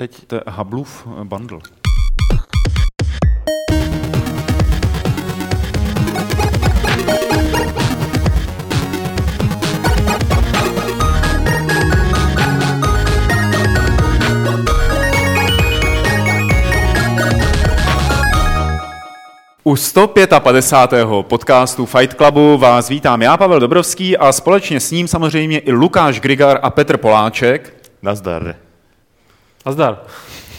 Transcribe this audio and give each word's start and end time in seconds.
Teď 0.00 0.26
to 0.26 0.34
je 0.34 0.42
Hubbleův 0.48 1.06
bundle. 1.24 1.58
U 19.64 19.76
155. 19.76 21.08
podcastu 21.22 21.86
Fight 21.86 22.14
Clubu 22.14 22.58
vás 22.58 22.88
vítám 22.88 23.22
já, 23.22 23.36
Pavel 23.36 23.60
Dobrovský, 23.60 24.16
a 24.16 24.32
společně 24.32 24.80
s 24.80 24.90
ním 24.90 25.08
samozřejmě 25.08 25.58
i 25.58 25.72
Lukáš 25.72 26.20
Grigar 26.20 26.58
a 26.62 26.70
Petr 26.70 26.96
Poláček. 26.96 27.90
Nazdar. 28.02 28.69
Nazdar. 29.66 29.98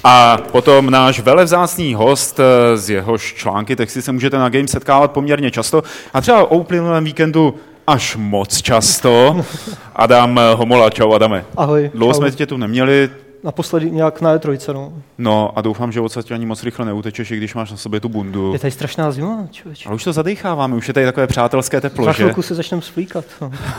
A 0.03 0.37
potom 0.51 0.89
náš 0.89 1.19
velevzácný 1.19 1.93
host, 1.93 2.39
eh, 2.39 2.77
z 2.77 2.89
jehož 2.89 3.33
články, 3.33 3.75
texty 3.75 4.01
se 4.01 4.11
můžete 4.11 4.37
na 4.37 4.49
Game 4.49 4.67
setkávat 4.67 5.11
poměrně 5.11 5.51
často. 5.51 5.83
A 6.13 6.21
třeba 6.21 6.51
o 6.51 6.57
uplynulém 6.57 7.03
víkendu 7.03 7.55
až 7.87 8.15
moc 8.15 8.61
často. 8.61 9.45
Adam 9.95 10.39
Homola, 10.55 10.89
čau 10.89 11.13
Adame. 11.13 11.45
Ahoj. 11.57 11.91
Dlouho 11.93 12.13
čau. 12.13 12.19
jsme 12.19 12.31
tě 12.31 12.45
tu 12.45 12.57
neměli, 12.57 13.09
Naposledy 13.43 13.91
nějak 13.91 14.21
na 14.21 14.37
E3, 14.37 14.73
no. 14.73 14.93
no 15.17 15.51
a 15.57 15.61
doufám, 15.61 15.91
že 15.91 16.01
odsaď 16.01 16.31
ani 16.31 16.45
moc 16.45 16.63
rychle 16.63 16.85
neutečeš, 16.85 17.31
i 17.31 17.37
když 17.37 17.55
máš 17.55 17.71
na 17.71 17.77
sobě 17.77 17.99
tu 17.99 18.09
bundu. 18.09 18.53
Je 18.53 18.59
tady 18.59 18.71
strašná 18.71 19.11
zima, 19.11 19.47
člověče. 19.51 19.89
Ale 19.89 19.95
už 19.95 20.03
to 20.03 20.13
zadecháváme, 20.13 20.75
už 20.75 20.87
je 20.87 20.93
tady 20.93 21.05
takové 21.05 21.27
přátelské 21.27 21.81
teplo, 21.81 22.05
Za 22.05 22.13
chvilku 22.13 22.41
se 22.41 22.55
začneme 22.55 22.81
svlíkat. 22.81 23.25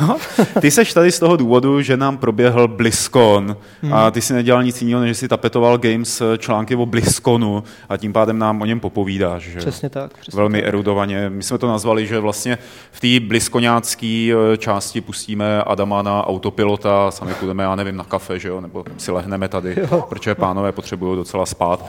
No. 0.00 0.16
Ty 0.60 0.70
seš 0.70 0.92
tady 0.92 1.12
z 1.12 1.18
toho 1.18 1.36
důvodu, 1.36 1.82
že 1.82 1.96
nám 1.96 2.16
proběhl 2.16 2.68
BlizzCon 2.68 3.56
Hmm. 3.82 3.92
a 3.92 4.10
ty 4.10 4.20
si 4.20 4.32
nedělal 4.32 4.64
nic 4.64 4.82
jiného, 4.82 5.00
než 5.00 5.08
že 5.08 5.14
si 5.14 5.28
tapetoval 5.28 5.78
Games 5.78 6.20
eh, 6.20 6.38
články 6.38 6.76
o 6.76 6.86
BlizzConu 6.86 7.64
a 7.88 7.96
tím 7.96 8.12
pádem 8.12 8.38
nám 8.38 8.62
o 8.62 8.64
něm 8.64 8.80
popovídáš. 8.80 9.42
Že? 9.42 9.58
Přesně 9.58 9.88
tak. 9.88 10.18
Přesně 10.18 10.36
Velmi 10.36 10.60
tak. 10.60 10.68
erudovaně. 10.68 11.30
My 11.30 11.42
jsme 11.42 11.58
to 11.58 11.68
nazvali, 11.68 12.06
že 12.06 12.20
vlastně 12.20 12.58
v 12.92 13.00
té 13.00 13.26
bliskoňácké 13.26 14.28
části 14.58 15.00
pustíme 15.00 15.62
Adama 15.62 16.02
na 16.02 16.26
autopilota, 16.26 17.10
sami 17.10 17.34
půjdeme, 17.34 17.62
já 17.62 17.74
nevím, 17.74 17.96
na 17.96 18.04
kafe, 18.04 18.38
že 18.38 18.48
jo, 18.48 18.60
nebo 18.60 18.84
si 18.98 19.10
lehneme 19.10 19.48
tady, 19.52 19.76
Jo. 19.90 20.06
protože 20.08 20.34
pánové 20.34 20.72
potřebují 20.72 21.16
docela 21.16 21.46
spát. 21.46 21.84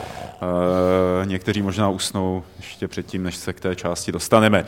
E, 1.21 1.25
někteří 1.25 1.61
možná 1.61 1.89
usnou 1.89 2.43
ještě 2.57 2.87
předtím, 2.87 3.23
než 3.23 3.35
se 3.35 3.53
k 3.53 3.59
té 3.59 3.75
části 3.75 4.11
dostaneme. 4.11 4.65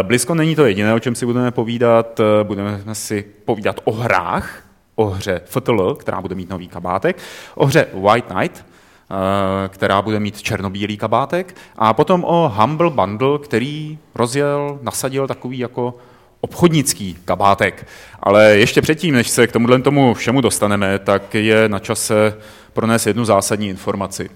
E, 0.00 0.02
Blisko 0.02 0.34
není 0.34 0.56
to 0.56 0.64
jediné, 0.64 0.94
o 0.94 1.00
čem 1.00 1.14
si 1.14 1.26
budeme 1.26 1.50
povídat. 1.50 2.20
E, 2.20 2.44
budeme 2.44 2.80
si 2.92 3.24
povídat 3.44 3.80
o 3.84 3.92
hrách, 3.92 4.62
o 4.94 5.06
hře 5.06 5.40
FTL, 5.44 5.94
která 5.94 6.20
bude 6.20 6.34
mít 6.34 6.50
nový 6.50 6.68
kabátek, 6.68 7.18
o 7.54 7.66
hře 7.66 7.86
White 7.94 8.26
Knight, 8.26 8.64
eh, 8.64 9.68
která 9.68 10.02
bude 10.02 10.20
mít 10.20 10.42
černobílý 10.42 10.96
kabátek, 10.96 11.56
a 11.76 11.92
potom 11.92 12.24
o 12.24 12.52
Humble 12.56 12.90
Bundle, 12.90 13.38
který 13.38 13.98
rozjel, 14.14 14.78
nasadil 14.82 15.26
takový 15.26 15.58
jako 15.58 15.94
obchodnický 16.42 17.18
kabátek. 17.24 17.86
Ale 18.20 18.58
ještě 18.58 18.82
předtím, 18.82 19.14
než 19.14 19.28
se 19.28 19.46
k 19.46 19.52
tomuhle 19.52 19.82
tomu 19.82 20.14
všemu 20.14 20.40
dostaneme, 20.40 20.98
tak 20.98 21.34
je 21.34 21.68
na 21.68 21.78
čase 21.78 22.34
pronést 22.72 23.06
jednu 23.06 23.24
zásadní 23.24 23.68
informaci. 23.68 24.30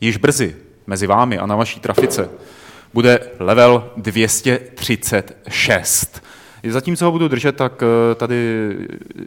Již 0.00 0.16
brzy 0.16 0.56
mezi 0.86 1.06
vámi 1.06 1.38
a 1.38 1.46
na 1.46 1.56
vaší 1.56 1.80
trafice 1.80 2.30
bude 2.94 3.20
level 3.38 3.90
236. 3.96 6.22
Zatímco 6.68 7.04
ho 7.04 7.12
budu 7.12 7.28
držet, 7.28 7.56
tak 7.56 7.82
eh, 7.82 8.14
tady 8.14 8.36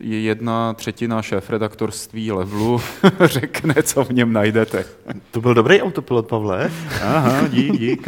je 0.01 0.21
jedna 0.21 0.73
třetina 0.73 1.21
šéf-redaktorství 1.21 2.31
levelu 2.31 2.81
řekne, 3.25 3.73
co 3.83 4.03
v 4.03 4.09
něm 4.09 4.33
najdete. 4.33 4.85
To 5.31 5.41
byl 5.41 5.53
dobrý 5.53 5.81
autopilot, 5.81 6.27
Pavle. 6.27 6.71
Aha, 7.03 7.47
dík, 7.47 7.79
dík. 7.79 8.07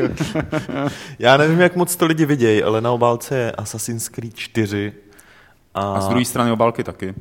Já 1.20 1.38
nevím, 1.38 1.60
jak 1.60 1.76
moc 1.76 1.96
to 1.96 2.06
lidi 2.06 2.26
vidějí, 2.26 2.64
ale 2.64 2.82
na 2.82 2.92
obálce 2.92 3.38
je 3.38 3.52
Assassin's 3.52 4.10
Creed 4.10 4.36
4 4.36 4.94
a, 5.74 5.94
A 5.94 6.02
z 6.02 6.08
druhé 6.08 6.26
strany 6.26 6.52
obálky 6.52 6.84
taky. 6.84 7.14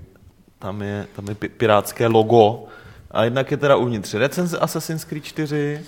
tam 0.59 0.83
je, 0.83 1.07
tam 1.17 1.29
je 1.29 1.35
pi- 1.35 1.49
pirátské 1.49 2.07
logo. 2.07 2.65
A 3.11 3.25
jednak 3.25 3.51
je 3.51 3.57
teda 3.57 3.77
uvnitř 3.77 4.15
recenze 4.15 4.59
Assassin's 4.59 5.05
Creed 5.05 5.25
4, 5.25 5.81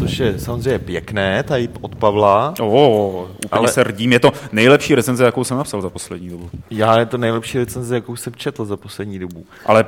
což 0.00 0.18
je 0.18 0.38
samozřejmě 0.38 0.78
pěkné, 0.78 1.42
tady 1.42 1.68
od 1.80 1.94
Pavla. 1.94 2.54
O, 2.60 3.08
úplně 3.22 3.48
Ale... 3.52 3.58
Ale- 3.58 3.68
se 3.68 3.84
rdím. 3.84 4.12
Je 4.12 4.20
to 4.20 4.32
nejlepší 4.52 4.94
recenze, 4.94 5.24
jakou 5.24 5.44
jsem 5.44 5.56
napsal 5.56 5.82
za 5.82 5.90
poslední 5.90 6.28
dobu. 6.28 6.50
Já 6.70 6.98
je 6.98 7.06
to 7.06 7.18
nejlepší 7.18 7.58
recenze, 7.58 7.94
jakou 7.94 8.16
jsem 8.16 8.34
četl 8.34 8.64
za 8.64 8.76
poslední 8.76 9.18
dobu. 9.18 9.44
Ale 9.66 9.84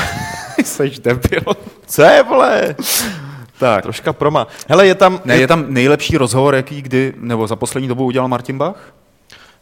seš 0.64 0.98
debil. 0.98 1.40
Co 1.86 2.02
je, 2.02 2.22
vole? 2.22 2.74
Tak. 3.58 3.82
Troška 3.82 4.12
proma. 4.12 4.46
Hele, 4.68 4.86
je 4.86 4.94
tam... 4.94 5.20
Ne, 5.24 5.36
je 5.36 5.46
tam 5.46 5.64
nejlepší 5.68 6.16
rozhovor, 6.16 6.54
jaký 6.54 6.82
kdy, 6.82 7.14
nebo 7.16 7.46
za 7.46 7.56
poslední 7.56 7.88
dobu 7.88 8.04
udělal 8.04 8.28
Martin 8.28 8.58
Bach? 8.58 8.92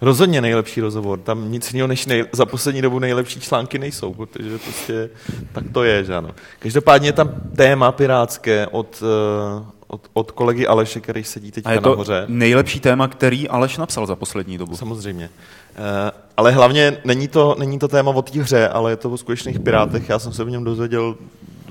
Rozhodně 0.01 0.41
nejlepší 0.41 0.81
rozhovor. 0.81 1.19
Tam 1.19 1.53
nic 1.53 1.73
jiného 1.73 1.89
než 1.89 2.07
nej, 2.07 2.25
za 2.33 2.47
poslední 2.47 2.83
dobu 2.83 2.99
nejlepší 2.99 3.41
články 3.41 3.79
nejsou, 3.79 4.15
protože 4.15 4.59
prostě 4.59 5.11
tak 5.53 5.65
to 5.73 5.85
je, 5.85 6.05
že 6.05 6.17
ano. 6.17 6.31
Každopádně 6.59 7.09
je 7.09 7.13
tam 7.13 7.35
téma 7.57 7.93
pirátské 7.93 8.67
od, 8.67 9.03
eh, 9.03 9.65
od, 9.87 10.01
od 10.13 10.31
kolegy 10.31 10.67
Aleše, 10.67 11.01
který 11.01 11.25
sedí 11.25 11.49
A 11.49 11.53
teďka 11.53 11.73
je 11.73 11.81
to 11.81 11.89
nahoře. 11.89 12.25
nejlepší 12.29 12.81
téma, 12.81 13.09
který 13.09 13.49
Aleš 13.49 13.77
napsal 13.77 14.07
za 14.07 14.17
poslední 14.17 14.59
dobu. 14.59 14.77
Samozřejmě. 14.77 15.31
Eh, 15.77 16.11
ale 16.37 16.53
hlavně 16.53 16.99
není 17.05 17.29
to, 17.29 17.57
není 17.59 17.79
to 17.79 17.89
téma 17.89 18.11
o 18.11 18.23
té 18.23 18.41
hře, 18.41 18.69
ale 18.69 18.93
je 18.93 18.97
to 18.97 19.11
o 19.11 19.17
skutečných 19.17 19.61
pirátech. 19.61 20.09
Já 20.09 20.19
jsem 20.19 20.33
se 20.33 20.45
v 20.45 20.51
něm 20.51 20.65
dozvěděl 20.65 21.15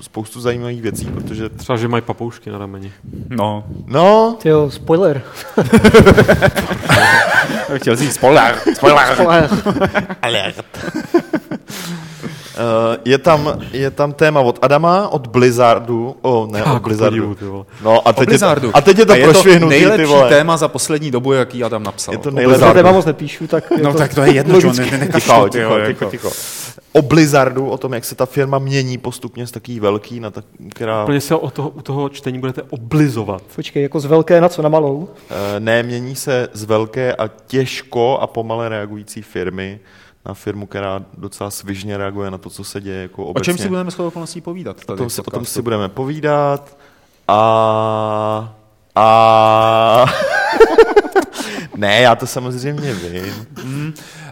spoustu 0.00 0.40
zajímavých 0.40 0.82
věcí, 0.82 1.04
protože... 1.04 1.48
Třeba, 1.48 1.76
že 1.78 1.88
mají 1.88 2.02
papoušky 2.02 2.50
na 2.50 2.58
rameni. 2.58 2.92
No, 3.28 3.64
No, 3.86 4.36
Ty 4.42 4.48
jo, 4.48 4.70
spoiler. 4.70 5.22
chtěl 7.76 7.96
říct 7.96 8.14
spoiler, 8.14 8.54
spoiler. 8.74 9.14
spoiler. 9.14 9.48
alert. 10.22 10.64
Eh, 12.58 12.98
je, 13.04 13.18
tam, 13.18 13.58
je 13.72 13.90
tam 13.90 14.12
téma 14.12 14.40
od 14.40 14.58
Adama, 14.62 15.08
od 15.08 15.26
Blizzardu, 15.26 16.16
o 16.22 16.48
ne, 16.52 16.64
od 16.64 16.82
Blizzardu. 16.82 17.36
No 17.84 18.08
a 18.08 18.12
teď, 18.12 18.28
je, 18.30 18.38
to- 18.38 18.46
a 18.74 18.80
teď 18.80 18.98
je 18.98 19.06
to 19.06 19.12
A 19.12 19.16
je 19.16 19.26
to 19.26 19.32
prošvihnutý, 19.32 19.74
ty 19.74 19.80
nejlepší 19.80 20.06
vole. 20.12 20.28
téma 20.28 20.56
za 20.56 20.68
poslední 20.68 21.10
dobu, 21.10 21.32
jaký 21.32 21.64
Adam 21.64 21.82
napsal. 21.82 22.14
Je 22.14 22.18
to 22.18 22.30
nejlepší. 22.30 22.72
téma 22.72 22.92
moc 22.92 23.04
nepíšu, 23.04 23.46
tak 23.46 23.64
je 23.76 23.82
No 23.82 23.94
tak 23.94 24.14
to 24.14 24.22
je 24.22 24.34
jedno, 24.34 24.60
že 24.60 24.66
on 24.66 24.72
logicky. 24.72 24.98
ne, 24.98 25.00
ne, 25.04 25.06
Ticho, 25.06 25.48
ticho, 25.48 25.50
ticho, 25.50 25.78
jako. 25.78 26.04
ticho. 26.04 26.30
O 26.92 27.02
Blizzardu, 27.02 27.70
o 27.70 27.78
tom, 27.78 27.92
jak 27.94 28.04
se 28.04 28.14
ta 28.14 28.26
firma 28.26 28.58
mění 28.58 28.98
postupně 28.98 29.46
z 29.46 29.50
takový 29.50 29.80
velký 29.80 30.20
na 30.20 30.30
tak, 30.30 30.44
která 30.70 31.02
Úplně 31.02 31.20
se 31.20 31.34
o 31.34 31.50
toho, 31.50 31.68
u 31.68 31.82
toho 31.82 32.08
čtení 32.08 32.38
budete 32.38 32.62
oblizovat. 32.62 33.42
Počkej, 33.56 33.82
jako 33.82 34.00
z 34.00 34.04
velké 34.04 34.40
na 34.40 34.48
co, 34.48 34.62
na 34.62 34.68
malou? 34.68 35.08
eh, 35.30 35.60
ne, 35.60 35.82
mění 35.82 36.16
se 36.16 36.48
z 36.52 36.64
velké 36.64 37.14
a 37.14 37.28
těžko 37.46 38.18
a 38.18 38.26
pomale 38.26 38.68
reagující 38.68 39.22
firmy 39.22 39.80
na 40.26 40.34
firmu, 40.34 40.66
která 40.66 41.02
docela 41.18 41.50
svižně 41.50 41.96
reaguje 41.96 42.30
na 42.30 42.38
to, 42.38 42.50
co 42.50 42.64
se 42.64 42.80
děje 42.80 43.02
jako 43.02 43.24
O 43.24 43.26
obecně. 43.26 43.44
čem 43.44 43.58
si 43.58 43.68
budeme 43.68 43.90
s 43.90 43.98
okolností 43.98 44.40
povídat? 44.40 44.76
o 44.82 44.84
Tady 44.86 44.98
tom, 44.98 45.08
v 45.08 45.12
si, 45.12 45.20
o 45.20 45.30
tom 45.30 45.44
si 45.44 45.62
budeme 45.62 45.88
povídat 45.88 46.76
a... 47.28 48.54
a... 48.94 50.06
ne, 51.76 52.00
já 52.00 52.14
to 52.16 52.26
samozřejmě 52.26 52.94
vím. 52.94 53.46
Eh, 53.58 54.25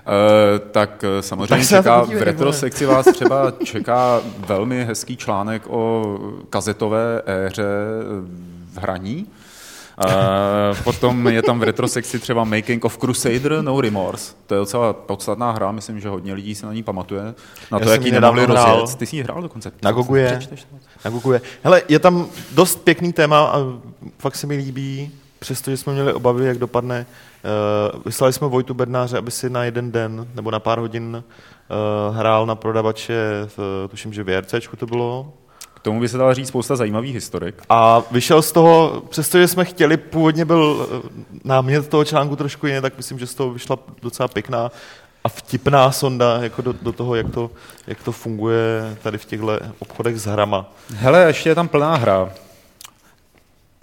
tak 0.70 1.04
eh, 1.04 1.22
samozřejmě 1.22 1.46
Tak 1.46 1.66
čeká, 1.68 2.00
v 2.00 2.04
podívej, 2.04 2.24
retro 2.24 2.44
vole. 2.44 2.56
sekci 2.56 2.86
vás 2.86 3.06
třeba 3.06 3.52
čeká 3.64 4.20
velmi 4.38 4.84
hezký 4.84 5.16
článek 5.16 5.62
o 5.68 6.18
kazetové 6.50 7.22
éře 7.26 7.62
eh, 7.62 8.74
v 8.74 8.78
hraní. 8.78 9.26
Eh, 10.06 10.74
potom 10.84 11.28
je 11.28 11.42
tam 11.42 11.60
v 11.60 11.62
retro 11.62 11.88
sekci 11.88 12.18
třeba 12.18 12.44
Making 12.44 12.84
of 12.84 12.98
Crusader 12.98 13.62
No 13.62 13.80
Remorse. 13.80 14.34
To 14.46 14.54
je 14.54 14.58
docela 14.58 14.92
podstatná 14.92 15.50
hra, 15.50 15.72
myslím, 15.72 16.00
že 16.00 16.08
hodně 16.08 16.34
lidí 16.34 16.54
se 16.54 16.66
na 16.66 16.72
ní 16.72 16.82
pamatuje. 16.82 17.34
Na 17.70 17.78
to, 17.78 17.84
jsem 17.84 17.92
jak 17.92 18.00
ji 18.02 18.08
ji 18.08 18.12
nedávno 18.12 18.40
nemohli 18.40 18.60
hrál. 18.60 18.80
rozjet. 18.80 18.98
Ty 18.98 19.06
jsi 19.06 19.16
ji 19.16 19.22
hrál 19.22 19.42
dokonce. 19.42 19.72
Na 19.82 19.92
Gogu 19.92 20.14
je. 20.14 20.40
Na 21.04 21.10
Gogu 21.10 21.32
je. 21.32 21.40
Hele, 21.62 21.82
je 21.88 21.98
tam 21.98 22.26
dost 22.54 22.84
pěkný 22.84 23.12
téma 23.12 23.40
a 23.46 23.58
fakt 24.18 24.36
se 24.36 24.46
mi 24.46 24.56
líbí, 24.56 25.10
přestože 25.38 25.76
jsme 25.76 25.92
měli 25.92 26.12
obavy, 26.12 26.46
jak 26.46 26.58
dopadne. 26.58 27.00
Uh, 27.00 27.33
vyslali 28.04 28.32
jsme 28.32 28.48
Vojtu 28.48 28.74
Bednáře, 28.74 29.18
aby 29.18 29.30
si 29.30 29.50
na 29.50 29.64
jeden 29.64 29.92
den 29.92 30.28
nebo 30.34 30.50
na 30.50 30.60
pár 30.60 30.78
hodin 30.78 31.24
uh, 31.24 32.16
hrál 32.16 32.46
na 32.46 32.54
prodavače, 32.54 33.48
v, 33.56 33.88
tuším, 33.90 34.12
že 34.12 34.24
v 34.24 34.28
JRCčku 34.28 34.76
to 34.76 34.86
bylo. 34.86 35.32
K 35.74 35.80
tomu 35.80 36.00
by 36.00 36.08
se 36.08 36.18
dala 36.18 36.34
říct 36.34 36.48
spousta 36.48 36.76
zajímavých 36.76 37.14
historik. 37.14 37.62
A 37.68 38.02
vyšel 38.10 38.42
z 38.42 38.52
toho, 38.52 39.02
přestože 39.08 39.48
jsme 39.48 39.64
chtěli, 39.64 39.96
původně 39.96 40.44
byl 40.44 40.88
eh, 41.06 41.08
námět 41.44 41.88
toho 41.88 42.04
článku 42.04 42.36
trošku 42.36 42.66
jiný, 42.66 42.80
tak 42.80 42.96
myslím, 42.96 43.18
že 43.18 43.26
z 43.26 43.34
toho 43.34 43.50
vyšla 43.50 43.78
docela 44.02 44.28
pěkná 44.28 44.70
a 45.24 45.28
vtipná 45.28 45.92
sonda 45.92 46.38
jako 46.42 46.62
do, 46.62 46.72
do 46.72 46.92
toho, 46.92 47.14
jak 47.14 47.30
to, 47.30 47.50
jak 47.86 48.02
to 48.02 48.12
funguje 48.12 48.96
tady 49.02 49.18
v 49.18 49.24
těchto 49.24 49.58
obchodech 49.78 50.20
s 50.20 50.26
hrama. 50.26 50.72
Hele, 50.94 51.26
ještě 51.26 51.48
je 51.48 51.54
tam 51.54 51.68
plná 51.68 51.96
hra. 51.96 52.30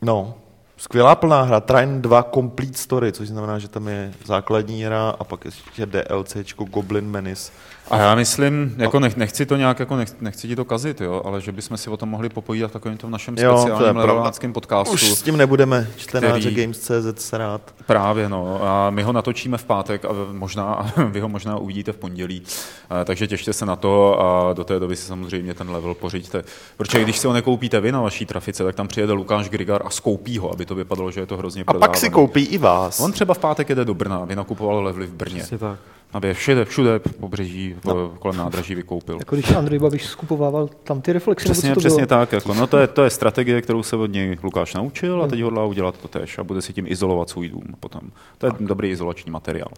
No, 0.02 0.34
Skvělá 0.82 1.16
plná 1.16 1.42
hra, 1.42 1.60
Trine 1.60 2.02
2 2.02 2.24
Complete 2.34 2.78
Story, 2.78 3.12
což 3.12 3.28
znamená, 3.28 3.60
že 3.60 3.68
tam 3.68 3.88
je 3.88 4.14
základní 4.26 4.84
hra 4.84 5.10
a 5.20 5.24
pak 5.24 5.46
ještě 5.46 5.86
DLCčko 5.86 6.66
Goblin 6.66 7.10
Menace. 7.10 7.52
A 7.92 7.98
já 7.98 8.16
myslím, 8.16 8.76
jako 8.78 9.00
nech, 9.00 9.18
nechci 9.18 9.46
to 9.46 9.56
nějak, 9.56 9.80
jako 9.80 9.96
nech, 9.96 10.22
nechci 10.22 10.48
ti 10.48 10.56
to 10.56 10.66
kazit, 10.66 11.02
jo, 11.02 11.22
ale 11.26 11.42
že 11.42 11.52
bychom 11.52 11.78
si 11.78 11.90
o 11.90 11.98
tom 11.98 12.10
mohli 12.10 12.30
popovídat 12.30 12.68
v 12.70 12.74
takovém 12.74 12.98
tom 12.98 13.12
našem 13.12 13.36
Jo, 13.38 13.52
to 13.54 13.58
je 13.58 13.62
speciálním 13.62 13.98
leveláckém 13.98 14.54
podcastu. 14.54 14.94
Už 14.94 15.12
s 15.12 15.22
tím 15.22 15.38
nebudeme, 15.38 15.88
čtenáře 15.98 16.40
Který- 16.40 16.56
Games.cz 16.56 17.26
se 17.26 17.38
rád. 17.38 17.62
Právě, 17.86 18.30
no. 18.30 18.60
A 18.64 18.90
my 18.90 19.04
ho 19.04 19.14
natočíme 19.14 19.58
v 19.58 19.64
pátek 19.64 20.06
a 20.06 20.10
možná, 20.32 20.64
a 20.64 21.02
vy 21.10 21.20
ho 21.20 21.30
možná 21.30 21.58
uvidíte 21.58 21.92
v 21.92 21.98
pondělí. 21.98 22.42
A, 22.90 23.06
takže 23.06 23.28
těšte 23.28 23.54
se 23.54 23.66
na 23.66 23.76
to 23.76 24.22
a 24.22 24.54
do 24.54 24.64
té 24.64 24.80
doby 24.80 24.96
si 24.96 25.06
samozřejmě 25.08 25.54
ten 25.54 25.70
level 25.70 25.94
pořiďte. 25.94 26.44
Protože 26.78 27.04
když 27.04 27.18
si 27.18 27.28
ho 27.28 27.34
nekoupíte 27.34 27.80
vy 27.82 27.92
na 27.92 28.02
vaší 28.02 28.26
trafice, 28.26 28.64
tak 28.64 28.76
tam 28.76 28.88
přijede 28.88 29.14
Lukáš 29.14 29.50
Grigar 29.50 29.82
a 29.86 29.90
skoupí 29.90 30.38
ho, 30.38 30.54
aby 30.54 30.66
to 30.66 30.76
vypadalo, 30.76 31.12
že 31.12 31.20
je 31.20 31.26
to 31.26 31.38
hrozně 31.38 31.64
A 31.68 31.74
pak 31.74 31.98
si 31.98 32.10
koupí 32.10 32.44
i 32.44 32.58
vás. 32.58 33.00
On 33.00 33.12
třeba 33.12 33.34
v 33.34 33.40
pátek 33.40 33.70
jede 33.70 33.86
do 33.86 33.94
Brna, 33.94 34.18
aby 34.18 34.36
nakupoval 34.36 34.84
levely 34.84 35.06
v 35.06 35.14
Brně. 35.14 35.40
Přesně 35.40 35.58
tak. 35.58 35.80
Aby 36.14 36.28
je 36.28 36.34
všude, 36.34 36.66
všude 36.66 37.00
po 37.00 37.10
pobřeží, 37.10 37.76
no. 37.86 38.10
kolem 38.20 38.38
nádraží 38.38 38.76
vykoupil. 38.76 39.16
Jako 39.20 39.36
když 39.36 39.52
Andrej 39.52 39.80
Babiš 39.80 40.06
skupovával 40.06 40.70
tam 40.84 41.02
ty 41.02 41.14
reflexy, 41.14 41.48
nebo 41.48 41.54
Přesně, 41.54 41.70
co 41.70 41.74
to 41.74 41.80
přesně 41.80 42.06
bylo? 42.06 42.20
tak. 42.20 42.32
Jako, 42.32 42.54
no 42.54 42.68
to, 42.68 42.78
je, 42.78 42.88
to 42.88 43.04
je 43.04 43.10
strategie, 43.10 43.62
kterou 43.62 43.84
se 43.84 43.96
od 43.96 44.06
něj 44.12 44.38
Lukáš 44.44 44.74
naučil 44.74 45.24
a 45.24 45.28
teď 45.28 45.42
hodlá 45.42 45.66
udělat 45.66 45.98
to 45.98 46.08
tež 46.08 46.38
a 46.40 46.44
bude 46.44 46.62
si 46.62 46.74
tím 46.74 46.86
izolovat 46.88 47.30
svůj 47.30 47.50
dům 47.50 47.64
potom. 47.80 48.02
To 48.38 48.46
je 48.46 48.52
dobrý 48.60 48.90
izolační 48.90 49.32
materiál. 49.32 49.70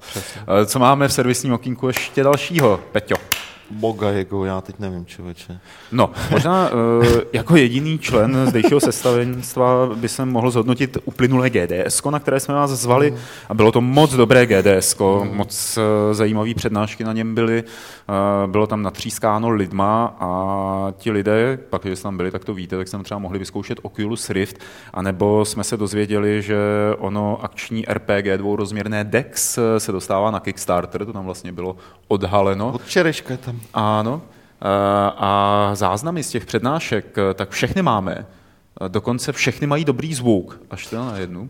Eh, 0.61 0.65
Co 0.65 0.79
máme 0.79 1.07
v 1.07 1.13
servisním 1.13 1.53
okýnku 1.53 1.87
ještě 1.87 2.23
dalšího, 2.23 2.79
Peťo? 2.91 3.15
Boga 3.73 4.11
jako 4.11 4.45
já 4.45 4.61
teď 4.61 4.79
nevím, 4.79 5.05
člověče. 5.05 5.59
No, 5.91 6.11
možná 6.31 6.69
uh, 6.69 7.05
jako 7.33 7.55
jediný 7.55 7.99
člen 7.99 8.45
zdejšího 8.49 8.79
sestavenstva 8.79 9.89
by 9.95 10.09
se 10.09 10.25
mohl 10.25 10.51
zhodnotit 10.51 10.97
uplynulé 11.05 11.49
GDS, 11.49 12.03
na 12.09 12.19
které 12.19 12.39
jsme 12.39 12.53
vás 12.53 12.71
zvali 12.71 13.13
a 13.49 13.53
bylo 13.53 13.71
to 13.71 13.81
moc 13.81 14.13
dobré 14.13 14.45
GDS, 14.45 14.97
moc 15.31 15.77
uh, 15.77 16.13
zajímavé 16.13 16.53
přednášky 16.53 17.03
na 17.03 17.13
něm 17.13 17.35
byly, 17.35 17.63
uh, 17.63 18.51
bylo 18.51 18.67
tam 18.67 18.81
natřískáno 18.81 19.49
lidma 19.49 20.15
a 20.19 20.93
ti 20.97 21.11
lidé, 21.11 21.59
pak 21.69 21.81
když 21.81 22.01
tam 22.01 22.17
byli, 22.17 22.31
tak 22.31 22.45
to 22.45 22.53
víte, 22.53 22.77
tak 22.77 22.87
jsme 22.87 23.03
třeba 23.03 23.19
mohli 23.19 23.39
vyzkoušet 23.39 23.79
Oculus 23.81 24.29
Rift, 24.29 24.57
anebo 24.93 25.45
jsme 25.45 25.63
se 25.63 25.77
dozvěděli, 25.77 26.41
že 26.41 26.57
ono 26.97 27.43
akční 27.43 27.85
RPG 27.89 28.37
dvourozměrné 28.37 29.03
DEX 29.03 29.57
eh, 29.57 29.79
se 29.79 29.91
dostává 29.91 30.31
na 30.31 30.39
Kickstarter, 30.39 31.05
to 31.05 31.13
tam 31.13 31.25
vlastně 31.25 31.51
bylo 31.51 31.75
odhaleno. 32.07 32.71
Od 32.73 32.87
čereška 32.87 33.37
tam. 33.37 33.59
Ano. 33.73 34.21
Eh, 34.61 35.11
A 35.17 35.69
záznamy 35.73 36.23
z 36.23 36.29
těch 36.29 36.45
přednášek, 36.45 37.17
eh, 37.17 37.33
tak 37.33 37.49
všechny 37.49 37.81
máme. 37.81 38.15
Eh, 38.85 38.89
Dokonce 38.89 39.31
všechny 39.31 39.67
mají 39.67 39.85
dobrý 39.85 40.13
zvuk, 40.13 40.59
až 40.71 40.87
teda 40.87 41.05
na 41.05 41.17
jednu. 41.17 41.49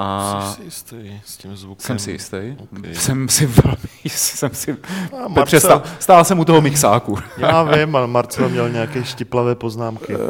A 0.00 0.40
Jsi 0.50 0.56
si 0.56 0.62
jistý 0.64 1.20
s 1.24 1.36
tím 1.36 1.56
zvukem? 1.56 1.84
jsem 1.86 1.98
si 1.98 2.10
jistý. 2.10 2.36
Okay. 2.72 2.94
Jsem 2.94 3.28
si 3.28 3.46
velmi 3.46 3.78
jsem 4.08 4.50
si... 4.54 4.76
Marcel- 5.28 5.60
stál, 5.60 5.82
stál 5.98 6.24
jsem 6.24 6.38
u 6.38 6.44
toho 6.44 6.60
mixáku. 6.60 7.18
Já 7.38 7.62
vím, 7.62 7.96
ale 7.96 8.06
Marcel 8.06 8.48
měl 8.48 8.68
nějaké 8.70 9.04
štiplavé 9.04 9.54
poznámky. 9.54 10.16
Uh, 10.16 10.20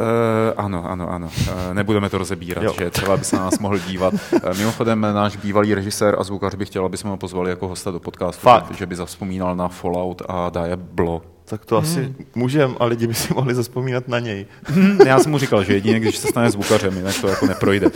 ano, 0.57 0.85
ano, 0.91 1.09
ano. 1.11 1.27
Uh, 1.41 1.73
nebudeme 1.73 2.09
to 2.09 2.17
rozebírat, 2.17 2.63
Jo. 2.63 2.73
že 2.79 2.89
třeba 2.89 3.17
by 3.17 3.23
se 3.25 3.35
na 3.35 3.43
nás 3.43 3.59
mohl 3.59 3.79
dívat. 3.79 4.13
Uh, 4.13 4.57
mimochodem, 4.57 5.01
náš 5.01 5.35
bývalý 5.35 5.73
režisér 5.73 6.15
a 6.19 6.23
zvukař 6.23 6.55
by 6.55 6.65
chtěl, 6.65 6.85
aby 6.85 6.97
jsme 6.97 7.09
ho 7.09 7.17
pozvali 7.17 7.49
jako 7.49 7.67
hosta 7.67 7.91
do 7.91 7.99
podcastu, 7.99 8.41
Fakt? 8.41 8.75
že 8.77 8.85
by 8.85 8.95
zavzpomínal 8.95 9.55
na 9.55 9.67
Fallout 9.67 10.21
a 10.29 10.49
Diablo. 10.49 11.21
Tak 11.49 11.65
to 11.65 11.77
asi 11.77 12.15
můžem 12.35 12.75
a 12.79 12.85
lidi 12.85 13.07
by 13.07 13.13
si 13.13 13.33
mohli 13.33 13.55
zaspomínat 13.55 14.07
na 14.07 14.19
něj. 14.19 14.45
Hm, 14.69 14.97
Já 15.07 15.19
jsem 15.19 15.31
mu 15.31 15.37
říkal, 15.37 15.63
že 15.63 15.73
jedině, 15.73 15.99
když 15.99 16.17
se 16.17 16.27
stane 16.27 16.51
zvukařem, 16.51 16.97
jinak 16.97 17.21
to 17.21 17.27
jako 17.27 17.45
neprojde. 17.45 17.87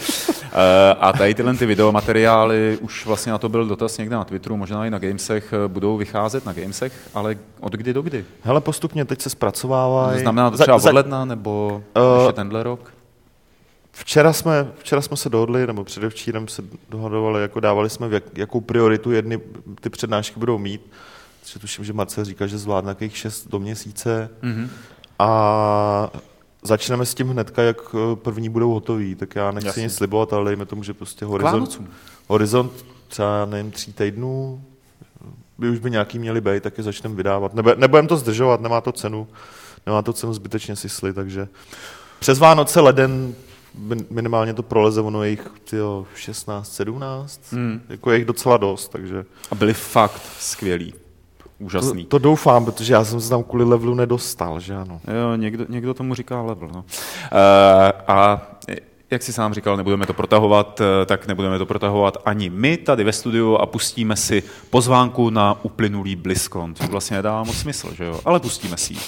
Eh, 0.43 0.93
A 0.99 1.13
tady 1.13 1.33
tyhle 1.33 1.53
ty 1.57 1.65
videomateriály, 1.65 2.77
už 2.81 3.05
vlastně 3.05 3.31
na 3.31 3.37
to 3.37 3.49
byl 3.49 3.65
dotaz 3.65 3.97
někde 3.97 4.15
na 4.15 4.23
Twitteru, 4.23 4.57
možná 4.57 4.85
i 4.85 4.89
na 4.89 4.99
Gamesech, 4.99 5.53
eh, 5.53 5.67
budou 5.67 5.97
vycházet 5.97 6.45
na 6.45 6.53
Gamesech, 6.53 6.93
ale 7.13 7.35
od 7.59 7.73
kdy 7.73 7.93
do 7.93 8.01
kdy? 8.01 8.25
Hele, 8.41 8.61
postupně 8.61 9.05
teď 9.05 9.21
se 9.21 9.29
zpracovávají. 9.29 10.19
Znamená 10.21 10.49
to 10.51 10.57
Za- 10.57 10.63
třeba 10.63 10.79
za- 10.79 10.89
od 10.89 10.93
ledna, 10.95 11.25
nebo 11.25 11.83
Eh, 11.95 11.99
ještě 12.19 12.33
tenhle 12.33 12.63
rok? 12.63 12.93
Včera 13.91 14.33
jsme, 14.33 14.67
včera 14.77 15.01
jsme 15.01 15.17
se 15.17 15.29
dohodli, 15.29 15.67
nebo 15.67 15.83
předevčírem 15.83 16.47
se 16.47 16.61
dohadovali, 16.89 17.41
jako 17.41 17.59
dávali 17.59 17.89
jsme, 17.89 18.07
jak, 18.11 18.23
jakou 18.37 18.61
prioritu 18.61 19.11
jedny 19.11 19.39
ty 19.81 19.89
přednášky 19.89 20.39
budou 20.39 20.57
mít. 20.57 20.81
Takže 21.53 21.61
tuším, 21.61 21.85
že 21.85 21.93
Marcel 21.93 22.25
říká, 22.25 22.47
že 22.47 22.57
zvládne 22.57 22.87
nějakých 22.87 23.17
6 23.17 23.47
do 23.47 23.59
měsíce. 23.59 24.29
Mhm. 24.41 24.69
A 25.19 26.09
začneme 26.63 27.05
s 27.05 27.13
tím 27.13 27.29
hnedka, 27.29 27.61
jak 27.61 27.77
eh, 27.93 28.15
první 28.15 28.49
budou 28.49 28.73
hotoví. 28.73 29.15
Tak 29.15 29.35
já 29.35 29.51
nechci 29.51 29.67
Jasně. 29.67 29.83
nic 29.83 29.95
slibovat, 29.95 30.33
ale 30.33 30.45
dejme 30.45 30.65
tomu, 30.65 30.83
že 30.83 30.93
prostě 30.93 31.25
horizont, 31.25 31.81
horizont 32.27 32.85
třeba 33.07 33.45
nevím, 33.45 33.71
tří 33.71 33.93
týdnů, 33.93 34.63
by 35.57 35.69
už 35.69 35.79
by 35.79 35.91
nějaký 35.91 36.19
měli 36.19 36.41
být, 36.41 36.63
tak 36.63 36.77
je 36.77 36.83
začneme 36.83 37.15
vydávat. 37.15 37.53
Nebe, 37.53 37.75
nebudem 37.77 38.07
to 38.07 38.17
zdržovat, 38.17 38.61
nemá 38.61 38.81
to 38.81 38.91
cenu. 38.91 39.27
Nemá 39.85 40.01
to 40.01 40.13
cenu 40.13 40.33
zbytečně 40.33 40.75
sysli, 40.75 41.13
takže 41.13 41.47
přes 42.19 42.39
Vánoce 42.39 42.79
leden 42.79 43.35
min- 43.79 44.05
minimálně 44.09 44.53
to 44.53 44.63
proleze, 44.63 45.01
ono 45.01 45.23
je 45.23 45.29
jich 45.29 45.47
tyjo, 45.69 46.05
16, 46.15 46.73
17, 46.73 47.41
Hmm. 47.51 47.81
jako 47.89 48.11
je 48.11 48.17
jich 48.17 48.25
docela 48.25 48.57
dost, 48.57 48.87
takže 48.91 49.25
A 49.51 49.55
byli 49.55 49.73
fakt 49.73 50.21
skvělí. 50.39 50.93
To, 51.63 51.65
Úžasný. 51.65 52.05
to 52.05 52.17
doufám, 52.17 52.65
protože 52.65 52.93
já 52.93 53.03
jsem 53.05 53.21
se 53.21 53.29
tam 53.29 53.43
kvůli 53.43 53.63
levelu 53.63 53.95
nedostal, 53.95 54.59
že 54.59 54.75
ano. 54.75 55.01
Jo, 55.21 55.35
někdo, 55.35 55.65
někdo 55.69 55.93
tomu 55.93 56.15
říká 56.15 56.41
level. 56.41 56.69
No. 56.73 56.79
Uh, 56.79 56.85
a 58.07 58.41
jak 59.13 59.23
si 59.23 59.33
sám 59.33 59.53
říkal, 59.53 59.77
nebudeme 59.77 60.05
to 60.05 60.13
protahovat, 60.13 60.81
eh, 60.81 61.05
tak 61.05 61.27
nebudeme 61.27 61.57
to 61.57 61.65
protahovat 61.65 62.17
ani 62.25 62.49
my 62.49 62.77
tady 62.77 63.03
ve 63.03 63.11
studiu 63.11 63.55
a 63.55 63.65
pustíme 63.65 64.15
si 64.15 64.43
pozvánku 64.69 65.29
na 65.29 65.57
uplynulý 65.63 66.15
BlizzCon, 66.15 66.75
což 66.75 66.89
vlastně 66.89 67.17
nedává 67.17 67.43
moc 67.43 67.55
smysl, 67.55 67.93
že 67.93 68.05
jo? 68.05 68.19
Ale 68.25 68.39
pustíme 68.39 68.77
si 68.77 68.93
ji. 68.93 68.99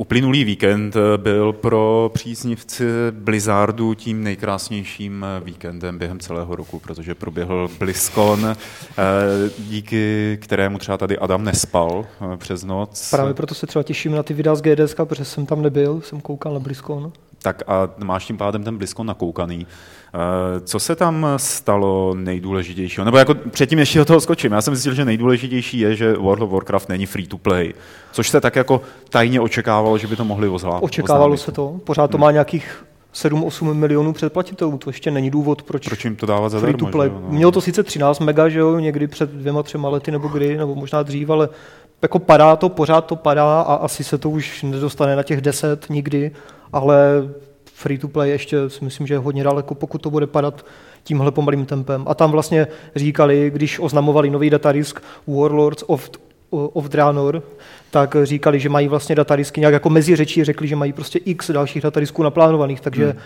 Uplynulý 0.00 0.44
víkend 0.44 0.96
eh, 0.96 1.18
byl 1.18 1.52
pro 1.52 2.10
příznivce 2.14 2.84
Blizzardu 3.10 3.94
tím 3.94 4.24
nejkrásnějším 4.24 5.24
eh, 5.24 5.44
víkendem 5.44 5.98
během 5.98 6.20
celého 6.20 6.56
roku, 6.56 6.78
protože 6.78 7.14
proběhl 7.14 7.68
BlizzCon, 7.78 8.46
eh, 8.46 8.56
díky 9.58 10.38
kterému 10.42 10.78
třeba 10.78 10.98
tady 10.98 11.18
Adam 11.18 11.44
nespal 11.44 12.06
přes 12.36 12.64
noc. 12.64 13.10
Právě 13.10 13.34
proto 13.34 13.54
se 13.54 13.66
třeba 13.66 13.82
těším 13.82 14.12
na 14.12 14.22
ty 14.22 14.34
videa 14.34 14.54
z 14.54 14.62
GDS, 14.62 14.94
protože 14.94 15.24
jsem 15.24 15.46
tam 15.46 15.62
nebyl, 15.62 16.00
jsem 16.00 16.20
koukal 16.20 16.54
na 16.54 16.60
BlizzCon. 16.60 17.12
Tak 17.42 17.62
a 17.66 17.90
máš 18.04 18.26
tím 18.26 18.36
pádem 18.36 18.64
ten 18.64 18.78
BlizzCon 18.78 19.06
nakoukaný. 19.06 19.66
Eh, 20.14 20.60
Co 20.60 20.78
se 20.80 20.96
tam 20.96 21.26
stalo 21.36 22.14
nejdůležitějšího? 22.14 23.04
Nebo 23.04 23.18
jako 23.18 23.34
předtím 23.34 23.78
ještě 23.78 23.98
do 23.98 24.04
toho 24.04 24.20
skočím. 24.20 24.52
Já 24.52 24.60
jsem 24.62 24.74
zjistil, 24.74 24.94
že 24.94 25.04
nejdůležitější 25.04 25.78
je, 25.78 25.96
že 25.96 26.12
World 26.16 26.42
of 26.42 26.50
Warcraft 26.50 26.88
není 26.88 27.06
free 27.06 27.26
to 27.26 27.38
play. 27.38 27.74
Což 28.12 28.28
se 28.30 28.40
tak 28.40 28.56
jako 28.56 28.80
tajně 29.08 29.40
očekávalo, 29.40 29.98
že 29.98 30.06
by 30.06 30.16
to 30.16 30.24
mohli 30.24 30.48
oznámit. 30.48 30.82
Očekávalo 30.82 31.36
se 31.36 31.52
to, 31.52 31.80
pořád 31.84 32.10
to 32.10 32.18
má 32.18 32.30
nějakých 32.30 32.84
7-8 33.14 33.74
milionů 33.74 34.12
předplatitelů, 34.12 34.78
to 34.78 34.90
ještě 34.90 35.10
není 35.10 35.30
důvod, 35.30 35.62
proč, 35.62 35.86
Proč 35.86 36.04
jim 36.04 36.16
to 36.16 36.26
dávat 36.26 36.48
free 36.52 36.60
zadarmo? 36.60 36.78
to 36.78 36.86
play. 36.86 37.08
že 37.08 37.14
jo, 37.14 37.20
no. 37.22 37.28
Mělo 37.30 37.52
to 37.52 37.60
sice 37.60 37.82
13 37.82 38.18
mega, 38.20 38.48
že 38.48 38.58
jo, 38.58 38.78
někdy 38.78 39.06
před 39.06 39.30
dvěma, 39.30 39.62
třema 39.62 39.88
lety 39.88 40.10
nebo 40.10 40.28
kdy, 40.28 40.56
nebo 40.56 40.74
možná 40.74 41.02
dřív, 41.02 41.30
ale 41.30 41.48
jako 42.02 42.18
padá 42.18 42.56
to, 42.56 42.68
pořád 42.68 43.00
to 43.06 43.16
padá 43.16 43.60
a 43.60 43.74
asi 43.74 44.04
se 44.04 44.18
to 44.18 44.30
už 44.30 44.62
nedostane 44.62 45.16
na 45.16 45.22
těch 45.22 45.40
10 45.40 45.86
nikdy, 45.90 46.30
ale 46.72 47.28
free 47.80 47.98
to 47.98 48.08
play 48.08 48.30
ještě 48.30 48.70
si 48.70 48.84
myslím, 48.84 49.06
že 49.06 49.14
je 49.14 49.18
hodně 49.18 49.44
daleko, 49.44 49.74
pokud 49.74 50.02
to 50.02 50.10
bude 50.10 50.26
padat 50.26 50.66
tímhle 51.04 51.30
pomalým 51.30 51.66
tempem. 51.66 52.04
A 52.06 52.14
tam 52.14 52.30
vlastně 52.30 52.66
říkali, 52.96 53.50
když 53.54 53.78
oznamovali 53.78 54.30
nový 54.30 54.50
datadisk 54.50 55.02
Warlords 55.26 55.84
of, 55.86 56.10
of 56.50 56.88
Draenor, 56.88 57.42
tak 57.90 58.16
říkali, 58.22 58.60
že 58.60 58.68
mají 58.68 58.88
vlastně 58.88 59.14
datadisky 59.14 59.60
nějak 59.60 59.72
jako 59.72 59.90
mezi 59.90 60.16
řečí 60.16 60.44
řekli, 60.44 60.68
že 60.68 60.76
mají 60.76 60.92
prostě 60.92 61.18
x 61.18 61.50
dalších 61.50 61.82
datadisků 61.82 62.22
naplánovaných, 62.22 62.80
takže 62.80 63.04
hmm. 63.04 63.18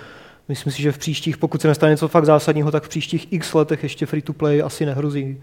Myslím 0.48 0.72
si, 0.72 0.82
že 0.82 0.92
v 0.92 0.98
příštích, 0.98 1.36
pokud 1.36 1.60
se 1.60 1.68
nestane 1.68 1.92
něco 1.92 2.08
fakt 2.08 2.24
zásadního, 2.24 2.70
tak 2.70 2.84
v 2.84 2.88
příštích 2.88 3.32
x 3.32 3.54
letech 3.54 3.82
ještě 3.82 4.06
free 4.06 4.22
to 4.22 4.32
play 4.32 4.62
asi 4.62 4.86
nehrozí. 4.86 5.40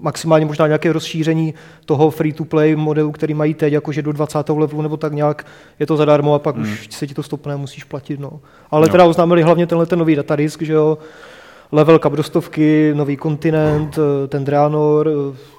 Maximálně 0.00 0.46
možná 0.46 0.66
nějaké 0.66 0.92
rozšíření 0.92 1.54
toho 1.84 2.10
free 2.10 2.32
to 2.32 2.44
play 2.44 2.76
modelu, 2.76 3.12
který 3.12 3.34
mají 3.34 3.54
teď, 3.54 3.72
jakože 3.72 4.02
do 4.02 4.12
20. 4.12 4.48
levelu 4.48 4.82
nebo 4.82 4.96
tak 4.96 5.12
nějak 5.12 5.46
je 5.78 5.86
to 5.86 5.96
zadarmo 5.96 6.34
a 6.34 6.38
pak 6.38 6.56
hmm. 6.56 6.64
už 6.64 6.88
se 6.90 7.06
ti 7.06 7.14
to 7.14 7.22
stopne, 7.22 7.56
musíš 7.56 7.84
platit. 7.84 8.20
No. 8.20 8.40
Ale 8.70 8.86
Jo. 8.86 8.92
teda 8.92 9.04
oznámili 9.04 9.42
hlavně 9.42 9.66
tenhle 9.66 9.86
ten 9.86 9.98
nový 9.98 10.16
datadisk, 10.16 10.62
že 10.62 10.72
jo, 10.72 10.98
level 11.72 11.98
cap 11.98 12.12
do 12.12 12.22
stovky, 12.22 12.92
nový 12.94 13.16
kontinent, 13.16 13.98
eh, 13.98 14.28
ten 14.28 14.44
Draenor, 14.44 15.08
eh, 15.08 15.53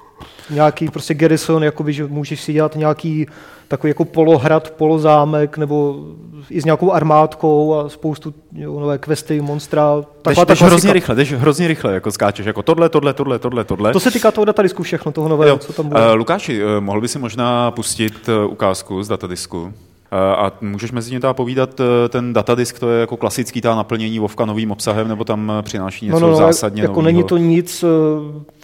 nějaký 0.50 0.88
prostě 0.88 1.14
garrison, 1.14 1.64
jakoby, 1.64 1.92
že 1.92 2.06
můžeš 2.06 2.40
si 2.40 2.52
dělat 2.52 2.76
nějaký 2.76 3.26
takový 3.68 3.90
jako 3.90 4.04
polohrad, 4.04 4.70
polozámek, 4.70 5.58
nebo 5.58 6.04
i 6.50 6.60
s 6.60 6.64
nějakou 6.64 6.92
armádkou 6.92 7.74
a 7.74 7.88
spoustu 7.88 8.34
jo, 8.52 8.80
nové 8.80 8.98
questy, 8.98 9.40
monstra. 9.40 9.94
Jdeš, 9.96 10.06
Taková 10.22 10.44
ta 10.44 10.52
jdeš 10.52 10.62
hrozně 10.62 10.76
klasika. 10.76 10.92
rychle, 10.92 11.14
jdeš 11.14 11.32
hrozně 11.32 11.68
rychle, 11.68 11.94
jako 11.94 12.10
skáčeš, 12.12 12.46
jako 12.46 12.62
tohle, 12.62 12.88
tohle, 12.88 13.12
tohle, 13.12 13.38
tohle, 13.38 13.64
tohle. 13.64 13.92
To 13.92 14.00
se 14.00 14.10
týká 14.10 14.30
toho 14.30 14.44
datadisku 14.44 14.82
všechno, 14.82 15.12
toho 15.12 15.28
nového, 15.28 15.50
Jo. 15.54 15.58
co 15.58 15.72
tam 15.72 15.88
bude. 15.88 16.00
Uh, 16.08 16.14
Lukáši, 16.14 16.64
uh, 16.64 16.70
mohl 16.80 17.00
by 17.00 17.08
si 17.08 17.18
možná 17.18 17.70
pustit 17.70 18.28
uh, 18.28 18.52
ukázku 18.52 19.02
z 19.02 19.08
datadisku? 19.08 19.72
A 20.12 20.52
můžeš 20.60 20.92
mezi 20.92 21.12
ně 21.12 21.20
povídat, 21.32 21.80
eh, 21.80 22.08
ten 22.08 22.32
datadisk, 22.32 22.78
to 22.78 22.90
je 22.90 23.00
jako 23.00 23.16
klasický 23.16 23.60
ta 23.60 23.74
naplnění 23.74 24.18
Vovka 24.18 24.44
novým 24.44 24.70
obsahem, 24.70 25.08
nebo 25.08 25.24
tam 25.24 25.52
eh, 25.58 25.62
přináší 25.62 26.06
něco 26.06 26.20
no, 26.20 26.28
no, 26.28 26.36
zásadně 26.36 26.82
jako 26.82 26.92
novýho? 26.92 27.04
není 27.04 27.24
to 27.24 27.36
nic 27.36 27.82
uh, 27.82 27.90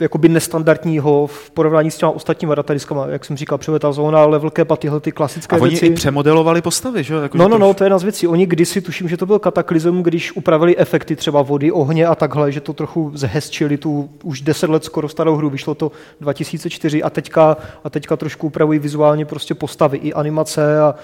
jakoby 0.00 0.28
nestandardního 0.28 1.26
v 1.26 1.50
porovnání 1.50 1.90
s 1.90 1.96
těma 1.96 2.12
ostatníma 2.12 2.54
datadiskama, 2.54 3.06
jak 3.06 3.24
jsem 3.24 3.36
říkal, 3.36 3.58
převetá 3.58 3.92
zóna, 3.92 4.26
level 4.26 4.50
cap 4.50 4.70
a 4.70 4.76
tyhle 4.76 5.00
ty 5.00 5.12
klasické 5.12 5.56
A 5.56 5.60
oni 5.60 5.70
věci. 5.70 5.86
i 5.86 5.90
přemodelovali 5.90 6.62
postavy, 6.62 7.04
že? 7.04 7.14
Jako, 7.14 7.38
No, 7.38 7.44
že 7.44 7.48
no, 7.48 7.56
to 7.56 7.64
no, 7.64 7.74
to 7.74 7.84
je 7.84 7.90
na 7.90 7.98
z 7.98 8.02
věcí. 8.02 8.26
Oni 8.26 8.46
kdysi, 8.46 8.80
tuším, 8.80 9.08
že 9.08 9.16
to 9.16 9.26
byl 9.26 9.38
kataklizm, 9.38 10.02
když 10.02 10.32
upravili 10.32 10.76
efekty 10.76 11.16
třeba 11.16 11.42
vody, 11.42 11.72
ohně 11.72 12.06
a 12.06 12.14
takhle, 12.14 12.52
že 12.52 12.60
to 12.60 12.72
trochu 12.72 13.10
zhezčili 13.14 13.76
tu 13.76 14.10
už 14.22 14.40
10 14.40 14.70
let 14.70 14.84
skoro 14.84 15.08
starou 15.08 15.36
hru, 15.36 15.50
vyšlo 15.50 15.74
to 15.74 15.92
2004 16.20 17.02
a 17.02 17.10
teďka, 17.10 17.56
a 17.84 17.90
teďka 17.90 18.16
trošku 18.16 18.46
upravují 18.46 18.78
vizuálně 18.78 19.24
prostě 19.24 19.54
postavy 19.54 19.98
i 19.98 20.12
animace 20.12 20.80
a 20.80 20.94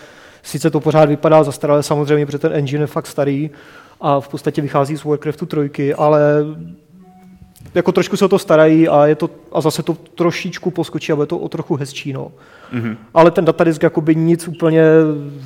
sice 0.42 0.70
to 0.70 0.80
pořád 0.80 1.08
vypadá 1.08 1.44
zastaralé 1.44 1.82
samozřejmě, 1.82 2.26
protože 2.26 2.38
ten 2.38 2.52
engine 2.52 2.82
je 2.82 2.86
fakt 2.86 3.06
starý 3.06 3.50
a 4.00 4.20
v 4.20 4.28
podstatě 4.28 4.62
vychází 4.62 4.96
z 4.96 5.04
Warcraftu 5.04 5.46
trojky, 5.46 5.94
ale 5.94 6.20
jako 7.74 7.92
trošku 7.92 8.16
se 8.16 8.24
o 8.24 8.28
to 8.28 8.38
starají 8.38 8.88
a, 8.88 9.06
je 9.06 9.14
to, 9.14 9.30
a 9.52 9.60
zase 9.60 9.82
to 9.82 9.96
trošičku 10.14 10.70
poskočí 10.70 11.12
a 11.12 11.16
bude 11.16 11.26
to 11.26 11.38
o 11.38 11.48
trochu 11.48 11.76
hezčí. 11.76 12.12
No. 12.12 12.30
Mhm. 12.72 12.96
Ale 13.14 13.30
ten 13.30 13.44
datadisk 13.44 13.82
jakoby 13.82 14.14
nic 14.14 14.48
úplně 14.48 14.82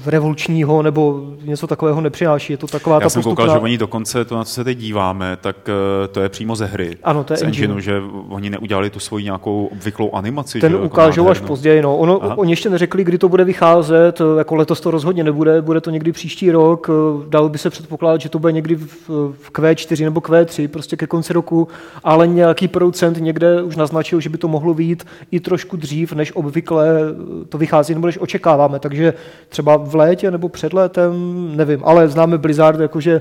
revolučního 0.07 0.83
nebo 0.83 1.27
něco 1.45 1.67
takového 1.67 2.01
nepřináší. 2.01 2.53
Je 2.53 2.57
to 2.57 2.67
taková 2.67 2.97
Já 2.97 3.01
ta 3.01 3.09
jsem 3.09 3.23
postupná... 3.23 3.45
koukal, 3.45 3.57
že 3.57 3.63
oni 3.63 3.79
dokonce, 3.79 4.25
to 4.25 4.37
na 4.37 4.45
co 4.45 4.53
se 4.53 4.65
teď 4.65 4.79
díváme, 4.79 5.37
tak 5.41 5.57
eh, 5.69 6.09
to 6.09 6.21
je 6.21 6.29
přímo 6.29 6.57
ze 6.57 6.67
hry. 6.67 6.97
Ano, 7.03 7.25
to 7.25 7.33
je 7.33 7.37
z 7.37 7.43
engine. 7.43 7.65
engineu, 7.65 7.81
že 7.81 8.03
oni 8.29 8.51
neudělali 8.51 8.91
tu 8.91 9.01
svoji 9.01 9.25
nějakou 9.25 9.67
obvyklou 9.73 10.15
animaci. 10.15 10.61
Ten 10.61 10.71
že, 10.71 10.77
jako 10.77 10.87
ukážou 10.87 11.23
až 11.23 11.29
nádhernou. 11.29 11.49
později. 11.49 11.83
No. 11.83 11.97
Ono, 11.97 12.25
Aha. 12.25 12.39
oni 12.39 12.53
ještě 12.53 12.71
neřekli, 12.71 13.05
kdy 13.05 13.19
to 13.19 13.29
bude 13.29 13.45
vycházet, 13.45 14.23
jako 14.39 14.55
letos 14.55 14.81
to 14.81 14.91
rozhodně 14.91 15.25
nebude, 15.25 15.63
bude 15.63 15.81
to 15.81 15.91
někdy 15.91 16.13
příští 16.13 16.51
rok, 16.51 16.91
dalo 17.29 17.49
by 17.49 17.59
se 17.59 17.71
předpokládat, 17.71 18.21
že 18.21 18.29
to 18.29 18.39
bude 18.39 18.53
někdy 18.53 18.75
v, 18.75 19.09
v 19.33 19.53
Q4 19.53 20.05
nebo 20.05 20.21
Q3, 20.21 20.69
prostě 20.69 20.97
ke 20.97 21.07
konci 21.07 21.33
roku, 21.33 21.69
ale 22.13 22.27
nějaký 22.29 22.69
producent 22.69 23.19
někde 23.21 23.63
už 23.63 23.77
naznačil, 23.77 24.21
že 24.21 24.29
by 24.29 24.39
to 24.39 24.49
mohlo 24.49 24.75
být 24.75 25.07
i 25.31 25.41
trošku 25.41 25.77
dřív, 25.77 26.13
než 26.13 26.33
obvykle 26.37 26.87
to 27.49 27.59
vychází, 27.59 27.95
nebo 27.95 28.07
než 28.07 28.19
očekáváme, 28.21 28.79
takže 28.79 29.15
třeba 29.49 29.77
v 29.77 29.95
létě 29.95 30.31
nebo 30.31 30.49
před 30.49 30.73
létem, 30.73 31.13
nevím, 31.57 31.81
ale 31.85 32.09
známe 32.09 32.39
Blizzard, 32.39 32.81
jakože 32.81 33.21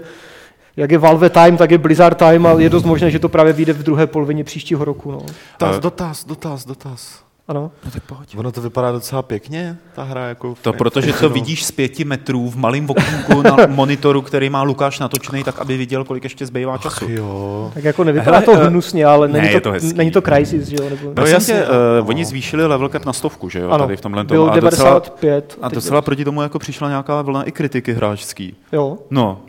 jak 0.77 0.91
je 0.91 0.97
Valve 0.97 1.29
Time, 1.29 1.57
tak 1.57 1.71
je 1.71 1.77
Blizzard 1.77 2.17
Time 2.17 2.45
a 2.47 2.51
je 2.51 2.69
dost 2.69 2.83
možné, 2.85 3.11
že 3.11 3.19
to 3.19 3.29
právě 3.29 3.53
vyjde 3.53 3.73
v 3.73 3.83
druhé 3.83 4.07
polovině 4.07 4.43
příštího 4.43 4.85
roku. 4.85 5.11
No. 5.11 5.19
Dotaz, 5.59 5.77
Eh, 5.77 5.79
dotaz, 5.79 6.25
dotaz, 6.25 6.65
dotaz. 6.65 7.23
Ano. 7.51 7.71
No 7.85 7.91
tak 7.91 8.03
pojď. 8.03 8.37
Ono 8.37 8.51
to 8.51 8.61
vypadá 8.61 8.91
docela 8.91 9.21
pěkně, 9.21 9.77
ta 9.95 10.03
hra. 10.03 10.27
Jako 10.27 10.55
To 10.61 10.73
protože 10.73 11.13
to 11.13 11.23
no. 11.23 11.29
vidíš 11.29 11.65
z 11.65 11.71
pěti 11.71 12.03
metrů 12.05 12.49
v 12.49 12.55
malém 12.55 12.89
okýnku 12.89 13.41
na 13.41 13.57
monitoru, 13.67 14.21
který 14.21 14.49
má 14.49 14.63
Lukáš 14.63 14.99
natočený, 14.99 15.43
tak 15.43 15.59
aby 15.59 15.77
viděl, 15.77 16.03
kolik 16.03 16.23
ještě 16.23 16.45
zbývá 16.45 16.77
času. 16.77 17.05
Jo. 17.09 17.71
Tak 17.73 17.83
jako 17.83 18.03
nevypadá 18.03 18.31
Hele, 18.31 18.45
to 18.45 18.51
eh, 18.61 18.67
hnusně, 18.69 19.05
ale 19.05 19.27
ne, 19.27 19.41
není, 19.41 19.53
to, 19.53 19.61
to 19.61 19.71
hezký. 19.71 19.93
není 19.93 20.11
to 20.11 20.21
Crysis, 20.21 20.67
že 20.67 20.75
jo? 20.79 20.89
Nebo, 20.89 21.13
No 21.17 21.25
jasně, 21.25 21.33
jasně, 21.55 21.73
no. 21.99 22.03
uh, 22.03 22.09
oni 22.09 22.25
zvýšili 22.25 22.65
level 22.67 22.89
cap 22.89 23.05
na 23.05 23.13
stovku, 23.13 23.49
že 23.49 23.59
jo, 23.59 23.69
ano, 23.69 23.83
tady 23.85 23.97
v 23.97 24.01
tomhle 24.01 24.23
byl 24.23 24.37
tomu. 24.45 24.51
A 24.51 24.59
docela, 24.59 24.89
95. 24.89 25.57
a 25.61 25.69
teď- 25.69 25.75
docela 25.75 26.01
proti 26.01 26.25
tomu 26.25 26.41
jako 26.41 26.59
přišla 26.59 26.89
nějaká 26.89 27.21
vlna 27.21 27.43
i 27.43 27.51
kritiky 27.51 27.93
hráčský. 27.93 28.55
Jo, 28.73 28.97
No, 29.09 29.39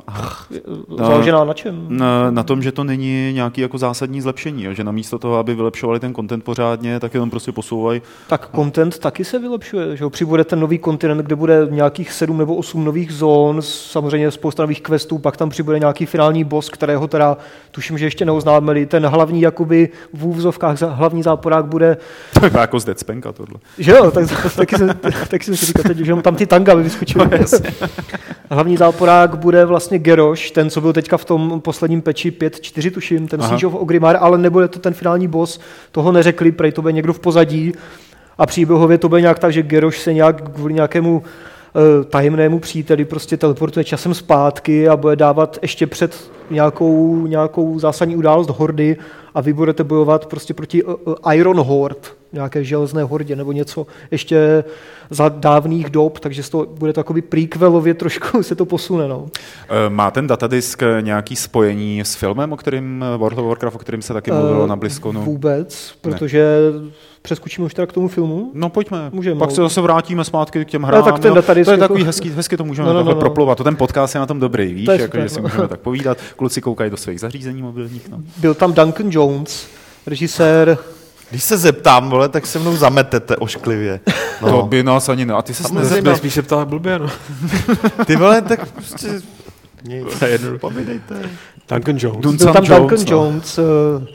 založená 0.98 1.44
na 1.44 1.54
čem? 1.54 1.86
na, 1.88 2.30
na 2.30 2.42
tom, 2.42 2.62
že 2.62 2.72
to 2.72 2.84
není 2.84 3.32
nějaký 3.32 3.60
jako 3.60 3.78
zásadní 3.78 4.20
zlepšení, 4.20 4.64
jo, 4.64 4.72
že 4.72 4.84
namísto 4.84 5.18
toho, 5.18 5.36
aby 5.36 5.54
vylepšovali 5.54 6.00
ten 6.00 6.14
content 6.14 6.44
pořádně, 6.44 7.00
tak 7.00 7.14
jenom 7.14 7.30
prostě 7.30 7.52
posouvají. 7.52 7.91
Tak 8.28 8.48
content 8.54 8.98
taky 8.98 9.24
se 9.24 9.38
vylepšuje, 9.38 9.96
že 9.96 10.04
jo? 10.04 10.10
Přibude 10.10 10.44
ten 10.44 10.60
nový 10.60 10.78
kontinent, 10.78 11.20
kde 11.20 11.36
bude 11.36 11.66
nějakých 11.70 12.12
sedm 12.12 12.38
nebo 12.38 12.56
osm 12.56 12.84
nových 12.84 13.12
zón, 13.12 13.62
samozřejmě 13.62 14.30
spousta 14.30 14.62
nových 14.62 14.80
questů, 14.80 15.18
pak 15.18 15.36
tam 15.36 15.50
přibude 15.50 15.78
nějaký 15.78 16.06
finální 16.06 16.44
boss, 16.44 16.68
kterého 16.68 17.08
teda 17.08 17.36
tuším, 17.70 17.98
že 17.98 18.06
ještě 18.06 18.24
neoznámili. 18.24 18.86
Ten 18.86 19.06
hlavní 19.06 19.40
jakoby 19.40 19.88
v 20.12 20.26
úvzovkách 20.26 20.82
hlavní 20.82 21.22
záporák 21.22 21.66
bude, 21.66 21.96
Tak 22.40 22.54
jako 22.54 22.80
z 22.80 22.84
Dead 22.84 22.98
Spanka 22.98 23.32
tohle. 23.32 23.60
že 23.78 23.92
jo, 23.92 24.10
tak, 24.10 24.24
taky, 24.56 24.78
jsem, 24.78 24.90
taky 25.28 25.44
jsem 25.44 25.56
si 25.56 25.66
říkal, 25.66 25.82
teď, 25.82 25.96
že 25.96 26.14
tam 26.14 26.36
ty 26.36 26.46
tanga 26.46 26.74
vyskočily. 26.74 27.28
Hlavní 28.50 28.76
záporák 28.76 29.38
bude 29.38 29.64
vlastně 29.64 29.98
Geroš, 29.98 30.50
ten, 30.50 30.70
co 30.70 30.80
byl 30.80 30.92
teďka 30.92 31.16
v 31.16 31.24
tom 31.24 31.60
posledním 31.60 32.02
peči 32.02 32.30
5-4, 32.30 32.90
tuším, 32.90 33.28
ten 33.28 33.40
Aha. 33.40 33.48
Siege 33.48 33.66
of 33.66 33.74
Ogrimmar, 33.74 34.16
ale 34.20 34.38
nebude 34.38 34.68
to 34.68 34.78
ten 34.78 34.94
finální 34.94 35.28
boss, 35.28 35.60
toho 35.92 36.12
neřekli, 36.12 36.52
prej 36.52 36.72
to 36.72 36.82
bude 36.82 36.92
někdo 36.92 37.12
v 37.12 37.20
pozadí. 37.20 37.71
A 38.38 38.46
příběhově 38.46 38.98
to 38.98 39.08
bude 39.08 39.20
nějak 39.20 39.38
tak, 39.38 39.52
že 39.52 39.62
Geroš 39.62 40.00
se 40.00 40.12
nějak 40.12 40.50
kvůli 40.50 40.74
nějakému 40.74 41.22
eh, 41.22 42.04
tajemnému 42.04 42.58
příteli 42.58 43.04
prostě 43.04 43.36
teleportuje 43.36 43.84
časem 43.84 44.14
zpátky 44.14 44.88
a 44.88 44.96
bude 44.96 45.16
dávat 45.16 45.58
ještě 45.62 45.86
před 45.86 46.30
nějakou, 46.50 47.26
nějakou 47.26 47.78
zásadní 47.78 48.16
událost 48.16 48.50
hordy 48.50 48.96
a 49.34 49.40
vy 49.40 49.52
budete 49.52 49.84
bojovat 49.84 50.26
prostě 50.26 50.54
proti 50.54 50.82
eh, 50.84 50.92
eh, 51.30 51.36
Iron 51.36 51.60
Horde, 51.60 52.08
nějaké 52.32 52.64
železné 52.64 53.02
hordě 53.02 53.36
nebo 53.36 53.52
něco 53.52 53.86
ještě 54.10 54.64
za 55.10 55.28
dávných 55.28 55.90
dob, 55.90 56.18
takže 56.18 56.50
to 56.50 56.66
bude 56.78 56.92
takový 56.92 57.22
prequelově 57.22 57.94
trošku 57.94 58.42
se 58.42 58.54
to 58.54 58.64
posune. 58.66 59.08
No. 59.08 59.26
Eh, 59.68 59.90
Má 59.90 60.10
ten 60.10 60.26
datadisk 60.26 60.82
nějaký 61.00 61.36
spojení 61.36 62.00
s 62.00 62.14
filmem, 62.14 62.52
o 62.52 62.56
kterým 62.56 63.04
World 63.16 63.38
of 63.38 63.46
Warcraft, 63.46 63.76
o 63.76 63.78
kterém 63.78 64.02
se 64.02 64.12
taky 64.12 64.30
mluvilo 64.30 64.64
Eh, 64.64 64.68
na 64.68 64.76
BlizzConu? 64.76 65.22
Vůbec, 65.24 65.94
protože 66.00 66.46
přeskočíme 67.22 67.64
už 67.66 67.74
teda 67.74 67.86
k 67.86 67.92
tomu 67.92 68.08
filmu. 68.08 68.50
No 68.54 68.68
pojďme, 68.68 69.10
Můžeme, 69.12 69.38
pak 69.38 69.48
no. 69.48 69.54
se 69.54 69.62
zase 69.62 69.80
vrátíme 69.80 70.24
zpátky 70.24 70.64
k 70.64 70.68
těm 70.68 70.82
hrám. 70.82 71.04
tak 71.04 71.18
ten 71.18 71.28
jo. 71.28 71.34
datadisk 71.34 71.64
to 71.64 71.70
je 71.70 71.74
jako- 71.74 71.80
takový 71.84 72.04
hezký, 72.04 72.30
hezky 72.30 72.56
to 72.56 72.64
můžeme 72.64 72.88
No, 72.88 72.94
no, 72.94 73.02
no, 73.04 73.10
no. 73.14 73.20
proplouvat. 73.20 73.58
To 73.58 73.64
ten 73.64 73.76
podcast 73.76 74.14
je 74.14 74.18
na 74.18 74.26
tom 74.26 74.40
dobrý, 74.40 74.74
víš, 74.74 74.86
To 74.86 74.92
jako, 74.92 75.04
super, 75.04 75.22
že 75.22 75.28
si 75.28 75.36
no. 75.40 75.42
můžeme 75.42 75.68
tak 75.68 75.80
povídat. 75.80 76.18
Kluci 76.36 76.60
koukají 76.60 76.90
do 76.90 76.96
svých 76.96 77.20
zařízení 77.20 77.62
mobilních. 77.62 78.08
No. 78.08 78.18
Byl 78.36 78.54
tam 78.54 78.72
Duncan 78.72 79.06
Jones, 79.10 79.66
režisér 80.06 80.78
Když 81.32 81.44
se 81.44 81.58
zeptám, 81.58 82.10
vole, 82.10 82.28
tak 82.28 82.46
se 82.46 82.58
mnou 82.58 82.76
zametete 82.76 83.36
ošklivě. 83.36 84.00
No. 84.42 84.50
To 84.50 84.62
by 84.66 84.82
nás 84.82 85.08
ani 85.08 85.24
ne. 85.26 85.34
A 85.34 85.42
ty 85.42 85.54
se 85.54 85.62
Tam 85.62 85.74
ne... 85.74 85.80
mezi- 85.80 86.02
Byl 86.02 86.16
spíš 86.16 86.34
se 86.34 86.42
ptá 86.42 86.64
blbě, 86.64 86.98
no. 86.98 87.06
Ty 88.06 88.16
vole, 88.16 88.42
tak 88.42 88.72
prostě... 88.72 89.08
Nic, 89.84 90.06
povídejte. 90.60 91.14
Duncan 91.68 91.96
Jones. 91.98 92.20
Dun- 92.20 92.36
Byl 92.36 92.52
tam 92.52 92.64
Jones, 92.64 92.78
Duncan 92.78 92.98
no. 93.10 93.24
Jones, 93.24 93.58
eh, 93.58 93.62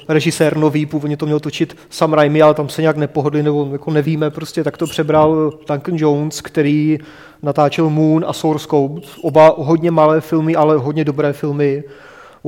režisér 0.09 0.57
nový, 0.57 0.85
původně 0.85 1.17
to 1.17 1.25
měl 1.25 1.39
točit 1.39 1.77
Sam 1.89 2.13
Raimi, 2.13 2.41
ale 2.41 2.53
tam 2.53 2.69
se 2.69 2.81
nějak 2.81 2.97
nepohodli, 2.97 3.43
nebo 3.43 3.69
jako 3.71 3.91
nevíme, 3.91 4.29
prostě 4.29 4.63
tak 4.63 4.77
to 4.77 4.87
přebral 4.87 5.51
Duncan 5.69 5.95
Jones, 5.97 6.41
který 6.41 6.99
natáčel 7.43 7.89
Moon 7.89 8.25
a 8.27 8.33
Source 8.33 8.67
Code, 8.67 9.01
oba 9.21 9.53
hodně 9.57 9.91
malé 9.91 10.21
filmy, 10.21 10.55
ale 10.55 10.77
hodně 10.77 11.05
dobré 11.05 11.33
filmy. 11.33 11.83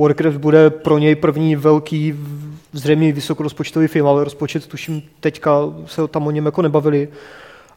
Warcraft 0.00 0.36
bude 0.36 0.70
pro 0.70 0.98
něj 0.98 1.14
první 1.14 1.56
velký, 1.56 2.14
zřejmě 2.72 3.12
vysokorozpočtový 3.12 3.86
film, 3.86 4.06
ale 4.06 4.24
rozpočet, 4.24 4.66
tuším, 4.66 5.02
teďka 5.20 5.50
se 5.86 6.08
tam 6.08 6.26
o 6.26 6.30
něm 6.30 6.46
jako 6.46 6.62
nebavili. 6.62 7.08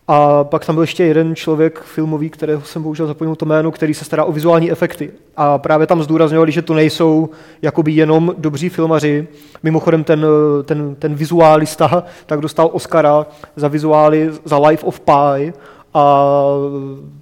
A 0.07 0.43
pak 0.43 0.65
tam 0.65 0.75
byl 0.75 0.83
ještě 0.83 1.03
jeden 1.03 1.35
člověk 1.35 1.81
filmový, 1.83 2.29
kterého 2.29 2.61
jsem 2.61 2.83
bohužel 2.83 3.07
zapomněl 3.07 3.35
to 3.35 3.45
jméno, 3.45 3.71
který 3.71 3.93
se 3.93 4.05
stará 4.05 4.23
o 4.23 4.31
vizuální 4.31 4.71
efekty. 4.71 5.11
A 5.37 5.57
právě 5.57 5.87
tam 5.87 6.03
zdůrazňovali, 6.03 6.51
že 6.51 6.61
to 6.61 6.73
nejsou 6.73 7.29
jakoby 7.61 7.91
jenom 7.91 8.35
dobří 8.37 8.69
filmaři. 8.69 9.27
Mimochodem 9.63 10.03
ten, 10.03 10.25
ten, 10.65 10.95
ten 10.95 11.15
vizuálista 11.15 12.03
tak 12.25 12.41
dostal 12.41 12.69
Oscara 12.73 13.25
za 13.55 13.67
vizuály 13.67 14.31
za 14.45 14.57
Life 14.57 14.85
of 14.85 14.99
Pi. 14.99 15.53
A 15.93 16.25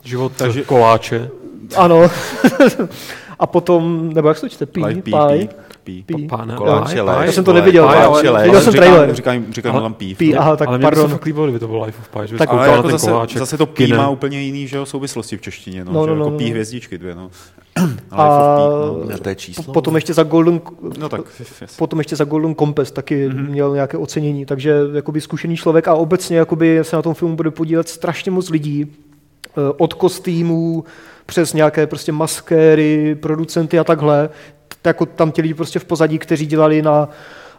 Život 0.04 0.32
Takže... 0.36 0.64
koláče. 0.64 1.30
ano. 1.76 2.02
a 3.42 3.48
potom, 3.48 4.10
nebo 4.14 4.28
jak 4.28 4.38
se 4.38 4.42
to 4.42 4.50
čte? 4.50 4.66
Pí, 4.66 4.82
pí, 5.04 5.12
pí. 5.84 6.04
Pi. 6.04 6.28
Pána. 6.30 6.56
Koláče, 6.56 6.92
Pie, 6.94 7.02
léž, 7.02 7.18
pie. 7.18 7.26
Já 7.26 7.32
jsem 7.32 7.44
to 7.44 7.54
neviděl, 7.54 7.90
ale 7.90 8.08
léž. 8.32 8.44
viděl 8.46 8.62
jsem 8.62 8.74
Říkám- 8.74 8.88
trailer. 8.88 9.16
Říkají, 9.16 9.46
říkají 9.52 9.76
mu 9.76 9.82
tam 9.82 9.94
pí. 9.94 10.16
Pi, 10.16 10.36
aha, 10.36 10.56
tak 10.56 10.68
ale 10.68 10.78
mě 10.78 10.88
by 10.90 10.96
se 10.96 11.02
pardon. 11.02 11.12
fakt 11.12 11.26
líbilo, 11.26 11.46
kdyby 11.46 11.60
to 11.60 11.68
bylo 11.68 11.86
Life 11.86 12.00
of 12.02 12.10
Pi, 12.22 12.28
že 12.28 12.38
Tak 12.38 12.50
Ale 12.50 12.68
jako 12.70 12.82
ten 12.84 12.92
zase, 12.92 13.12
koláček. 13.12 13.38
zase 13.38 13.58
to 13.58 13.66
pí 13.66 13.94
má 13.94 14.10
úplně 14.10 14.42
jiný 14.42 14.68
že 14.68 14.78
jo, 14.78 14.86
souvislosti 14.86 15.38
v 15.38 15.42
češtině. 15.42 15.86
No, 15.86 15.92
No, 15.92 16.04
že 16.06 16.10
no, 16.10 16.16
jako 16.18 16.30
no, 16.30 16.38
pí 16.38 16.44
no. 16.46 16.50
hvězdičky 16.52 16.98
dvě. 16.98 17.16
No. 17.16 17.30
A 18.12 18.28
no. 19.10 19.18
To 19.22 19.30
je 19.30 19.36
číslo. 19.36 19.74
potom 19.74 19.96
ještě 19.96 20.14
za 20.14 20.24
Golden, 20.24 20.62
no 20.98 21.10
tak, 21.10 21.22
yes. 21.62 21.78
potom 21.78 22.00
ještě 22.00 22.16
za 22.16 22.24
Golden 22.24 22.56
Compass 22.56 22.92
taky 22.92 23.28
Mhm. 23.28 23.38
mm-hmm. 23.38 23.50
měl 23.50 23.74
nějaké 23.74 23.98
ocenění, 23.98 24.46
takže 24.46 24.76
jakoby 24.94 25.22
zkušený 25.22 25.58
člověk 25.58 25.88
a 25.88 25.94
obecně 25.94 26.38
jakoby 26.38 26.80
se 26.82 26.96
na 26.96 27.02
tom 27.02 27.14
filmu 27.14 27.36
bude 27.36 27.52
podílet 27.52 27.90
strašně 27.90 28.32
moc 28.32 28.50
lidí, 28.50 28.88
eh, 29.48 29.52
od 29.78 29.94
kostýmů 29.94 30.84
přes 31.32 31.54
nějaké 31.54 31.88
prostě 31.88 32.12
maskéry, 32.12 33.16
producenty 33.16 33.80
a 33.80 33.84
takhle. 33.84 34.30
Jako 34.86 35.06
tam 35.06 35.32
ti 35.32 35.42
lidi 35.42 35.54
prostě 35.54 35.80
v 35.80 35.86
pozadí, 35.86 36.20
kteří 36.20 36.46
dělali 36.46 36.82
na 36.82 37.10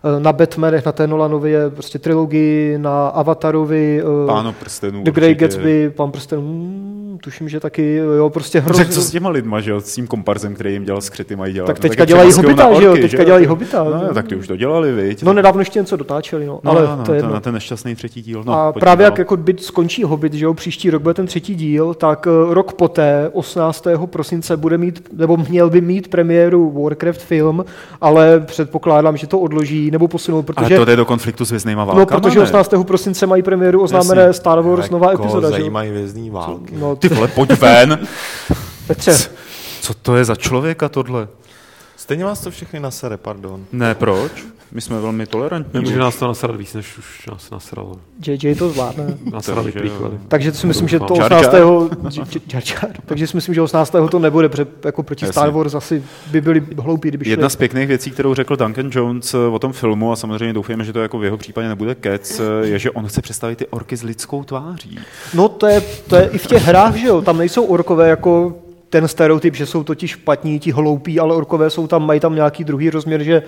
eh, 0.05 0.21
na 0.21 0.33
Batmanech, 0.33 0.87
na 0.87 0.93
té 0.93 1.07
Nolanově 1.07 1.71
prostě 1.71 1.99
trilogii, 1.99 2.79
na 2.79 3.09
Avatarovi, 3.09 4.02
eh, 4.02 4.26
Páno 4.26 4.52
prstenů. 4.52 5.02
The 5.02 5.11
Grey 5.11 5.31
určitě. 5.31 5.45
Gatsby, 5.45 5.91
Pán 5.91 6.11
prstenů, 6.11 6.43
mm, 6.43 7.01
tuším, 7.19 7.49
že 7.49 7.61
taky, 7.61 7.97
jo, 7.97 8.31
prostě 8.31 8.59
Tak 8.59 8.64
hrozně. 8.64 8.85
co 8.85 9.00
s 9.02 9.11
těma 9.11 9.28
lidma, 9.28 9.61
že 9.61 9.71
jo, 9.71 9.81
s 9.81 9.95
tím 9.95 10.07
komparzem, 10.07 10.54
který 10.54 10.73
jim 10.73 10.85
dělal 10.85 11.00
skryty, 11.00 11.37
mají 11.37 11.54
dělat. 11.54 11.66
Tak 11.66 11.76
No, 11.76 11.83
teďka 11.83 12.02
je 12.02 12.07
dělají 12.07 12.33
Hobita, 12.33 12.75
že 12.75 12.85
jo, 12.85 12.90
orky, 12.92 13.02
teďka 13.02 13.25
dělají 13.25 13.47
Hobita. 13.47 13.85
No, 13.85 14.14
tak 14.14 14.28
ty 14.28 14.37
už 14.37 14.47
to 14.49 14.57
dělali, 14.57 14.92
viď? 14.92 15.23
No 15.23 15.33
nedávno 15.33 15.61
ještě 15.61 15.78
něco 15.78 15.97
dotáčeli, 15.97 16.47
no, 16.47 16.61
no, 16.64 16.71
ale 16.71 16.83
no, 16.87 16.97
no, 16.97 17.04
to 17.04 17.12
je 17.12 17.19
jedno. 17.19 17.33
na 17.33 17.40
ten 17.40 17.54
nešťastný 17.54 17.95
třetí 17.95 18.23
díl. 18.23 18.42
No, 18.47 18.52
a 18.52 18.73
právě 18.73 19.04
dál. 19.04 19.12
jak 19.12 19.19
jako 19.19 19.37
byt 19.37 19.62
skončí 19.62 20.02
Hobbit, 20.04 20.35
že 20.35 20.45
jo, 20.45 20.54
příští 20.54 20.90
rok 20.90 21.02
bude 21.02 21.14
ten 21.14 21.26
třetí 21.26 21.54
díl, 21.54 21.95
tak 21.95 22.26
eh, 22.50 22.54
rok 22.54 22.73
poté, 22.73 23.31
18. 23.33 23.87
prosince, 24.07 24.57
bude 24.57 24.78
mít, 24.78 25.09
nebo 25.12 25.37
měl 25.37 25.71
by 25.71 25.81
mít 25.81 26.09
premiéru 26.09 26.83
Warcraft 26.83 27.21
film, 27.23 27.64
ale 28.00 28.40
předpokládám, 28.40 29.16
že 29.16 29.26
to 29.26 29.38
odloží 29.40 29.90
nebo 29.90 30.09
posunou, 30.09 30.37
Ale 30.37 30.42
protože, 30.42 30.76
to 30.76 30.85
jde 30.85 30.97
do 30.97 31.04
konfliktu 31.04 31.45
s 31.45 31.50
věznýma 31.50 31.85
no, 31.85 31.92
válkama, 31.95 32.21
protože 32.21 32.38
ne? 32.38 32.45
18. 32.45 32.75
prosince 32.87 33.26
mají 33.26 33.42
premiéru 33.42 33.83
oznámené 33.83 34.23
Jasně. 34.23 34.33
Star 34.33 34.61
Wars 34.61 34.90
nová 34.90 35.11
Jako 35.11 35.23
epizoda, 35.23 35.49
že 35.49 35.52
jo. 35.54 35.59
zajímají 35.61 35.90
vězný 35.90 36.31
války. 36.31 36.75
No, 36.78 36.97
Ty 37.02 37.09
vole, 37.09 37.28
pojď 37.28 37.50
ven! 37.50 38.09
Petře, 38.87 39.18
Co 39.80 39.94
to 39.94 40.16
je 40.16 40.25
za 40.25 40.37
člověka 40.37 40.88
tohle? 40.88 41.28
Stejně 41.97 42.25
vás 42.25 42.41
to 42.41 42.51
všechny 42.51 42.81
nasere, 42.81 43.17
pardon. 43.17 43.65
Ne, 43.73 43.95
proč? 43.95 44.33
My 44.75 44.81
jsme 44.81 45.01
velmi 45.01 45.27
tolerantní. 45.27 45.71
Nemůže 45.75 45.99
nás 45.99 46.17
to 46.17 46.27
nasrat 46.27 46.57
víc, 46.57 46.75
než 46.75 46.99
už 46.99 47.27
nás 47.27 47.51
nasralo. 47.51 47.97
JJ 48.27 48.55
to 48.55 48.69
zvládne. 48.69 49.19
Nasrali 49.33 49.73
prequely. 49.73 50.19
Takže 50.29 50.53
si 50.53 50.67
myslím, 50.67 50.89
že 50.89 50.99
to 50.99 51.15
Jar 51.17 51.33
18. 51.33 51.53
Jar. 51.53 51.63
Jar 52.17 52.43
Jar 52.53 52.63
Jar. 52.83 52.97
Takže 53.07 53.27
si 53.27 53.37
myslím, 53.37 53.55
že 53.55 53.63
18. 53.63 53.95
to 54.11 54.19
nebude, 54.19 54.49
protože 54.49 54.67
jako 54.85 55.03
proti 55.03 55.25
Jasně. 55.25 55.33
Star 55.33 55.51
Wars 55.51 55.75
asi 55.75 56.05
by 56.31 56.41
byli 56.41 56.67
hloupí, 56.79 57.09
kdyby 57.09 57.25
šli. 57.25 57.31
Jedna 57.31 57.49
z 57.49 57.57
pěkných 57.57 57.89
věcí, 57.89 58.11
kterou 58.11 58.35
řekl 58.35 58.57
Duncan 58.57 58.91
Jones 58.93 59.35
eh, 59.35 59.39
o 59.39 59.59
tom 59.59 59.73
filmu, 59.73 60.13
a 60.13 60.17
samozřejmě 60.17 60.53
doufujeme, 60.53 60.85
že 60.85 60.93
to 60.93 61.01
jako 61.01 61.19
v 61.19 61.25
jeho 61.25 61.37
případě 61.37 61.69
nebude 61.69 61.95
kec, 61.95 62.41
eh, 62.41 62.67
je, 62.67 62.79
že 62.79 62.91
on 62.91 63.07
chce 63.07 63.23
představit 63.23 63.57
ty 63.57 63.67
orky 63.67 63.97
s 63.97 64.03
lidskou 64.03 64.45
tváří. 64.45 64.99
No 65.35 65.49
to 65.49 65.67
je, 65.67 65.81
to 66.09 66.17
je 66.17 66.29
i 66.29 66.39
v 66.39 66.47
těch 66.47 66.65
hrách, 66.65 66.95
že 66.95 67.07
jo, 67.07 67.23
tam 67.23 67.39
nejsou 67.39 67.65
orkové 67.65 68.09
jako 68.09 68.57
ten 68.93 69.09
stereotyp, 69.09 69.55
že 69.55 69.67
jsou 69.67 69.85
totiž 69.85 70.11
špatní, 70.11 70.59
ti 70.59 70.73
hloupí, 70.73 71.21
ale 71.21 71.35
orkové 71.35 71.71
jsou 71.71 71.87
tam, 71.87 72.07
mají 72.07 72.21
tam 72.21 72.35
nějaký 72.35 72.65
druhý 72.65 72.91
rozměr, 72.91 73.23
že 73.23 73.43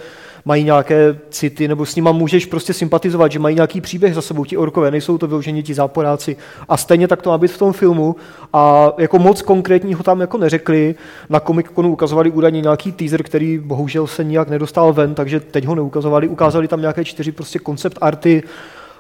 mají 0.45 0.65
nějaké 0.65 1.19
city, 1.31 1.69
nebo 1.69 1.87
s 1.87 1.97
nima 1.97 2.13
můžeš 2.13 2.47
prostě 2.47 2.73
sympatizovat, 2.73 3.33
že 3.33 3.39
mají 3.39 3.55
nějaký 3.55 3.81
příběh 3.81 4.15
za 4.15 4.23
sebou, 4.23 4.45
ti 4.45 4.57
orkové, 4.57 4.91
nejsou 4.91 5.19
to 5.19 5.27
vyloženě 5.27 5.63
ti 5.63 5.75
záporáci. 5.75 6.37
A 6.69 6.77
stejně 6.77 7.09
tak 7.09 7.23
to 7.23 7.31
má 7.31 7.39
být 7.39 7.51
v 7.51 7.59
tom 7.59 7.73
filmu. 7.73 8.17
A 8.53 8.93
jako 8.99 9.19
moc 9.19 9.43
konkrétního 9.43 10.03
tam 10.03 10.21
jako 10.21 10.39
neřekli. 10.39 10.95
Na 11.29 11.41
Comic 11.41 11.67
Conu 11.75 11.93
ukazovali 11.93 12.31
údajně 12.31 12.61
nějaký 12.61 12.93
teaser, 12.93 13.23
který 13.23 13.59
bohužel 13.59 14.07
se 14.07 14.25
nijak 14.25 14.49
nedostal 14.49 14.93
ven, 14.93 15.15
takže 15.15 15.41
teď 15.41 15.65
ho 15.65 15.75
neukazovali. 15.75 16.29
Ukázali 16.29 16.69
tam 16.69 16.81
nějaké 16.81 17.05
čtyři 17.05 17.33
prostě 17.33 17.59
koncept 17.59 17.99
arty, 18.01 18.43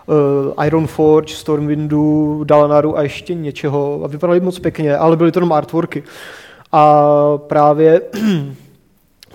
uh, 0.06 0.64
Iron 0.66 0.86
Forge, 0.86 1.34
Stormwindu, 1.34 2.44
Dalanaru 2.44 2.98
a 2.98 3.02
ještě 3.02 3.34
něčeho. 3.34 4.00
A 4.04 4.06
vypadaly 4.06 4.40
moc 4.40 4.58
pěkně, 4.58 4.96
ale 4.96 5.16
byly 5.16 5.32
to 5.32 5.38
jenom 5.38 5.52
artworky. 5.52 6.02
A 6.72 7.02
právě 7.36 8.00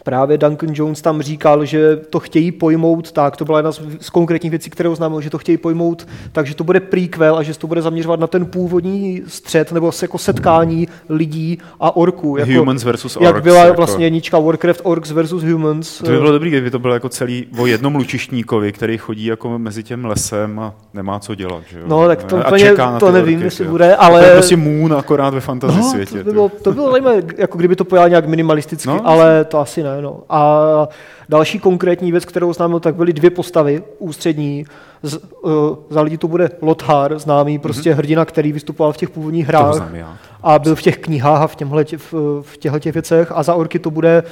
Právě 0.03 0.38
Duncan 0.38 0.70
Jones 0.74 1.01
tam 1.01 1.22
říkal, 1.22 1.65
že 1.65 1.96
to 1.96 2.20
chtějí 2.20 2.51
pojmout 2.51 3.12
tak, 3.12 3.38
to 3.38 3.46
byla 3.46 3.58
jedna 3.60 3.72
z, 3.72 4.10
konkrétních 4.12 4.50
věcí, 4.50 4.70
které 4.70 4.89
oznámil, 4.89 5.22
že 5.22 5.29
to 5.29 5.38
chtějí 5.38 5.58
pojmout 5.58 6.08
tak, 6.32 6.48
že 6.48 6.56
to 6.56 6.63
bude 6.63 6.79
prequel 6.79 7.38
a 7.38 7.44
že 7.44 7.53
se 7.53 7.60
to 7.60 7.68
bude 7.68 7.82
zaměřovat 7.82 8.20
na 8.20 8.27
ten 8.27 8.46
původní 8.46 9.22
střed 9.27 9.72
nebo 9.72 9.91
jako 10.01 10.18
setkání 10.18 10.88
lidí 11.10 11.58
a 11.79 11.96
orků. 11.96 12.38
Jako, 12.38 12.51
Humans 12.51 12.84
versus 12.84 13.18
Jak 13.22 13.36
orcs, 13.36 13.44
byla 13.44 13.63
jako. 13.65 13.77
vlastně 13.77 14.06
jednička 14.06 14.39
Warcraft 14.39 14.82
Orcs 14.84 15.12
versus 15.12 15.44
Humans. 15.44 15.98
To 15.98 16.12
by 16.12 16.18
bylo 16.18 16.32
dobrý, 16.32 16.50
kdyby 16.50 16.72
to 16.72 16.79
bylo 16.79 16.94
jako 16.94 17.10
celý 17.10 17.46
o 17.58 17.65
jednom 17.65 17.96
lučištníkovi, 17.96 18.72
který 18.72 18.98
chodí 18.98 19.25
jako 19.25 19.60
mezi 19.60 19.84
tím 19.84 20.06
lesem 20.06 20.60
a 20.60 20.74
nemá 20.94 21.20
co 21.20 21.36
dělat. 21.36 21.63
Že 21.72 21.79
jo? 21.79 21.86
No, 21.88 22.08
tak 22.08 22.24
to 22.24 22.38
a 22.38 22.48
úplně- 22.48 22.63
čeká 22.65 23.00
to 23.00 23.06
ty 23.08 23.12
nevím, 23.12 23.36
orky, 23.36 23.46
jestli 23.48 23.65
jo. 23.65 23.72
bude, 23.72 23.86
To 23.86 23.89
je 23.91 23.96
ale- 23.96 24.32
prostě 24.32 24.58
Moon 24.58 24.94
akorát 24.94 25.34
ve 25.34 25.39
fantasy 25.39 25.77
No, 25.77 25.89
světě. 25.91 26.24
to, 26.24 26.32
bylo, 26.32 26.50
to 26.63 26.72
bylo 26.72 26.91
zajímavé, 26.91 27.22
jako 27.38 27.58
kdyby 27.58 27.75
to 27.75 27.86
pojal 27.86 28.10
nějak 28.10 28.27
minimalisticky, 28.27 28.88
no, 28.88 29.08
ale 29.08 29.46
to 29.46 29.60
asi 29.60 29.84
ne. 29.84 29.88
No. 30.01 30.19
A 30.29 30.88
další 31.29 31.60
konkrétní 31.60 32.12
věc, 32.12 32.25
kterou 32.25 32.50
oznámil, 32.50 32.79
tak 32.79 32.96
byly 32.96 33.13
dvě 33.13 33.29
postavy 33.29 33.84
ústřední. 34.00 34.65
Z, 35.03 35.17
uh, 35.41 35.51
za 35.89 36.01
lidi 36.01 36.17
to 36.17 36.27
bude 36.27 36.51
Lothar, 36.62 37.19
známý 37.19 37.60
prostě 37.60 37.91
mm-hmm. 37.91 37.96
hrdina, 37.96 38.25
který 38.25 38.51
vystupoval 38.51 38.93
v 38.93 38.98
těch 38.98 39.10
původních 39.10 39.48
Mhm. 39.48 39.55
Hrách 39.55 39.74
znám 39.74 39.96
já. 39.96 40.17
a 40.43 40.60
byl 40.60 40.75
v 40.75 40.81
těch 40.81 40.98
knihách 40.98 41.41
a 41.41 41.48
v, 41.48 41.55
těmhle, 41.55 41.84
tě- 41.84 41.98
v, 41.98 42.13
v 42.41 42.58
těchto 42.58 42.79
těch 42.79 42.93
věcech. 42.93 43.31
A 43.36 43.43
za 43.43 43.53
orky 43.53 43.79
to 43.79 43.91
bude, 43.91 44.24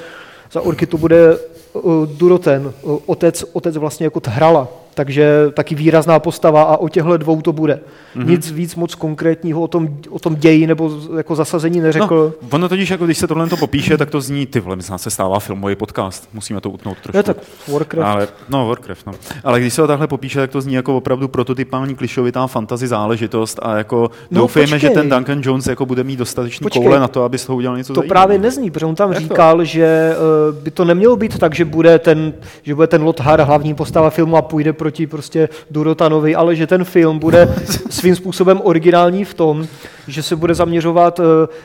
za 0.52 0.60
orky 0.60 0.86
to 0.86 0.98
bude 0.98 1.36
uh, 1.72 2.06
Duroten, 2.06 2.72
uh, 2.82 2.98
otec, 3.06 3.44
otec 3.52 3.76
vlastně 3.76 4.06
jako 4.06 4.20
Thrala. 4.20 4.68
Takže 4.98 5.50
taky 5.54 5.74
výrazná 5.74 6.18
postava 6.18 6.62
a 6.62 6.76
o 6.76 6.88
těchto 6.88 7.16
dvou 7.16 7.40
to 7.42 7.52
bude. 7.52 7.80
Mhm. 8.14 8.24
Mm-hmm. 8.24 8.30
Nic 8.30 8.50
víc 8.50 8.74
moc 8.74 8.94
konkrétního 8.94 9.62
o 9.62 9.68
tom, 9.68 9.88
o 10.10 10.18
tom 10.18 10.34
ději 10.36 10.66
nebo 10.66 10.90
jako 11.16 11.34
zasazení 11.34 11.80
neřekl. 11.80 12.34
No, 12.42 12.48
ono 12.50 12.68
totiž, 12.68 12.90
jako 12.90 13.04
když 13.04 13.18
se 13.18 13.26
tohle 13.26 13.48
to 13.48 13.56
popíše, 13.56 13.96
tak 13.96 14.10
to 14.10 14.20
zní, 14.20 14.46
ty 14.46 14.60
vole, 14.60 14.76
my 14.76 14.82
z 14.82 14.90
nás 14.90 15.02
se 15.02 15.10
stává 15.10 15.38
filmový 15.40 15.76
podcast, 15.76 16.28
musíme 16.34 16.60
to 16.60 16.70
utnout 16.70 16.98
trošku. 17.02 17.16
Je 17.16 17.22
tak 17.22 17.36
Warcraft. 17.72 18.08
Ale, 18.08 18.28
no, 18.48 18.66
Warcraft, 18.68 19.06
no. 19.06 19.12
Ale 19.44 19.60
když 19.60 19.74
se 19.74 19.82
to 19.82 19.86
takhle 19.86 20.06
popíše, 20.06 20.38
tak 20.38 20.50
to 20.50 20.60
zní 20.60 20.74
jako 20.74 20.96
opravdu 20.96 21.28
prototypální 21.28 21.94
klišovitá 21.94 22.46
fantasy 22.46 22.86
záležitost 22.86 23.58
a 23.62 23.76
jako 23.76 24.10
No, 24.30 24.40
doufejme, 24.40 24.66
počkej. 24.66 24.80
že 24.80 24.90
ten 24.90 25.08
Duncan 25.10 25.40
Jones 25.42 25.66
jako 25.66 25.86
bude 25.86 26.04
mít 26.04 26.16
dostatečný 26.18 26.64
Počkej. 26.64 26.82
koule 26.82 27.00
na 27.00 27.08
to, 27.08 27.24
aby 27.24 27.38
z 27.38 27.46
toho 27.46 27.56
udělal 27.56 27.76
něco 27.76 27.94
To 27.94 28.00
zajímavého. 28.00 28.10
právě 28.26 28.38
nezní, 28.38 28.70
protože 28.70 28.86
on 28.86 28.94
tam 28.94 29.08
Jak 29.12 29.18
to? 29.18 29.24
říkal, 29.28 29.64
že 29.64 30.12
uh, 30.50 30.56
by 30.62 30.70
to 30.70 30.84
nemělo 30.84 31.16
být 31.16 31.38
tak, 31.38 31.54
že 31.54 31.64
bude 31.64 31.98
ten, 31.98 32.32
že 32.62 32.74
bude 32.74 32.86
ten 32.86 33.02
Lothar 33.02 33.40
hlavní 33.40 33.74
postava 33.74 34.10
filmu 34.10 34.36
a 34.36 34.42
půjde 34.42 34.72
proti 34.88 35.06
prostě 35.06 35.48
Durotanovi, 35.70 36.34
ale 36.34 36.56
že 36.56 36.66
ten 36.66 36.84
film 36.84 37.18
bude 37.18 37.54
svým 37.90 38.16
způsobem 38.16 38.60
originální 38.64 39.24
v 39.24 39.34
tom, 39.34 39.66
že 40.06 40.22
se 40.22 40.36
bude 40.36 40.54
zaměřovat, 40.54 41.18
uh, 41.18 41.24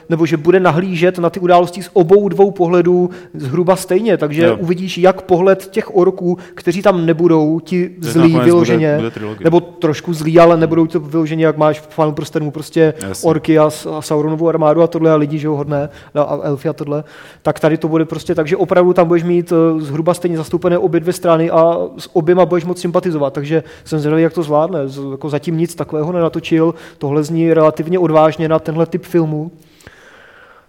nebo 0.10 0.26
že 0.26 0.38
bude 0.38 0.60
nahlížet 0.60 1.18
na 1.20 1.30
ty 1.30 1.40
události 1.40 1.84
z 1.84 1.90
obou 1.94 2.30
dvou 2.30 2.52
pohledů 2.52 3.10
zhruba 3.34 3.76
stejně, 3.76 4.18
takže 4.18 4.44
Jo. 4.44 4.58
uvidíš 4.60 4.98
jak 4.98 5.22
pohled 5.22 5.68
těch 5.72 5.96
orků, 5.96 6.38
kteří 6.54 6.82
tam 6.82 7.06
nebudou, 7.06 7.60
ti 7.60 7.90
To 7.90 8.08
zlí 8.10 8.40
vyloženě, 8.40 8.96
bude- 8.98 9.10
bude 9.20 9.44
nebo 9.44 9.60
trošku 9.62 10.14
zlí, 10.14 10.40
ale 10.40 10.58
nebudou 10.58 10.88
to 10.88 11.00
vyloženě, 11.00 11.46
jak 11.46 11.58
máš 11.58 11.80
v 11.80 11.88
Final 11.88 12.12
prstenů, 12.12 12.52
prostě 12.52 12.94
Jasně. 13.08 13.30
orky 13.30 13.60
a, 13.60 13.70
a 13.98 14.02
Sauronovu 14.02 14.50
armádu 14.50 14.82
a 14.82 14.88
tohle 14.88 15.12
a 15.12 15.16
lidi, 15.16 15.38
že 15.40 15.48
jo, 15.48 15.56
hodné, 15.56 15.90
no, 16.16 16.32
a 16.32 16.40
elfy 16.44 16.70
a 16.70 16.74
tohle, 16.74 17.04
tak 17.42 17.60
tady 17.60 17.78
to 17.78 17.88
bude 17.88 18.06
prostě 18.06 18.36
tak, 18.36 18.48
že 18.48 18.58
opravdu 18.58 18.94
tam 18.94 19.08
budeš 19.08 19.24
mít 19.24 19.52
eh, 19.52 19.82
zhruba 19.82 20.14
stejně 20.14 20.38
zastoupené 20.38 20.78
obě 20.78 21.00
dvě 21.00 21.14
strany 21.14 21.50
a 21.50 21.78
s 21.98 22.10
oběma 22.16 22.46
budeš 22.46 22.66
moc 22.66 22.80
sympatizovat, 22.82 23.13
takže 23.34 23.64
jsem 23.86 24.00
zvědavý, 24.00 24.24
jak 24.24 24.34
to 24.34 24.44
zvládne. 24.44 24.80
Jako 25.12 25.30
zatím 25.30 25.58
nic 25.58 25.76
takového 25.76 26.12
nenatočil, 26.12 26.76
tohle 26.98 27.24
zní 27.24 27.54
relativně 27.54 28.00
odvážně 28.00 28.50
na 28.50 28.60
tenhle 28.60 28.86
typ 28.86 29.04
filmu. 29.04 29.52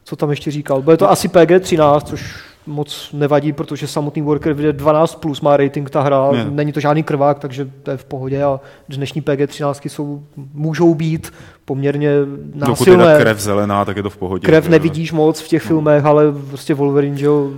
Co 0.04 0.16
tam 0.16 0.30
ještě 0.30 0.50
říkal? 0.50 0.82
Bude 0.82 0.96
to 0.96 1.10
asi 1.10 1.28
PG-13, 1.28 2.00
což 2.00 2.44
moc 2.66 3.10
nevadí, 3.12 3.52
protože 3.52 3.86
samotný 3.86 4.22
Warcraft 4.22 4.60
je 4.60 4.72
12 4.72 5.14
plus 5.14 5.40
má 5.40 5.56
rating 5.56 5.90
ta 5.90 6.02
hra, 6.02 6.28
Je. 6.32 6.44
není 6.50 6.72
to 6.72 6.80
žádný 6.80 7.02
krvák, 7.02 7.38
takže 7.38 7.70
to 7.82 7.90
je 7.90 7.96
v 7.96 8.04
pohodě 8.04 8.42
a 8.42 8.60
dnešní 8.88 9.22
PG-13 9.22 9.88
jsou, 9.88 10.22
můžou 10.54 10.94
být 10.94 11.32
poměrně 11.64 12.10
Dokud 12.54 12.86
je 12.86 12.92
ta 12.92 12.98
násilné. 12.98 13.18
krev 13.20 13.40
zelená, 13.40 13.84
tak 13.84 13.96
je 13.96 14.02
to 14.02 14.10
v 14.10 14.16
pohodě. 14.16 14.46
Krev 14.46 14.68
nevidíš 14.68 15.12
moc 15.12 15.40
v 15.40 15.48
těch 15.48 15.62
filmech, 15.62 16.04
ale 16.04 16.24
prostě 16.48 16.74
Wolverine, 16.74 17.16
že 17.16 17.26
jo, 17.26 17.50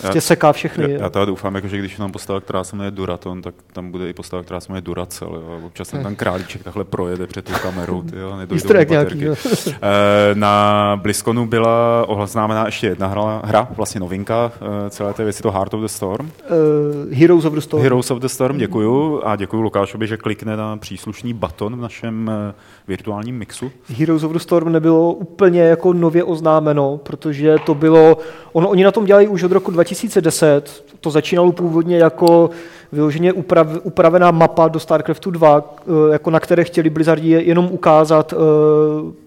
prostě 0.00 0.18
Já- 0.18 0.20
seká 0.20 0.52
všechny. 0.52 0.92
Já, 0.92 0.98
já 1.00 1.10
teda 1.10 1.24
doufám, 1.24 1.54
jako, 1.54 1.68
že 1.68 1.78
když 1.78 1.92
je 1.92 1.98
tam 1.98 2.12
postava, 2.12 2.40
která 2.40 2.64
se 2.64 2.76
jmenuje 2.76 2.90
Duraton, 2.90 3.42
tak 3.42 3.54
tam 3.72 3.90
bude 3.90 4.08
i 4.08 4.12
postava, 4.12 4.42
která 4.42 4.60
se 4.60 4.72
jmenuje 4.72 4.80
Duracel. 4.80 5.28
Jo. 5.28 5.60
Občas 5.66 5.88
ten 5.88 6.02
tam 6.02 6.14
králíček 6.14 6.62
takhle 6.62 6.84
projede 6.84 7.26
před 7.26 7.44
tou 7.44 7.52
kamerou. 7.62 8.02
Ty, 8.02 8.18
jo, 8.18 8.32
Easter 8.52 8.76
egg 8.76 8.90
nějaký, 8.90 9.22
jo. 9.22 9.34
Eh, 9.82 10.34
Na 10.34 10.96
BlizzConu 11.02 11.46
byla 11.46 12.04
oznámená 12.08 12.66
ještě 12.66 12.86
jedna 12.86 13.06
hra, 13.06 13.42
hra 13.44 13.68
vlastně 13.76 14.00
novinka 14.00 14.52
eh, 14.86 14.90
celé 14.90 15.12
té 15.14 15.24
věci, 15.24 15.42
to 15.42 15.50
Heart 15.50 15.74
of 15.74 15.80
the 15.80 15.86
Storm. 15.86 16.26
Uh, 16.26 17.12
Heroes 17.14 17.44
of 17.44 17.52
the 17.54 17.60
Storm. 17.60 17.82
Heroes 17.82 18.10
of 18.10 18.18
the 18.18 18.26
Storm, 18.26 18.58
děkuju 18.58 19.22
a 19.24 19.36
děkuju 19.36 19.62
Lukášovi, 19.62 20.06
že 20.06 20.16
klikne 20.16 20.56
na 20.56 20.76
příslušný 20.76 21.32
baton 21.34 21.76
v 21.76 21.80
našem 21.80 22.30
eh, 22.50 22.54
virtuálním 22.88 23.41
mixu. 23.42 23.70
Heroes 23.98 24.22
of 24.22 24.32
the 24.32 24.38
Storm 24.38 24.72
nebylo 24.72 25.12
úplně 25.12 25.60
jako 25.60 25.92
nově 25.92 26.24
oznámeno, 26.24 27.00
protože 27.02 27.56
to 27.66 27.74
bylo, 27.74 28.18
ono, 28.52 28.68
oni 28.68 28.84
na 28.84 28.90
tom 28.90 29.04
dělají 29.04 29.28
už 29.28 29.42
od 29.42 29.52
roku 29.52 29.70
2010, 29.70 30.84
to 31.00 31.10
začínalo 31.10 31.52
původně 31.52 31.96
jako 31.98 32.50
vyloženě 32.92 33.32
uprav, 33.32 33.66
upravená 33.82 34.30
mapa 34.30 34.68
do 34.68 34.80
StarCraftu 34.80 35.30
2, 35.30 35.74
eh, 35.78 36.12
jako 36.12 36.30
na 36.30 36.40
které 36.40 36.64
chtěli 36.64 36.90
Blizzardi 36.90 37.30
je- 37.30 37.42
jenom 37.42 37.68
ukázat 37.72 38.34
eh, 38.34 38.36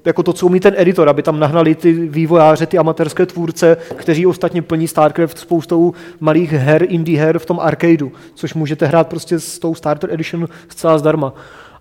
jako 0.05 0.23
to, 0.23 0.33
co 0.33 0.45
umí 0.45 0.59
ten 0.59 0.73
editor, 0.77 1.09
aby 1.09 1.23
tam 1.23 1.39
nahnali 1.39 1.75
ty 1.75 1.93
vývojáře, 1.93 2.65
ty 2.65 2.77
amatérské 2.77 3.25
tvůrce, 3.25 3.77
kteří 3.95 4.25
ostatně 4.25 4.61
plní 4.61 4.87
StarCraft 4.87 5.37
spoustou 5.37 5.93
malých 6.19 6.51
her, 6.51 6.85
indie 6.89 7.19
her 7.19 7.39
v 7.39 7.45
tom 7.45 7.59
arcadeu, 7.59 8.11
což 8.35 8.53
můžete 8.53 8.85
hrát 8.85 9.07
prostě 9.07 9.39
s 9.39 9.59
tou 9.59 9.75
Starter 9.75 10.13
Edition 10.13 10.47
zcela 10.69 10.97
zdarma. 10.97 11.33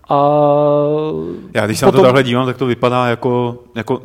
A 0.09 0.17
Já 1.53 1.65
když 1.65 1.79
se 1.79 1.85
na 1.85 1.91
to 1.91 2.01
takhle 2.01 2.23
dívám, 2.23 2.45
tak 2.45 2.57
to 2.57 2.65
vypadá 2.65 3.07
jako, 3.07 3.63
jako 3.75 4.01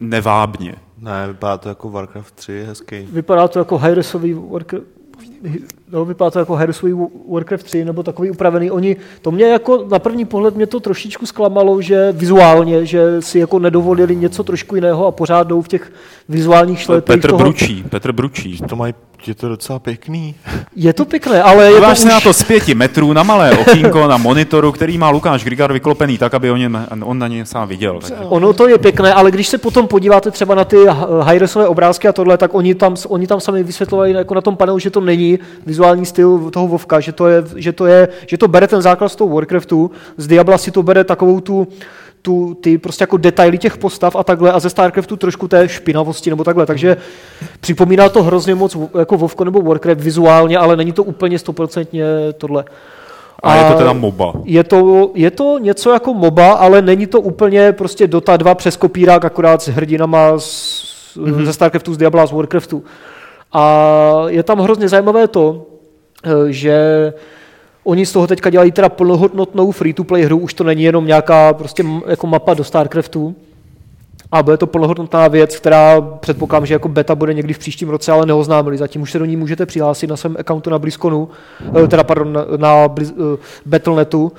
nevábně. 0.00 0.74
Ne, 0.98 1.26
vypadá 1.28 1.58
to 1.58 1.68
jako 1.68 1.90
Warcraft 1.90 2.34
3, 2.34 2.64
hezký. 2.66 3.08
Vypadá 3.12 3.48
to 3.48 3.58
jako 3.58 3.78
high-resový 3.78 4.34
Warcraft. 4.34 4.86
No, 5.92 6.04
vypadá 6.04 6.30
to 6.30 6.38
jako 6.38 6.54
Heroes 6.54 6.82
of 6.82 6.90
Warcraft 7.32 7.64
3 7.64 7.84
nebo 7.84 8.02
takový 8.02 8.30
upravený. 8.30 8.70
Oni, 8.70 8.96
to 9.22 9.30
mě 9.30 9.44
jako 9.44 9.86
na 9.90 9.98
první 9.98 10.24
pohled 10.24 10.56
mě 10.56 10.66
to 10.66 10.80
trošičku 10.80 11.26
zklamalo, 11.26 11.82
že 11.82 12.12
vizuálně, 12.12 12.86
že 12.86 13.22
si 13.22 13.38
jako 13.38 13.58
nedovolili 13.58 14.16
něco 14.16 14.44
trošku 14.44 14.74
jiného 14.74 15.06
a 15.06 15.10
pořád 15.10 15.46
jdou 15.46 15.62
v 15.62 15.68
těch 15.68 15.92
vizuálních 16.28 16.80
šlepích 16.80 17.06
Petr 17.16 17.28
toho. 17.28 17.38
Bručí, 17.38 17.84
Petr 17.88 18.12
Bručí. 18.12 18.58
To 18.68 18.76
mají, 18.76 18.94
je 19.26 19.34
to 19.34 19.48
docela 19.48 19.78
pěkný. 19.78 20.34
Je 20.76 20.92
to 20.92 21.04
pěkné, 21.04 21.42
ale 21.42 21.64
je 21.64 21.70
to 21.70 21.76
Díváš 21.76 21.98
se 21.98 22.06
už... 22.06 22.12
na 22.12 22.20
to 22.20 22.32
z 22.32 22.42
pěti 22.42 22.74
metrů 22.74 23.12
na 23.12 23.22
malé 23.22 23.58
okýnko 23.58 24.06
na 24.06 24.16
monitoru, 24.16 24.72
který 24.72 24.98
má 24.98 25.10
Lukáš 25.10 25.44
Grigar 25.44 25.72
vyklopený 25.72 26.18
tak, 26.18 26.34
aby 26.34 26.50
o 26.50 26.56
něm, 26.56 26.86
on 27.04 27.18
na 27.18 27.28
něj 27.28 27.46
sám 27.46 27.68
viděl. 27.68 27.98
Takže. 28.00 28.14
Ono 28.14 28.52
to 28.52 28.68
je 28.68 28.78
pěkné, 28.78 29.14
ale 29.14 29.30
když 29.30 29.48
se 29.48 29.58
potom 29.58 29.88
podíváte 29.88 30.30
třeba 30.30 30.54
na 30.54 30.64
ty 30.64 30.76
high-resové 31.20 31.66
obrázky 31.66 32.08
a 32.08 32.12
tohle, 32.12 32.38
tak 32.38 32.54
oni 32.54 32.74
tam, 32.74 32.96
oni 33.08 33.26
tam 33.26 33.40
sami 33.40 33.62
vysvětlovali 33.62 34.12
jako 34.12 34.34
na 34.34 34.40
tom 34.40 34.56
panelu, 34.56 34.78
že 34.78 34.90
to 34.90 35.00
není 35.00 35.31
vizuální 35.66 36.06
styl 36.06 36.50
toho 36.50 36.66
Vovka, 36.66 37.00
že 37.00 37.12
to, 37.12 37.26
je, 37.26 37.44
že 37.56 37.72
to, 37.72 37.86
je, 37.86 38.08
že 38.26 38.38
to 38.38 38.48
bere 38.48 38.68
ten 38.68 38.82
základ 38.82 39.08
z 39.08 39.16
toho 39.16 39.34
Warcraftu, 39.34 39.90
z 40.16 40.26
Diabla 40.26 40.58
si 40.58 40.70
to 40.70 40.82
bere 40.82 41.04
takovou 41.04 41.40
tu, 41.40 41.68
tu, 42.22 42.54
ty 42.60 42.78
prostě 42.78 43.02
jako 43.02 43.16
detaily 43.16 43.58
těch 43.58 43.76
postav 43.76 44.16
a 44.16 44.24
takhle 44.24 44.52
a 44.52 44.60
ze 44.60 44.70
StarCraftu 44.70 45.16
trošku 45.16 45.48
té 45.48 45.68
špinavosti 45.68 46.30
nebo 46.30 46.44
takhle, 46.44 46.66
takže 46.66 46.96
připomíná 47.60 48.08
to 48.08 48.22
hrozně 48.22 48.54
moc 48.54 48.76
jako 48.98 49.16
Vovko 49.16 49.44
nebo 49.44 49.62
Warcraft 49.62 50.00
vizuálně, 50.00 50.58
ale 50.58 50.76
není 50.76 50.92
to 50.92 51.04
úplně 51.04 51.38
stoprocentně 51.38 52.04
tohle. 52.38 52.64
A 53.42 53.54
je 53.54 53.64
to 53.64 53.78
teda 53.78 53.92
MOBA. 53.92 54.32
Je 54.44 54.64
to, 54.64 55.10
je 55.14 55.30
to 55.30 55.58
něco 55.58 55.90
jako 55.90 56.14
MOBA, 56.14 56.52
ale 56.52 56.82
není 56.82 57.06
to 57.06 57.20
úplně 57.20 57.72
prostě 57.72 58.06
Dota 58.06 58.36
2 58.36 58.54
přes 58.54 58.76
kopírák, 58.76 59.24
akorát 59.24 59.62
s 59.62 59.68
hrdinama 59.68 60.38
z, 60.38 60.44
mm-hmm. 61.16 61.44
ze 61.44 61.52
StarCraftu, 61.52 61.94
z 61.94 61.96
Diabla, 61.96 62.26
z 62.26 62.32
Warcraftu. 62.32 62.84
A 63.52 64.24
je 64.26 64.42
tam 64.42 64.58
hrozně 64.58 64.88
zajímavé 64.88 65.28
to, 65.28 65.66
eh, 66.24 66.52
že 66.52 67.12
Oni 67.84 68.06
z 68.06 68.12
toho 68.12 68.26
teďka 68.26 68.50
dělají 68.50 68.72
teda 68.72 68.88
plnohodnotnou 68.88 69.70
free-to-play 69.70 70.22
hru, 70.22 70.38
už 70.38 70.54
to 70.54 70.64
není 70.64 70.82
jenom 70.82 71.06
nějaká 71.06 71.52
prostě 71.52 71.84
jako 72.06 72.26
mapa 72.26 72.54
do 72.54 72.64
StarCraftu, 72.64 73.34
a 74.32 74.42
bude 74.42 74.56
to 74.56 74.66
plnohodnotná 74.66 75.28
věc, 75.28 75.56
která 75.56 76.00
předpokládám, 76.00 76.66
že 76.66 76.74
jako 76.74 76.88
beta 76.88 77.14
bude 77.14 77.34
někdy 77.34 77.54
v 77.54 77.58
příštím 77.58 77.88
roce, 77.88 78.12
ale 78.12 78.26
neoznámili. 78.26 78.78
Zatím 78.78 79.02
už 79.02 79.10
se 79.10 79.18
do 79.18 79.24
ní 79.24 79.36
můžete 79.36 79.66
přihlásit 79.66 80.06
na 80.06 80.16
svém 80.16 80.36
accountu 80.38 80.70
na 80.70 80.78
BlizzConu, 80.78 81.28
eh, 81.84 81.88
teda 81.88 82.04
pardon, 82.04 82.32
na, 82.32 82.44
na 82.56 82.88
Blizz, 82.88 83.10
uh, 83.10 83.36
Battle.netu. 83.66 84.32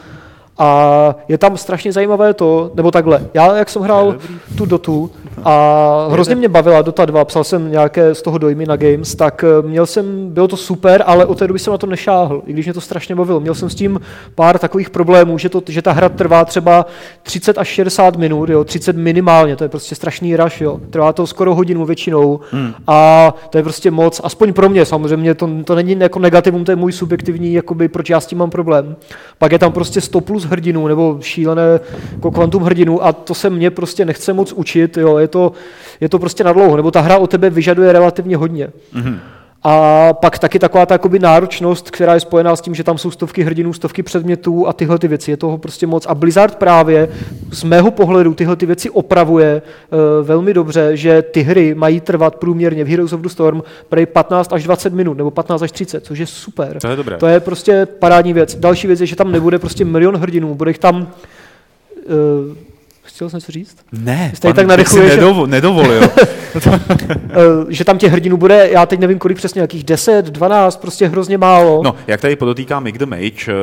A 0.57 1.15
je 1.27 1.37
tam 1.37 1.57
strašně 1.57 1.91
zajímavé 1.91 2.33
to, 2.33 2.71
nebo 2.75 2.91
takhle, 2.91 3.27
já 3.33 3.57
jak 3.57 3.69
jsem 3.69 3.81
hrál 3.81 4.15
tu 4.57 4.65
Dotu 4.65 5.11
a 5.45 6.07
hrozně 6.11 6.35
mě 6.35 6.49
bavila 6.49 6.81
Dota 6.81 7.05
2, 7.05 7.25
psal 7.25 7.43
jsem 7.43 7.71
nějaké 7.71 8.15
z 8.15 8.21
toho 8.21 8.37
dojmy 8.37 8.65
na 8.65 8.75
Games, 8.75 9.15
tak 9.15 9.45
eh, 9.47 9.67
měl 9.67 9.85
jsem, 9.85 10.29
bylo 10.29 10.47
to 10.47 10.57
super, 10.57 11.03
ale 11.05 11.25
od 11.25 11.39
té 11.39 11.47
doby 11.47 11.59
jsem 11.59 11.71
na 11.71 11.77
to 11.77 11.87
nešáhl, 11.87 12.41
i 12.45 12.53
když 12.53 12.65
mě 12.65 12.73
to 12.73 12.81
strašně 12.81 13.15
bavilo. 13.15 13.39
Měl 13.39 13.55
jsem 13.55 13.69
s 13.69 13.75
tím 13.75 13.99
pár 14.35 14.59
takových 14.59 14.89
problémů, 14.89 15.37
že, 15.37 15.49
to, 15.49 15.61
že 15.67 15.81
ta 15.81 15.91
hra 15.91 16.09
trvá 16.09 16.45
třeba 16.45 16.85
30 17.23 17.57
až 17.57 17.67
60 17.67 18.17
minut, 18.17 18.49
jo, 18.49 18.63
30 18.63 18.95
minimálně, 18.95 19.55
to 19.55 19.63
je 19.63 19.69
prostě 19.69 19.95
strašný 19.95 20.35
rush, 20.35 20.61
jo. 20.61 20.79
Trvá 20.89 21.13
to 21.13 21.27
skoro 21.27 21.55
hodinu 21.55 21.85
většinou 21.85 22.39
hmm. 22.51 22.73
a 22.87 23.33
to 23.49 23.57
je 23.57 23.63
prostě 23.63 23.91
moc, 23.91 24.21
aspoň 24.23 24.53
pro 24.53 24.69
mě 24.69 24.85
samozřejmě, 24.85 25.35
to, 25.35 25.49
to 25.65 25.75
není 25.75 25.99
jako 25.99 26.19
negativum, 26.19 26.65
to 26.65 26.71
je 26.71 26.75
můj 26.75 26.91
subjektivní, 26.91 27.53
jakoby, 27.53 27.87
proč 27.87 28.09
já 28.09 28.19
s 28.19 28.25
tím 28.25 28.37
mám 28.37 28.49
problém. 28.49 28.95
Pak 29.37 29.51
je 29.51 29.59
tam 29.59 29.71
prostě 29.71 30.01
100 30.01 30.21
plus 30.21 30.43
hrdinů 30.43 30.87
nebo 30.87 31.17
šílené 31.21 31.79
jako 32.13 32.31
kvantum 32.31 32.63
hrdinů 32.63 33.05
a 33.05 33.13
to 33.13 33.33
se 33.33 33.49
mě 33.49 33.71
prostě 33.71 34.05
nechce 34.05 34.33
moc 34.33 34.51
učit, 34.53 34.97
jo, 34.97 35.17
je 35.17 35.27
to, 35.33 35.51
je 36.01 36.09
to 36.09 36.19
prostě 36.19 36.43
na 36.43 36.53
dlouho, 36.53 36.75
nebo 36.75 36.91
ta 36.91 37.01
hra 37.01 37.17
o 37.17 37.27
tebe 37.27 37.49
vyžaduje 37.49 37.93
relativně 37.93 38.37
hodně. 38.37 38.67
Mm-hmm. 38.67 39.19
A 39.65 40.13
pak 40.13 40.39
taky 40.39 40.59
taková 40.59 40.85
ta 40.85 40.95
jakoby 40.95 41.19
náročnost, 41.19 41.91
která 41.91 42.13
je 42.13 42.19
spojená 42.19 42.55
s 42.55 42.61
tím, 42.61 42.75
že 42.75 42.83
tam 42.83 42.97
jsou 42.97 43.11
stovky 43.11 43.43
hrdinů, 43.43 43.73
stovky 43.73 44.03
předmětů 44.03 44.67
a 44.67 44.73
tyhle 44.73 44.99
ty 44.99 45.07
věci. 45.07 45.31
Je 45.31 45.37
toho 45.37 45.57
prostě 45.57 45.87
moc. 45.87 46.05
A 46.05 46.15
Blizzard 46.15 46.55
právě 46.55 47.09
z 47.51 47.63
mého 47.63 47.91
pohledu 47.91 48.33
tyhle 48.33 48.55
ty 48.55 48.65
věci 48.65 48.89
opravuje 48.89 49.61
uh, 49.61 49.99
velmi 50.27 50.53
dobře, 50.53 50.97
že 50.97 51.21
ty 51.21 51.41
hry 51.41 51.75
mají 51.75 52.01
trvat 52.01 52.35
průměrně 52.35 52.83
v 52.83 52.87
Heroes 52.87 53.13
of 53.13 53.21
the 53.21 53.29
Storm 53.29 53.63
prej 53.89 54.05
15 54.05 54.53
až 54.53 54.63
20 54.63 54.93
minut, 54.93 55.17
nebo 55.17 55.31
15 55.31 55.61
až 55.61 55.71
30, 55.71 56.05
což 56.05 56.19
je 56.19 56.27
super. 56.27 56.79
To 56.81 56.87
je 56.87 56.95
dobré. 56.95 57.17
To 57.17 57.27
je 57.27 57.39
prostě 57.39 57.85
parádní 57.85 58.33
věc. 58.33 58.55
Další 58.55 58.87
věc 58.87 59.01
je, 59.01 59.07
že 59.07 59.15
tam 59.15 59.31
nebude 59.31 59.59
prostě 59.59 59.85
milion 59.85 60.15
hrdinů, 60.15 60.55
bude 60.55 60.69
jich 60.69 60.79
tam 60.79 61.07
uh, 62.05 62.72
chtěl 63.15 63.29
jsem 63.29 63.37
něco 63.37 63.51
říct? 63.51 63.77
Ne, 63.91 64.31
Jste 64.35 64.53
tak 64.53 64.67
narychluje, 64.67 65.09
si 65.09 65.15
nedovo, 65.15 65.45
nedovolil. 65.45 66.01
že 67.69 67.85
tam 67.85 67.97
těch 67.97 68.11
hrdinů 68.11 68.37
bude, 68.37 68.69
já 68.71 68.85
teď 68.85 68.99
nevím 68.99 69.19
kolik 69.19 69.37
přesně, 69.37 69.61
jakých 69.61 69.83
10, 69.83 70.25
12, 70.25 70.77
prostě 70.81 71.07
hrozně 71.07 71.37
málo. 71.37 71.81
No, 71.83 71.95
jak 72.07 72.21
tady 72.21 72.35
podotýká 72.35 72.79
Mick 72.79 72.97
the 72.97 73.05
Mage, 73.05 73.53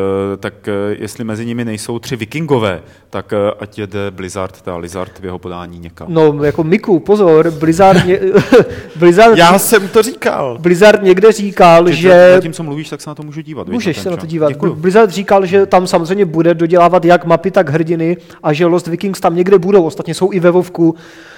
tak 0.40 0.54
jestli 0.90 1.24
mezi 1.24 1.46
nimi 1.46 1.64
nejsou 1.64 1.98
tři 1.98 2.16
vikingové, 2.16 2.82
tak 3.10 3.32
ať 3.60 3.78
jede 3.78 4.10
Blizzard, 4.10 4.62
ta 4.62 4.76
Lizard 4.76 5.18
v 5.20 5.24
jeho 5.24 5.38
podání 5.38 5.78
někam. 5.78 6.06
No, 6.10 6.44
jako 6.44 6.64
Miku, 6.64 7.00
pozor, 7.00 7.50
Blizzard, 7.50 8.06
ně, 8.06 8.20
Blizzard 8.96 9.38
Já 9.38 9.58
jsem 9.58 9.88
to 9.88 10.02
říkal. 10.02 10.58
Blizzard 10.60 11.02
někde 11.02 11.32
říkal, 11.32 11.84
Ty, 11.84 11.94
že... 11.94 12.32
Zatím, 12.34 12.52
co 12.52 12.62
mluvíš, 12.62 12.88
tak 12.88 13.00
se 13.00 13.10
na 13.10 13.14
to 13.14 13.22
můžu 13.22 13.40
dívat. 13.40 13.68
Můžeš 13.68 13.98
se 13.98 14.10
na 14.10 14.16
to 14.16 14.26
dívat. 14.26 14.48
Děkuju. 14.48 14.74
Blizzard 14.74 15.10
říkal, 15.10 15.46
že 15.46 15.66
tam 15.66 15.86
samozřejmě 15.86 16.24
bude 16.24 16.54
dodělávat 16.54 17.04
jak 17.04 17.24
mapy, 17.24 17.50
tak 17.50 17.68
hrdiny 17.68 18.16
a 18.42 18.52
že 18.52 18.66
Lost 18.66 18.86
Vikings 18.86 19.20
tam 19.20 19.34
někde 19.40 19.59
budou. 19.59 19.85
Ostatně 19.85 20.14
jsou 20.14 20.33
i 20.33 20.40
ve 20.40 20.50
Vovku 20.50 20.94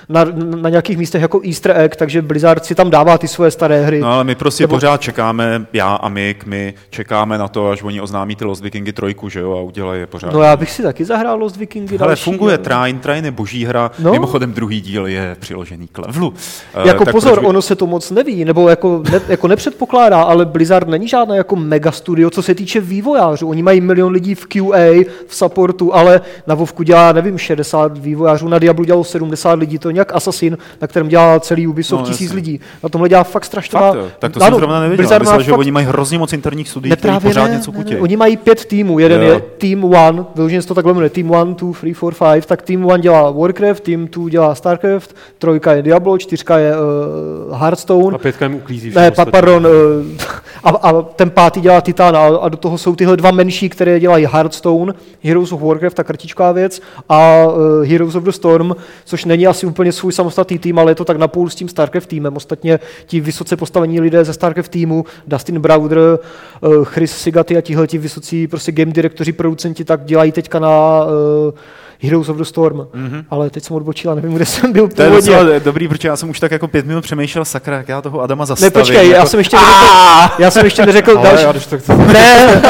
na, 0.09 0.25
na 0.61 0.69
nějakých 0.69 0.99
místech 0.99 1.23
jako 1.23 1.41
Easter 1.47 1.77
egg, 1.81 1.97
takže 1.97 2.23
Blizzard 2.23 2.65
si 2.65 2.75
tam 2.75 2.91
dává 2.91 3.19
ty 3.19 3.29
svoje 3.29 3.51
staré 3.51 3.83
hry. 3.85 4.01
No 4.01 4.09
ale 4.13 4.25
my 4.25 4.35
prostě 4.35 4.63
Nebo- 4.65 4.75
pořád 4.77 5.01
čekáme, 5.01 5.67
já 5.73 5.95
a 5.95 6.09
Mick, 6.09 6.45
my 6.47 6.75
čekáme 6.91 7.39
na 7.39 7.49
to, 7.49 7.71
až 7.71 7.83
oni 7.83 8.01
oznámí 8.01 8.37
ty 8.37 8.45
Lost 8.45 8.63
Vikingy 8.63 8.93
trojku, 8.93 9.29
že 9.29 9.41
jo, 9.41 9.53
a 9.53 9.61
udělají 9.61 10.01
je 10.01 10.07
pořád. 10.07 10.33
No 10.33 10.43
já 10.43 10.57
bych 10.57 10.71
si 10.71 10.83
taky 10.83 11.05
zahrál 11.05 11.39
Lost 11.39 11.57
Vikingy 11.57 11.99
Ale 11.99 12.17
funguje 12.17 12.57
ale- 12.57 12.65
Trine, 12.65 12.99
Trine 12.99 13.27
je 13.29 13.31
boží 13.31 13.65
hra, 13.65 13.91
No. 13.99 14.13
mimochodem 14.13 14.53
druhý 14.53 14.81
díl 14.81 15.07
je 15.07 15.37
přiložený 15.41 15.89
k 15.93 15.99
levelu. 15.99 16.35
Eh, 16.75 16.89
Jako 16.89 17.05
tak 17.05 17.13
pozor, 17.15 17.41
by- 17.41 17.47
ono 17.47 17.63
se 17.63 17.77
to 17.77 17.87
moc 17.87 18.11
neví, 18.11 18.45
nebo 18.45 18.69
jako, 18.69 19.03
ne, 19.13 19.21
jako 19.29 19.49
nepředpokládá, 19.49 20.23
ale 20.23 20.47
Blizzard 20.47 20.89
není 20.89 21.09
žádné 21.09 21.37
jako 21.37 21.57
mega 21.57 21.93
studio, 21.93 22.31
co 22.31 22.43
se 22.43 22.55
týče 22.55 22.81
vývojářů. 22.81 23.49
Oni 23.49 23.63
mají 23.63 23.81
milion 23.81 24.13
lidí 24.13 24.35
v 24.35 24.47
QA, 24.47 25.05
v 25.27 25.35
supportu, 25.35 25.95
ale 25.95 26.21
na 26.47 26.55
Vovku 26.55 26.83
dělá, 26.83 27.13
nevím, 27.13 27.39
60 27.39 27.99
vývojářů, 27.99 28.49
na 28.49 28.59
Diablu 28.59 28.85
dělalo 28.85 29.05
70 29.05 29.59
lidí, 29.59 29.79
to 29.79 29.91
je 29.93 29.95
nějak 29.95 30.15
Assassin, 30.17 30.59
na 30.81 30.87
kterém 30.89 31.09
dělá 31.09 31.41
celý 31.41 31.67
Ubisoft 31.67 32.01
No, 32.01 32.07
tisíc 32.07 32.21
jasně. 32.27 32.37
lidí. 32.37 32.61
Na 32.83 32.89
tomhle 32.89 33.09
dělá 33.09 33.25
fakt 33.25 33.45
strašně 33.45 33.79
Fakt, 33.79 33.97
tak 34.19 34.33
to 34.33 34.43
Ano, 34.43 34.47
jsem 34.51 34.59
zrovna 34.59 34.81
nevěděl. 34.81 35.19
Myslel, 35.21 35.43
že 35.43 35.51
fakt- 35.51 35.59
oni 35.59 35.71
mají 35.71 35.87
hrozně 35.87 36.19
moc 36.19 36.33
interních 36.33 36.69
studií, 36.69 36.97
právě 36.97 37.21
pořád 37.21 37.47
ne, 37.49 37.55
něco 37.57 37.73
ne, 37.73 37.79
ne. 37.79 37.85
kutějí. 37.85 38.01
Oni 38.01 38.17
mají 38.17 38.37
pět 38.37 38.65
týmů. 38.65 38.99
Jeden 38.99 39.23
Jo. 39.23 39.29
je 39.33 39.41
Team 39.41 39.85
One, 39.85 40.25
vyloženě 40.35 40.63
se 40.63 40.69
to 40.69 40.75
takhle 40.75 40.93
jmenuje, 40.93 41.11
Team 41.11 41.31
One, 41.31 41.55
Two, 41.55 41.73
Three, 41.81 41.95
Four, 41.95 42.15
Five, 42.15 42.41
tak 42.41 42.63
Team 42.63 42.87
One 42.87 42.99
dělá 42.99 43.31
Warcraft, 43.31 43.83
Team 43.83 44.07
Two 44.07 44.29
dělá 44.29 44.55
Starcraft, 44.55 45.17
trojka 45.39 45.73
je 45.73 45.83
Diablo, 45.83 46.19
čtyřka 46.19 46.59
je 46.59 46.73
uh, 46.77 47.57
Hearthstone, 47.59 48.15
A 48.15 48.19
pětka 48.19 48.45
jim 48.45 48.55
uklízí 48.55 48.91
ne, 48.95 49.11
všechno 49.11 49.25
pa, 49.25 49.31
pardon, 49.31 49.67
eh, 49.67 50.25
a, 50.65 50.71
a 50.71 51.03
ten 51.03 51.31
pátý 51.31 51.61
dělá 51.61 51.81
Titan 51.81 52.17
a, 52.17 52.21
a 52.27 52.49
do 52.49 52.57
toho 52.57 52.79
jsou 52.79 52.95
tyhle 52.97 53.17
dva 53.17 53.31
menší, 53.31 53.69
které 53.69 54.01
dělají 54.01 54.27
Hearthstone, 54.33 54.93
Heroes 55.23 55.53
of 55.53 55.63
Warcraft, 55.63 55.97
ta 55.97 56.05
krtičká 56.05 56.53
věc, 56.53 56.81
a 57.09 57.45
uh, 57.47 57.85
Heroes 57.87 58.15
of 58.15 58.25
the 58.25 58.31
Storm, 58.31 58.73
což 59.05 59.25
není 59.25 59.47
asi 59.47 59.67
úplně 59.67 59.82
svůj 59.91 60.13
samostatný 60.13 60.59
tým, 60.59 60.79
ale 60.79 60.91
je 60.91 60.95
to 60.95 61.05
tak 61.05 61.17
napůl 61.17 61.51
s 61.51 61.55
tím 61.55 61.69
Starcraft 61.69 62.09
týmem. 62.09 62.37
Ostatně 62.37 62.81
ti 63.07 63.21
vysoce 63.21 63.57
postavení 63.57 64.01
lidé 64.01 64.25
ze 64.25 64.33
Starcraft 64.33 64.71
týmu, 64.71 65.05
Dustin 65.27 65.61
Browder, 65.61 65.99
uh, 65.99 66.85
Chris 66.85 67.17
Sigaty 67.17 67.57
a 67.57 67.61
tihle 67.61 67.87
ti 67.87 67.99
vysocí 67.99 68.47
prostě 68.47 68.73
game 68.73 68.93
direktoři, 68.93 69.33
producenti, 69.33 69.85
tak 69.85 70.05
dělají 70.05 70.33
teďka 70.33 70.59
na 70.59 71.05
uh, 71.05 71.55
Heroes 72.03 72.29
of 72.29 72.37
the 72.37 72.43
Storm. 72.43 72.77
Mm-hmm. 72.79 73.25
Ale 73.31 73.51
teď 73.51 73.65
jsem 73.65 73.77
odbočil 73.77 74.11
a 74.11 74.15
nevím, 74.15 74.35
kde 74.35 74.47
jsem 74.47 74.73
byl 74.73 74.89
To 74.89 75.03
je 75.03 75.09
původně. 75.09 75.31
docela 75.37 75.59
dobrý, 75.59 75.89
protože 75.89 76.09
já 76.09 76.17
jsem 76.17 76.31
už 76.31 76.41
tak 76.41 76.51
jako 76.53 76.69
pět 76.69 76.87
minut 76.87 77.01
přemýšlel, 77.05 77.45
sakra, 77.45 77.77
jak 77.77 77.89
já 77.89 78.03
toho 78.03 78.21
Adama 78.21 78.43
Ne, 78.43 78.47
zastavím. 78.47 78.73
počkej, 78.73 79.09
já 79.11 79.17
jako... 79.17 79.29
jsem 79.29 79.39
ještě 79.41 79.57
neřekl, 79.57 80.35
já 80.39 80.51
jsem 80.51 80.65
ještě 80.65 80.87
neřekl 80.87 81.15
další, 81.23 81.45
já 81.45 81.53
tak 81.53 81.83
to... 81.83 81.97
ne, 81.97 82.63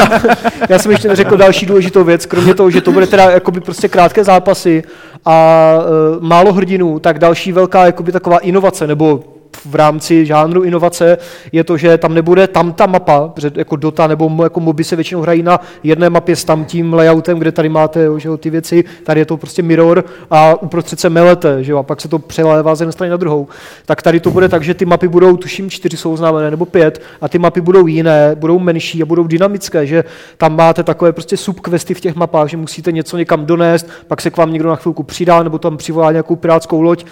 já 0.69 0.79
jsem 0.79 0.91
ještě 0.91 1.07
neřekl 1.07 1.37
další 1.37 1.65
důležitou 1.65 2.03
věc, 2.03 2.25
kromě 2.25 2.55
toho, 2.55 2.69
že 2.71 2.81
to 2.81 2.91
bude 2.91 3.07
teda 3.07 3.31
jakoby 3.31 3.59
prostě 3.59 3.87
krátké 3.87 4.23
zápasy 4.23 4.83
a 5.25 5.73
uh, 6.17 6.23
málo 6.23 6.53
hrdinů, 6.53 6.99
tak 6.99 7.19
další 7.19 7.51
velká 7.51 7.85
jakoby 7.85 8.11
taková 8.11 8.37
inovace, 8.37 8.87
nebo 8.87 9.23
v 9.65 9.75
rámci 9.75 10.25
žánru 10.25 10.63
inovace 10.63 11.17
je 11.51 11.63
to, 11.63 11.77
že 11.77 11.97
tam 11.97 12.13
nebude 12.13 12.47
tam 12.47 12.73
ta 12.73 12.85
mapa, 12.85 13.27
protože 13.27 13.51
jako 13.55 13.75
Dota 13.75 14.07
nebo 14.07 14.43
jako 14.43 14.59
moby 14.59 14.83
se 14.83 14.95
většinou 14.95 15.21
hrají 15.21 15.43
na 15.43 15.59
jedné 15.83 16.09
mapě 16.09 16.35
s 16.35 16.43
tam 16.43 16.65
tím 16.65 16.93
layoutem, 16.93 17.39
kde 17.39 17.51
tady 17.51 17.69
máte 17.69 18.03
jo, 18.03 18.19
že 18.19 18.29
jo, 18.29 18.37
ty 18.37 18.49
věci, 18.49 18.83
tady 19.03 19.21
je 19.21 19.25
to 19.25 19.37
prostě 19.37 19.61
mirror 19.61 20.03
a 20.29 20.61
uprostřed 20.61 20.99
se 20.99 21.09
melete, 21.09 21.63
že 21.63 21.71
jo, 21.71 21.77
a 21.77 21.83
pak 21.83 22.01
se 22.01 22.07
to 22.07 22.19
přelévá 22.19 22.75
z 22.75 22.81
jedné 22.81 22.91
strany 22.91 23.11
na 23.11 23.17
druhou. 23.17 23.47
Tak 23.85 24.01
tady 24.01 24.19
to 24.19 24.31
bude 24.31 24.49
tak, 24.49 24.63
že 24.63 24.73
ty 24.73 24.85
mapy 24.85 25.07
budou, 25.07 25.37
tuším, 25.37 25.69
čtyři 25.69 25.97
jsou 25.97 26.13
oznámené, 26.13 26.51
nebo 26.51 26.65
pět, 26.65 27.01
a 27.21 27.29
ty 27.29 27.39
mapy 27.39 27.61
budou 27.61 27.87
jiné, 27.87 28.35
budou 28.35 28.59
menší 28.59 29.01
a 29.01 29.05
budou 29.05 29.27
dynamické, 29.27 29.87
že 29.87 30.03
tam 30.37 30.55
máte 30.55 30.83
takové 30.83 31.11
prostě 31.11 31.37
subquesty 31.37 31.93
v 31.93 32.01
těch 32.01 32.15
mapách, 32.15 32.49
že 32.49 32.57
musíte 32.57 32.91
něco 32.91 33.17
někam 33.17 33.45
donést, 33.45 33.89
pak 34.07 34.21
se 34.21 34.29
k 34.29 34.37
vám 34.37 34.53
někdo 34.53 34.69
na 34.69 34.75
chvilku 34.75 35.03
přidá, 35.03 35.43
nebo 35.43 35.59
tam 35.59 35.77
přivolá 35.77 36.11
nějakou 36.11 36.35
pirátskou 36.35 36.81
loď, 36.81 37.05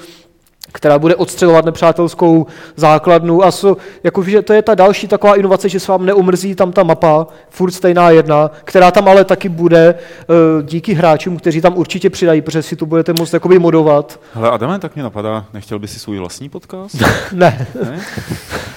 která 0.71 0.99
bude 0.99 1.15
odstřelovat 1.15 1.65
nepřátelskou 1.65 2.45
základnu 2.75 3.43
a 3.43 3.51
so, 3.51 3.81
jako, 4.03 4.23
že 4.23 4.41
to 4.41 4.53
je 4.53 4.61
ta 4.61 4.75
další 4.75 5.07
taková 5.07 5.35
inovace, 5.35 5.69
že 5.69 5.79
se 5.79 5.91
vám 5.91 6.05
neumrzí 6.05 6.55
tam 6.55 6.71
ta 6.71 6.83
mapa, 6.83 7.27
furt 7.49 7.71
stejná 7.71 8.09
jedna, 8.09 8.51
která 8.63 8.91
tam 8.91 9.07
ale 9.07 9.25
taky 9.25 9.49
bude 9.49 9.95
uh, 9.95 10.35
díky 10.63 10.93
hráčům, 10.93 11.37
kteří 11.37 11.61
tam 11.61 11.77
určitě 11.77 12.09
přidají, 12.09 12.41
protože 12.41 12.63
si 12.63 12.75
to 12.75 12.85
budete 12.85 13.13
moct 13.19 13.33
jakoby 13.33 13.59
modovat. 13.59 14.19
Hele, 14.33 14.51
Adame, 14.51 14.79
tak 14.79 14.95
mě 14.95 15.03
napadá, 15.03 15.45
nechtěl 15.53 15.79
by 15.79 15.87
si 15.87 15.99
svůj 15.99 16.17
vlastní 16.17 16.49
podcast? 16.49 16.95
ne. 17.31 17.67
ne? 17.83 18.01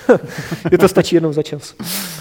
je 0.70 0.78
to 0.78 0.88
stačí 0.88 1.14
jednou 1.14 1.32
za 1.32 1.42
čas. 1.42 1.74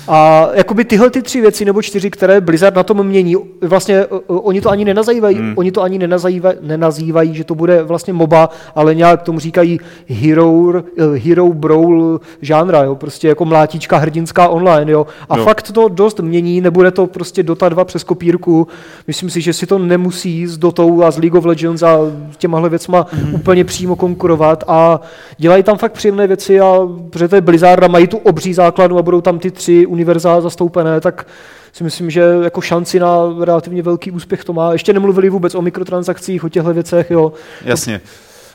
A 0.08 0.50
jakoby 0.54 0.86
tyhle 0.86 1.10
ty 1.10 1.22
tři 1.22 1.42
věci 1.42 1.66
nebo 1.66 1.82
čtyři, 1.82 2.12
které 2.12 2.42
Blizzard 2.42 2.76
na 2.76 2.84
tom 2.84 3.04
mění, 3.04 3.36
vlastně 3.62 4.06
oni 4.28 4.62
to 4.62 4.70
ani 4.70 4.86
nenazývají, 4.86 5.36
hmm. 5.36 5.54
oni 5.56 5.72
to 5.72 5.82
ani 5.82 5.98
nenazývají, 5.98 6.58
nenazývají, 6.62 7.36
že 7.36 7.44
to 7.44 7.56
bude 7.56 7.84
vlastně 7.84 8.14
MOBA, 8.14 8.50
ale 8.76 8.96
nějak 8.96 9.22
tomu 9.22 9.40
říkají 9.40 9.80
hero, 10.08 10.74
hero 11.18 11.54
brawl 11.54 12.20
žánra, 12.42 12.84
jo, 12.84 12.96
prostě 12.96 13.28
jako 13.28 13.46
mlátička 13.46 13.98
hrdinská 13.98 14.48
online, 14.48 14.92
jo. 14.92 15.08
A 15.30 15.38
jo. 15.38 15.44
fakt 15.44 15.72
to 15.72 15.88
dost 15.88 16.20
mění, 16.20 16.62
nebude 16.62 16.92
to 16.92 17.08
prostě 17.08 17.44
Dota 17.44 17.70
2 17.70 17.86
přes 17.86 18.04
kopírku. 18.04 18.68
Myslím 19.08 19.30
si, 19.30 19.42
že 19.42 19.54
si 19.54 19.66
to 19.66 19.80
nemusí 19.80 20.48
s 20.48 20.58
Dotou 20.58 21.04
a 21.04 21.12
s 21.12 21.18
League 21.18 21.36
of 21.36 21.46
Legends 21.46 21.84
a 21.84 21.98
těmahle 22.38 22.70
věcma 22.70 23.06
hmm. 23.12 23.34
úplně 23.34 23.66
přímo 23.66 23.96
konkurovat 23.96 24.64
a 24.68 25.02
dělají 25.38 25.64
tam 25.64 25.78
fakt 25.78 25.92
příjemné 25.92 26.28
věci 26.28 26.60
a 26.60 26.80
protože 27.10 27.28
to 27.28 27.36
je 27.36 27.42
Blizzard 27.42 27.73
a 27.84 27.88
mají 27.88 28.08
tu 28.08 28.18
obří 28.18 28.54
základu 28.54 28.98
a 28.98 29.02
budou 29.02 29.22
tam 29.22 29.40
ty 29.40 29.52
tři 29.52 29.86
univerzá 29.86 30.42
zastoupené, 30.42 31.02
tak 31.02 31.28
si 31.74 31.84
myslím, 31.84 32.10
že 32.10 32.22
jako 32.44 32.62
šanci 32.62 33.00
na 33.00 33.18
relativně 33.40 33.82
velký 33.82 34.12
úspěch 34.12 34.44
to 34.44 34.54
má. 34.54 34.74
Ještě 34.74 34.94
nemluvili 34.94 35.30
vůbec 35.30 35.56
o 35.56 35.62
mikrotransakcích, 35.62 36.44
o 36.44 36.50
těchto 36.50 36.74
věcech. 36.74 37.12
Jo. 37.12 37.34
Jasně. 37.66 38.02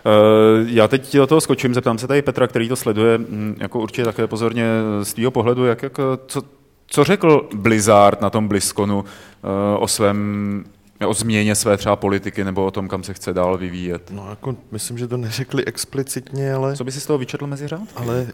Eh, 0.07 0.65
já 0.67 0.89
teď 0.89 1.17
do 1.17 1.27
toho 1.27 1.41
skočím, 1.41 1.75
zeptám 1.75 1.99
se 1.99 2.07
tady 2.07 2.23
Petra, 2.23 2.47
který 2.47 2.69
to 2.69 2.77
sleduje 2.77 3.19
hm, 3.19 3.55
jako 3.61 3.81
určitě 3.81 4.05
také 4.05 4.27
pozorně 4.27 4.65
z 5.03 5.15
tvého 5.15 5.31
pohledu, 5.31 5.65
jak, 5.65 5.83
jak, 5.83 6.01
co, 6.27 6.43
co 6.87 7.05
řekl 7.05 7.49
Blizzard 7.55 8.21
na 8.21 8.31
tom 8.31 8.49
BlizzConu 8.49 9.05
eh, 9.05 9.79
o 9.79 9.89
svém 9.89 10.65
o 11.07 11.15
změně 11.15 11.55
své 11.55 11.77
třeba 11.77 11.97
politiky 11.97 12.45
nebo 12.45 12.67
o 12.67 12.71
tom, 12.71 12.89
kam 12.89 13.03
se 13.03 13.15
chce 13.15 13.33
dál 13.33 13.59
vyvíjet? 13.59 14.11
No 14.11 14.31
jako 14.31 14.57
myslím, 14.71 14.99
že 14.99 15.09
to 15.09 15.17
neřekli 15.17 15.65
explicitně, 15.65 16.53
ale... 16.53 16.77
Co 16.77 16.85
by 16.85 16.93
si 16.93 17.01
z 17.01 17.07
toho 17.07 17.19
vyčetl 17.19 17.47
mezi 17.47 17.69
řád? 17.69 17.89
Ale 17.97 18.27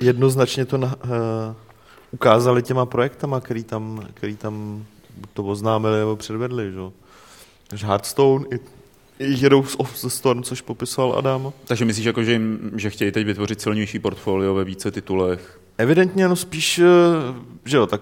jednoznačně 0.00 0.64
to 0.64 0.78
na, 0.78 0.86
uh, 1.04 1.10
ukázali 2.10 2.62
těma 2.62 2.86
projektama, 2.86 3.40
který 3.40 3.64
tam, 3.64 4.06
který 4.14 4.36
tam 4.36 4.84
to 5.34 5.44
oznámili 5.44 5.98
nebo 5.98 6.16
předvedli, 6.16 6.72
že? 6.72 6.80
Takže 7.68 7.86
Hearthstone 7.86 8.44
i, 8.50 8.60
i 9.18 9.34
Heroes 9.34 9.74
of 9.78 10.02
the 10.02 10.08
Storm, 10.08 10.42
což 10.42 10.60
popisoval 10.60 11.18
Adam. 11.18 11.52
Takže 11.64 11.84
myslíš, 11.84 12.06
jako, 12.06 12.24
že, 12.24 12.32
jim, 12.32 12.70
že 12.76 12.90
chtějí 12.90 13.12
teď 13.12 13.26
vytvořit 13.26 13.60
silnější 13.60 13.98
portfolio 13.98 14.54
ve 14.54 14.64
více 14.64 14.90
titulech? 14.90 15.60
Evidentně, 15.78 16.28
no 16.28 16.36
spíš, 16.36 16.78
eh, 16.78 16.84
že 17.64 17.76
jo, 17.76 17.86
tak 17.86 18.00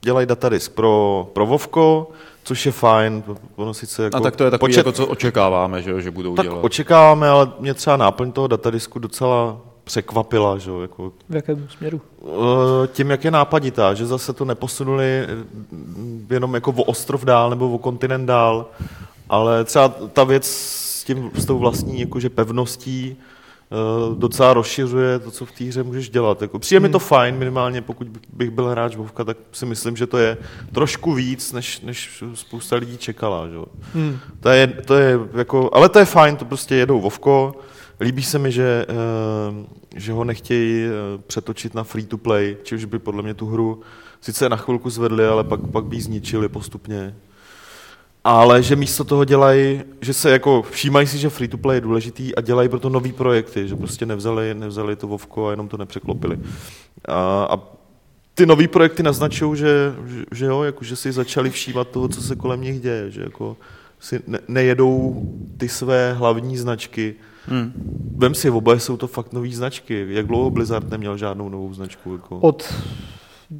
dělají 0.00 0.26
datadisk 0.26 0.72
pro, 0.72 1.30
pro 1.32 1.46
Vovko, 1.46 2.10
což 2.46 2.66
je 2.66 2.72
fajn. 2.72 3.22
Ono 3.56 3.74
sice 3.74 4.04
jako 4.04 4.16
a 4.16 4.20
tak 4.20 4.36
to 4.36 4.44
je 4.44 4.50
takový, 4.50 4.70
počet... 4.70 4.78
jako 4.78 4.92
co 4.92 5.06
očekáváme, 5.06 5.82
že, 5.82 6.02
že 6.02 6.10
budou 6.10 6.34
tak 6.34 6.46
dělat. 6.46 6.64
očekáváme, 6.64 7.28
ale 7.28 7.50
mě 7.58 7.74
třeba 7.74 7.96
náplň 7.96 8.32
toho 8.32 8.46
datadisku 8.46 8.98
docela 8.98 9.60
překvapila. 9.84 10.58
Že? 10.58 10.70
Jako, 10.82 11.12
v 11.28 11.34
jakém 11.34 11.68
směru? 11.68 12.00
Eh, 12.24 12.86
tím, 12.86 13.10
jak 13.10 13.24
je 13.24 13.30
nápaditá, 13.30 13.94
že 13.94 14.06
zase 14.06 14.32
to 14.32 14.44
neposunuli 14.44 15.04
eh, 15.04 16.34
jenom 16.34 16.54
jako 16.54 16.70
o 16.70 16.82
ostrov 16.82 17.24
dál 17.24 17.50
nebo 17.50 17.72
o 17.72 17.78
kontinent 17.78 18.26
dál, 18.26 18.66
ale 19.28 19.64
třeba 19.64 19.88
ta 19.88 20.24
věc 20.24 20.46
s, 20.46 21.04
tím, 21.04 21.30
s 21.34 21.44
tou 21.44 21.58
vlastní 21.58 22.00
jakože 22.00 22.30
pevností 22.30 23.16
docela 24.14 24.54
rozšiřuje 24.54 25.18
to, 25.18 25.30
co 25.30 25.46
v 25.46 25.52
té 25.52 25.64
hře 25.64 25.82
můžeš 25.82 26.10
dělat. 26.10 26.42
Jako, 26.42 26.58
přijde 26.58 26.78
hmm. 26.78 26.88
mi 26.88 26.92
to 26.92 26.98
hmm. 26.98 27.08
fajn, 27.08 27.36
minimálně 27.36 27.82
pokud 27.82 28.08
bych 28.32 28.50
byl 28.50 28.68
hráč 28.68 28.96
Vovka, 28.96 29.24
tak 29.24 29.36
si 29.52 29.66
myslím, 29.66 29.96
že 29.96 30.06
to 30.06 30.18
je 30.18 30.36
trošku 30.72 31.12
víc, 31.12 31.52
než, 31.52 31.80
než 31.80 32.24
spousta 32.34 32.76
lidí 32.76 32.98
čekala. 32.98 33.48
Že? 33.48 33.56
Hmm. 33.94 34.18
To 34.40 34.48
je, 34.48 34.66
to 34.66 34.94
je 34.94 35.18
jako, 35.34 35.70
ale 35.72 35.88
to 35.88 35.98
je 35.98 36.04
fajn, 36.04 36.36
to 36.36 36.44
prostě 36.44 36.74
jedou 36.74 37.00
Vovko, 37.00 37.54
Líbí 38.00 38.22
se 38.22 38.38
mi, 38.38 38.52
že, 38.52 38.86
uh, 38.88 39.64
že 39.96 40.12
ho 40.12 40.24
nechtějí 40.24 40.86
uh, 40.86 41.20
přetočit 41.26 41.74
na 41.74 41.84
free 41.84 42.06
to 42.06 42.18
play, 42.18 42.56
čiž 42.62 42.84
by 42.84 42.98
podle 42.98 43.22
mě 43.22 43.34
tu 43.34 43.46
hru 43.46 43.80
sice 44.20 44.48
na 44.48 44.56
chvilku 44.56 44.90
zvedli, 44.90 45.26
ale 45.26 45.44
pak, 45.44 45.60
pak 45.72 45.84
by 45.84 45.96
ji 45.96 46.02
zničili 46.02 46.48
postupně 46.48 47.14
ale 48.26 48.62
že 48.62 48.76
místo 48.76 49.04
toho 49.04 49.24
dělají, 49.24 49.82
že 50.00 50.12
se 50.12 50.30
jako 50.30 50.62
všímají 50.62 51.06
si, 51.06 51.18
že 51.18 51.30
free 51.30 51.48
to 51.48 51.58
play 51.58 51.76
je 51.76 51.80
důležitý 51.80 52.34
a 52.34 52.40
dělají 52.40 52.68
proto 52.68 52.88
nový 52.88 53.12
projekty, 53.12 53.68
že 53.68 53.76
prostě 53.76 54.06
nevzali, 54.06 54.54
nevzali 54.54 54.96
to 54.96 55.06
Vovko 55.06 55.46
a 55.46 55.50
jenom 55.50 55.68
to 55.68 55.76
nepřeklopili. 55.76 56.38
A, 57.08 57.48
a 57.50 57.58
ty 58.34 58.46
nový 58.46 58.68
projekty 58.68 59.02
naznačují, 59.02 59.58
že, 59.58 59.94
že, 60.06 60.24
že 60.32 60.46
jo, 60.46 60.62
jako, 60.62 60.84
že 60.84 60.96
si 60.96 61.12
začali 61.12 61.50
všímat 61.50 61.88
toho, 61.88 62.08
co 62.08 62.22
se 62.22 62.36
kolem 62.36 62.60
nich 62.60 62.80
děje, 62.80 63.10
že 63.10 63.22
jako 63.22 63.56
si 64.00 64.20
ne, 64.26 64.38
nejedou 64.48 65.22
ty 65.56 65.68
své 65.68 66.12
hlavní 66.12 66.56
značky. 66.56 67.14
Hmm. 67.46 67.72
Vem 68.16 68.34
si, 68.34 68.50
oboje 68.50 68.80
jsou 68.80 68.96
to 68.96 69.06
fakt 69.06 69.32
nové 69.32 69.50
značky. 69.50 70.06
Jak 70.08 70.26
dlouho 70.26 70.50
Blizzard 70.50 70.90
neměl 70.90 71.16
žádnou 71.16 71.48
novou 71.48 71.74
značku? 71.74 72.12
Jako? 72.12 72.38
Od 72.38 72.74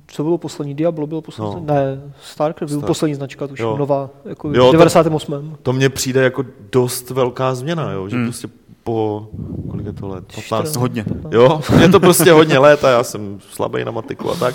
co 0.06 0.22
bylo 0.22 0.38
poslední? 0.38 0.74
Diablo 0.74 1.06
bylo 1.06 1.22
poslední? 1.22 1.54
No. 1.54 1.74
Ne, 1.74 2.12
Starcraft 2.22 2.72
byl 2.72 2.80
Star... 2.80 2.86
poslední 2.86 3.14
značka, 3.14 3.46
tuž 3.46 3.58
jo. 3.58 3.76
nová, 3.76 4.10
jako 4.24 4.52
jo, 4.54 4.68
v 4.68 4.72
98. 4.72 5.50
To, 5.50 5.56
to 5.62 5.72
mně 5.72 5.88
přijde 5.88 6.22
jako 6.22 6.44
dost 6.72 7.10
velká 7.10 7.54
změna, 7.54 7.92
jo, 7.92 8.08
že 8.08 8.16
hmm. 8.16 8.24
prostě 8.24 8.48
po, 8.84 9.28
kolik 9.70 9.86
je 9.86 9.92
to 9.92 10.08
let? 10.08 10.24
15? 10.34 10.76
Hodně. 10.76 11.04
Jo, 11.30 11.60
je 11.80 11.88
to 11.88 12.00
prostě 12.00 12.32
hodně 12.32 12.58
let 12.58 12.84
a 12.84 12.90
já 12.90 13.04
jsem 13.04 13.38
slabý 13.50 13.84
na 13.84 13.90
matiku 13.90 14.30
a 14.30 14.36
tak. 14.36 14.54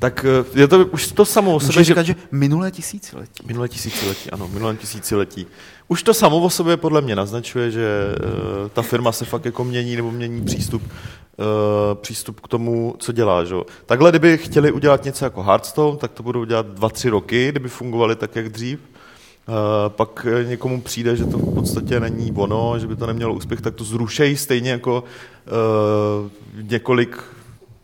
Tak 0.00 0.24
eh, 0.24 0.60
je 0.60 0.68
to 0.68 0.86
už 0.86 1.12
to 1.12 1.24
samo 1.24 1.54
o 1.54 1.60
sobě. 1.60 1.84
říkat, 1.84 2.02
že 2.02 2.14
minulé 2.30 2.70
tisíciletí. 2.70 3.46
Minulé 3.46 3.68
tisíciletí, 3.68 4.30
ano, 4.30 4.48
minulé 4.48 4.76
tisíciletí. 4.76 5.46
Už 5.88 6.02
to 6.02 6.14
samo 6.14 6.40
o 6.40 6.50
sobě 6.50 6.76
podle 6.76 7.00
mě 7.00 7.16
naznačuje, 7.16 7.70
že 7.70 8.14
uh, 8.62 8.68
ta 8.68 8.82
firma 8.82 9.12
se 9.12 9.24
fakt 9.24 9.44
jako 9.44 9.64
mění 9.64 9.96
nebo 9.96 10.10
mění 10.10 10.44
přístup 10.44 10.82
přístup 11.94 12.40
k 12.40 12.48
tomu, 12.48 12.94
co 12.98 13.12
dělá. 13.12 13.44
Že? 13.44 13.54
Takhle, 13.86 14.10
kdyby 14.10 14.38
chtěli 14.38 14.72
udělat 14.72 15.04
něco 15.04 15.24
jako 15.24 15.42
Hearthstone, 15.42 15.98
tak 15.98 16.12
to 16.12 16.22
budou 16.22 16.44
dělat 16.44 16.66
dva, 16.66 16.88
tři 16.88 17.08
roky, 17.08 17.48
kdyby 17.48 17.68
fungovali 17.68 18.16
tak, 18.16 18.36
jak 18.36 18.48
dřív. 18.48 18.78
Uh, 19.48 19.54
pak 19.88 20.26
někomu 20.46 20.80
přijde, 20.80 21.16
že 21.16 21.24
to 21.24 21.38
v 21.38 21.54
podstatě 21.54 22.00
není 22.00 22.32
ono, 22.32 22.78
že 22.78 22.86
by 22.86 22.96
to 22.96 23.06
nemělo 23.06 23.34
úspěch, 23.34 23.60
tak 23.60 23.74
to 23.74 23.84
zrušejí 23.84 24.36
stejně 24.36 24.70
jako 24.70 25.04
uh, 26.24 26.62
několik 26.62 27.24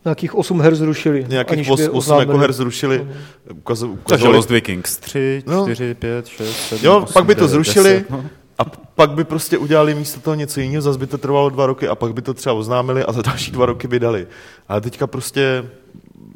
Nějakých 0.05 0.35
8 0.35 0.61
her 0.61 0.75
zrušili. 0.75 1.25
Nějakých 1.27 1.69
8, 1.69 1.89
8 1.91 2.19
jako 2.19 2.37
her 2.37 2.53
zrušili. 2.53 2.99
Mhm. 2.99 3.13
Ukazovali. 3.51 3.99
Takže 4.05 4.27
Lost 4.27 4.49
Vikings 4.49 4.97
3, 4.97 5.43
4, 5.63 5.87
no. 5.87 5.95
5, 5.95 6.27
6, 6.27 6.67
7, 6.67 6.85
Jo, 6.85 6.97
8, 7.03 7.13
pak 7.13 7.25
by 7.25 7.35
to 7.35 7.39
9, 7.39 7.51
zrušili 7.51 7.89
10, 7.89 8.09
no. 8.09 8.25
A 8.57 8.65
pak 8.95 9.11
by 9.11 9.23
prostě 9.23 9.57
udělali 9.57 9.95
místo 9.95 10.19
toho 10.19 10.35
něco 10.35 10.59
jiného, 10.59 10.81
zase 10.81 10.99
by 10.99 11.07
to 11.07 11.17
trvalo 11.17 11.49
dva 11.49 11.65
roky 11.65 11.87
a 11.87 11.95
pak 11.95 12.13
by 12.13 12.21
to 12.21 12.33
třeba 12.33 12.55
oznámili 12.55 13.03
a 13.03 13.11
za 13.11 13.21
další 13.21 13.51
dva 13.51 13.65
roky 13.65 13.87
by 13.87 13.99
dali. 13.99 14.27
Ale 14.67 14.81
teďka 14.81 15.07
prostě 15.07 15.69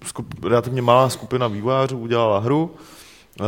skup, 0.05 0.43
relativně 0.43 0.81
malá 0.81 1.09
skupina 1.09 1.47
vývojářů 1.47 1.97
udělala 1.97 2.39
hru, 2.39 2.71
uh, 3.39 3.47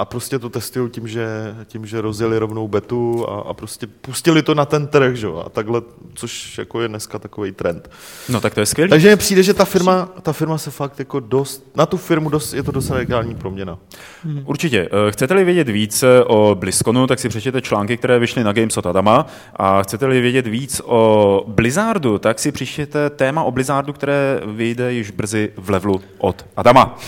a 0.00 0.04
prostě 0.04 0.38
to 0.38 0.48
testují 0.48 0.90
tím, 0.90 1.08
že, 1.08 1.26
tím, 1.66 1.86
že 1.86 2.00
rozjeli 2.00 2.38
rovnou 2.38 2.68
betu 2.68 3.26
a, 3.28 3.40
a 3.40 3.54
prostě 3.54 3.86
pustili 3.86 4.42
to 4.42 4.54
na 4.54 4.64
ten 4.64 4.86
trh, 4.86 5.16
že? 5.16 5.26
a 5.44 5.48
takhle, 5.48 5.82
což 6.14 6.58
jako 6.58 6.80
je 6.80 6.88
dneska 6.88 7.18
takový 7.18 7.52
trend. 7.52 7.90
No 8.28 8.40
tak 8.40 8.54
to 8.54 8.60
je 8.60 8.66
skvělé. 8.66 8.88
Takže 8.88 9.10
mi 9.10 9.16
přijde, 9.16 9.42
že 9.42 9.54
ta 9.54 9.64
firma, 9.64 10.08
ta 10.22 10.32
firma 10.32 10.58
se 10.58 10.70
fakt 10.70 10.98
jako 10.98 11.20
dost, 11.20 11.66
na 11.76 11.86
tu 11.86 11.96
firmu 11.96 12.30
dost, 12.30 12.52
je 12.54 12.62
to 12.62 12.72
dost 12.72 12.90
radikální 12.90 13.34
proměna. 13.34 13.78
Hmm. 14.24 14.42
Určitě. 14.44 14.88
Eh, 15.08 15.12
chcete-li 15.12 15.44
vědět 15.44 15.68
více 15.68 16.24
o 16.24 16.56
BlizzConu, 16.58 17.06
tak 17.06 17.18
si 17.18 17.28
přečtěte 17.28 17.60
články, 17.60 17.96
které 17.96 18.18
vyšly 18.18 18.44
na 18.44 18.52
Games 18.52 18.76
od 18.76 18.86
Adama 18.86 19.26
a 19.56 19.82
chcete-li 19.82 20.20
vědět 20.20 20.46
víc 20.46 20.80
o 20.84 21.44
Blizzardu, 21.46 22.18
tak 22.18 22.38
si 22.38 22.52
přečtěte 22.52 23.10
téma 23.10 23.42
o 23.42 23.50
Blizzardu, 23.50 23.92
které 23.92 24.40
vyjde 24.46 24.92
již 24.92 25.10
brzy 25.10 25.52
v 25.56 25.70
levelu 25.70 26.00
od 26.18 26.46
Adama. 26.56 26.98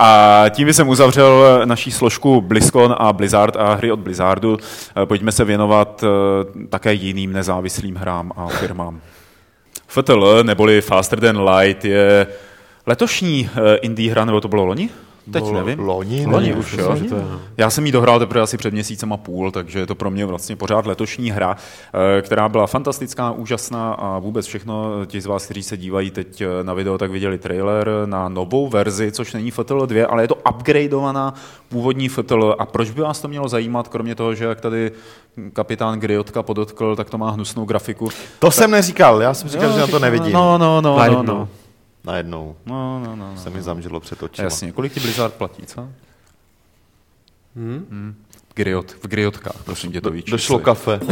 A 0.00 0.44
tím 0.50 0.72
jsem 0.72 0.88
uzavřel 0.88 1.62
naší 1.64 1.90
složku 1.90 2.40
BlizzCon 2.40 2.94
a 2.98 3.12
Blizzard 3.12 3.56
a 3.56 3.74
hry 3.74 3.92
od 3.92 4.00
Blizzardu. 4.00 4.58
Eh, 5.02 5.06
pojďme 5.06 5.32
se 5.32 5.44
věnovat 5.44 6.04
eh, 6.04 6.66
také 6.68 6.92
jiným 6.92 7.32
nezávislým 7.32 7.96
hrám 7.96 8.32
a 8.36 8.46
firmám. 8.46 9.00
FTL, 9.86 10.44
neboli 10.44 10.80
Faster 10.80 11.20
Than 11.20 11.48
Light, 11.48 11.84
je 11.84 12.26
letošní 12.86 13.50
eh, 13.52 13.76
indie 13.76 14.10
hra, 14.10 14.24
nebo 14.24 14.40
to 14.40 14.48
bylo 14.48 14.64
loni? 14.64 14.90
Teď 15.32 15.44
No, 15.44 15.52
nevím. 15.52 15.78
Loni, 15.78 16.26
Loni 16.26 16.54
už, 16.54 16.72
jo. 16.72 16.96
že 16.96 17.04
to 17.04 17.14
je, 17.14 17.22
no. 17.30 17.40
Já 17.56 17.70
jsem 17.70 17.86
ji 17.86 17.92
dohrál 17.92 18.18
teprve 18.18 18.40
asi 18.42 18.56
před 18.56 18.72
měsícem 18.72 19.12
a 19.12 19.16
půl, 19.16 19.50
takže 19.50 19.78
je 19.78 19.86
to 19.86 19.94
pro 19.94 20.10
mě 20.10 20.26
vlastně 20.26 20.56
pořád 20.56 20.86
letošní 20.86 21.30
hra, 21.30 21.56
eh, 22.18 22.22
která 22.22 22.48
byla 22.48 22.66
fantastická, 22.66 23.30
úžasná 23.30 23.92
a 23.92 24.18
vůbec 24.18 24.46
všechno. 24.46 25.06
Ti 25.06 25.20
z 25.20 25.26
vás, 25.26 25.44
kteří 25.44 25.62
se 25.62 25.76
dívají 25.76 26.10
teď 26.10 26.40
eh, 26.40 26.46
na 26.62 26.74
video, 26.74 26.98
tak 26.98 27.10
viděli 27.10 27.38
trailer 27.38 27.90
na 28.04 28.28
novou 28.28 28.68
verzi, 28.68 29.12
což 29.12 29.32
není 29.32 29.50
FTL 29.50 29.86
2, 29.86 30.06
ale 30.06 30.22
je 30.22 30.28
to 30.28 30.34
upgradeovaná 30.50 31.34
původní 31.68 32.08
FTL. 32.08 32.56
A 32.58 32.66
proč 32.66 32.90
by 32.90 33.02
vás 33.02 33.20
to 33.20 33.28
mělo 33.28 33.48
zajímat, 33.48 33.88
kromě 33.88 34.14
toho, 34.14 34.34
že 34.34 34.44
jak 34.44 34.60
tady 34.60 34.92
kapitán 35.52 36.00
Griotka 36.00 36.42
podotkl, 36.42 36.96
tak 36.96 37.10
to 37.10 37.18
má 37.18 37.30
hnusnou 37.30 37.64
grafiku. 37.64 38.08
To 38.38 38.50
jsem 38.50 38.70
neříkal, 38.70 39.22
já 39.22 39.34
jsem 39.34 39.48
říkal, 39.48 39.72
že 39.72 39.80
na 39.80 39.86
to 39.86 39.98
nevidím. 39.98 40.32
No, 40.32 40.58
no, 40.58 40.80
no, 40.80 40.90
no, 40.90 40.98
Najednou. 40.98 41.22
no. 41.22 41.48
Najednou 42.08 42.56
No, 42.66 43.00
no, 43.04 43.16
no, 43.16 43.30
no. 43.34 43.36
se 43.36 43.50
mi 43.50 43.62
zamžilo 43.62 44.00
před 44.00 44.22
očima. 44.22 44.44
Jasně, 44.44 44.72
kolik 44.72 44.92
ti 44.92 45.00
Blizzard 45.00 45.34
platí, 45.34 45.66
co? 45.66 45.88
Hm? 47.56 47.86
Hmm. 47.90 48.14
Griot, 48.54 48.90
v 49.02 49.06
griotkách, 49.08 49.62
prosím 49.64 49.92
tě 49.92 50.00
to 50.00 50.10
víš. 50.10 50.24
Došlo 50.24 50.58
kafe. 50.58 51.00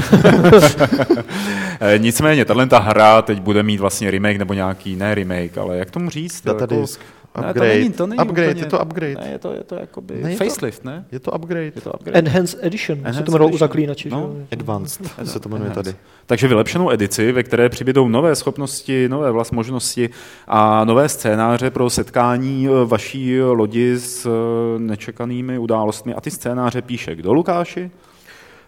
Eh, 1.81 1.99
Nicméně, 1.99 2.45
tahle 2.45 2.67
ta 2.67 2.79
hra 2.79 3.23
teď 3.23 3.41
bude 3.41 3.63
mít 3.63 3.81
vlastně 3.81 4.11
remake 4.11 4.37
nebo 4.37 4.55
nějaký, 4.55 4.97
ne 4.97 5.15
remake, 5.15 5.59
ale 5.59 5.77
jak 5.79 5.91
tomu 5.91 6.11
říct? 6.11 6.45
Datadisk. 6.45 7.01
Ne, 7.41 7.43
to 7.47 7.51
Upgrade. 7.51 7.75
není, 7.79 7.93
to 7.93 8.07
není 8.07 8.23
upgrade, 8.23 8.51
úplně, 8.51 8.63
je 8.63 8.67
to 8.67 8.83
upgrade. 8.83 9.15
Ne, 9.15 9.29
je 9.33 9.39
to, 9.39 9.53
je 9.53 9.65
to 9.65 9.75
jakoby 9.75 10.15
Ne, 10.23 10.31
je 10.33 10.39
to- 10.39 10.45
facelift, 10.45 10.85
ne? 10.85 11.05
Je 11.13 11.21
to 11.21 11.31
upgrade. 11.33 11.65
Je 11.65 11.81
to 11.83 11.91
upgrade. 11.93 12.19
Enhanced 12.19 12.59
Edition, 12.63 12.97
se 12.99 13.01
Enhanced 13.09 13.25
to 13.25 13.31
jmenovalo 13.31 13.47
u 13.49 13.51
Edition. 13.51 13.59
zaklínači. 13.69 14.11
No. 14.11 14.19
že 14.33 14.39
jo? 14.41 14.47
Advanced 14.53 15.03
se 15.25 15.41
to 15.41 15.49
jmenuje 15.49 15.71
tady. 15.71 15.95
Takže 16.27 16.49
vylepšenou 16.49 16.91
edici, 16.91 17.33
ve 17.33 17.43
které 17.43 17.69
přibydou 17.69 18.09
nové 18.09 18.35
schopnosti, 18.35 19.09
nové 19.09 19.31
vlast 19.31 19.53
možnosti 19.53 20.11
a 20.49 20.85
nové 20.85 21.09
scénáře 21.09 21.71
pro 21.71 21.91
setkání 21.91 22.69
eh, 22.69 22.85
vaší 22.85 23.41
lodi 23.43 23.95
s 23.99 24.27
eh, 24.27 24.79
nečekanými 24.79 25.59
událostmi. 25.59 26.15
A 26.15 26.21
ty 26.21 26.31
scénáře 26.31 26.83
píše 26.83 27.15
kdo, 27.15 27.33
Lukáši? 27.33 27.91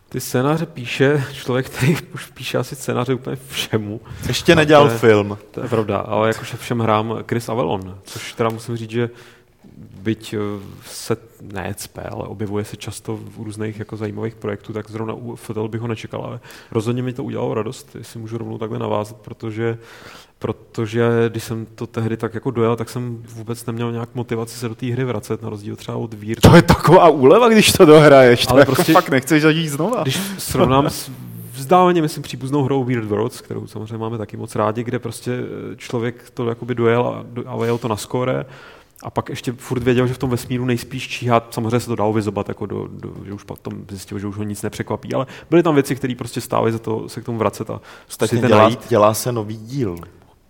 Ty 0.09 0.21
scénáře 0.21 0.67
píše 0.67 1.25
člověk, 1.33 1.67
který 1.71 1.97
už 2.15 2.27
píše 2.27 2.59
asi 2.59 2.77
scénáře 2.77 3.15
úplně 3.15 3.37
všemu. 3.49 4.01
Ještě 4.27 4.55
nedělal 4.57 4.87
To 4.87 4.93
je- 4.93 4.99
film. 4.99 5.39
To 5.51 5.61
je 5.63 5.69
pravda, 5.69 5.99
ale 5.99 6.29
jakože 6.29 6.57
všem 6.57 6.79
hrám 6.81 7.19
Chris 7.29 7.49
Avalon, 7.49 7.99
což 8.05 8.33
teda 8.33 8.51
musím 8.51 8.77
říct, 8.77 8.91
že 8.91 9.11
byť 10.01 10.35
eh, 10.35 10.39
se 10.87 11.17
ne 11.43 11.75
cpe, 11.77 12.03
ale 12.03 12.25
objevuje 12.29 12.65
se 12.65 12.77
často 12.77 13.17
v 13.17 13.43
různých 13.43 13.79
jako 13.79 13.97
zajímavých 13.97 14.35
projektů, 14.35 14.73
tak 14.73 14.91
zrovna 14.91 15.15
u 15.15 15.37
FTL 15.37 15.69
bych 15.69 15.81
ho 15.81 15.89
nečekal, 15.89 16.23
ale 16.25 16.41
rozhodně 16.71 17.03
mi 17.03 17.13
to 17.13 17.25
udělalo 17.25 17.55
radost, 17.55 17.97
jestli 17.99 18.21
můžu 18.21 18.39
rovnou 18.39 18.59
takhle 18.59 18.79
navázat, 18.79 19.17
protože 19.17 19.79
protože 20.39 21.03
když 21.29 21.45
jsem 21.45 21.67
to 21.75 21.87
tehdy 21.87 22.17
tak 22.17 22.35
jako 22.35 22.51
dojel, 22.51 22.77
tak 22.77 22.91
jsem 22.91 23.23
vůbec 23.35 23.67
neměl 23.67 23.93
nějak 23.93 24.09
motivaci 24.15 24.59
se 24.59 24.69
do 24.69 24.75
té 24.75 24.87
hry 24.87 25.05
vracet, 25.05 25.43
na 25.43 25.51
rozdíl 25.51 25.77
třeba 25.77 25.97
od 25.97 26.15
Vír. 26.15 26.41
To 26.41 26.57
je 26.57 26.63
taková 26.63 27.09
úleva, 27.09 27.49
když 27.49 27.73
to 27.73 27.85
dohraješ. 27.85 28.47
To 28.47 28.53
Ale 28.53 28.61
jako 28.61 28.75
prostě- 28.75 28.93
fakt 28.93 29.09
nechceš 29.09 29.43
zažít 29.43 29.69
znova. 29.69 30.03
Když 30.03 30.21
srovnám 30.39 30.91
s 30.91 31.11
vzdáleně, 31.53 32.03
myslím, 32.03 32.23
příbuznou 32.23 32.63
hrou 32.63 32.85
Weird 32.85 33.05
Worlds, 33.05 33.41
kterou 33.41 33.67
samozřejmě 33.67 33.99
máme 33.99 34.19
taky 34.19 34.37
moc 34.37 34.55
rádi, 34.55 34.85
kde 34.85 34.99
prostě 34.99 35.33
eh, 35.33 35.77
člověk 35.77 36.31
to 36.35 36.49
jakoby 36.49 36.75
dojel 36.75 37.07
a, 37.07 37.25
a 37.47 37.65
jel 37.65 37.79
to 37.79 37.89
na 37.89 37.97
skóre 37.97 38.45
a 39.03 39.11
pak 39.11 39.29
ještě 39.29 39.53
furt 39.53 39.83
věděl, 39.83 40.07
že 40.07 40.15
v 40.15 40.19
tom 40.19 40.31
vesmíru 40.31 40.65
nejspíš 40.65 41.09
číhat, 41.09 41.55
samozřejmě 41.55 41.81
se 41.81 41.87
to 41.87 41.97
dalo 41.97 42.13
vyzobat, 42.13 42.49
jako 42.49 42.67
do, 42.67 42.89
do, 42.91 43.13
že 43.25 43.33
už 43.33 43.43
potom 43.43 43.73
zjistil, 43.91 44.19
že 44.19 44.27
už 44.27 44.37
ho 44.37 44.43
nic 44.43 44.63
nepřekvapí, 44.63 45.15
ale 45.15 45.27
byly 45.51 45.63
tam 45.63 45.75
věci, 45.75 45.97
které 45.97 46.15
prostě 46.15 46.41
stály 46.41 46.73
za 46.73 46.79
to 46.79 47.09
se 47.09 47.21
k 47.21 47.25
tomu 47.25 47.39
vracet 47.39 47.71
a 47.71 47.81
ten 48.19 48.41
dělá, 48.41 48.63
najít. 48.63 48.81
dělá 48.89 49.15
se 49.15 49.33
nový 49.33 49.57
díl. 49.57 49.97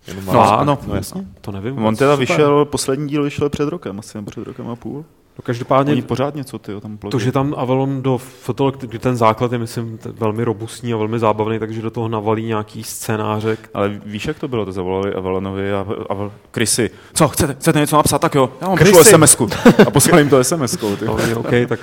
Jenom 0.08 0.24
No, 0.26 0.58
ano. 0.58 0.78
no 0.86 0.94
jasně. 0.94 1.26
To 1.40 1.52
nevím. 1.52 1.84
On 1.84 1.96
teda 1.96 2.12
Super. 2.12 2.28
vyšel, 2.28 2.64
poslední 2.64 3.08
díl 3.08 3.22
vyšel 3.22 3.48
před 3.48 3.68
rokem, 3.68 3.98
asi 3.98 4.18
nebo 4.18 4.30
před 4.30 4.44
rokem 4.44 4.68
a 4.68 4.76
půl. 4.76 5.04
No, 5.38 5.42
každopádně 5.42 5.92
Oni 5.92 6.02
pořád 6.02 6.34
něco 6.34 6.58
ty 6.58 6.72
tam 6.80 6.98
To, 6.98 7.18
že 7.18 7.32
tam 7.32 7.54
Avalon 7.58 8.02
do 8.02 8.18
Fotol, 8.18 8.70
kdy 8.70 8.98
ten 8.98 9.16
základ 9.16 9.52
je, 9.52 9.58
myslím, 9.58 9.98
velmi 10.12 10.44
robustní 10.44 10.92
a 10.92 10.96
velmi 10.96 11.18
zábavný, 11.18 11.58
takže 11.58 11.82
do 11.82 11.90
toho 11.90 12.08
navalí 12.08 12.44
nějaký 12.44 12.84
scénáře, 12.84 13.56
Ale 13.74 14.00
víš, 14.06 14.26
jak 14.26 14.38
to 14.38 14.48
bylo? 14.48 14.64
To 14.64 14.72
zavolali 14.72 15.14
Avalonovi 15.14 15.72
a, 15.72 15.86
a 16.10 16.30
Chrisy. 16.54 16.90
Co, 17.14 17.28
chcete, 17.28 17.54
chcete 17.54 17.78
něco 17.80 17.96
napsat? 17.96 18.18
Tak 18.18 18.34
jo, 18.34 18.50
já 18.60 18.68
vám 18.68 18.78
pošlu 18.78 18.94
Chrisy. 18.94 19.10
SMS-ku. 19.10 19.48
A 19.86 19.90
poslali 19.90 20.22
jim 20.22 20.30
to 20.30 20.40
SMS-kou. 20.40 20.96
Ty. 20.96 21.06
Ale 21.06 21.34
OK, 21.34 21.50
tak 21.68 21.80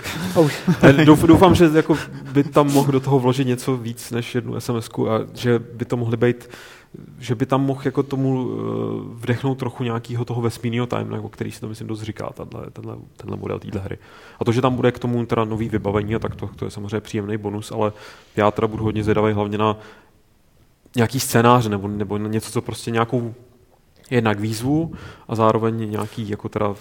doufám, 1.27 1.55
že 1.55 1.69
jako 1.73 1.97
by 2.31 2.43
tam 2.43 2.73
mohl 2.73 2.91
do 2.91 2.99
toho 2.99 3.19
vložit 3.19 3.47
něco 3.47 3.77
víc 3.77 4.11
než 4.11 4.35
jednu 4.35 4.59
sms 4.59 4.89
a 5.09 5.19
že 5.33 5.59
by 5.73 5.85
to 5.85 5.97
mohly 5.97 6.17
být 6.17 6.49
že 7.19 7.35
by 7.35 7.45
tam 7.45 7.65
mohl 7.65 7.81
jako 7.85 8.03
tomu 8.03 8.49
eh, 8.49 8.55
vdechnout 9.13 9.57
trochu 9.57 9.83
nějakého 9.83 10.25
toho 10.25 10.41
vesmírného 10.41 10.87
time, 10.87 11.13
o 11.13 11.29
který 11.29 11.51
si 11.51 11.59
to 11.59 11.67
myslím 11.67 11.87
dost 11.87 12.01
říká, 12.01 12.29
tenhle, 12.33 12.69
tenhle, 12.71 12.95
tenhle 13.17 13.37
model 13.37 13.59
téhle 13.59 13.81
hry. 13.81 13.97
A 14.39 14.45
to, 14.45 14.51
že 14.51 14.61
tam 14.61 14.75
bude 14.75 14.91
k 14.91 14.99
tomu 14.99 15.25
teda 15.25 15.45
nový 15.45 15.69
vybavení, 15.69 16.15
a 16.15 16.19
tak 16.19 16.35
to, 16.35 16.49
to 16.55 16.65
je 16.65 16.71
samozřejmě 16.71 17.01
příjemný 17.01 17.37
bonus, 17.37 17.71
ale 17.71 17.91
já 18.35 18.51
teda 18.51 18.67
budu 18.67 18.83
hodně 18.83 19.03
zvědavý 19.03 19.33
hlavně 19.33 19.57
na 19.57 19.77
nějaký 20.95 21.19
scénář 21.19 21.67
nebo, 21.67 21.87
nebo 21.87 22.17
něco, 22.17 22.51
co 22.51 22.61
prostě 22.61 22.91
nějakou 22.91 23.33
jednak 24.09 24.39
výzvu 24.39 24.93
a 25.27 25.35
zároveň 25.35 25.91
nějaký 25.91 26.29
jako 26.29 26.49
teda 26.49 26.75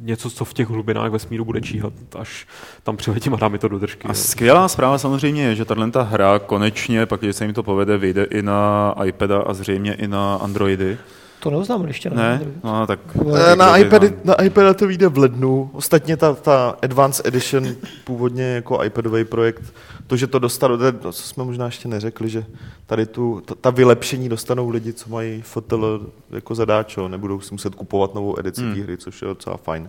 něco, 0.00 0.30
co 0.30 0.44
v 0.44 0.54
těch 0.54 0.68
hlubinách 0.68 1.10
vesmíru 1.10 1.44
bude 1.44 1.60
číhat, 1.60 1.92
až 2.18 2.46
tam 2.82 2.96
přiletím 2.96 3.34
a 3.34 3.36
dá 3.36 3.48
mi 3.48 3.58
to 3.58 3.68
do 3.68 3.78
držky. 3.78 4.08
A 4.08 4.14
skvělá 4.14 4.68
zpráva 4.68 4.98
samozřejmě 4.98 5.42
je, 5.42 5.54
že 5.54 5.64
tato 5.64 6.04
hra 6.04 6.38
konečně, 6.38 7.06
pak 7.06 7.20
když 7.20 7.36
se 7.36 7.44
jim 7.44 7.54
to 7.54 7.62
povede, 7.62 7.98
vyjde 7.98 8.24
i 8.24 8.42
na 8.42 8.94
iPada 9.04 9.42
a 9.42 9.54
zřejmě 9.54 9.94
i 9.94 10.08
na 10.08 10.34
Androidy. 10.34 10.98
To 11.40 11.50
neoznámili 11.50 11.90
ještě. 11.90 12.10
Ne? 12.10 12.40
No, 12.64 12.86
tak... 12.86 13.00
Eh, 13.36 13.56
Na, 13.56 13.76
iPady, 13.76 14.12
na 14.24 14.34
iPada 14.42 14.74
to 14.74 14.86
vyjde 14.86 15.08
v 15.08 15.18
lednu. 15.18 15.70
Ostatně 15.72 16.16
ta, 16.16 16.34
ta 16.34 16.76
Advanced 16.82 17.26
Edition, 17.26 17.68
původně 18.04 18.42
jako 18.44 18.84
iPadový 18.84 19.24
projekt, 19.24 19.62
to, 20.06 20.16
že 20.16 20.26
to 20.26 20.38
dostalo, 20.38 20.78
to, 20.92 21.12
jsme 21.12 21.44
možná 21.44 21.66
ještě 21.66 21.88
neřekli, 21.88 22.28
že 22.28 22.44
tady 22.86 23.06
tu, 23.06 23.42
ta, 23.44 23.54
ta 23.60 23.70
vylepšení 23.70 24.28
dostanou 24.28 24.68
lidi, 24.68 24.92
co 24.92 25.10
mají 25.10 25.42
FTL 25.42 26.06
jako 26.30 26.54
zadáčo, 26.54 27.08
nebudou 27.08 27.40
si 27.40 27.54
muset 27.54 27.74
kupovat 27.74 28.14
novou 28.14 28.38
edici 28.38 28.60
Hmm. 28.60 28.82
hry, 28.82 28.96
což 28.96 29.22
je 29.22 29.28
docela 29.28 29.56
fajn. 29.56 29.88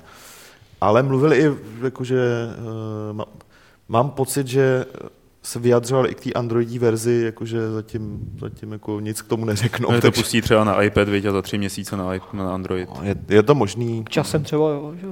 Ale 0.82 1.04
mluvili 1.04 1.38
i, 1.38 1.52
jakože, 1.84 2.20
uh, 3.10 3.18
má, 3.18 3.26
mám 3.90 4.10
pocit, 4.10 4.48
že 4.48 4.86
se 5.44 5.60
vyjadřovali 5.60 6.10
i 6.10 6.16
k 6.16 6.20
té 6.24 6.34
Androidí 6.34 6.80
verzi, 6.80 7.22
jakože 7.26 7.72
zatím, 7.72 8.20
zatím 8.40 8.72
jako 8.72 9.00
nic 9.00 9.22
k 9.22 9.28
tomu 9.28 9.46
neřeknou. 9.46 9.92
No, 9.92 9.98
to 9.98 10.02
takže- 10.02 10.22
pustí 10.22 10.42
třeba 10.42 10.64
na 10.64 10.82
iPad, 10.84 11.10
viď, 11.10 11.26
a 11.26 11.32
za 11.32 11.42
tři 11.42 11.58
měsíce 11.58 11.98
na, 11.98 12.06
iP- 12.16 12.34
na 12.34 12.54
Android. 12.54 12.90
je, 13.02 13.16
je 13.30 13.44
to 13.44 13.56
možný. 13.56 14.06
Časem 14.10 14.44
třeba, 14.44 14.70
jo. 14.70 14.94
že 15.02 15.08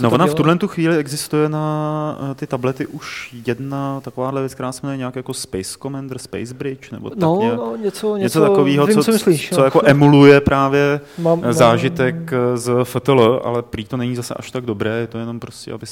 No 0.00 0.08
to 0.10 0.14
ona 0.14 0.26
v 0.26 0.34
tuhle 0.34 0.56
tu 0.58 0.68
chvíli 0.68 0.96
existuje 0.96 1.48
na 1.48 2.18
eh, 2.30 2.34
ty 2.34 2.46
tablety 2.46 2.86
už 2.86 3.34
jedna 3.46 4.00
takováhle 4.00 4.40
věc, 4.40 4.54
která 4.54 4.72
se 4.72 4.80
jmenuje 4.82 4.96
nějak 4.98 5.16
jako 5.16 5.34
Space 5.34 5.78
Commander, 5.82 6.18
Space 6.18 6.54
Bridge, 6.54 6.90
nebo 6.90 7.10
tak 7.10 7.18
No, 7.18 7.36
nějak. 7.40 7.56
no, 7.56 7.76
něco, 7.76 8.16
něco, 8.16 8.16
Něco 8.16 8.40
takového, 8.40 8.86
co, 8.86 9.04
co, 9.04 9.12
myslíš. 9.12 9.50
co 9.54 9.64
jako 9.64 9.80
emuluje 9.84 10.40
právě 10.40 11.00
Mám- 11.18 11.40
mám- 11.40 11.52
zážitek 11.52 12.32
eh, 12.32 12.56
z 12.56 12.72
FTL, 12.84 13.40
ale 13.44 13.62
prý 13.62 13.84
to 13.84 13.96
není 13.96 14.16
zase 14.16 14.34
až 14.34 14.50
tak 14.50 14.64
dobré, 14.64 14.90
je 14.90 15.06
to 15.06 15.18
jenom 15.18 15.40
prostě, 15.40 15.72
aby, 15.72 15.86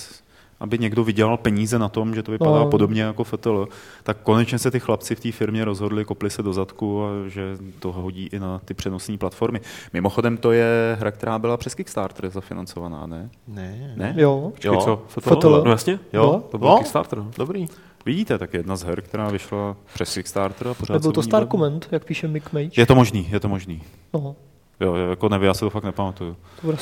aby 0.63 0.79
někdo 0.79 1.05
vydělal 1.05 1.37
peníze 1.37 1.79
na 1.79 1.89
tom, 1.89 2.15
že 2.15 2.23
to 2.23 2.33
vypadá 2.33 2.51
No. 2.59 2.71
podobně 2.71 3.03
jako 3.03 3.25
FTL. 3.25 3.69
Tak 4.03 4.17
konečně 4.23 4.59
se 4.59 4.71
ty 4.71 4.81
chlapci 4.81 5.15
v 5.15 5.21
té 5.21 5.33
firmě 5.33 5.65
rozhodli, 5.65 6.05
kopli 6.05 6.31
se 6.31 6.43
do 6.43 6.53
zadku 6.53 7.05
a 7.05 7.09
že 7.29 7.57
to 7.79 7.93
hodí 7.93 8.27
i 8.33 8.39
na 8.39 8.59
ty 8.65 8.75
přenosné 8.75 9.19
platformy. 9.19 9.61
Mimochodem 9.93 10.37
to 10.37 10.53
je 10.53 10.97
hra, 11.01 11.11
která 11.11 11.39
byla 11.39 11.57
přes 11.57 11.75
Kickstarter 11.75 12.31
zafinancovaná, 12.31 13.07
ne? 13.07 13.31
Ne, 13.49 13.95
Ne? 13.97 14.15
Jo. 14.17 14.49
Počkej, 14.51 14.69
Jo. 14.75 14.81
co? 14.81 15.03
FTL? 15.09 15.63
No 15.65 15.71
jasně, 15.71 15.99
Jo. 16.13 16.43
to 16.51 16.59
byl 16.59 16.69
No. 16.69 16.77
Kickstarter. 16.79 17.19
No. 17.19 17.31
Dobrý. 17.39 17.67
Vidíte, 18.07 18.39
tak 18.39 18.55
jedna 18.55 18.77
z 18.77 18.83
her, 18.83 19.03
která 19.03 19.29
vyšla 19.31 19.77
přes 19.95 20.15
Kickstarter 20.15 20.69
a 20.69 20.75
pořád 20.75 20.95
Nebyl 20.95 21.13
to 21.13 21.21
o 21.21 21.23
ní 21.23 21.27
Star 21.29 21.41
bavíme. 21.41 21.51
Command, 21.51 21.89
jak 21.93 22.05
píše 22.05 22.29
Mick 22.29 22.53
Mage. 22.53 22.71
Je 22.81 22.87
to 22.87 22.95
možný, 22.95 23.29
je 23.33 23.41
to 23.41 23.49
možný. 23.49 23.83
No, 24.15 24.37
Jo, 24.83 24.95
jako 24.95 25.29
nevím, 25.29 25.47
já 25.47 25.55
se 25.55 25.61
to 25.61 25.71
fakt 25.71 25.85
nepamatuju. 25.85 26.37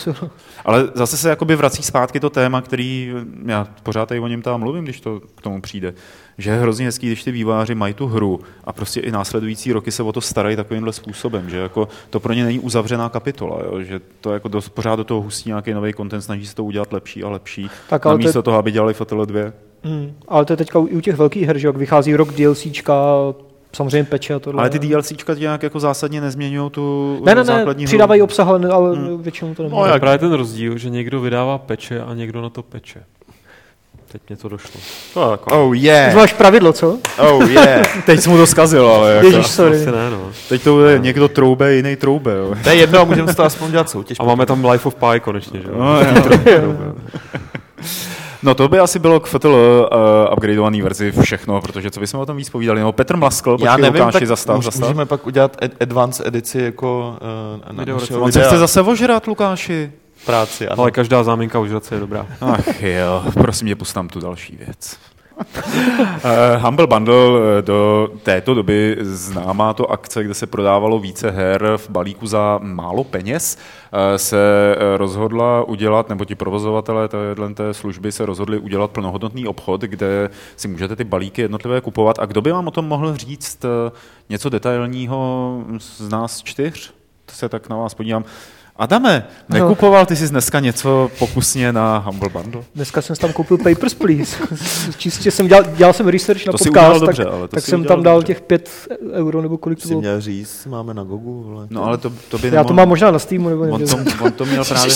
to. 0.04 0.30
Ale 0.64 0.88
zase 0.94 1.16
se 1.16 1.28
jakoby 1.28 1.56
vrací 1.56 1.82
zpátky 1.82 2.20
to 2.20 2.30
téma, 2.30 2.60
který 2.60 3.12
já 3.46 3.68
pořád 3.82 4.06
tady 4.08 4.20
o 4.20 4.26
něm 4.26 4.42
tam 4.42 4.60
mluvím, 4.60 4.84
když 4.84 5.00
to 5.00 5.20
k 5.34 5.42
tomu 5.42 5.60
přijde. 5.60 5.94
Že 6.38 6.50
je 6.50 6.56
hrozně 6.56 6.86
hezký, 6.86 7.06
když 7.06 7.24
ty 7.24 7.30
výváři 7.30 7.74
mají 7.74 7.94
tu 7.94 8.06
hru 8.06 8.40
a 8.64 8.72
prostě 8.72 9.00
i 9.00 9.10
následující 9.10 9.72
roky 9.72 9.92
se 9.92 10.02
o 10.02 10.12
to 10.12 10.20
starají 10.20 10.56
takovýmhle 10.56 10.92
způsobem, 10.92 11.50
že 11.50 11.56
jako 11.56 11.88
to 12.10 12.20
pro 12.20 12.32
ně 12.32 12.44
není 12.44 12.58
uzavřená 12.58 13.08
kapitola, 13.08 13.58
jo? 13.64 13.80
že 13.82 14.00
to 14.20 14.32
jako 14.32 14.48
dost, 14.48 14.68
pořád 14.68 14.96
do 14.96 15.04
toho 15.04 15.20
hustí 15.22 15.48
nějaký 15.50 15.72
nový 15.74 15.94
content, 15.94 16.22
snaží 16.24 16.46
se 16.46 16.54
to 16.54 16.64
udělat 16.64 16.92
lepší 16.92 17.24
a 17.24 17.28
lepší, 17.28 17.70
Tak, 17.90 18.06
ale 18.06 18.14
to 18.14 18.18
je- 18.18 18.22
namísto 18.24 18.42
toho, 18.42 18.58
aby 18.58 18.70
dělali 18.72 18.94
Fatal 18.94 19.26
2. 19.26 19.40
Mm, 19.84 20.12
ale 20.28 20.44
to 20.44 20.52
je 20.52 20.56
teďka 20.56 20.78
u, 20.78 20.86
i 20.86 20.90
u 20.96 21.00
těch 21.00 21.16
velkých 21.16 21.46
her, 21.46 21.58
že 21.58 21.66
jak 21.66 21.76
vychází 21.76 22.16
rok 22.16 22.32
DLCčka, 22.32 22.94
samozřejmě 23.72 24.04
peče 24.04 24.34
a 24.34 24.38
tohle. 24.38 24.60
Ale 24.60 24.70
ty 24.70 24.78
DLCčka 24.78 25.34
nějak 25.34 25.62
jako 25.62 25.80
zásadně 25.80 26.20
nezměňují 26.20 26.70
tu 26.70 27.14
ne, 27.24 27.34
ne, 27.34 27.40
ne, 27.40 27.44
základní 27.44 27.84
přidávají 27.86 28.20
hru. 28.20 28.24
obsah, 28.24 28.48
ale, 28.48 28.58
ne- 28.58 28.68
ale 28.68 28.96
Hmm. 28.96 29.22
většinou 29.22 29.54
to 29.54 29.62
No, 29.62 29.68
nemá. 29.68 29.88
jak- 29.88 30.00
Právě 30.00 30.18
ten 30.18 30.32
rozdíl, 30.32 30.78
že 30.78 30.90
někdo 30.90 31.20
vydává 31.20 31.58
peče 31.58 32.00
a 32.00 32.14
někdo 32.14 32.40
na 32.42 32.50
to 32.50 32.62
peče. 32.62 33.02
Teď 34.12 34.22
mě 34.28 34.36
to 34.36 34.48
došlo. 34.48 34.80
To 35.14 35.30
jako, 35.30 35.66
Oh 35.68 35.74
yeah, 35.76 36.14
Máš 36.14 36.32
pravidlo, 36.32 36.72
co? 36.72 36.98
oh 37.18 37.50
yeah. 37.50 38.02
teď 38.06 38.20
jsem 38.20 38.32
mu 38.32 38.38
to 38.38 38.46
zkazil, 38.46 38.88
ale 38.88 39.12
jako, 39.14 39.26
Ježíš, 39.26 39.46
sorry. 39.46 39.76
Asi 39.76 39.86
ne, 39.86 40.10
no. 40.10 40.30
teď 40.48 40.62
to 40.62 40.74
bude 40.74 40.98
někdo 40.98 41.28
troube, 41.28 41.74
jiný 41.74 41.96
troube. 41.96 42.32
Jo. 42.36 42.54
To 42.64 42.68
je 42.68 42.74
jedno, 42.76 43.06
můžeme 43.06 43.32
z 43.32 43.36
toho 43.36 43.46
aspoň 43.46 43.70
dělat 43.70 43.90
soutěž. 43.90 44.16
A 44.20 44.24
máme 44.24 44.46
tam 44.46 44.64
Life 44.64 44.88
of 44.88 44.94
Pi 44.94 45.20
konečně, 45.20 45.60
že 45.60 45.68
jo? 45.68 45.74
No, 45.78 46.00
jo. 46.52 46.74
No 48.42 48.54
to 48.54 48.68
by 48.68 48.78
asi 48.78 48.98
bylo 48.98 49.20
k 49.20 49.26
FTL 49.26 49.48
uh, 49.48 50.32
upgradeovaný 50.32 50.82
verzi 50.82 51.12
všechno, 51.22 51.60
protože 51.60 51.90
co 51.90 52.00
bychom 52.00 52.20
o 52.20 52.26
tom 52.26 52.36
víc 52.36 52.50
povídali. 52.50 52.80
No 52.80 52.92
Petr 52.92 53.16
Mlaskl, 53.16 53.50
Já 53.50 53.56
počkej, 53.72 53.82
nevím, 53.82 54.00
Lukáši, 54.00 54.18
tak 54.18 54.26
zastav, 54.28 54.56
můž- 54.56 54.64
zastav. 54.64 54.88
můžeme 54.88 55.06
pak 55.06 55.26
udělat 55.26 55.56
ad- 55.62 55.70
advanced 55.80 56.26
edici 56.26 56.58
jako 56.62 57.16
uh, 57.68 57.76
na 57.76 57.82
Video 57.84 57.98
našeho 58.00 58.20
On 58.20 58.32
se 58.32 58.42
chce 58.42 58.58
zase 58.58 58.80
ožrat, 58.82 59.26
Lukáši. 59.26 59.92
práci. 60.26 60.68
Ano. 60.68 60.82
Ale 60.82 60.90
každá 60.90 61.22
záminka 61.22 61.58
už 61.58 61.70
je 61.94 62.00
dobrá. 62.00 62.26
Ach 62.40 62.82
jo, 62.82 63.22
prosím 63.32 63.68
tě, 63.68 63.76
pustám 63.76 64.08
tu 64.08 64.20
další 64.20 64.56
věc. 64.66 64.96
Uh, 65.40 66.62
Humble 66.62 66.86
Bundle 66.86 67.40
eh, 67.58 67.62
do 67.62 68.08
této 68.22 68.54
doby 68.54 68.96
známá 69.00 69.74
to 69.74 69.90
akce, 69.90 70.24
kde 70.24 70.34
se 70.34 70.46
prodávalo 70.46 70.98
více 70.98 71.30
her 71.30 71.72
v 71.76 71.90
balíku 71.90 72.26
za 72.26 72.58
málo 72.62 73.04
peněz, 73.04 73.58
eh, 73.92 74.18
se 74.18 74.76
eh, 74.76 74.96
rozhodla 74.96 75.64
udělat, 75.64 76.08
nebo 76.08 76.24
ti 76.24 76.34
provozovatelé 76.34 77.08
téhle 77.08 77.54
té 77.54 77.74
služby 77.74 78.12
se 78.12 78.26
rozhodli 78.26 78.58
udělat 78.58 78.90
plnohodnotný 78.90 79.46
obchod, 79.46 79.80
kde 79.80 80.30
si 80.56 80.68
můžete 80.68 80.96
ty 80.96 81.04
balíky 81.04 81.42
jednotlivé 81.42 81.80
kupovat. 81.80 82.18
A 82.18 82.26
kdo 82.26 82.40
by 82.40 82.52
vám 82.52 82.68
o 82.68 82.70
tom 82.70 82.84
mohl 82.84 83.16
říct 83.16 83.64
eh, 83.64 83.92
něco 84.28 84.48
detailního 84.48 85.60
z 85.78 86.08
nás 86.08 86.42
čtyř? 86.42 86.94
To 87.26 87.34
se 87.34 87.48
tak 87.48 87.68
na 87.68 87.76
vás 87.76 87.94
podívám. 87.94 88.24
Adame, 88.84 89.24
nekupoval 89.48 90.06
ty 90.06 90.16
jsi 90.16 90.28
dneska 90.28 90.60
něco 90.60 91.10
pokusně 91.18 91.72
na 91.72 91.98
Humble 91.98 92.28
Bundle? 92.28 92.62
Dneska 92.74 93.02
jsem 93.02 93.16
tam 93.16 93.32
koupil 93.32 93.58
Papers, 93.58 93.94
Please. 93.94 94.36
Čistě 94.98 95.30
jsem 95.30 95.48
dělal, 95.48 95.64
dělal 95.76 95.92
jsem 95.92 96.08
research 96.08 96.46
na 96.46 96.52
To 96.52 96.58
podcast, 96.58 96.70
udělal 96.70 97.00
dobře, 97.00 97.24
tak, 97.24 97.32
ale 97.34 97.48
to 97.48 97.56
tak 97.56 97.64
jsem 97.64 97.84
tam 97.84 98.02
dal 98.02 98.14
dobře. 98.16 98.26
těch 98.26 98.40
5 98.40 98.70
euro, 99.12 99.42
nebo 99.42 99.58
kolik 99.58 99.82
to 99.82 99.88
bylo. 99.88 100.00
měl 100.00 100.20
říct, 100.20 100.66
máme 100.66 100.94
na 100.94 101.04
Gogu. 101.04 101.42
Vole. 101.42 101.66
No 101.70 101.84
ale 101.84 101.98
to, 101.98 102.12
to 102.28 102.38
by 102.38 102.46
Já 102.48 102.52
to 102.52 102.56
nemohl- 102.56 102.74
mám 102.74 102.88
možná 102.88 103.10
na 103.10 103.18
Steamu, 103.18 103.48
nebo 103.48 103.62
On 103.62 103.86
to, 103.86 103.96
on 104.24 104.32
to 104.32 104.44
měl 104.44 104.64
právě... 104.64 104.94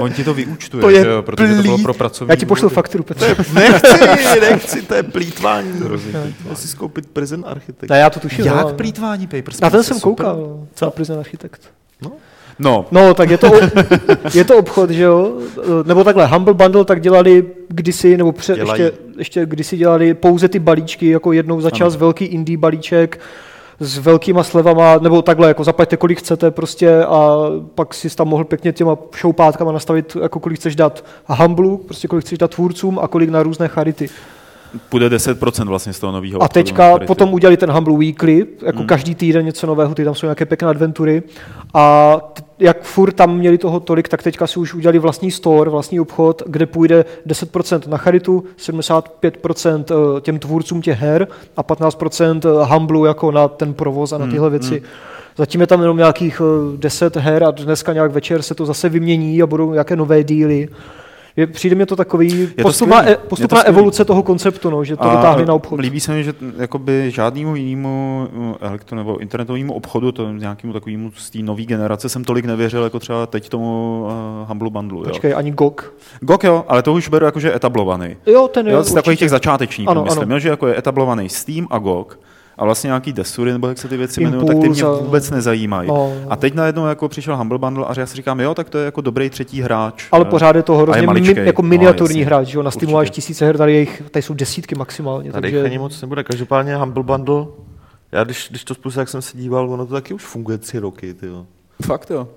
On 0.00 0.12
ti 0.12 0.24
to 0.24 0.34
vyúčtuje, 0.34 0.80
To 0.80 0.90
je 0.90 1.02
že 1.02 1.08
jo, 1.08 1.22
protože 1.22 1.54
to 1.56 1.62
bylo 1.62 1.74
plít. 1.74 1.84
pro 1.84 1.94
pracovní 1.94 2.30
Já 2.30 2.36
ti 2.36 2.46
pošlu 2.46 2.62
důvody. 2.68 2.74
fakturu, 2.74 3.04
Petře. 3.04 3.36
Nechci, 3.52 4.40
nechci, 4.40 4.82
to 4.82 4.94
je 4.94 5.02
plítvání. 5.02 5.68
Já 6.48 6.54
si 6.54 6.68
skoupit 6.68 7.06
Prison 7.10 7.44
Architect. 7.46 7.90
Já 7.90 8.10
to 8.10 8.20
tuším. 8.20 8.44
Jak 8.44 8.66
no. 8.66 8.72
plítvání 8.74 9.26
Papers, 9.26 9.60
Na 9.60 9.70
ten 9.70 9.76
Please, 9.78 9.88
jsem 9.88 10.00
koukal, 10.00 10.66
co 10.74 10.90
Prison 10.90 11.18
Architect. 11.18 11.60
No, 12.02 12.12
No, 12.90 13.14
tak 13.14 13.30
je 13.30 13.38
to, 13.38 13.50
je 14.34 14.44
to 14.44 14.56
obchod, 14.58 14.90
že 14.90 15.02
jo? 15.02 15.32
Nebo 15.86 16.04
takhle, 16.04 16.26
Humble 16.26 16.54
Bundle 16.54 16.84
tak 16.84 17.00
dělali 17.00 17.46
kdysi, 17.68 18.16
nebo 18.16 18.32
pře, 18.32 18.54
Dělají. 18.54 18.82
ještě, 18.82 18.98
ještě 19.18 19.46
kdysi 19.46 19.76
dělali 19.76 20.14
pouze 20.14 20.48
ty 20.48 20.58
balíčky, 20.58 21.08
jako 21.10 21.32
jednou 21.32 21.60
za 21.60 21.70
čas 21.70 21.96
velký 21.96 22.24
indie 22.24 22.58
balíček 22.58 23.20
s 23.80 23.98
velkýma 23.98 24.42
slevama, 24.44 24.98
nebo 24.98 25.22
takhle, 25.22 25.48
jako 25.48 25.64
zaplaťte 25.64 25.96
kolik 25.96 26.18
chcete 26.18 26.50
prostě 26.50 27.04
a 27.04 27.36
pak 27.74 27.94
si 27.94 28.16
tam 28.16 28.28
mohl 28.28 28.44
pěkně 28.44 28.72
těma 28.72 28.98
šoupátkama 29.14 29.72
nastavit, 29.72 30.16
jako 30.22 30.40
kolik 30.40 30.58
chceš 30.58 30.76
dát 30.76 31.04
Humble, 31.26 31.76
prostě 31.86 32.08
kolik 32.08 32.24
chceš 32.24 32.38
dát 32.38 32.54
tvůrcům 32.54 32.98
a 32.98 33.08
kolik 33.08 33.30
na 33.30 33.42
různé 33.42 33.68
charity. 33.68 34.08
Půjde 34.88 35.08
10% 35.08 35.66
vlastně 35.66 35.92
z 35.92 36.00
toho 36.00 36.12
nového 36.12 36.42
A 36.42 36.48
teďka 36.48 36.98
potom 37.06 37.34
udělali 37.34 37.56
ten 37.56 37.70
Humble 37.70 37.98
Weekly, 37.98 38.46
jako 38.66 38.78
hmm. 38.78 38.86
každý 38.86 39.14
týden 39.14 39.44
něco 39.44 39.66
nového, 39.66 39.94
ty 39.94 40.04
tam 40.04 40.14
jsou 40.14 40.26
nějaké 40.26 40.46
pěkné 40.46 40.68
adventury. 40.68 41.22
A 41.74 42.16
t- 42.32 42.42
jak 42.58 42.82
furt 42.82 43.12
tam 43.12 43.36
měli 43.38 43.58
toho 43.58 43.80
tolik, 43.80 44.08
tak 44.08 44.22
teďka 44.22 44.46
si 44.46 44.58
už 44.58 44.74
udělali 44.74 44.98
vlastní 44.98 45.30
store, 45.30 45.70
vlastní 45.70 46.00
obchod, 46.00 46.42
kde 46.46 46.66
půjde 46.66 47.04
10% 47.26 47.88
na 47.88 47.96
charitu, 47.96 48.44
75% 48.58 49.84
eh, 49.90 50.20
těm 50.20 50.38
tvůrcům 50.38 50.82
těch 50.82 50.98
her 50.98 51.28
a 51.56 51.62
15% 51.62 52.40
Humble 52.64 53.08
jako 53.08 53.30
na 53.30 53.48
ten 53.48 53.74
provoz 53.74 54.12
a 54.12 54.18
na 54.18 54.26
tyhle 54.26 54.50
věci. 54.50 54.82
Zatím 55.36 55.60
je 55.60 55.66
tam 55.66 55.80
jenom 55.80 55.96
nějakých 55.96 56.40
eh, 56.74 56.76
10 56.76 57.16
her 57.16 57.44
a 57.44 57.50
dneska 57.50 57.92
nějak 57.92 58.12
večer 58.12 58.42
se 58.42 58.54
to 58.54 58.66
zase 58.66 58.88
vymění 58.88 59.42
a 59.42 59.46
budou 59.46 59.72
nějaké 59.72 59.96
nové 59.96 60.24
díly. 60.24 60.68
Je, 61.36 61.46
přijde 61.46 61.76
mi 61.76 61.86
to 61.86 61.96
takový 61.96 62.46
to 62.46 62.62
postupná, 62.62 62.96
skvělý. 62.96 63.08
e, 63.08 63.10
Je 63.12 63.16
to 63.16 63.28
postupná 63.28 63.58
skvělý. 63.58 63.76
evoluce 63.76 64.04
toho 64.04 64.22
konceptu, 64.22 64.70
no, 64.70 64.84
že 64.84 64.96
to 64.96 65.04
dotáhli 65.04 65.46
na 65.46 65.54
obchod. 65.54 65.80
Líbí 65.80 66.00
se 66.00 66.12
mi, 66.12 66.24
že 66.24 66.34
jakoby 66.58 67.10
žádnému 67.10 67.56
jinému 67.56 68.28
uh, 68.32 68.54
elektro 68.60 68.96
nebo 68.96 69.18
internetovému 69.18 69.72
obchodu, 69.74 70.12
to 70.12 70.32
nějakému 70.32 70.72
takovému 70.72 71.12
z 71.16 71.30
té 71.30 71.38
nové 71.38 71.62
generace 71.62 72.08
jsem 72.08 72.24
tolik 72.24 72.44
nevěřil, 72.44 72.84
jako 72.84 72.98
třeba 72.98 73.26
teď 73.26 73.48
tomu 73.48 74.00
uh, 74.42 74.48
Humble 74.48 74.70
Bundle. 74.70 74.98
Jo. 74.98 75.04
Počkej, 75.04 75.34
ani 75.34 75.50
GOG. 75.50 75.94
GOG 76.20 76.44
jo, 76.44 76.64
ale 76.68 76.82
to 76.82 76.92
už 76.92 77.08
beru 77.08 77.24
jako, 77.26 77.40
že 77.40 77.54
etablovaný. 77.54 78.16
Jo, 78.26 78.48
ten 78.48 78.66
je 78.66 78.72
Jo, 78.72 78.82
z 78.82 78.94
takových 78.94 79.18
těch 79.18 79.30
začátečníků, 79.30 79.90
ano, 79.90 80.04
myslím, 80.04 80.22
ano. 80.22 80.34
Jo, 80.34 80.38
že 80.38 80.48
jako 80.48 80.66
je 80.66 80.78
etablovaný 80.78 81.28
Steam 81.28 81.66
a 81.70 81.78
GOG 81.78 82.18
a 82.58 82.64
vlastně 82.64 82.88
nějaký 82.88 83.12
Desury, 83.12 83.52
nebo 83.52 83.68
jak 83.68 83.78
se 83.78 83.88
ty 83.88 83.96
věci 83.96 84.22
jmenují, 84.22 84.46
tak 84.46 84.58
ty 84.60 84.68
mě 84.68 84.84
vůbec 84.84 85.30
nezajímají. 85.30 85.88
No. 85.88 86.12
A 86.28 86.36
teď 86.36 86.54
najednou 86.54 86.86
jako 86.86 87.08
přišel 87.08 87.36
Humble 87.36 87.58
Bundle 87.58 87.84
a 87.86 88.00
já 88.00 88.06
si 88.06 88.16
říkám, 88.16 88.40
jo, 88.40 88.54
tak 88.54 88.70
to 88.70 88.78
je 88.78 88.84
jako 88.84 89.00
dobrý 89.00 89.30
třetí 89.30 89.60
hráč. 89.62 90.08
Ale 90.12 90.24
Eh, 90.26 90.30
pořád 90.30 90.56
je 90.56 90.62
to 90.62 90.76
hrozně 90.76 91.00
mi, 91.00 91.06
maličkej. 91.06 91.46
jako 91.46 91.62
No, 91.62 91.68
miniaturní 91.68 92.18
jasně. 92.20 92.26
hráč, 92.26 92.46
že 92.48 92.58
jo? 92.58 92.62
Na 92.62 92.70
Steamu 92.70 92.94
máš 92.94 93.10
tisíce 93.10 93.46
her, 93.46 93.58
tady, 93.58 93.72
je 93.72 93.80
jich, 93.80 94.02
tady 94.10 94.22
jsou 94.22 94.34
desítky 94.34 94.74
maximálně. 94.74 95.32
Tady 95.32 95.42
takže... 95.42 95.64
ani 95.64 95.78
moc 95.78 96.00
nebude. 96.02 96.24
Každopádně 96.24 96.76
Humble 96.76 97.02
Bundle, 97.02 97.46
já 98.12 98.24
když, 98.24 98.46
když 98.50 98.64
to 98.64 98.74
spustím, 98.74 99.00
jak 99.00 99.08
jsem 99.08 99.22
se 99.22 99.38
díval, 99.38 99.70
ono 99.70 99.86
to 99.86 99.94
taky 99.94 100.14
už 100.14 100.22
funguje 100.24 100.58
tři 100.58 100.78
roky, 100.78 101.14
tyjo. 101.14 101.46
Fakt 101.86 102.10
jo. 102.10 102.28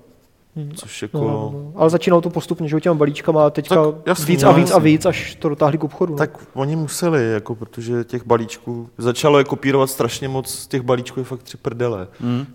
Což 0.74 1.02
jako... 1.02 1.18
No, 1.18 1.24
no, 1.24 1.50
no. 1.52 1.72
Ale 1.76 1.90
začínalo 1.90 2.20
to 2.20 2.30
postupně, 2.30 2.68
že 2.68 2.76
jo, 2.76 2.80
těma 2.80 2.94
balíčkama 2.94 3.46
a 3.46 3.50
teďka 3.50 3.74
Tak 3.92 3.94
jasný, 4.06 4.26
víc 4.26 4.42
no, 4.42 4.48
a 4.48 4.52
víc 4.52 4.70
a 4.70 4.74
jasný. 4.74 4.90
víc, 4.92 5.06
až 5.06 5.34
to 5.34 5.48
dotáhli 5.48 5.78
k 5.78 5.84
obchodu. 5.84 6.12
No. 6.12 6.18
Tak 6.18 6.46
oni 6.54 6.76
museli, 6.76 7.32
jako, 7.32 7.54
protože 7.54 8.04
těch 8.04 8.26
balíčků, 8.26 8.88
začalo 8.98 9.38
je 9.38 9.44
kopírovat 9.44 9.90
strašně 9.90 10.28
moc, 10.28 10.50
z 10.54 10.66
těch 10.66 10.82
balíčků 10.82 11.20
je 11.20 11.24
fakt 11.24 11.42
tři 11.42 11.56
prdele. 11.56 12.08
Mm. 12.20 12.46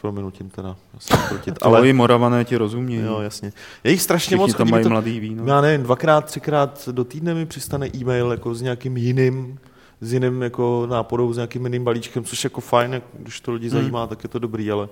Prominutím 0.00 0.50
teda, 0.50 0.76
proti, 1.28 1.52
Ale 1.62 1.88
i 1.88 1.92
Moravané 1.92 2.44
ti 2.44 2.56
rozumí. 2.56 2.94
jo, 2.94 3.20
jasně. 3.20 3.52
Je 3.84 3.90
jich 3.90 4.02
strašně 4.02 4.24
Všichni 4.36 4.40
moc, 4.40 4.54
tam 4.54 4.70
mají 4.70 4.82
to, 4.84 4.90
mladý 4.90 5.20
víno. 5.20 5.44
já 5.46 5.60
nevím, 5.60 5.82
dvakrát, 5.82 6.24
třikrát 6.24 6.88
do 6.92 7.04
týdne 7.04 7.34
mi 7.34 7.46
přistane 7.46 7.88
e-mail 7.96 8.30
jako 8.30 8.54
s 8.54 8.62
nějakým 8.62 8.96
jiným, 8.96 9.58
s 10.00 10.12
jiným 10.12 10.42
jako 10.42 10.86
náporou, 10.90 11.32
s 11.32 11.36
nějakým 11.36 11.64
jiným 11.64 11.84
balíčkem, 11.84 12.24
což 12.24 12.44
jako 12.44 12.60
fajn, 12.60 12.92
jak- 12.92 13.02
když 13.18 13.40
to 13.40 13.52
lidi 13.52 13.70
zajímá, 13.70 14.06
tak 14.06 14.22
je 14.24 14.28
to 14.28 14.38
dobrý, 14.38 14.70
ale 14.70 14.88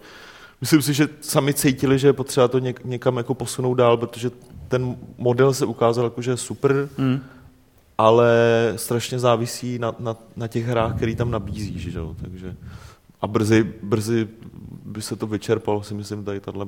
myslím 0.61 0.82
si, 0.82 0.94
že 0.94 1.09
sami 1.20 1.54
cítili, 1.54 1.98
že 1.98 2.09
je 2.09 2.12
potřeba 2.12 2.48
to 2.48 2.59
něk, 2.59 2.84
někam 2.84 3.16
jako 3.16 3.34
posunout 3.34 3.74
dál, 3.74 3.96
protože 3.96 4.30
ten 4.68 4.96
model 5.18 5.54
se 5.54 5.66
ukázal 5.66 6.04
jako, 6.04 6.22
že 6.22 6.30
je 6.30 6.36
super, 6.36 6.88
Mm. 6.98 7.20
ale 7.98 8.32
strašně 8.76 9.18
závisí 9.18 9.78
na, 9.78 9.94
na, 9.98 10.16
na 10.36 10.48
těch 10.48 10.66
hrách, 10.66 10.96
který 10.96 11.16
tam 11.16 11.30
nabízí, 11.30 11.78
že 11.78 11.98
jo, 11.98 12.16
takže 12.20 12.57
a 13.20 13.26
brzy, 13.26 13.72
brzy 13.82 14.28
by 14.84 15.02
se 15.02 15.16
to 15.16 15.26
vyčerpalo, 15.26 15.82
si 15.82 15.94
myslím, 15.94 16.24
tady 16.24 16.40
tahle 16.40 16.66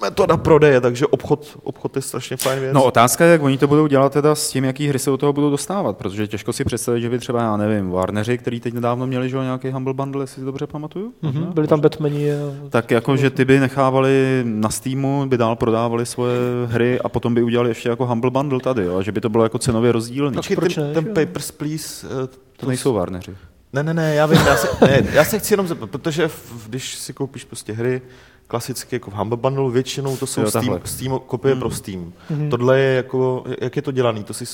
metoda 0.00 0.36
prodeje, 0.36 0.80
takže 0.80 1.06
obchod, 1.06 1.58
obchod 1.62 1.96
je 1.96 2.02
strašně 2.02 2.36
fajn 2.36 2.60
věc. 2.60 2.74
No 2.74 2.84
otázka 2.84 3.24
je, 3.24 3.32
jak 3.32 3.42
oni 3.42 3.58
to 3.58 3.66
budou 3.66 3.86
dělat 3.86 4.12
teda 4.12 4.34
s 4.34 4.50
tím, 4.50 4.64
jaký 4.64 4.88
hry 4.88 4.98
se 4.98 5.10
do 5.10 5.16
toho 5.16 5.32
budou 5.32 5.50
dostávat, 5.50 5.96
protože 5.96 6.26
těžko 6.26 6.52
si 6.52 6.64
představit, 6.64 7.00
že 7.00 7.10
by 7.10 7.18
třeba, 7.18 7.42
já 7.42 7.56
nevím, 7.56 7.90
Warneri, 7.90 8.38
který 8.38 8.60
teď 8.60 8.74
nedávno 8.74 9.06
měli, 9.06 9.30
že 9.30 9.36
jo, 9.36 9.42
nějaký 9.42 9.70
Humble 9.70 9.94
Bundle, 9.94 10.22
jestli 10.22 10.40
si 10.40 10.44
dobře 10.46 10.66
pamatuju. 10.66 11.12
Mhm, 11.22 11.52
byli 11.52 11.66
tam 11.66 11.80
Batmani. 11.80 12.32
A... 12.32 12.36
Tak 12.70 12.90
jako, 12.90 13.16
že 13.16 13.30
ty 13.30 13.44
by 13.44 13.60
nechávali 13.60 14.42
na 14.44 14.68
Steamu, 14.68 15.26
by 15.26 15.38
dál 15.38 15.56
prodávali 15.56 16.06
svoje 16.06 16.36
hry 16.66 17.00
a 17.00 17.08
potom 17.08 17.34
by 17.34 17.42
udělali 17.42 17.70
ještě 17.70 17.88
jako 17.88 18.06
Humble 18.06 18.30
Bundle 18.30 18.60
tady, 18.60 18.84
jo, 18.84 19.02
že 19.02 19.12
by 19.12 19.20
to 19.20 19.28
bylo 19.28 19.44
jako 19.44 19.58
cenově 19.58 19.92
rozdílný. 19.92 20.34
Taky 20.36 20.56
proč 20.56 20.74
ten, 20.74 20.86
ne, 20.86 20.94
ten? 20.94 21.04
Papers, 21.04 21.50
Please, 21.50 22.06
eh, 22.24 22.28
To 22.56 22.66
nejsou 22.66 22.92
Warneri. 22.92 23.34
Ne, 23.72 23.82
ne, 23.82 23.94
ne, 23.94 24.14
já 24.14 24.26
vím, 24.26 24.40
já 24.46 24.56
se, 24.56 24.68
ne, 24.80 25.02
já 25.12 25.24
se 25.24 25.38
chci 25.38 25.52
jenom 25.52 25.66
zeptat, 25.66 25.90
protože 25.90 26.28
v, 26.28 26.68
když 26.68 26.94
si 26.94 27.12
koupíš 27.12 27.44
prostě 27.44 27.72
hry, 27.72 28.02
klasicky 28.50 28.96
jako 28.96 29.10
v 29.10 29.14
Humble 29.14 29.36
Bundle, 29.38 29.70
většinou 29.70 30.16
to 30.16 30.26
jsou 30.26 30.40
Jo, 30.40 30.48
Steam. 30.50 30.80
Steam 30.84 31.20
kopie 31.26 31.54
pro 31.56 31.70
Steam. 31.70 32.12
Mhm. 32.30 32.50
Tohle 32.50 32.78
je 32.80 32.96
jako, 32.96 33.44
jak 33.60 33.76
je 33.76 33.82
to 33.82 33.92
dělaný, 33.92 34.24
to 34.24 34.34
si, 34.34 34.44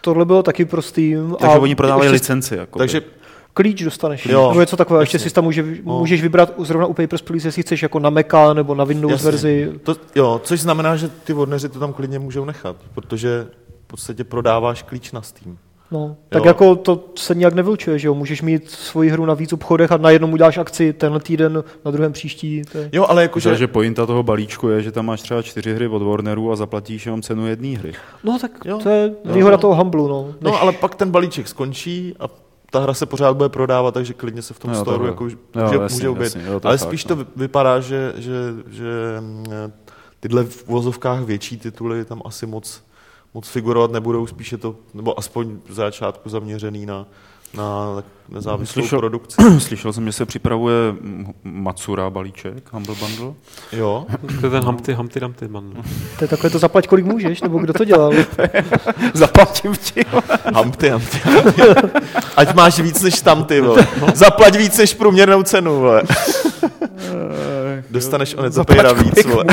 Tohle 0.00 0.24
bylo 0.24 0.42
taky 0.42 0.64
pro 0.64 0.82
Steam. 0.82 1.36
Takže 1.40 1.56
a 1.56 1.60
oni 1.60 1.74
prodávají 1.74 2.06
ještě 2.06 2.12
licenci. 2.14 2.56
Jako 2.56 2.78
takže 2.78 3.02
Klíč 3.54 3.82
dostaneš. 3.82 4.26
Jo, 4.26 4.48
nebo 4.48 4.60
něco 4.60 4.76
takového. 4.76 5.02
Ještě 5.02 5.18
si 5.18 5.30
tam 5.30 5.44
může, 5.44 5.62
No. 5.84 5.98
můžeš 5.98 6.22
vybrat 6.22 6.52
zrovna 6.58 6.86
u 6.86 6.94
Papers, 6.94 7.22
Please, 7.22 7.48
jestli 7.48 7.62
chceš 7.62 7.82
jako 7.82 7.98
na 7.98 8.10
Maca 8.10 8.52
nebo 8.54 8.74
na 8.74 8.84
Windows 8.84 9.12
Jasně. 9.12 9.24
verzi. 9.30 9.72
to, 9.82 9.96
jo, 10.14 10.40
což 10.44 10.60
znamená, 10.60 10.96
že 10.96 11.08
ty 11.08 11.32
vodneři 11.32 11.68
to 11.68 11.78
tam 11.80 11.92
klidně 11.92 12.18
můžou 12.18 12.44
nechat, 12.44 12.76
protože 12.94 13.46
v 13.84 13.86
podstatě 13.86 14.24
prodáváš 14.24 14.82
klíč 14.82 15.12
na 15.12 15.22
Steam. 15.22 15.58
No, 15.90 16.16
tak 16.28 16.44
Jo. 16.44 16.48
jako 16.48 16.76
to 16.76 17.04
se 17.16 17.34
nějak 17.34 17.54
nevylučuje, 17.54 17.98
že 17.98 18.08
jo? 18.08 18.14
Můžeš 18.14 18.42
mít 18.42 18.70
svoji 18.70 19.10
hru 19.10 19.26
na 19.26 19.34
víc 19.34 19.52
obchodech 19.52 19.92
a 19.92 19.96
na 19.96 20.10
jednom 20.10 20.32
uděláš 20.32 20.58
akci 20.58 20.92
tenhle 20.92 21.20
týden, 21.20 21.64
na 21.84 21.90
druhém 21.90 22.12
příští. 22.12 22.62
To 22.72 22.78
je... 22.78 22.88
Jo, 22.92 23.06
ale 23.08 23.22
Jakože, 23.22 23.56
že 23.56 23.66
pointa 23.66 24.06
toho 24.06 24.22
balíčku 24.22 24.68
je, 24.68 24.82
že 24.82 24.92
tam 24.92 25.06
máš 25.06 25.22
třeba 25.22 25.42
čtyři 25.42 25.74
hry 25.74 25.86
od 25.88 26.02
Warnerů 26.02 26.52
a 26.52 26.56
zaplatíš 26.56 27.06
jenom 27.06 27.22
cenu 27.22 27.46
jedné 27.46 27.78
hry. 27.78 27.92
No 28.24 28.38
tak 28.38 28.50
Jo. 28.64 28.78
to 28.82 28.88
je 28.88 29.14
Jo. 29.24 29.32
výhoda 29.34 29.56
toho 29.56 29.74
Humble, 29.74 30.08
no. 30.08 30.26
Než... 30.26 30.52
no 30.52 30.62
ale 30.62 30.72
pak 30.72 30.94
ten 30.94 31.10
balíček 31.10 31.48
skončí 31.48 32.14
a 32.20 32.24
ta 32.70 32.78
hra 32.78 32.94
se 32.94 33.06
pořád 33.06 33.36
bude 33.36 33.48
prodávat, 33.48 33.94
takže 33.94 34.14
klidně 34.14 34.42
se 34.42 34.54
v 34.54 34.58
tom 34.58 34.70
Jo, 34.70 34.80
storu 34.80 35.06
jako 35.06 35.24
už 35.24 35.32
Jo, 35.32 35.38
může, 35.64 35.76
jasně, 35.76 36.08
může 36.08 36.30
jo, 36.46 36.60
to 36.60 36.68
Ale 36.68 36.78
fakt, 36.78 36.88
spíš 36.88 37.04
no. 37.04 37.08
to 37.08 37.16
vy- 37.16 37.30
vypadá, 37.36 37.80
že, 37.80 38.12
že, 38.16 38.32
že 38.70 38.84
mm, 39.20 39.44
tyhle 40.20 40.44
v 40.44 40.68
uvozovkách 40.68 41.20
větší 41.22 41.56
tituly 41.58 42.04
tam 42.04 42.22
asi 42.24 42.46
moc, 42.46 42.82
moc 43.34 43.48
figurovat 43.48 43.92
nebudou, 43.92 44.26
spíše 44.26 44.56
to, 44.56 44.76
nebo 44.94 45.18
aspoň 45.18 45.56
v 45.68 45.72
začátku 45.74 46.28
zaměřený 46.28 46.86
na, 46.86 47.06
na 47.54 48.02
nezávislou 48.28 48.82
Slyšel- 48.82 48.98
produkci. 48.98 49.36
Slyšel 49.58 49.92
jsem, 49.92 50.06
že 50.06 50.12
se 50.12 50.26
připravuje 50.26 50.74
Matsura 51.44 52.10
balíček, 52.10 52.72
Humble 52.72 52.94
Bundle. 52.94 53.34
Jo, 53.72 54.06
To 54.40 54.46
je 54.46 54.50
ten 54.50 54.64
Humpty, 54.64 54.94
Humpty 54.94 55.20
Dumpty 55.20 55.48
no. 55.48 55.62
To 56.18 56.24
je 56.24 56.28
takové 56.28 56.50
to 56.50 56.58
zaplať, 56.58 56.86
kolik 56.86 57.04
můžeš, 57.06 57.42
nebo 57.42 57.58
kdo 57.58 57.72
to 57.72 57.84
dělal? 57.84 58.12
Zaplatím 59.14 59.72
ti. 59.76 60.04
Humpty, 60.54 60.90
Humpty. 60.90 61.18
Ať 62.36 62.54
máš 62.54 62.80
víc 62.80 63.02
než 63.02 63.20
tam 63.20 63.44
ty, 63.44 63.60
vole. 63.60 63.86
Zaplať 64.14 64.56
víc 64.56 64.78
než 64.78 64.94
průměrnou 64.94 65.42
cenu, 65.42 65.78
vole. 65.80 66.02
Dostaneš 67.90 68.34
o 68.34 68.44
něco 68.44 68.64
pejra 68.64 68.92
víc, 68.92 69.24
vole. 69.24 69.44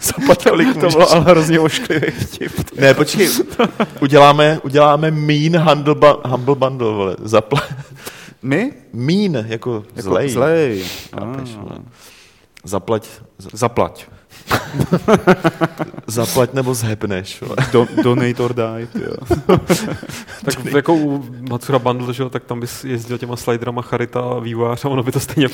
Zaplať 0.00 0.44
kolik 0.48 0.80
To 0.80 0.88
bylo 0.88 1.12
ale 1.12 1.20
hrozně 1.20 1.60
ošklivý 1.60 2.10
vtip. 2.10 2.52
Ne, 2.80 2.94
počkej, 2.94 3.28
uděláme, 4.00 4.58
uděláme 4.64 5.10
mean 5.10 5.56
humble, 5.68 5.94
bu- 5.94 6.20
humble 6.30 6.54
bundle, 6.54 6.90
vole. 6.92 7.16
Zapla- 7.24 7.62
My? 8.42 8.72
mean, 8.92 9.44
jako, 9.48 9.84
Jako 9.96 10.08
zlej. 10.10 10.28
Zlej. 10.28 10.84
Chápeš, 11.20 11.50
Ah. 11.54 11.60
vole. 11.62 11.76
Zaplať, 12.64 13.08
Zaplať. 13.52 14.06
zaplať 16.06 16.52
nebo 16.54 16.74
zhepneš, 16.74 17.40
vole. 17.40 17.56
Do, 17.72 17.86
donate 18.02 18.42
or 18.42 18.54
die. 18.54 18.88
Jo. 18.94 19.56
Tak 20.44 20.64
jako 20.64 20.94
u 20.94 21.24
Matsura 21.50 21.78
Bundle, 21.78 22.14
že 22.14 22.30
tak 22.30 22.44
tam 22.44 22.60
bys 22.60 22.84
jezdil 22.84 23.18
těma 23.18 23.36
sliderama 23.36 23.82
Charita 23.82 24.20
a 24.20 24.38
vývojář 24.38 24.84
a 24.84 24.88
ono 24.88 25.02
by 25.02 25.12
to 25.12 25.20
stejně 25.20 25.48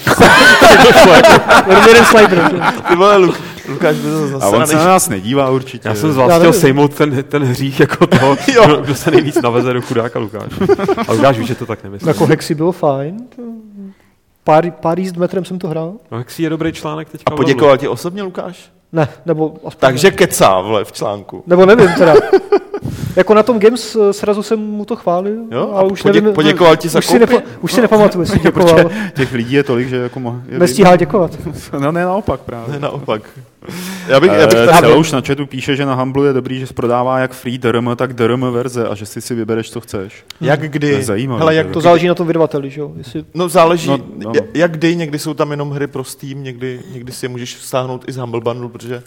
jeden 1.87 2.05
slider. 2.05 2.51
Ty 2.89 2.97
vole, 2.97 3.17
Lu- 3.17 3.35
Lukáš 3.69 3.97
by 3.97 4.03
to 4.03 4.39
A 4.45 4.47
on 4.49 4.53
se 4.53 4.59
na 4.59 4.67
zase 4.67 4.89
nás 4.89 5.09
nedívá 5.09 5.51
určitě. 5.51 5.89
Já 5.89 5.95
jsem 5.95 6.13
z 6.13 6.17
vás 6.17 6.39
chtěl 6.39 6.53
sejmout 6.53 6.95
ten, 6.95 7.25
ten 7.25 7.43
hřích 7.45 7.81
jako 7.81 8.07
toho, 8.07 8.37
kdo, 8.47 8.77
kdo 8.77 8.95
se 8.95 9.11
nejvíc 9.11 9.43
naveze 9.43 9.73
do 9.73 9.83
chudáka 9.83 10.19
Lukáš. 10.19 10.53
A 11.09 11.13
Lukáš 11.13 11.39
ví, 11.39 11.47
že 11.47 11.55
to 11.55 11.67
tak 11.67 11.85
nemyslí. 11.85 12.09
Jako 12.09 12.27
Hexy 12.27 12.55
bylo 12.55 12.73
fajn. 12.73 13.17
Pár, 14.49 14.71
pár 14.71 14.99
jízd 14.99 15.17
metrem 15.17 15.45
jsem 15.45 15.59
to 15.59 15.69
hrál. 15.69 15.93
No, 16.11 16.19
jak 16.19 16.31
si 16.31 16.43
je 16.43 16.51
dobrý 16.51 16.73
článek 16.73 17.09
teďka. 17.11 17.33
A 17.33 17.37
poděkoval 17.37 17.77
ti 17.77 17.89
osobně, 17.89 18.23
Lukáš? 18.23 18.71
Ne, 18.93 19.09
nebo 19.27 19.55
aspoň 19.65 19.81
Takže 19.81 20.11
kecá, 20.11 20.61
vole, 20.61 20.85
v 20.85 20.93
článku. 20.93 21.43
Nebo 21.47 21.67
nevím 21.67 21.89
teda. 21.99 22.15
jako 23.17 23.35
na 23.35 23.43
tom 23.43 23.59
Games 23.59 23.97
eh, 23.97 24.13
srazu 24.13 24.43
jsem 24.43 24.59
mu 24.59 24.85
to 24.85 24.97
chválil, 24.97 25.35
Jo? 25.51 25.71
ale 25.73 25.81
A 25.89 25.93
už 25.93 26.03
podě- 26.03 26.21
nevím. 26.21 26.35
poděkoval 26.35 26.77
ti 26.77 26.89
za 26.89 26.99
už 26.99 27.07
si, 27.07 27.21
už 27.61 27.73
si 27.73 27.81
nepamatuju, 27.81 28.23
jestli 28.23 28.39
děkoval. 28.43 28.91
Těch 29.15 29.33
lidí 29.33 29.55
je 29.55 29.63
tolik, 29.63 29.89
že 29.89 29.97
jako 29.97 30.21
mo- 30.21 30.41
je 30.49 30.59
Nestíhá 30.59 30.97
děkovat. 30.97 31.31
No 31.79 31.93
ne, 31.93 32.05
naopak 32.05 32.41
právě. 32.41 32.73
Ne, 32.73 32.79
naopak. 32.79 33.23
Já 34.09 34.21
bych, 34.21 34.31
já 34.33 34.47
bych 34.47 34.57
Eh, 34.59 34.67
tady... 34.67 34.79
Celou 34.79 35.01
už 35.01 35.13
na 35.13 35.21
chatu 35.21 35.47
píše, 35.47 35.77
že 35.77 35.87
na 35.87 35.95
Humble 35.95 36.27
je 36.27 36.33
dobrý, 36.33 36.61
že 36.61 36.67
prodává 36.75 37.19
jak 37.19 37.33
free 37.33 37.59
DRM, 37.59 37.89
tak 37.97 38.13
DRM 38.13 38.53
verze 38.53 38.89
a 38.89 38.95
že 38.95 39.07
si 39.07 39.21
si 39.21 39.35
vybereš, 39.35 39.71
co 39.71 39.81
chceš. 39.81 40.25
Jak 40.41 40.61
To 40.61 40.67
kdy? 40.69 41.03
zajímavé, 41.03 41.39
Hele, 41.41 41.55
jak 41.55 41.71
to 41.71 41.81
záleží 41.81 42.09
na 42.09 42.15
tom 42.15 42.27
vydavateli, 42.27 42.71
že 42.71 42.81
jo? 42.81 42.93
Jestli 42.97 43.25
No 43.35 43.49
záleží, 43.49 43.89
No, 43.89 43.97
no, 43.97 44.05
no. 44.17 44.33
no. 44.37 44.41
jak 44.55 44.71
kdy, 44.73 44.97
někdy 44.97 45.19
jsou 45.19 45.35
tam 45.35 45.51
jenom 45.51 45.71
hry 45.71 45.87
pro 45.87 46.05
Steam, 46.05 46.43
někdy, 46.43 46.81
někdy 46.93 47.13
si 47.13 47.25
je 47.25 47.29
můžeš 47.29 47.55
stáhnout 47.55 48.05
i 48.09 48.13
z 48.13 48.17
Humble 48.17 48.41
Bundle, 48.41 48.69
protože 48.69 49.03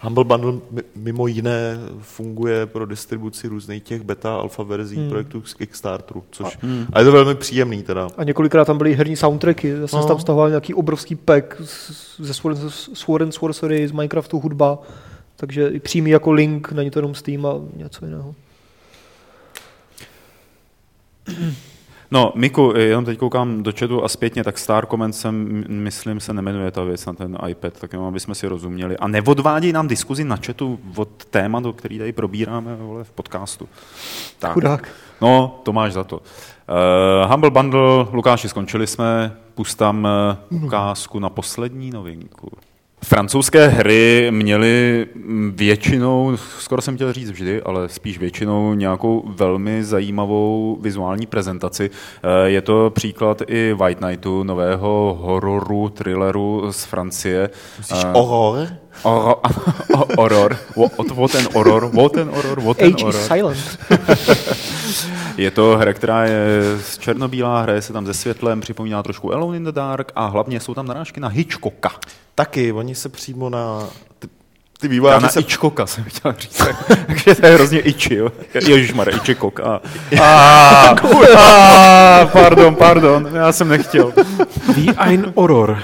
Humble 0.00 0.24
Bundle 0.24 0.52
mi- 0.70 0.82
mimo 0.94 1.26
jiné 1.26 1.76
funguje 2.00 2.66
pro 2.66 2.86
distribuci 2.86 3.48
různých 3.48 3.82
těch 3.82 4.02
beta, 4.02 4.34
alfa 4.36 4.62
verzí 4.62 4.96
Hmm. 4.96 5.08
projektů 5.08 5.42
z 5.44 5.54
Kickstarteru, 5.54 6.24
což 6.30 6.58
Hmm. 6.62 6.86
a 6.92 6.98
je 6.98 7.04
to 7.04 7.12
velmi 7.12 7.34
příjemný 7.34 7.82
teda. 7.82 8.08
A 8.16 8.24
několikrát 8.24 8.64
tam 8.64 8.78
byly 8.78 8.94
herní 8.94 9.16
soundtracky. 9.16 9.68
Já 9.68 9.86
jsem 9.86 9.98
No. 10.00 10.06
tam 10.06 10.20
stahoval 10.20 10.48
nějaký 10.48 10.74
obrovský 10.74 11.14
pack 11.14 11.60
ze 12.18 12.34
Sword 12.94 13.22
and 13.22 13.32
Sorcery, 13.32 13.88
z 13.88 13.92
Minecraftu 13.92 14.38
hudba. 14.40 14.78
Takže 15.36 15.68
i 15.68 15.80
přímý 15.80 16.10
jako 16.10 16.32
link, 16.32 16.72
není 16.72 16.90
to 16.90 16.98
jenom 16.98 17.14
Steam 17.14 17.46
a 17.46 17.54
něco 17.76 18.04
jiného. 18.04 18.34
No, 22.10 22.32
Miku, 22.34 22.72
jenom 22.76 23.04
teď 23.04 23.18
koukám 23.18 23.62
do 23.62 23.72
chatu 23.72 24.04
a 24.04 24.08
zpětně, 24.08 24.44
tak 24.44 24.58
Star 24.58 24.86
Comment 24.86 25.26
myslím, 25.68 26.20
se 26.20 26.32
nemenuje 26.32 26.70
ta 26.70 26.84
věc 26.84 27.06
na 27.06 27.12
ten 27.12 27.38
iPad, 27.48 27.80
tak 27.80 27.92
jenom, 27.92 28.08
aby 28.08 28.20
jsme 28.20 28.34
si 28.34 28.46
rozuměli. 28.46 28.96
A 28.96 29.08
neodváděj 29.08 29.72
nám 29.72 29.88
diskuzi 29.88 30.24
na 30.24 30.36
chatu 30.46 30.78
od 30.96 31.24
tématu, 31.24 31.72
který 31.72 31.98
tady 31.98 32.12
probíráme 32.12 32.76
vole, 32.76 33.04
v 33.04 33.10
podcastu. 33.10 33.68
Tak. 34.38 34.52
Chudák. 34.52 34.88
No, 35.20 35.60
to 35.62 35.72
máš 35.72 35.92
za 35.92 36.04
to. 36.04 36.16
Uh, 36.16 37.30
Humble 37.30 37.50
Bundle, 37.50 38.06
Lukáši, 38.12 38.48
skončili 38.48 38.86
jsme, 38.86 39.36
pust 39.54 39.78
tam 39.78 40.08
uh, 40.50 40.64
ukázku 40.64 41.18
na 41.18 41.30
poslední 41.30 41.90
novinku. 41.90 42.50
Francouzské 43.04 43.66
hry 43.68 44.28
měly 44.30 45.06
většinou, 45.54 46.36
skoro 46.58 46.82
jsem 46.82 46.94
chtěl 46.94 47.12
říct 47.12 47.30
vždy, 47.30 47.62
ale 47.62 47.88
spíš 47.88 48.18
většinou 48.18 48.74
nějakou 48.74 49.22
velmi 49.36 49.84
zajímavou 49.84 50.78
vizuální 50.80 51.26
prezentaci. 51.26 51.90
Eh, 52.22 52.48
Je 52.50 52.62
to 52.62 52.90
příklad 52.94 53.42
i 53.46 53.72
White 53.72 53.98
Knightu, 53.98 54.42
nového 54.42 55.18
hororu, 55.20 55.88
thrilleru 55.88 56.66
z 56.72 56.84
Francie. 56.84 57.50
Myslíš 57.78 58.04
Eh, 58.04 58.08
horor? 58.12 58.68
Oro, 59.02 59.40
horor. 60.18 60.56
What, 60.76 61.10
what 61.16 61.32
ten 61.32 61.46
horor, 61.54 61.90
what 61.92 62.12
ten 62.12 62.28
horor, 62.28 62.60
what 62.60 62.76
ten 62.76 62.92
Age 62.94 63.04
horor. 63.04 63.20
is 63.20 63.26
silent. 63.26 63.78
Je 65.36 65.50
to 65.50 65.76
hra, 65.76 65.92
která 65.92 66.24
je 66.24 66.60
z 66.82 66.98
černobílá, 66.98 67.62
hraje 67.62 67.82
se 67.82 67.92
tam 67.92 68.06
se 68.06 68.14
světlem, 68.14 68.60
připomíná 68.60 69.02
trošku 69.02 69.34
Alone 69.34 69.56
in 69.56 69.64
the 69.64 69.72
Dark 69.72 70.12
a 70.14 70.26
hlavně 70.26 70.60
jsou 70.60 70.74
tam 70.74 70.86
narážky 70.86 71.20
na 71.20 71.28
Hitchcocka. 71.28 71.90
Taky, 72.34 72.72
oni 72.72 72.94
se 72.94 73.08
přímo 73.08 73.50
na... 73.50 73.88
Ty, 74.18 74.28
ty 74.80 74.86
Já 74.86 74.90
vývojáři 74.90 75.22
na 75.22 75.28
se... 75.28 75.40
Hitchcocka 75.40 75.86
jsem 75.86 76.04
chtěl 76.04 76.34
říct, 76.38 76.62
takže 77.06 77.34
to 77.34 77.46
je 77.46 77.54
hrozně 77.54 77.80
iči, 77.80 78.14
jo. 78.14 78.32
Ježišmarja, 78.54 79.14
Hitchcock. 79.14 79.60
A, 79.60 79.80
a, 80.22 80.94
a, 81.38 82.26
pardon, 82.26 82.74
pardon, 82.74 83.28
já 83.34 83.52
jsem 83.52 83.68
nechtěl. 83.68 84.12
Wie 84.74 84.94
ein 84.98 85.32
Horror. 85.36 85.82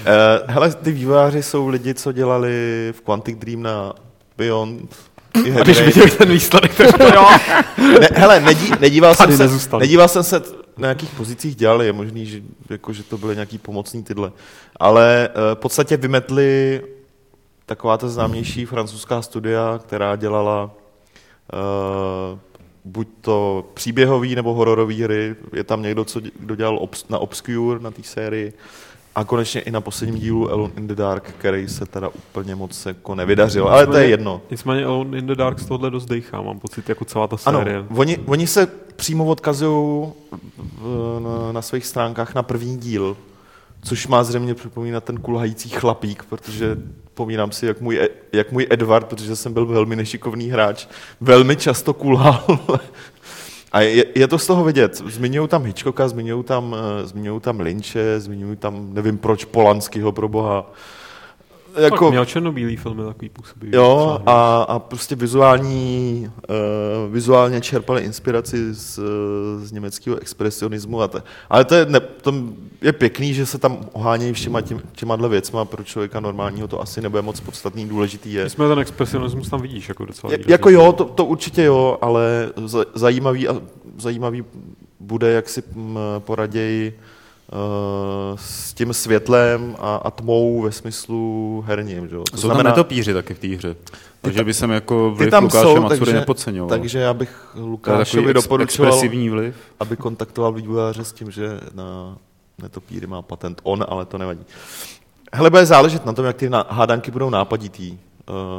Uh, 0.00 0.46
hele, 0.46 0.70
ty 0.70 0.92
vývojáři 0.92 1.42
jsou 1.42 1.68
lidi, 1.68 1.94
co 1.94 2.12
dělali 2.12 2.52
v 2.96 3.00
Quantic 3.00 3.38
Dream 3.38 3.62
na 3.62 3.92
Beyond. 4.36 4.96
A 5.34 5.62
když 5.62 5.80
viděl 5.80 6.08
ten 6.08 6.32
výsledek, 6.32 6.74
tak 6.74 6.98
to 6.98 7.04
jo. 7.04 7.26
Ne, 8.00 8.08
hele, 8.14 8.40
nedí, 8.40 8.72
nedíval, 8.80 9.14
jsem 9.14 9.36
se, 9.36 9.76
nedíval 9.78 10.08
jsem 10.08 10.22
se, 10.22 10.42
na 10.76 10.88
jakých 10.88 11.10
pozicích 11.10 11.56
dělali, 11.56 11.86
je 11.86 11.92
možný, 11.92 12.26
že, 12.26 12.40
jako, 12.70 12.92
že 12.92 13.02
to 13.02 13.18
byly 13.18 13.34
nějaký 13.34 13.58
pomocný 13.58 14.02
tyhle. 14.02 14.32
Ale 14.76 15.28
uh, 15.28 15.42
v 15.54 15.60
podstatě 15.60 15.96
vymetli 15.96 16.80
taková 17.66 17.98
ta 17.98 18.08
známější 18.08 18.66
francouzská 18.66 19.22
studia, 19.22 19.80
která 19.82 20.16
dělala 20.16 20.70
uh, 21.52 22.38
buď 22.84 23.08
to 23.20 23.64
příběhový 23.74 24.34
nebo 24.34 24.54
hororový 24.54 25.02
hry. 25.02 25.36
Je 25.52 25.64
tam 25.64 25.82
někdo, 25.82 26.04
co, 26.04 26.20
kdo 26.38 26.56
dělal 26.56 26.78
obs, 26.78 27.08
na 27.08 27.18
Obscure, 27.18 27.80
na 27.80 27.90
té 27.90 28.02
sérii. 28.02 28.52
A 29.14 29.24
konečně 29.24 29.60
i 29.60 29.70
na 29.70 29.80
posledním 29.80 30.18
dílu 30.20 30.50
Alone 30.52 30.72
in 30.76 30.86
the 30.86 30.94
Dark, 30.94 31.34
který 31.38 31.68
se 31.68 31.86
teda 31.86 32.08
úplně 32.08 32.54
moc 32.54 32.86
jako 32.86 33.14
nevydařil. 33.14 33.68
Ale 33.68 33.86
to 33.86 33.96
je 33.96 34.08
jedno. 34.08 34.40
Nicméně 34.50 34.84
Alone 34.84 35.18
in 35.18 35.26
the 35.26 35.34
Dark 35.34 35.58
z 35.60 35.66
tohohle 35.66 35.90
dost 35.90 36.06
dejchá, 36.06 36.42
mám 36.42 36.58
pocit, 36.58 36.88
jako 36.88 37.04
celá 37.04 37.26
ta 37.26 37.36
Ano, 37.46 37.58
série. 37.58 37.84
oni, 37.96 38.18
oni 38.26 38.46
se 38.46 38.66
přímo 38.96 39.24
odkazují 39.26 40.08
v- 40.78 41.20
na, 41.22 41.52
na 41.52 41.62
svých 41.62 41.86
stránkách 41.86 42.34
na 42.34 42.42
první 42.42 42.76
díl, 42.78 43.16
což 43.82 44.06
má 44.06 44.24
zřejmě 44.24 44.54
připomínat 44.54 45.04
ten 45.04 45.18
kulhající 45.20 45.68
chlapík, 45.68 46.24
protože 46.28 46.76
pomínám 47.14 47.52
si, 47.52 47.66
jak 47.66 47.80
můj, 47.80 47.98
E- 48.00 48.08
jak 48.32 48.52
můj 48.52 48.66
Edward, 48.70 49.06
protože 49.06 49.36
jsem 49.36 49.52
byl 49.52 49.66
velmi 49.66 49.96
nešikovný 49.96 50.48
hráč, 50.50 50.86
velmi 51.20 51.56
často 51.56 51.94
kulhal. 51.94 52.44
A 53.72 53.80
je, 53.80 54.04
je 54.14 54.28
to 54.28 54.38
z 54.38 54.46
toho 54.46 54.64
vidět. 54.64 54.96
Zmiňují 54.96 55.48
tam 55.48 55.64
Hitchcocka, 55.64 56.08
zmiňují 56.08 56.44
tam, 56.44 56.76
zmiňují 57.04 57.40
tam 57.40 57.60
Lynche, 57.60 58.20
zmiňují 58.20 58.56
tam, 58.56 58.94
nevím 58.94 59.18
proč, 59.18 59.44
Polanského 59.44 60.12
pro 60.12 60.28
boha. 60.28 60.72
Jako... 61.74 61.94
Jako, 61.94 62.10
Měl 62.10 62.24
černobílý 62.24 62.76
filmy 62.76 63.02
takový 63.04 63.28
působivý. 63.28 63.76
Jo, 63.76 64.20
a, 64.26 64.62
a 64.62 64.78
prostě 64.78 65.16
vizuální, 65.16 66.30
uh, 66.48 67.12
vizuálně 67.12 67.60
čerpali 67.60 68.02
inspiraci 68.02 68.74
z, 68.74 69.00
z 69.62 69.72
německého 69.72 70.16
expresionismu. 70.16 71.02
A 71.02 71.08
te, 71.08 71.22
ale 71.50 71.64
to 71.64 71.74
je, 71.74 71.86
ne, 71.86 72.00
to 72.00 72.34
je 72.82 72.92
pěkný, 72.92 73.34
že 73.34 73.46
se 73.46 73.58
tam 73.58 73.78
ohánějí 73.92 74.32
všema 74.32 74.60
těm, 74.60 74.80
těma 74.92 75.16
dle 75.16 75.28
věcma, 75.28 75.64
pro 75.64 75.84
člověka 75.84 76.20
normálního 76.20 76.68
to 76.68 76.80
asi 76.80 77.00
nebude 77.00 77.22
moc 77.22 77.40
podstatný, 77.40 77.88
důležitý 77.88 78.32
je. 78.32 78.44
Nicméně 78.44 78.68
ten 78.68 78.78
expresionismus 78.78 79.48
tam 79.48 79.62
vidíš 79.62 79.88
jako 79.88 80.04
docela 80.04 80.30
výrazně. 80.30 80.52
Jako 80.52 80.70
jo, 80.70 80.92
to, 80.92 81.04
to 81.04 81.24
určitě 81.24 81.62
jo, 81.62 81.98
ale 82.02 82.52
za- 82.66 82.84
zajímavý, 82.94 83.48
a, 83.48 83.60
zajímavý 83.98 84.44
bude, 85.00 85.30
jak 85.30 85.48
si 85.48 85.62
mm, 85.74 85.98
poraději 86.18 86.98
s 88.36 88.74
tím 88.74 88.92
světlem 88.92 89.76
a, 89.78 89.96
a 89.96 90.10
tmou 90.10 90.62
ve 90.62 90.72
smyslu 90.72 91.64
herním. 91.66 92.08
Že? 92.08 92.16
To 92.30 92.36
Jsou 92.36 92.48
tam 92.48 92.62
netopíři 92.62 93.14
taky 93.14 93.34
v 93.34 93.38
té 93.38 93.46
hře. 93.46 93.76
Takže 94.20 94.44
by 94.44 94.54
jsem 94.54 94.70
jako 94.70 95.10
vliv 95.10 95.30
tam 95.30 95.44
Lukáše 95.44 95.62
jsou, 95.62 95.80
Matsury 95.80 95.98
takže, 95.98 96.14
nepodceňoval. 96.14 96.68
takže 96.68 96.98
já 96.98 97.14
bych 97.14 97.48
Lukášovi 97.54 98.30
ex- 98.30 98.42
doporučoval, 98.42 99.00
vliv. 99.30 99.54
aby 99.80 99.96
kontaktoval 99.96 100.52
vývojáře 100.52 101.04
s 101.04 101.12
tím, 101.12 101.30
že 101.30 101.60
na 101.74 102.16
netopíry 102.62 103.06
má 103.06 103.22
patent 103.22 103.60
on, 103.62 103.84
ale 103.88 104.06
to 104.06 104.18
nevadí. 104.18 104.44
Hele, 105.32 105.50
bude 105.50 105.66
záležet 105.66 106.06
na 106.06 106.12
tom, 106.12 106.24
jak 106.24 106.36
ty 106.36 106.50
hádanky 106.68 107.10
budou 107.10 107.30
nápaditý. 107.30 107.92
Uh, 107.92 107.96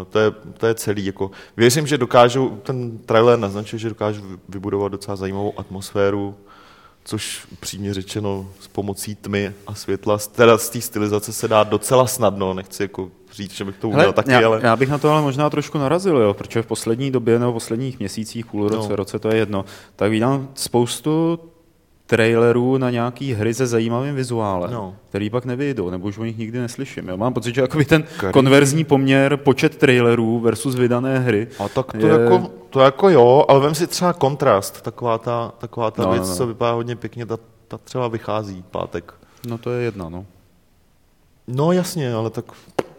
to, 0.10 0.20
je, 0.20 0.32
to 0.58 0.68
je 0.68 0.76
celý. 0.76 1.06
Jako, 1.06 1.32
věřím, 1.58 1.88
že 1.88 1.98
dokážou, 1.98 2.50
ten 2.50 2.98
trailer 2.98 3.40
naznačuje, 3.40 3.80
že 3.80 3.90
dokážou 3.90 4.22
vybudovat 4.50 4.92
docela 4.92 5.16
zajímavou 5.16 5.60
atmosféru, 5.60 6.36
což 7.04 7.48
přímě 7.60 7.94
řečeno 7.94 8.50
s 8.60 8.68
pomocí 8.68 9.16
tmy 9.16 9.54
a 9.68 9.76
světla, 9.76 10.18
teda 10.18 10.58
z 10.58 10.70
té 10.70 10.82
stylizace 10.82 11.34
se 11.34 11.48
dá 11.48 11.64
docela 11.64 12.08
snadno, 12.08 12.54
nechci 12.54 12.84
jako 12.84 13.12
říct, 13.34 13.52
že 13.52 13.66
bych 13.66 13.78
to 13.78 13.88
uměl 13.88 14.02
Hele, 14.02 14.14
taky, 14.14 14.32
já, 14.32 14.48
ale... 14.48 14.60
já 14.64 14.76
bych 14.76 14.90
na 14.90 14.98
to 14.98 15.10
ale 15.10 15.22
možná 15.22 15.50
trošku 15.50 15.78
narazil, 15.78 16.18
jo, 16.18 16.34
protože 16.34 16.62
v 16.62 16.66
poslední 16.66 17.12
době 17.12 17.40
nebo 17.40 17.52
v 17.52 17.54
posledních 17.54 18.00
měsících, 18.00 18.46
půl 18.46 18.70
roce, 18.70 18.90
no. 18.90 18.96
roce, 18.96 19.20
to 19.20 19.30
je 19.30 19.36
jedno, 19.36 19.66
tak 19.96 20.12
vydám 20.12 20.50
spoustu 20.54 21.40
trailerů 22.12 22.78
na 22.78 22.90
nějaký 22.90 23.34
hry 23.34 23.54
se 23.54 23.68
zajímavým 23.68 24.16
vizuálem, 24.16 24.72
no. 24.72 24.96
který 25.10 25.30
pak 25.30 25.46
nevyjdou, 25.46 25.90
nebo 25.90 26.08
už 26.08 26.18
o 26.18 26.26
nich 26.26 26.38
nikdy 26.38 26.60
neslyším. 26.60 27.10
Jo. 27.10 27.18
Mám 27.18 27.34
pocit, 27.34 27.56
že 27.56 27.62
jakoby 27.62 27.86
ten 27.86 28.04
Kary. 28.18 28.34
konverzní 28.34 28.84
poměr, 28.84 29.38
počet 29.38 29.78
trailerů 29.78 30.40
versus 30.40 30.76
vydané 30.76 31.20
hry. 31.20 31.48
A 31.60 31.70
tak 31.70 31.92
to, 31.92 32.08
je... 32.08 32.14
jako, 32.14 32.52
to 32.70 32.80
jako 32.80 33.10
jo, 33.10 33.46
ale 33.48 33.60
vem 33.60 33.76
si 33.76 33.88
třeba 33.88 34.14
kontrast, 34.14 34.82
taková 34.82 35.18
ta, 35.18 35.54
taková 35.58 35.92
ta 35.92 36.04
no, 36.04 36.12
věc, 36.12 36.30
no. 36.30 36.36
co 36.36 36.48
vypadá 36.48 36.72
hodně 36.72 36.96
pěkně, 36.96 37.26
ta, 37.26 37.38
ta 37.68 37.78
třeba 37.78 38.08
vychází 38.08 38.64
pátek. 38.72 39.14
No 39.48 39.58
to 39.58 39.72
je 39.72 39.84
jedna, 39.84 40.10
no. 40.10 40.26
No 41.48 41.72
jasně, 41.72 42.14
ale 42.14 42.30
tak... 42.30 42.46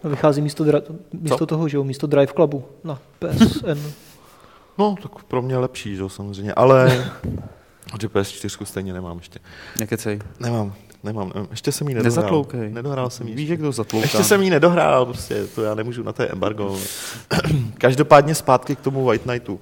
Vychází 0.04 0.42
místo, 0.42 0.64
dra- 0.64 0.82
místo 1.12 1.46
toho, 1.46 1.68
že 1.68 1.76
jo, 1.76 1.84
místo 1.84 2.06
Drive 2.06 2.32
Clubu 2.32 2.64
na 2.84 2.98
PSN. 3.18 3.92
no, 4.78 4.96
tak 5.02 5.24
pro 5.24 5.42
mě 5.42 5.58
lepší, 5.58 5.96
že 5.96 6.02
jo, 6.02 6.08
samozřejmě, 6.08 6.54
ale... 6.54 7.04
Protože 7.92 8.08
PS4 8.08 8.64
stejně 8.64 8.92
nemám 8.92 9.18
ještě. 9.18 9.38
Nekecej. 9.78 10.18
Nemám, 10.40 10.74
nemám, 11.04 11.32
nemám. 11.34 11.48
Ještě 11.50 11.72
jsem 11.72 11.88
jí 11.88 11.94
nedohrál. 11.94 12.16
Nezatloukej. 12.16 12.70
Nedohrál 12.70 13.10
jsem 13.10 13.28
jí. 13.28 13.34
Víš, 13.34 13.48
jak 13.48 13.60
to 13.60 13.72
zatlouká. 13.72 14.04
Ještě 14.04 14.24
jsem 14.24 14.42
jí 14.42 14.50
nedohrál, 14.50 15.06
prostě, 15.06 15.46
to 15.54 15.62
já 15.62 15.74
nemůžu 15.74 16.02
na 16.02 16.12
té 16.12 16.26
embargo. 16.26 16.78
Každopádně 17.78 18.34
zpátky 18.34 18.76
k 18.76 18.80
tomu 18.80 19.04
White 19.04 19.22
Knightu. 19.22 19.60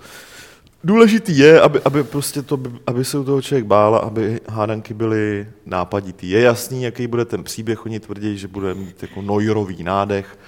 Důležitý 0.84 1.38
je, 1.38 1.60
aby, 1.60 1.80
aby, 1.84 2.04
prostě 2.04 2.42
to, 2.42 2.60
aby 2.86 3.04
se 3.04 3.18
u 3.18 3.24
toho 3.24 3.42
člověk 3.42 3.64
bál, 3.64 3.96
aby 3.96 4.40
hádanky 4.48 4.94
byly 4.94 5.48
nápaditý. 5.66 6.30
Je 6.30 6.40
jasný, 6.40 6.82
jaký 6.82 7.06
bude 7.06 7.24
ten 7.24 7.44
příběh, 7.44 7.86
oni 7.86 8.00
tvrdí, 8.00 8.38
že 8.38 8.48
bude 8.48 8.74
mít 8.74 9.02
jako 9.02 9.22
noirový 9.22 9.82
nádech, 9.82 10.38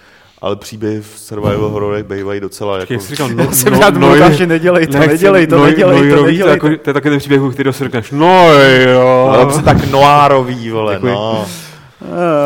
ale 0.42 0.56
příběhy 0.56 1.00
v 1.00 1.12
survival 1.16 1.68
hororech 1.68 2.04
bývají 2.04 2.40
docela 2.40 2.78
jako... 2.78 2.92
Jak 2.92 3.02
jsi 3.02 3.08
říkal, 3.08 3.28
no, 3.34 3.52
jsem 3.52 3.72
no, 3.72 3.90
no, 3.90 4.16
no, 4.16 4.30
že 4.32 4.46
nedělej 4.46 4.86
to, 4.86 4.98
nedělej 4.98 5.46
to, 5.46 5.64
nedělej 5.64 6.10
to, 6.10 6.26
nedělej 6.26 6.58
to. 6.58 6.68
To 6.68 6.90
je 6.90 6.94
takový 6.94 7.10
ten 7.10 7.18
příběh, 7.18 7.42
u 7.42 7.50
kterého 7.50 7.72
si 7.72 7.84
řekneš, 7.84 8.10
no 8.10 8.52
jo. 8.92 9.34
No, 9.38 9.62
tak 9.62 9.90
noárový, 9.90 10.70
vole, 10.70 11.00
no. 11.02 11.46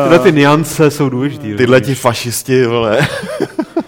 Tyhle 0.03 0.19
ty 0.19 0.31
niance 0.31 0.91
jsou 0.91 1.09
důležitý. 1.09 1.55
Tyhle 1.55 1.81
ti 1.81 1.95
fašisti, 1.95 2.65
vole. 2.65 3.07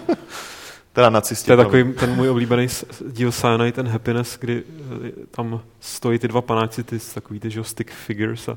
teda 0.92 1.10
nacisti. 1.10 1.46
To 1.46 1.52
je 1.52 1.56
takový 1.56 1.92
ten 1.92 2.10
můj 2.10 2.28
oblíbený 2.28 2.66
díl 3.08 3.32
Cyanide 3.32 3.82
and 3.82 3.88
Happiness, 3.88 4.38
kdy 4.40 4.62
eh, 5.06 5.10
tam 5.30 5.60
stojí 5.80 6.18
ty 6.18 6.28
dva 6.28 6.40
panáci, 6.40 6.84
ty 6.84 6.98
takový 7.14 7.40
ty, 7.40 7.50
že 7.50 7.64
stick 7.64 7.90
figures 7.90 8.48
a, 8.48 8.56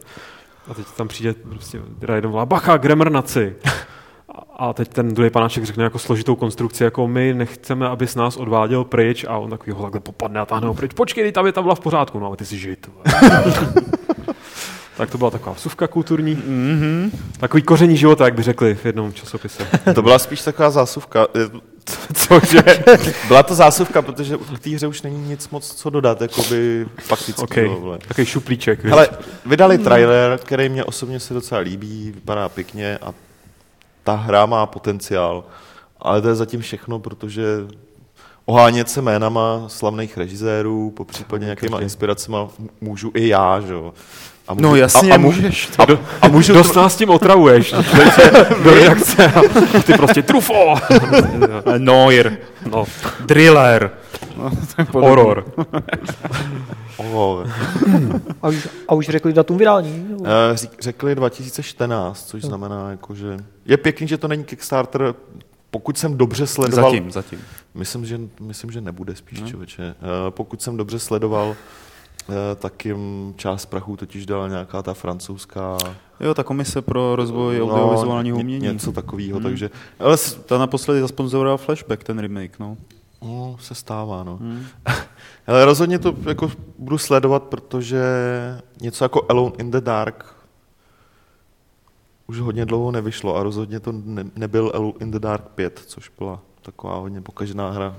a 0.68 0.74
teď 0.74 0.86
tam 0.97 1.08
přijde 1.08 1.34
prostě 1.34 1.82
jeden 2.16 2.32
volá, 2.32 2.45
bacha, 2.45 2.80
naci. 3.10 3.56
A 4.57 4.73
teď 4.73 4.88
ten 4.88 5.13
druhý 5.13 5.29
panáček 5.29 5.63
řekne 5.63 5.84
jako 5.84 5.99
složitou 5.99 6.36
konstrukci, 6.36 6.84
jako 6.84 7.07
my 7.07 7.34
nechceme, 7.34 7.88
aby 7.88 8.07
s 8.07 8.15
nás 8.15 8.38
odváděl 8.38 8.84
pryč 8.84 9.25
a 9.27 9.38
on 9.38 9.49
takový 9.49 9.71
ho 9.71 9.84
takhle 9.84 9.99
popadne 9.99 10.39
a 10.39 10.45
táhne 10.45 10.67
ho 10.67 10.73
pryč. 10.73 10.93
Počkej, 10.93 11.31
ta 11.31 11.41
věta 11.41 11.61
byla 11.61 11.75
v 11.75 11.79
pořádku, 11.79 12.19
no 12.19 12.27
ale 12.27 12.38
ty 12.38 12.45
si 12.45 12.57
žít. 12.57 12.89
tak 14.97 15.11
to 15.11 15.17
byla 15.17 15.31
taková 15.31 15.53
vsuvka 15.53 15.88
kulturní. 15.88 16.36
Mm-hmm. 16.36 17.11
Takový 17.39 17.63
koření 17.63 17.97
života, 17.97 18.25
jak 18.25 18.36
by 18.36 18.43
řekli 18.43 18.75
v 18.75 18.86
jednom 18.86 19.13
časopise. 19.13 19.67
to 19.95 20.01
byla 20.01 20.19
spíš 20.19 20.41
taková 20.41 20.69
zásuvka. 20.69 21.27
Cože? 22.13 22.63
Byla 23.27 23.43
to 23.43 23.55
zásuvka, 23.55 24.01
protože 24.01 24.38
v 24.38 24.59
té 24.59 24.69
hře 24.69 24.88
už 24.88 25.01
není 25.01 25.29
nic 25.29 25.49
moc 25.49 25.75
co 25.75 25.89
dodat, 25.89 26.21
jakoby 26.21 26.86
fakticky. 27.01 27.43
Okay. 27.43 27.69
Takový 28.07 28.25
šuplíček. 28.25 28.86
Ale 28.86 29.09
vydali 29.45 29.77
trailer, 29.77 30.39
který 30.43 30.69
mě 30.69 30.84
osobně 30.84 31.19
se 31.19 31.34
docela 31.34 31.61
líbí, 31.61 32.11
vypadá 32.15 32.49
pěkně 32.49 32.97
a 32.97 33.13
ta 34.04 34.14
hra 34.16 34.45
má 34.45 34.66
potenciál, 34.66 35.43
ale 35.99 36.22
to 36.22 36.28
je 36.28 36.36
zatím 36.36 36.62
všechno, 36.62 36.99
protože 36.99 37.43
ohánět 38.45 38.89
se 38.89 39.01
jménama 39.01 39.64
slavných 39.68 40.18
režisérů, 40.18 40.91
po 40.91 41.06
případě 41.06 41.45
nějakýma 41.45 41.80
inspiracema 41.80 42.47
můžu 42.82 43.12
i 43.16 43.28
já, 43.28 43.60
že 43.60 43.74
jo. 43.74 43.93
A 44.47 44.54
můžu, 44.54 44.64
no 44.64 44.76
jasně, 44.76 45.12
a, 45.12 45.16
a 45.16 45.18
můžeš. 45.18 45.70
A, 45.78 45.84
a, 45.84 45.97
a 46.22 46.28
můžu 46.28 46.54
dost 46.54 46.72
to... 46.72 46.82
nás 46.82 46.95
tím 46.95 47.10
otravuješ. 47.10 47.74
do 48.64 48.74
reakce. 48.74 49.26
A 49.26 49.41
ty 49.84 49.93
prostě 49.93 50.22
trufo. 50.22 50.76
Noir. 51.78 52.38
No. 52.72 52.86
Driller. 53.26 53.91
No, 54.38 54.51
Horor. 54.91 55.45
Oh. 56.97 57.49
a, 58.41 58.47
už, 58.47 58.67
a 58.88 58.93
už 58.93 59.05
řekli 59.09 59.34
datum 59.34 59.57
vydání? 59.57 60.05
Uh, 60.17 60.28
řekli 60.80 61.15
2014, 61.15 62.28
což 62.28 62.43
znamená, 62.43 62.91
jako, 62.91 63.15
že 63.15 63.38
je 63.65 63.78
pěkný, 63.78 64.07
že 64.07 64.17
to 64.17 64.28
není 64.28 64.43
Kickstarter, 64.43 65.15
pokud 65.71 65.97
jsem 65.97 66.17
dobře 66.17 66.47
sledoval... 66.47 66.91
Zatím, 66.91 67.11
zatím. 67.11 67.39
Myslím, 67.74 68.05
že, 68.05 68.19
myslím, 68.39 68.71
že 68.71 68.82
nebude 68.82 69.15
spíš, 69.15 69.41
no. 69.41 69.47
člověče. 69.47 69.95
Uh, 70.01 70.07
pokud 70.30 70.61
jsem 70.61 70.78
dobře 70.78 70.99
sledoval, 70.99 71.47
uh, 71.47 72.36
tak 72.55 72.86
jim 72.86 73.34
část 73.38 73.65
prachu 73.65 73.97
totiž 73.97 74.26
dala 74.26 74.47
nějaká 74.47 74.82
ta 74.82 74.93
francouzská... 74.93 75.78
Jo, 76.19 76.34
ta 76.34 76.43
komise 76.43 76.82
pro 76.82 77.15
rozvoj 77.15 77.59
no, 77.59 77.69
audiovizuálního 77.69 78.38
umění. 78.38 78.65
Něco 78.65 78.91
takového, 78.91 79.36
hmm. 79.36 79.43
takže... 79.43 79.69
Ale 79.99 80.17
ta 80.45 80.57
naposledy 80.57 81.01
zasponzoroval 81.01 81.57
Flashback, 81.57 82.03
ten 82.03 82.19
remake, 82.19 82.59
no. 82.59 82.78
No, 83.24 83.57
se 83.59 83.76
stává, 83.76 84.24
no. 84.24 84.38
Hmm. 84.38 84.65
Ale 85.47 85.65
rozhodně 85.65 85.99
to 85.99 86.15
jako 86.30 86.51
budu 86.78 86.97
sledovat, 86.97 87.43
protože 87.43 88.03
něco 88.82 89.05
jako 89.05 89.26
Alone 89.30 89.55
in 89.57 89.71
the 89.71 89.82
Dark 89.82 90.36
už 92.28 92.39
hodně 92.39 92.65
dlouho 92.65 92.91
nevyšlo 92.91 93.36
a 93.36 93.43
rozhodně 93.43 93.80
to 93.80 93.91
ne, 93.91 94.24
nebyl 94.36 94.71
Alone 94.74 94.93
in 94.99 95.11
the 95.11 95.19
Dark 95.19 95.43
5, 95.47 95.84
což 95.88 96.11
byla 96.19 96.39
taková 96.61 96.95
hodně 96.95 97.21
pokažená 97.21 97.71
hra. 97.71 97.95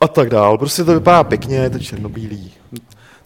A 0.00 0.08
tak 0.08 0.30
dál. 0.30 0.58
Prostě 0.58 0.84
to 0.84 0.94
vypadá 0.94 1.24
pěkně, 1.24 1.56
je 1.56 1.70
to 1.70 1.78
černobílý. 1.78 2.52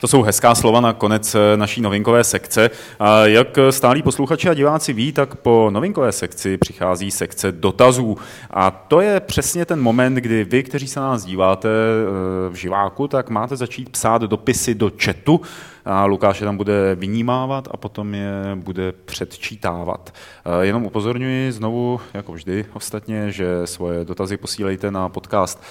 To 0.01 0.09
jsou 0.09 0.23
hezká 0.23 0.55
slova 0.55 0.81
na 0.81 0.93
konec 0.93 1.35
eh, 1.35 1.57
naší 1.57 1.81
novinkové 1.81 2.25
sekce. 2.25 2.71
A 2.99 3.27
jak 3.27 3.59
stálí 3.71 4.03
posluchači 4.03 4.49
a 4.49 4.55
diváci 4.55 4.93
ví, 4.93 5.13
tak 5.13 5.35
po 5.35 5.69
novinkové 5.73 6.13
sekci 6.13 6.57
přichází 6.57 7.11
sekce 7.11 7.53
dotazů. 7.53 8.17
A 8.51 8.71
to 8.71 9.01
je 9.01 9.21
přesně 9.21 9.65
ten 9.65 9.81
moment, 9.81 10.15
kdy 10.15 10.45
vy, 10.45 10.63
kteří 10.63 10.89
se 10.89 11.01
na 11.01 11.09
nás 11.09 11.25
díváte 11.25 11.69
eh, 11.69 12.51
v 12.51 12.55
živáku, 12.55 13.09
tak 13.09 13.31
máte 13.31 13.57
začít 13.57 13.91
psát 13.91 14.23
dopisy 14.23 14.75
do 14.75 14.93
chatu 15.05 15.41
a 15.85 16.05
Lukáš 16.05 16.41
je 16.41 16.45
tam 16.45 16.57
bude 16.57 16.95
vynímávat 16.95 17.69
a 17.71 17.77
potom 17.77 18.15
je 18.15 18.31
bude 18.55 18.93
předčítávat. 18.93 20.15
Eh, 20.45 20.67
jenom 20.67 20.85
upozorňuji 20.85 21.53
znovu, 21.53 22.01
jako 22.15 22.33
vždy 22.33 22.65
ostatně, 22.73 23.33
že 23.33 23.47
svoje 23.65 24.05
dotazy 24.05 24.37
posílejte 24.37 24.91
na 24.91 25.09
podcast 25.09 25.63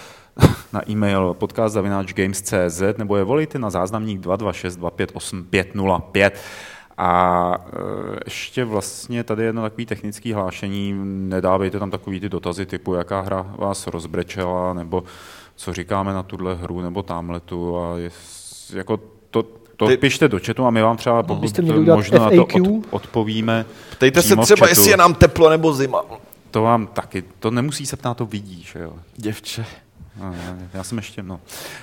na 0.73 0.89
e-mail 0.89 1.33
podcast.games.cz 1.33 2.81
nebo 2.97 3.17
je 3.17 3.23
volejte 3.23 3.59
na 3.59 3.69
záznamník 3.69 4.19
226 4.19 4.79
A 6.97 7.55
e, 7.55 8.19
ještě 8.25 8.65
vlastně 8.65 9.23
tady 9.23 9.43
jedno 9.43 9.61
takový 9.61 9.85
technický 9.85 10.33
hlášení, 10.33 10.93
nedávejte 11.05 11.79
tam 11.79 11.91
takový 11.91 12.19
ty 12.19 12.29
dotazy 12.29 12.65
typu, 12.65 12.93
jaká 12.93 13.21
hra 13.21 13.45
vás 13.57 13.87
rozbrečela, 13.87 14.73
nebo 14.73 15.03
co 15.55 15.73
říkáme 15.73 16.13
na 16.13 16.23
tuhle 16.23 16.55
hru, 16.55 16.81
nebo 16.81 17.03
tamhletu 17.03 17.77
a 17.77 17.97
je, 17.97 18.11
jako 18.73 18.99
to, 19.29 19.43
to 19.75 19.87
Ty... 19.87 19.97
pište 19.97 20.27
do 20.27 20.39
chatu 20.45 20.65
a 20.65 20.69
my 20.69 20.81
vám 20.81 20.97
třeba 20.97 21.23
no, 21.27 21.41
možná 21.95 22.19
na 22.19 22.29
to 22.29 22.45
od, 22.45 22.85
odpovíme. 22.89 23.65
Ptejte 23.91 24.21
se 24.21 24.35
třeba, 24.35 24.67
jestli 24.67 24.91
je 24.91 24.97
nám 24.97 25.13
teplo 25.13 25.49
nebo 25.49 25.73
zima. 25.73 26.01
To 26.51 26.61
vám 26.61 26.87
taky, 26.87 27.23
to 27.39 27.51
nemusí 27.51 27.85
se 27.85 27.97
ptát, 27.97 28.17
to 28.17 28.25
vidíš, 28.25 28.75
jo. 28.75 28.93
Děvče. 29.17 29.65
Já 30.73 30.83
jsem 30.83 30.97
ještě, 30.97 31.23
no. 31.23 31.39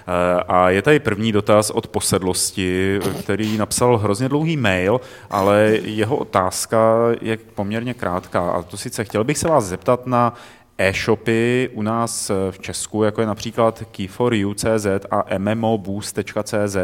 Eh, 0.09 0.43
a 0.49 0.71
je 0.71 0.83
tady 0.83 0.99
první 1.01 1.33
dotaz 1.33 1.71
od 1.71 1.87
posedlosti, 1.87 2.99
který 3.19 3.59
napsal 3.59 3.99
hrozně 3.99 4.29
dlouhý 4.29 4.57
mail, 4.57 5.01
ale 5.31 5.79
jeho 5.83 6.17
otázka 6.17 6.97
je 7.21 7.37
poměrně 7.37 7.95
krátká. 7.95 8.51
A 8.51 8.63
to 8.63 8.77
sice 8.77 9.05
chtěl 9.05 9.25
bych 9.25 9.39
se 9.39 9.49
vás 9.49 9.65
zeptat 9.65 10.07
na 10.07 10.35
e-shopy 10.79 11.71
u 11.73 11.83
nás 11.83 12.31
v 12.51 12.59
Česku, 12.59 13.03
jako 13.03 13.21
je 13.21 13.27
například 13.27 13.83
key4u.cz 13.93 15.07
a 15.11 15.39
mmoboost.cz. 15.39 16.77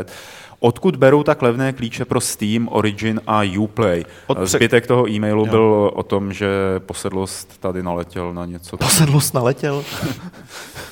Odkud 0.60 0.96
berou 0.96 1.22
tak 1.22 1.42
levné 1.42 1.72
klíče 1.72 2.04
pro 2.04 2.20
Steam, 2.20 2.68
Origin 2.68 3.20
a 3.26 3.58
Uplay? 3.58 4.04
Zbytek 4.42 4.86
toho 4.86 5.10
e-mailu 5.10 5.44
jo. 5.46 5.50
byl 5.50 5.90
o 5.94 6.02
tom, 6.02 6.32
že 6.32 6.48
posedlost 6.78 7.60
tady 7.60 7.82
naletěl 7.82 8.34
na 8.34 8.44
něco. 8.44 8.76
Posedlost 8.76 9.34
naletěl? 9.34 9.84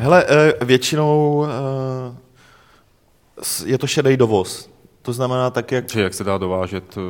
Hele, 0.00 0.24
eh, 0.28 0.64
většinou 0.64 1.46
eh, 1.46 2.14
je 3.66 3.78
to 3.78 3.86
šedej 3.86 4.16
dovoz. 4.16 4.70
To 5.02 5.12
znamená 5.12 5.50
tak, 5.50 5.72
jak... 5.72 5.86
Či 5.86 6.00
jak 6.00 6.14
se 6.14 6.24
dá 6.24 6.38
dovážet 6.38 6.84
eh, 6.96 7.00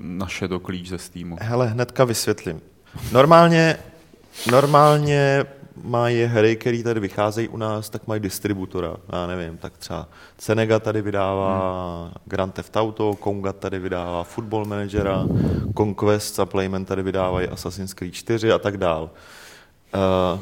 naše 0.00 0.48
do 0.48 0.60
klíč 0.60 0.88
ze 0.88 0.98
Steamu? 0.98 1.36
Hele, 1.40 1.66
hnedka 1.66 2.04
vysvětlím. 2.04 2.60
Normálně 3.12 3.78
normálně 4.50 5.46
mají 5.84 6.24
hry, 6.24 6.56
které 6.56 6.82
tady 6.82 7.00
vycházejí 7.00 7.48
u 7.48 7.56
nás, 7.56 7.90
tak 7.90 8.06
mají 8.06 8.20
distributora. 8.20 8.96
Já 9.12 9.26
nevím, 9.26 9.58
tak 9.58 9.78
třeba 9.78 10.08
Cenega 10.38 10.78
tady 10.78 11.02
vydává 11.02 12.02
hmm. 12.04 12.12
Grand 12.24 12.54
Theft 12.54 12.76
Auto, 12.76 13.14
Konga 13.14 13.52
tady 13.52 13.78
vydává 13.78 14.24
Football 14.24 14.64
Managera, 14.64 15.26
Conquest 15.76 16.40
a 16.40 16.46
Playman 16.46 16.84
tady 16.84 17.02
vydávají 17.02 17.48
Assassin's 17.48 17.94
Creed 17.94 18.14
4 18.14 18.52
a 18.52 18.58
tak 18.58 18.76
dál. 18.76 19.10
Uh, 19.94 20.40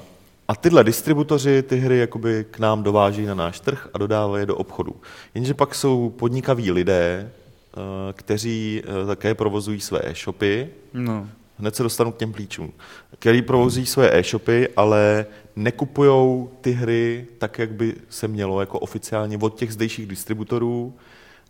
a 0.48 0.56
tyhle 0.56 0.84
distributoři 0.84 1.62
ty 1.62 1.76
hry 1.76 1.98
jakoby 1.98 2.46
k 2.50 2.58
nám 2.58 2.82
dováží 2.82 3.26
na 3.26 3.34
náš 3.34 3.60
trh 3.60 3.88
a 3.94 3.98
dodávají 3.98 4.42
je 4.42 4.46
do 4.46 4.56
obchodu. 4.56 4.96
Jenže 5.34 5.54
pak 5.54 5.74
jsou 5.74 6.10
podnikaví 6.10 6.70
lidé, 6.70 7.30
uh, 7.76 7.82
kteří 8.12 8.82
uh, 9.02 9.06
také 9.06 9.34
provozují 9.34 9.80
své 9.80 10.00
e-shopy, 10.04 10.68
No. 10.94 11.28
hned 11.58 11.76
se 11.76 11.82
dostanu 11.82 12.12
k 12.12 12.16
těm 12.16 12.32
klíčům, 12.32 12.72
který 13.18 13.42
provozují 13.42 13.86
svoje 13.86 14.18
e-shopy, 14.18 14.68
ale 14.76 15.26
nekupují 15.56 16.46
ty 16.60 16.72
hry 16.72 17.26
tak, 17.38 17.58
jak 17.58 17.70
by 17.72 17.94
se 18.08 18.28
mělo, 18.28 18.60
jako 18.60 18.78
oficiálně 18.78 19.38
od 19.38 19.54
těch 19.58 19.72
zdejších 19.72 20.06
distributorů, 20.06 20.94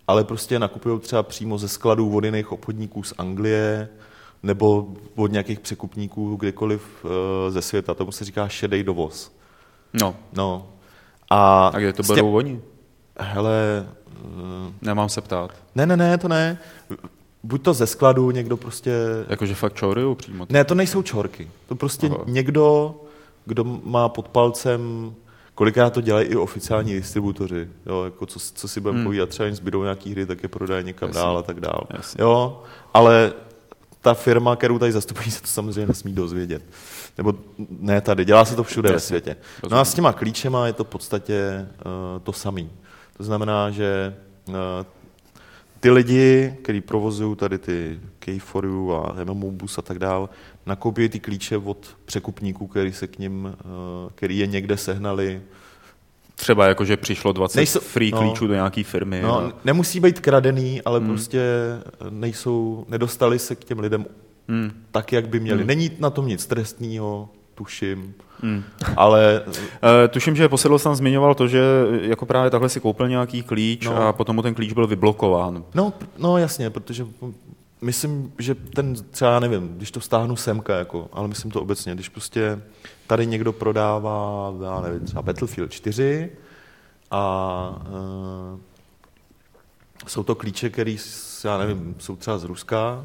ale 0.08 0.24
prostě 0.24 0.58
nakupují 0.58 1.00
třeba 1.00 1.22
přímo 1.22 1.58
ze 1.58 1.68
skladů 1.68 2.16
od 2.16 2.24
jiných 2.24 2.52
obchodníků 2.52 3.02
z 3.02 3.14
Anglie, 3.18 3.88
nebo 4.46 4.86
od 5.16 5.32
nějakých 5.32 5.60
překupníků 5.60 6.36
kdekoliv 6.36 7.04
uh, 7.04 7.10
ze 7.48 7.62
světa. 7.62 7.94
Tomu 7.94 8.12
se 8.12 8.24
říká 8.24 8.48
šedej 8.48 8.82
dovoz. 8.82 9.32
no. 9.92 10.16
No. 10.32 10.66
A, 11.30 11.66
A 11.68 11.78
kde 11.78 11.92
to 11.92 12.02
s 12.02 12.06
tě- 12.06 12.14
berou 12.14 12.36
oni? 12.36 12.60
Hele, 13.18 13.86
uh, 14.24 14.72
Nemám 14.82 15.08
se 15.08 15.20
ptát. 15.20 15.50
ne, 15.74 15.86
ne, 15.86 15.96
ne, 15.96 16.18
to 16.18 16.28
ne. 16.28 16.58
Buď 17.42 17.62
to 17.62 17.74
ze 17.74 17.86
skladu 17.86 18.30
někdo 18.30 18.56
prostě 18.56 18.92
Jakože 19.28 19.54
fakt 19.54 19.74
čoruju 19.74 20.14
přímo. 20.14 20.46
Ne, 20.50 20.64
to 20.64 20.74
nejsou 20.74 21.02
čorky. 21.02 21.50
To 21.68 21.74
prostě 21.74 22.06
Aha. 22.06 22.18
Někdo, 22.26 22.94
kdo 23.44 23.64
má 23.64 24.08
pod 24.08 24.28
palcem, 24.28 25.14
kolikrát 25.54 25.92
to 25.92 26.00
dělají 26.00 26.26
i 26.28 26.36
oficiální 26.36 26.92
distributoři, 26.94 27.68
jo, 27.86 28.04
jako 28.04 28.26
co, 28.26 28.38
co 28.54 28.68
si 28.68 28.80
budeme 28.80 28.98
hmm. 28.98 29.06
povídat, 29.06 29.28
třeba 29.28 29.46
jim 29.46 29.54
zbydou 29.56 29.82
nějaký 29.82 30.10
hry, 30.10 30.26
tak 30.26 30.42
je 30.42 30.48
prodají 30.48 30.84
někam 30.84 31.08
Jasně. 31.08 31.22
dál 31.22 31.38
a 31.38 31.42
tak 31.42 31.60
dál. 31.60 31.86
Jasně. 31.90 32.22
Jo, 32.22 32.62
ale 32.94 33.32
ta 34.06 34.14
firma, 34.14 34.56
kterou 34.56 34.78
tady 34.78 34.92
zastupují, 34.92 35.30
se 35.30 35.40
to 35.40 35.46
samozřejmě 35.46 35.86
nesmí 35.86 36.12
dozvědět. 36.12 36.62
Nebo 37.18 37.34
ne 37.80 38.00
tady, 38.00 38.24
dělá 38.24 38.44
se 38.44 38.56
to 38.56 38.64
všude 38.64 38.88
ve 38.88 38.94
Jasně. 38.94 39.06
světě. 39.06 39.36
No 39.70 39.78
a 39.78 39.84
s 39.84 39.94
těma 39.94 40.12
klíčema 40.12 40.66
je 40.66 40.72
to 40.72 40.84
v 40.84 40.88
podstatě 40.88 41.66
uh, 41.66 42.22
to 42.22 42.32
samé. 42.32 42.62
To 43.16 43.24
znamená, 43.24 43.70
že 43.70 44.16
uh, 44.48 44.54
ty 45.80 45.90
lidi, 45.90 46.54
kteří 46.62 46.80
provozují 46.80 47.36
tady 47.36 47.58
ty 47.58 48.00
K4U 48.20 48.92
a 48.94 49.24
MMO 49.24 49.50
Bus 49.50 49.78
a 49.78 49.82
tak 49.82 49.98
dál, 49.98 50.28
nakoupí 50.66 51.08
ty 51.08 51.20
klíče 51.20 51.56
od 51.56 51.96
překupníků, 52.04 52.66
který 52.66 52.92
se 52.92 53.06
k 53.06 53.18
ním, 53.18 53.44
uh, 53.44 54.10
který 54.14 54.38
je 54.38 54.46
někde 54.46 54.76
sehnali. 54.76 55.42
Třeba 56.38 56.66
jakože 56.66 56.96
přišlo 56.96 57.32
20 57.32 57.58
Nejsou- 57.58 57.80
free 57.80 58.10
no. 58.12 58.18
klíčů 58.18 58.46
do 58.46 58.54
nějaký 58.54 58.82
firmy. 58.82 59.20
No, 59.22 59.38
a- 59.40 59.52
nemusí 59.64 60.00
být 60.00 60.20
kradený, 60.20 60.82
ale 60.82 60.98
Hmm. 60.98 61.08
prostě 61.08 61.42
nejsou, 62.10 62.84
nedostali 62.88 63.38
se 63.38 63.54
k 63.56 63.64
těm 63.64 63.78
lidem 63.78 64.06
Hmm. 64.48 64.70
tak, 64.90 65.12
jak 65.12 65.28
by 65.28 65.40
měli. 65.40 65.58
Hmm. 65.58 65.66
Není 65.66 65.90
na 65.98 66.10
tom 66.10 66.26
nic 66.28 66.46
trestního, 66.46 67.28
tuším, 67.54 68.14
Hmm. 68.42 68.62
ale 68.96 69.42
E, 70.04 70.08
tuším, 70.08 70.36
že 70.36 70.48
posedl 70.48 70.78
tam 70.78 70.94
zmiňoval 70.94 71.34
to, 71.34 71.48
že 71.48 71.62
jako 72.00 72.26
právě 72.26 72.50
takhle 72.50 72.68
si 72.68 72.80
koupil 72.80 73.08
nějaký 73.08 73.42
klíč 73.42 73.86
no. 73.86 73.94
No. 73.94 74.02
a 74.02 74.12
potom 74.12 74.36
mu 74.36 74.42
ten 74.42 74.54
klíč 74.54 74.72
byl 74.72 74.86
vyblokován. 74.86 75.64
No, 75.74 75.92
no 76.18 76.38
jasně, 76.38 76.70
protože 76.70 77.06
myslím, 77.80 78.32
že 78.38 78.54
ten 78.54 78.94
třeba, 79.10 79.30
já 79.32 79.40
nevím, 79.40 79.68
když 79.76 79.90
to 79.90 80.00
stáhnu 80.00 80.36
semka, 80.36 80.76
jako, 80.78 81.08
ale 81.12 81.28
myslím 81.28 81.50
to 81.50 81.62
obecně, 81.62 81.94
když 81.94 82.08
prostě 82.08 82.60
tady 83.06 83.26
někdo 83.26 83.52
prodává, 83.52 84.52
já 84.64 84.80
nevím, 84.80 85.00
třeba 85.00 85.22
Battlefield 85.22 85.70
4 85.72 86.30
a 87.10 87.82
uh, 88.52 88.58
jsou 90.06 90.22
to 90.22 90.34
klíče, 90.34 90.70
který, 90.70 90.98
s- 90.98 91.44
já 91.44 91.58
nevím, 91.58 91.94
jsou 91.98 92.16
třeba 92.16 92.38
z 92.38 92.44
Ruska, 92.44 93.04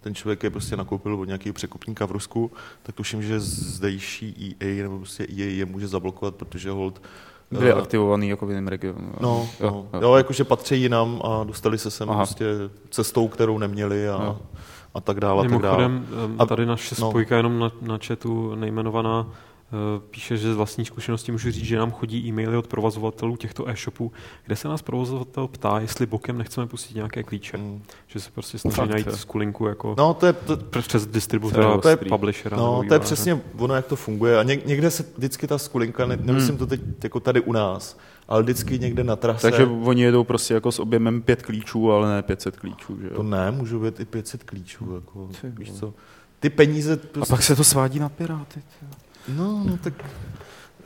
ten 0.00 0.14
člověk 0.14 0.42
je 0.42 0.50
prostě 0.50 0.76
nakoupil 0.76 1.14
od 1.20 1.24
nějakého 1.24 1.52
překupníka 1.54 2.06
v 2.06 2.10
Rusku, 2.10 2.50
tak 2.82 2.94
tuším, 2.94 3.22
že 3.22 3.40
zdejší 3.40 4.56
EA 4.60 4.82
nebo 4.82 4.98
prostě 4.98 5.24
EA 5.24 5.46
je 5.50 5.64
může 5.64 5.88
zablokovat, 5.88 6.34
protože 6.34 6.70
hold 6.70 7.02
Byli 7.50 7.70
eh, 7.70 7.74
aktivovaný 7.74 8.28
jako 8.28 8.46
v 8.46 8.50
jiném 8.50 8.68
regionu. 8.68 9.12
No, 9.20 9.48
jo, 9.60 9.70
no. 9.70 9.88
jo. 9.92 10.00
jo, 10.08 10.14
jakože 10.14 10.44
patří 10.44 10.80
jinam 10.82 11.20
a 11.24 11.44
dostali 11.44 11.78
se 11.78 11.90
sem 11.90 12.10
Aha. 12.10 12.18
prostě 12.18 12.44
cestou, 12.90 13.28
kterou 13.28 13.58
neměli 13.58 14.08
a, 14.08 14.12
Jo. 14.24 14.38
A 14.96 15.00
tak 15.00 15.20
dále. 15.20 15.46
A 15.46 15.48
tak 15.50 15.62
dále. 15.62 15.88
Mimochodem, 15.88 16.46
tady 16.48 16.66
naše 16.66 16.94
no. 17.00 17.10
spojka 17.10 17.36
jenom 17.36 17.58
na, 17.58 17.72
na 17.82 17.98
chatu 18.06 18.54
nejmenovaná 18.54 19.26
eh, 19.28 20.00
píše, 20.10 20.36
že 20.36 20.52
z 20.52 20.56
vlastní 20.56 20.84
zkušenosti 20.84 21.32
můžu 21.32 21.50
říct, 21.50 21.64
že 21.64 21.78
nám 21.78 21.90
chodí 21.90 22.28
e-maily 22.28 22.56
od 22.56 22.66
provozovatelů 22.66 23.36
těchto 23.36 23.68
e-shopů, 23.68 24.12
kde 24.46 24.56
se 24.56 24.68
nás 24.68 24.82
provozovatel 24.82 25.48
ptá, 25.48 25.78
jestli 25.80 26.06
bokem 26.06 26.38
nechceme 26.38 26.66
pustit 26.66 26.94
nějaké 26.94 27.22
klíče. 27.22 27.56
Mm. 27.56 27.82
Že 28.06 28.20
se 28.20 28.30
prostě 28.30 28.58
snaží 28.58 28.76
Fakt, 28.76 28.90
najít 28.90 29.14
skulinku 29.14 29.66
jako 29.66 29.94
No, 29.98 30.14
to 30.14 30.26
je, 30.26 30.32
to, 30.32 30.56
přes 30.80 31.06
distributora, 31.06 31.78
To 31.78 31.88
je- 31.88 31.96
publishera. 31.96 32.56
no, 32.56 32.76
nebo 32.78 32.88
to 32.88 32.94
je 32.94 33.00
přesně 33.00 33.40
ono, 33.58 33.74
jak 33.74 33.86
to 33.86 33.96
funguje. 33.96 34.38
A 34.38 34.42
něk, 34.42 34.66
někde 34.66 34.90
se 34.90 35.04
vždycky 35.16 35.46
ta 35.46 35.58
skulinka, 35.58 36.06
ne, 36.06 36.18
nemyslím 36.20 36.58
to 36.58 36.66
teď 36.66 36.80
jako 37.04 37.20
tady 37.20 37.40
u 37.40 37.52
nás, 37.52 37.98
ale 38.28 38.42
vždycky 38.42 38.78
někde 38.78 39.04
na 39.04 39.16
trase. 39.16 39.50
Takže 39.50 39.66
oni 39.66 40.02
jedou 40.02 40.24
prostě 40.24 40.54
jako 40.54 40.72
s 40.72 40.78
objemem 40.78 41.22
pět 41.22 41.42
klíčů, 41.42 41.92
ale 41.92 42.08
ne 42.14 42.22
500 42.22 42.56
klíčů. 42.56 42.98
Že 43.02 43.08
To 43.08 43.14
jo? 43.14 43.22
ne, 43.22 43.50
můžu 43.50 43.80
být 43.80 44.00
i 44.00 44.04
500 44.04 44.44
klíčů. 44.44 44.94
Jako, 44.94 45.28
Ty 45.40 45.48
víš 45.50 45.72
co? 45.72 45.94
Ty 46.40 46.50
peníze... 46.50 46.92
A 46.92 46.96
Prostě, 47.12 47.32
pak 47.32 47.42
se 47.42 47.56
to 47.56 47.64
svádí 47.64 47.98
na 47.98 48.08
piráty. 48.08 48.60
ty. 48.80 48.86
No, 49.36 49.62
no 49.66 49.78
tak... 49.82 50.04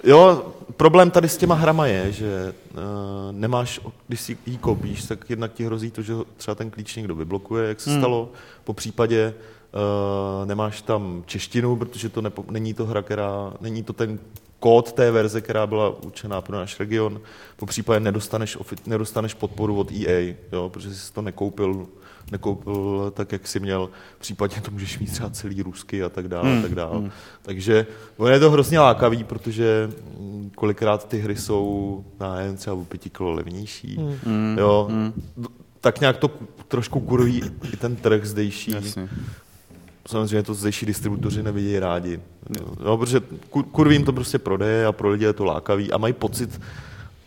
Jo, 0.04 0.52
problém 0.76 1.10
tady 1.10 1.28
s 1.28 1.36
těma 1.36 1.54
hrama 1.54 1.86
je, 1.86 2.12
že 2.12 2.54
uh, 2.72 2.78
nemáš, 3.32 3.80
když 4.08 4.20
si 4.20 4.38
ji 4.46 4.58
koupíš, 4.58 5.04
tak 5.04 5.30
jednak 5.30 5.52
ti 5.52 5.64
hrozí 5.64 5.90
to, 5.90 6.02
že 6.02 6.12
třeba 6.36 6.54
ten 6.54 6.70
klíč 6.70 6.96
někdo 6.96 7.14
vyblokuje, 7.14 7.68
jak 7.68 7.80
se 7.80 7.90
Hmm. 7.90 7.96
hmm. 7.96 8.02
stalo. 8.02 8.28
Po 8.64 8.72
případě 8.74 9.34
uh, 10.42 10.48
nemáš 10.48 10.82
tam 10.82 11.22
češtinu, 11.26 11.76
protože 11.76 12.08
to 12.08 12.22
nepo, 12.22 12.44
není 12.50 12.74
to 12.74 12.86
hra, 12.86 13.02
která, 13.02 13.52
není 13.60 13.82
to 13.82 13.92
ten 13.92 14.18
kód 14.60 14.92
té 14.92 15.10
verze, 15.10 15.40
která 15.40 15.66
byla 15.66 16.04
určená 16.04 16.40
pro 16.40 16.56
náš 16.56 16.80
region. 16.80 17.20
Po 17.56 17.66
případě 17.66 18.00
nedostaneš, 18.00 18.58
nedostaneš 18.86 19.34
podporu 19.34 19.76
od 19.76 19.92
EA, 19.92 20.34
jo, 20.52 20.68
protože 20.68 20.94
jsi 20.94 21.12
to 21.12 21.22
nekoupil, 21.22 21.86
nekoupil 22.32 23.10
tak, 23.16 23.32
jak 23.32 23.48
jsi 23.48 23.60
měl. 23.60 23.90
V 24.16 24.20
případě 24.20 24.60
to 24.60 24.70
můžeš 24.70 24.98
mít 24.98 25.12
třeba 25.12 25.30
celý 25.30 25.62
rusky 25.62 26.02
a 26.02 26.08
tak 26.08 26.28
dále. 26.28 26.48
Hmm, 26.50 26.58
A 26.58 26.62
tak 26.62 26.74
dále. 26.74 26.96
hmm. 26.98 27.10
Takže 27.42 27.86
ono 28.16 28.30
je 28.30 28.40
to 28.40 28.50
hrozně 28.50 28.80
lákavý, 28.80 29.24
protože 29.24 29.90
kolikrát 30.54 31.08
ty 31.08 31.18
hry 31.18 31.36
jsou, 31.36 32.04
já 32.20 32.34
nevím, 32.34 32.56
třeba 32.56 32.76
o 32.76 32.84
pěti 32.84 33.10
kilo 33.10 33.32
levnější. 33.32 33.96
Hmm. 33.96 34.16
Mm, 34.24 34.56
Jo, 34.58 34.86
mm, 34.90 35.12
tak 35.80 36.00
nějak 36.00 36.16
to 36.16 36.28
ku- 36.28 36.46
trošku 36.68 37.00
kurují 37.00 37.42
i 37.72 37.76
ten 37.76 37.96
trh 37.96 38.24
zdejší. 38.24 38.70
jasně. 38.70 39.08
Samozřejmě 40.10 40.42
to 40.42 40.54
zdejší 40.54 40.86
distributoři 40.86 41.42
nevidějí 41.42 41.78
rádi. 41.78 42.20
No, 42.84 42.96
protože 42.98 43.20
ku- 43.50 43.62
kurvím 43.62 44.04
to 44.04 44.12
prostě 44.12 44.38
prodeje 44.38 44.86
a 44.86 44.92
pro 44.92 45.08
lidi 45.10 45.24
je 45.24 45.32
to 45.32 45.44
lákavý 45.44 45.92
a 45.92 45.98
mají 45.98 46.12
pocit, 46.12 46.60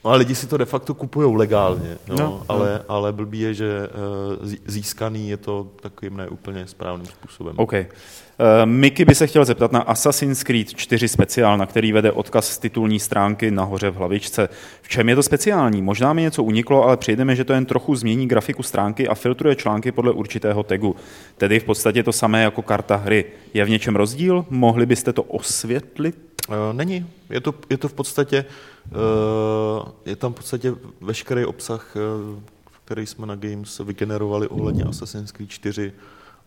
no 0.05 0.11
a 0.11 0.15
lidi 0.15 0.35
si 0.35 0.47
to 0.47 0.57
de 0.57 0.65
facto 0.65 0.93
kupují 0.93 1.35
legálně, 1.37 1.97
no, 2.07 2.15
No, 2.15 2.23
no, 2.23 2.43
ale, 2.49 2.81
ale 2.87 3.13
blbý 3.13 3.39
je, 3.39 3.53
že 3.53 3.89
eh, 3.89 4.45
zí- 4.47 4.59
získaný 4.65 5.29
je 5.29 5.37
to 5.37 5.67
takovým 5.81 6.17
neúplně 6.17 6.67
správným 6.67 7.05
způsobem. 7.07 7.53
OK. 7.57 7.73
Uh, 8.39 8.65
Miky 8.65 9.05
by 9.05 9.15
se 9.15 9.27
chtěl 9.27 9.45
zeptat 9.45 9.71
na 9.71 9.79
Assassin's 9.79 10.43
Creed 10.43 10.73
4 10.73 11.07
speciál, 11.07 11.57
na 11.57 11.65
který 11.65 11.91
vede 11.91 12.11
odkaz 12.11 12.49
z 12.49 12.57
titulní 12.57 12.99
stránky 12.99 13.51
nahoře 13.51 13.89
v 13.89 13.95
hlavičce. 13.95 14.49
V 14.81 14.89
čem 14.89 15.09
je 15.09 15.15
to 15.15 15.23
speciální? 15.23 15.81
Možná 15.81 16.13
mi 16.13 16.21
něco 16.21 16.43
uniklo, 16.43 16.83
ale 16.83 16.97
přijdeme, 16.97 17.35
že 17.35 17.43
to 17.43 17.53
jen 17.53 17.65
trochu 17.65 17.95
změní 17.95 18.27
grafiku 18.27 18.63
stránky 18.63 19.07
a 19.07 19.15
filtruje 19.15 19.55
články 19.55 19.91
podle 19.91 20.11
určitého 20.11 20.63
tagu. 20.63 20.95
Tedy 21.37 21.59
v 21.59 21.63
podstatě 21.63 22.03
to 22.03 22.11
samé 22.11 22.43
jako 22.43 22.61
karta 22.61 22.95
hry. 22.95 23.25
Je 23.53 23.65
v 23.65 23.69
něčem 23.69 23.95
rozdíl? 23.95 24.45
Mohli 24.49 24.85
byste 24.85 25.13
to 25.13 25.23
osvětlit? 25.23 26.15
Eh, 26.49 26.73
Není. 26.73 27.05
Je 27.29 27.41
to, 27.41 27.53
je 27.69 27.77
to 27.77 27.87
v 27.87 27.93
podstatě, 27.93 28.45
eh, 28.85 29.91
je 30.05 30.15
tam 30.15 30.33
v 30.33 30.35
podstatě 30.35 30.73
veškerý 31.01 31.45
obsah, 31.45 31.95
eh, 31.95 32.41
který 32.85 33.05
jsme 33.05 33.25
na 33.25 33.35
Games 33.35 33.81
vygenerovali 33.83 34.47
ohledně 34.47 34.83
Assassin's 34.83 35.31
Creed 35.31 35.49
4. 35.49 35.93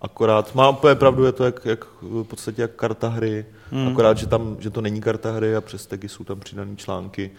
Akorát, 0.03 0.55
má 0.55 0.68
úplně 0.68 0.94
pravdu, 0.94 1.24
je 1.24 1.32
to 1.32 1.44
jak, 1.44 1.61
jak 1.64 1.84
v 2.03 2.22
podstatě 2.24 2.62
jak 2.62 2.70
karta 2.70 3.09
hry, 3.09 3.47
Hmm. 3.72 3.88
akorát, 3.88 4.18
že, 4.18 4.26
tam, 4.26 4.57
že 4.61 4.70
to 4.70 4.80
není 4.80 5.01
karta 5.01 5.32
hry 5.32 5.57
a 5.57 5.61
přes 5.61 5.86
tagy 5.86 6.09
jsou 6.09 6.24
tam 6.24 6.40
přidané 6.40 6.76
články 6.76 7.30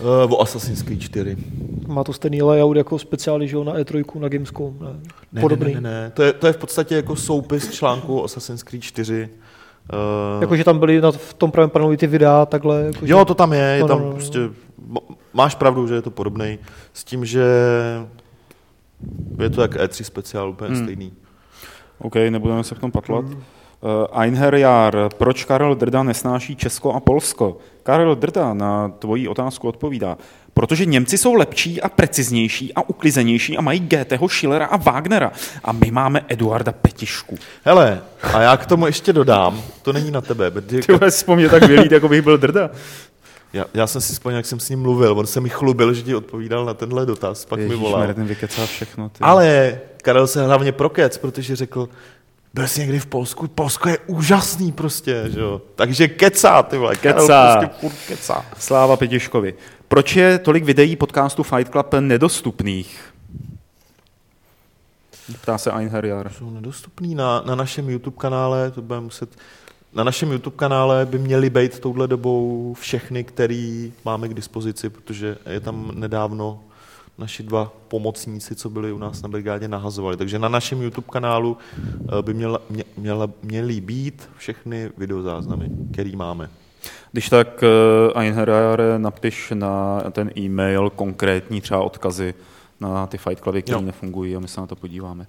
uh, 0.00 0.32
o 0.32 0.40
Assassin's 0.42 0.82
Creed 0.82 1.00
4. 1.00 1.36
Má 1.86 2.04
to 2.04 2.12
stejný 2.12 2.42
layout 2.42 2.76
jako 2.76 2.98
speciály, 2.98 3.48
že 3.48 3.56
jo, 3.56 3.64
na 3.64 3.72
E3, 3.74 4.20
na 4.20 4.28
Gamescom. 4.28 4.76
Ne? 4.80 5.00
Ne, 5.32 5.40
Podobný. 5.40 5.74
Ne, 5.74 5.80
ne, 5.80 5.90
ne. 5.90 6.10
To, 6.14 6.22
je, 6.22 6.32
to 6.32 6.46
je 6.46 6.52
v 6.52 6.56
podstatě 6.56 6.94
jako 6.94 7.16
soupis 7.16 7.70
článku 7.70 8.20
o 8.20 8.24
Assassin's 8.24 8.62
Creed 8.62 8.82
4. 8.82 9.28
Uh, 9.92 10.42
Jakože 10.42 10.64
tam 10.64 10.78
byly 10.78 11.00
na, 11.00 11.12
v 11.12 11.34
tom 11.34 11.50
pravém 11.50 11.70
panelu 11.70 11.96
ty 11.96 12.06
videa, 12.06 12.46
takhle. 12.46 12.82
Jako, 12.82 12.98
Jo, 13.02 13.24
to 13.24 13.34
tam 13.34 13.52
je, 13.52 13.58
je 13.60 13.80
No, 13.80 13.88
tam 13.88 13.98
no, 13.98 14.04
no. 14.06 14.12
prostě, 14.12 14.38
m- 14.38 15.14
máš 15.34 15.54
pravdu, 15.54 15.86
že 15.86 15.94
je 15.94 16.02
to 16.02 16.10
podobný, 16.10 16.58
s 16.92 17.04
tím, 17.04 17.24
že 17.24 17.44
je 19.38 19.50
to 19.50 19.62
jak 19.62 19.74
E3 19.76 20.02
speciál, 20.04 20.50
úplně 20.50 20.74
hmm. 20.74 20.84
stejný. 20.84 21.12
OK, 22.02 22.14
nebudeme 22.30 22.64
se 22.64 22.74
v 22.74 22.78
tom 22.78 22.90
patlat. 22.90 23.24
Uh, 23.24 24.20
Einherjar, 24.20 25.08
proč 25.18 25.44
Karel 25.44 25.74
Drda 25.74 26.02
nesnáší 26.02 26.56
Česko 26.56 26.92
a 26.92 27.00
Polsko? 27.00 27.56
Karel 27.82 28.14
Drda 28.14 28.54
na 28.54 28.88
tvoji 28.88 29.28
otázku 29.28 29.68
odpovídá. 29.68 30.18
Protože 30.54 30.84
Němci 30.84 31.18
jsou 31.18 31.34
lepší 31.34 31.82
a 31.82 31.88
preciznější 31.88 32.74
a 32.74 32.88
uklizenější 32.88 33.58
a 33.58 33.60
mají 33.60 33.80
Goetheho, 33.80 34.28
Schillera 34.28 34.66
a 34.66 34.76
Wagnera. 34.76 35.32
A 35.64 35.72
my 35.72 35.90
máme 35.90 36.24
Eduarda 36.28 36.72
Petišku. 36.72 37.38
Hele, 37.64 38.00
a 38.22 38.40
já 38.40 38.56
k 38.56 38.66
tomu 38.66 38.86
ještě 38.86 39.12
dodám, 39.12 39.62
to 39.82 39.92
není 39.92 40.10
na 40.10 40.20
tebe, 40.20 40.50
Ty 40.60 40.80
vole, 40.92 41.10
po 41.26 41.36
mně 41.36 41.48
tak 41.48 41.62
vylít, 41.62 41.92
jako 41.92 42.08
bych 42.08 42.22
byl 42.22 42.38
Drda. 42.38 42.70
Já, 43.52 43.64
já 43.74 43.86
jsem 43.86 44.00
si 44.00 44.12
vzpomněl, 44.12 44.36
jak 44.36 44.46
jsem 44.46 44.60
s 44.60 44.68
ním 44.68 44.80
mluvil, 44.80 45.18
on 45.18 45.26
se 45.26 45.40
mi 45.40 45.48
chlubil, 45.48 45.94
že 45.94 46.02
ti 46.02 46.14
odpovídal 46.14 46.64
na 46.64 46.74
tenhle 46.74 47.06
dotaz, 47.06 47.44
pak 47.44 47.60
mi 47.60 47.74
volal. 47.74 48.14
Ten 48.14 48.26
vykecá 48.26 48.66
všechno. 48.66 49.08
Ty. 49.08 49.18
Ale 49.20 49.78
Karel 50.02 50.26
se 50.26 50.46
hlavně 50.46 50.72
prokec, 50.72 51.18
protože 51.18 51.56
řekl, 51.56 51.88
byl 52.54 52.68
jsi 52.68 52.80
někdy 52.80 52.98
v 52.98 53.06
Polsku, 53.06 53.48
Polsko 53.48 53.88
je 53.88 53.98
úžasný 54.06 54.72
prostě, 54.72 55.24
že 55.28 55.40
jo. 55.40 55.62
Takže 55.74 56.08
kecá, 56.08 56.62
ty 56.62 56.78
vole, 56.78 56.96
Karel 56.96 57.22
Kecá. 57.22 57.56
prostě 57.56 57.80
furt 57.80 57.96
kecá. 58.08 58.46
Sláva 58.58 58.96
Petiškovi. 58.96 59.54
Proč 59.88 60.16
je 60.16 60.38
tolik 60.38 60.64
videí 60.64 60.96
podcastu 60.96 61.42
Fight 61.42 61.72
Club 61.72 61.94
nedostupných? 62.00 63.12
Ptá 65.40 65.58
se 65.58 65.70
Einherjar. 65.72 66.32
Jsou 66.32 66.50
nedostupný 66.50 67.14
na, 67.14 67.42
na 67.46 67.54
našem 67.54 67.90
YouTube 67.90 68.16
kanále, 68.16 68.70
to 68.70 68.82
budeme 68.82 69.04
muset... 69.04 69.30
Na 69.94 70.04
našem 70.04 70.32
YouTube 70.32 70.56
kanále 70.56 71.06
by 71.06 71.18
měly 71.18 71.50
být 71.50 71.78
touhle 71.78 72.08
dobou 72.08 72.74
všechny, 72.80 73.24
který 73.24 73.92
máme 74.04 74.28
k 74.28 74.34
dispozici, 74.34 74.90
protože 74.90 75.36
je 75.50 75.60
tam 75.60 75.92
nedávno 75.94 76.60
naši 77.18 77.42
dva 77.42 77.72
pomocníci, 77.88 78.54
co 78.54 78.70
byli 78.70 78.92
u 78.92 78.98
nás 78.98 79.22
na 79.22 79.28
brigádě, 79.28 79.68
nahazovali. 79.68 80.16
Takže 80.16 80.38
na 80.38 80.48
našem 80.48 80.82
YouTube 80.82 81.06
kanálu 81.10 81.56
eh, 82.18 82.22
by 82.22 82.34
měla, 82.34 82.60
mě, 82.70 82.84
měla, 82.96 83.30
měly 83.42 83.80
být 83.80 84.28
všechny 84.36 84.90
videozáznamy, 84.98 85.70
který 85.92 86.16
máme. 86.16 86.50
Když 87.12 87.28
tak 87.28 87.62
uh, 87.62 88.20
Einherjar 88.20 88.82
napiš 88.98 89.52
na 89.54 90.00
ten 90.12 90.30
e-mail 90.38 90.90
konkrétní 90.90 91.60
třeba 91.60 91.80
odkazy 91.80 92.34
na 92.80 93.06
ty 93.06 93.18
Fight 93.18 93.42
Cluby, 93.42 93.62
které 93.62 93.80
nefungují 93.80 94.36
a 94.36 94.40
my 94.40 94.48
se 94.48 94.60
na 94.60 94.66
to 94.66 94.76
podíváme. 94.76 95.26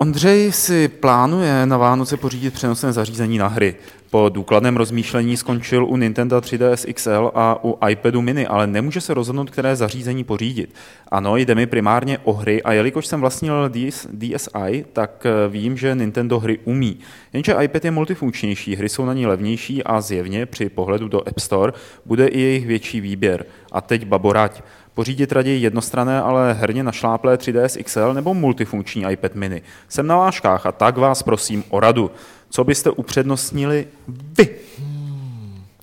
Ondřej 0.00 0.52
si 0.52 0.88
plánuje 0.88 1.66
na 1.66 1.76
Vánoce 1.76 2.16
pořídit 2.16 2.54
přenosné 2.54 2.92
zařízení 2.92 3.38
na 3.38 3.46
hry. 3.46 3.74
Po 4.10 4.28
důkladném 4.28 4.76
rozmýšlení 4.76 5.36
skončil 5.36 5.86
u 5.86 5.96
Nintendo 5.96 6.38
3DS 6.38 6.92
XL 6.92 7.30
a 7.34 7.64
u 7.64 7.78
iPadu 7.88 8.22
mini, 8.22 8.46
ale 8.46 8.66
nemůže 8.66 9.00
se 9.00 9.14
rozhodnout, 9.14 9.50
které 9.50 9.76
zařízení 9.76 10.24
pořídit. 10.24 10.74
Ano, 11.08 11.36
jde 11.36 11.54
mi 11.54 11.66
primárně 11.66 12.18
o 12.18 12.32
hry 12.32 12.62
a 12.62 12.72
jelikož 12.72 13.06
jsem 13.06 13.20
vlastnil 13.20 13.68
DS, 13.68 14.06
DSi, 14.12 14.84
tak 14.92 15.26
eh, 15.26 15.48
vím, 15.48 15.76
že 15.76 15.94
Nintendo 15.94 16.38
hry 16.38 16.58
umí. 16.64 16.98
Jenže 17.32 17.56
iPad 17.62 17.84
je 17.84 17.90
multifunkčnější, 17.90 18.76
hry 18.76 18.88
jsou 18.88 19.04
na 19.04 19.14
ní 19.14 19.26
levnější 19.26 19.84
a 19.84 20.00
zjevně 20.00 20.46
při 20.46 20.68
pohledu 20.68 21.08
do 21.08 21.28
App 21.28 21.38
Store 21.38 21.72
bude 22.06 22.26
i 22.26 22.40
jejich 22.40 22.66
větší 22.66 23.00
výběr. 23.00 23.44
A 23.72 23.80
teď 23.80 24.04
baborať. 24.04 24.62
Pořídit 24.98 25.32
raději 25.32 25.62
jednostrané, 25.62 26.22
ale 26.22 26.52
herně 26.52 26.82
našláplé 26.82 27.36
3DS 27.36 27.82
XL 27.82 28.14
nebo 28.14 28.34
multifunkční 28.34 29.04
iPad 29.10 29.34
mini. 29.34 29.62
Jsem 29.88 30.06
na 30.06 30.16
váškách 30.16 30.66
a 30.66 30.72
tak 30.72 30.96
vás 30.96 31.22
prosím 31.22 31.64
o 31.68 31.80
radu. 31.80 32.10
Co 32.50 32.64
byste 32.64 32.90
upřednostnili 32.90 33.86
vy? 34.08 34.48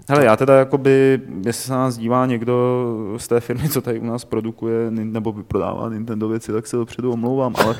Hele, 0.07 0.26
já 0.26 0.36
teda 0.36 0.55
jakoby, 0.55 1.22
jestli 1.45 1.63
se 1.63 1.72
na 1.72 1.78
nás 1.78 1.97
dívá 1.97 2.26
někdo 2.26 2.86
z 3.18 3.28
té 3.28 3.39
firmy, 3.39 3.70
co 3.70 3.82
tady 3.82 3.99
u 3.99 4.05
nás 4.05 4.26
produkuje 4.26 4.91
nebo 4.91 5.34
prodává 5.34 5.89
Nintendo 5.89 6.28
věci, 6.28 6.51
tak 6.51 6.68
se 6.68 6.78
dopředu 6.78 7.11
omlouvám, 7.11 7.53
ale 7.63 7.76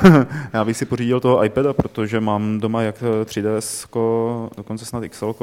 já 0.52 0.64
bych 0.64 0.76
si 0.76 0.84
pořídil 0.84 1.20
toho 1.20 1.44
iPada, 1.44 1.72
protože 1.72 2.20
mám 2.20 2.60
doma 2.60 2.82
jak 2.82 3.02
3DS, 3.24 3.88
dokonce 4.56 4.84
snad 4.84 5.04
XL, 5.08 5.34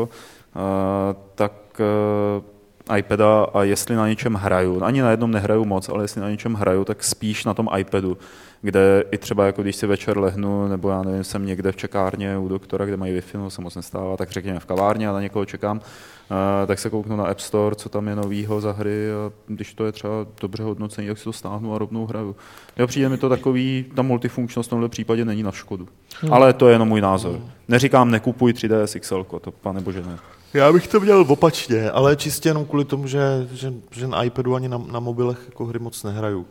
tak 1.35 1.53
eh, 1.79 2.52
iPada 2.97 3.43
a 3.53 3.63
jestli 3.63 3.95
na 3.95 4.07
něčem 4.07 4.33
hraju, 4.33 4.83
ani 4.83 5.01
na 5.01 5.11
jednom 5.11 5.31
nehraju 5.31 5.65
moc, 5.65 5.89
ale 5.89 6.03
jestli 6.03 6.21
na 6.21 6.29
něčem 6.29 6.53
hraju, 6.53 6.85
tak 6.85 7.03
spíš 7.03 7.45
na 7.45 7.53
tom 7.53 7.69
iPadu, 7.77 8.17
kde 8.61 9.03
i 9.11 9.17
třeba 9.17 9.45
jako 9.45 9.61
když 9.61 9.75
si 9.75 9.87
večer 9.87 10.17
lehnu, 10.17 10.67
nebo 10.67 10.89
já 10.89 11.03
nevím, 11.03 11.23
jsem 11.23 11.45
někde 11.45 11.71
v 11.71 11.75
čekárně 11.75 12.37
u 12.37 12.47
doktora, 12.47 12.85
kde 12.85 12.97
mají 12.97 13.13
Wi-Fi, 13.13 13.37
no 13.37 13.49
se 13.49 13.61
moc 13.61 13.75
nestává, 13.75 14.17
tak 14.17 14.31
řekněme 14.31 14.59
v 14.59 14.65
kavárně 14.65 15.09
a 15.09 15.13
na 15.13 15.21
někoho 15.21 15.45
čekám, 15.45 15.81
eh, 15.83 16.67
tak 16.67 16.79
se 16.79 16.89
kouknu 16.89 17.15
na 17.15 17.25
App 17.25 17.39
Store, 17.39 17.75
co 17.75 17.89
tam 17.89 18.07
je 18.07 18.15
novýho 18.15 18.61
za 18.61 18.71
hry 18.71 19.11
a 19.11 19.31
když 19.47 19.73
to 19.73 19.85
je 19.85 19.91
třeba 19.91 20.13
dobře 20.41 20.63
hodnocení, 20.63 21.07
tak 21.07 21.17
si 21.17 21.23
to 21.23 21.33
stáhnu 21.33 21.75
a 21.75 21.77
rovnou 21.77 22.05
hraju. 22.05 22.35
Jo, 22.77 22.87
přijde 22.87 23.09
mi 23.09 23.17
to 23.17 23.29
takový, 23.29 23.85
ta 23.95 24.01
multifunkčnost 24.01 24.67
v 24.67 24.69
tomhle 24.69 24.89
případě 24.89 25.25
není 25.25 25.43
na 25.43 25.51
škodu. 25.51 25.87
Ale 26.31 26.53
to 26.53 26.67
je 26.67 26.73
jenom 26.73 26.87
můj 26.87 27.01
názor. 27.01 27.39
Neříkám, 27.67 28.11
nekupuj 28.11 28.53
3DS 28.53 28.99
XL, 28.99 29.23
to 29.41 29.51
pane 29.51 29.81
bože 29.81 30.01
ne. 30.01 30.17
Já 30.53 30.73
bych 30.73 30.87
to 30.87 30.99
měl 30.99 31.25
opačně, 31.27 31.91
ale 31.91 32.15
čistě 32.15 32.49
jenom 32.49 32.65
kvůli 32.65 32.85
tomu, 32.85 33.07
že, 33.07 33.47
že, 33.51 33.73
že 33.91 34.07
na 34.07 34.23
iPadu 34.23 34.55
ani 34.55 34.69
na, 34.69 34.77
na 34.77 34.99
mobilech 34.99 35.43
jako 35.45 35.65
hry 35.65 35.79
moc 35.79 36.03
nehraju. 36.03 36.47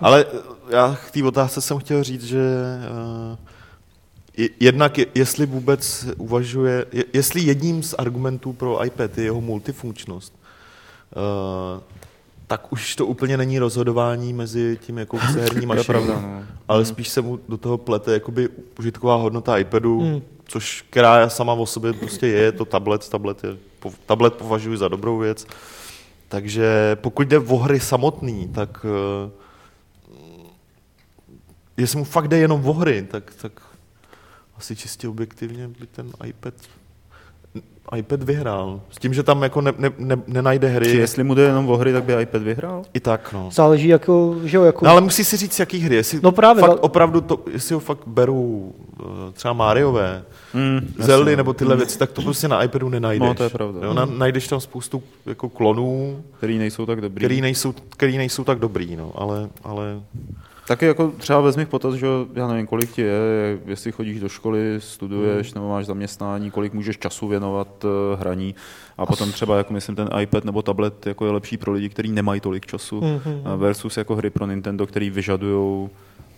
Ale 0.00 0.24
eh, 0.28 0.38
já 0.76 0.98
k 1.06 1.10
té 1.10 1.24
otázce 1.24 1.60
jsem 1.60 1.78
chtěl 1.78 2.04
říct, 2.04 2.24
že 2.24 2.38
uh, 2.40 3.38
je, 4.36 4.48
jednak 4.60 4.98
je, 4.98 5.06
jestli 5.14 5.46
vůbec 5.46 6.06
uvažuje, 6.16 6.86
je, 6.92 7.04
jestli 7.12 7.40
jedním 7.40 7.82
z 7.82 7.94
argumentů 7.98 8.52
pro 8.52 8.84
iPad 8.84 9.18
je 9.18 9.24
jeho 9.24 9.40
multifunkčnost, 9.40 10.34
uh, 10.34 11.82
tak 12.50 12.72
už 12.72 12.96
to 12.96 13.06
úplně 13.06 13.36
není 13.36 13.58
rozhodování 13.58 14.32
mezi 14.32 14.78
tím, 14.80 14.98
chce 15.18 15.40
herní 15.40 15.66
mašinou, 15.66 15.84
pravda, 15.84 16.20
no. 16.20 16.42
ale 16.68 16.84
spíš 16.84 17.08
se 17.08 17.20
mu 17.22 17.40
do 17.48 17.56
toho 17.56 17.78
plete 17.78 18.12
jakoby 18.12 18.48
užitková 18.78 19.14
hodnota 19.14 19.58
iPadu, 19.58 20.00
Hmm. 20.00 20.22
což 20.44 20.84
která 20.90 21.28
sama 21.28 21.52
o 21.52 21.66
sobě 21.66 21.92
prostě 21.92 22.26
je, 22.26 22.38
je 22.40 22.52
to 22.52 22.64
tablet, 22.64 23.08
tablet, 23.08 23.44
je, 23.44 23.56
po- 23.78 23.92
tablet 24.06 24.34
považuji 24.34 24.76
za 24.76 24.88
dobrou 24.88 25.18
věc. 25.18 25.46
Takže 26.28 26.96
pokud 27.00 27.28
jde 27.28 27.38
o 27.38 27.56
hry 27.56 27.80
samotný, 27.80 28.48
tak 28.48 28.86
eh, 28.86 29.30
jestli 31.76 31.98
mu 31.98 32.04
fakt 32.04 32.28
jde 32.28 32.38
jenom 32.38 32.66
o 32.68 32.72
hry, 32.72 33.06
tak, 33.10 33.32
tak 33.42 33.52
asi 34.56 34.76
čistě 34.76 35.08
objektivně 35.08 35.68
by 35.68 35.86
ten 35.86 36.10
iPad 36.24 36.54
iPad 37.96 38.22
vyhrál. 38.22 38.80
S 38.90 38.98
tím, 38.98 39.14
že 39.14 39.22
tam 39.22 39.42
jako 39.42 39.60
ne, 39.60 39.72
ne, 39.78 39.90
ne, 39.98 40.16
nenajde 40.26 40.68
hry. 40.68 40.86
Či 40.90 40.96
jestli 40.96 41.24
mu 41.24 41.34
jde 41.34 41.42
jenom 41.42 41.68
o 41.68 41.76
hry, 41.76 41.92
tak 41.92 42.04
by 42.04 42.22
iPad 42.22 42.42
vyhrál? 42.42 42.82
I 42.94 43.00
tak, 43.00 43.32
no. 43.32 43.48
Záleží, 43.52 43.88
jako, 43.88 44.36
že 44.44 44.56
jo, 44.56 44.62
jako... 44.64 44.84
No 44.84 44.90
ale 44.90 45.00
musí 45.00 45.24
si 45.24 45.36
říct, 45.36 45.58
jaký 45.58 45.78
hry. 45.78 45.94
Jestli 45.96 46.20
No 46.22 46.32
právě, 46.32 46.60
fakt 46.60 46.70
ale- 46.70 46.80
opravdu 46.80 47.20
to, 47.20 47.40
jestli 47.52 47.74
ho 47.74 47.80
fakt 47.80 48.00
berou 48.06 48.72
eh, 49.00 49.32
třeba 49.32 49.54
Mariové, 49.54 50.22
Mm, 50.54 50.94
Zeldy 50.98 51.36
nebo 51.36 51.52
tyhle 51.52 51.76
věci, 51.76 51.98
tak 51.98 52.12
to 52.12 52.22
prostě 52.22 52.48
na 52.48 52.62
iPadu 52.62 52.88
nenajdeš. 52.88 53.28
No, 53.28 53.34
to 53.34 53.42
je 53.42 53.50
pravda. 53.50 53.80
Jo, 53.86 53.94
na, 53.94 54.04
najdeš 54.04 54.48
tam 54.48 54.60
spoustu 54.60 55.02
jako 55.26 55.48
klonů, 55.48 56.22
který 56.38 56.58
nejsou 56.58 56.86
tak 56.86 57.00
dobrý. 57.00 57.20
který 57.20 57.40
nejsou, 57.40 57.74
který 57.88 58.18
nejsou 58.18 58.44
tak 58.44 58.58
dobrý, 58.58 58.96
no, 58.96 59.12
ale, 59.14 59.48
ale 59.64 60.00
Taky 60.70 60.86
jako 60.86 61.12
třeba 61.18 61.40
vezmi 61.40 61.64
v 61.64 61.68
potaz, 61.68 61.94
že 61.94 62.06
já 62.34 62.48
nevím, 62.48 62.66
kolik 62.66 62.90
ti 62.92 63.02
je, 63.02 63.58
jestli 63.66 63.92
chodíš 63.92 64.20
do 64.20 64.28
školy, 64.28 64.74
studuješ 64.78 65.54
nebo 65.54 65.68
máš 65.68 65.86
zaměstnání, 65.86 66.50
kolik 66.50 66.72
můžeš 66.74 66.98
času 66.98 67.28
věnovat 67.28 67.84
eh, 67.84 68.16
hraní. 68.16 68.54
A 68.98 69.06
potom 69.06 69.32
třeba, 69.32 69.56
jako 69.56 69.72
myslím, 69.72 69.96
ten 69.96 70.08
iPad 70.20 70.44
nebo 70.44 70.62
tablet 70.62 71.06
jako 71.06 71.26
je 71.26 71.32
lepší 71.32 71.56
pro 71.56 71.72
lidi, 71.72 71.88
kteří 71.88 72.12
nemají 72.12 72.40
tolik 72.40 72.66
času 72.66 73.00
Mhm. 73.00 73.20
eh, 73.54 73.56
versus 73.56 73.96
jako 73.96 74.16
hry 74.16 74.30
pro 74.30 74.46
Nintendo, 74.46 74.86
který 74.86 75.10
vyžadují 75.10 75.88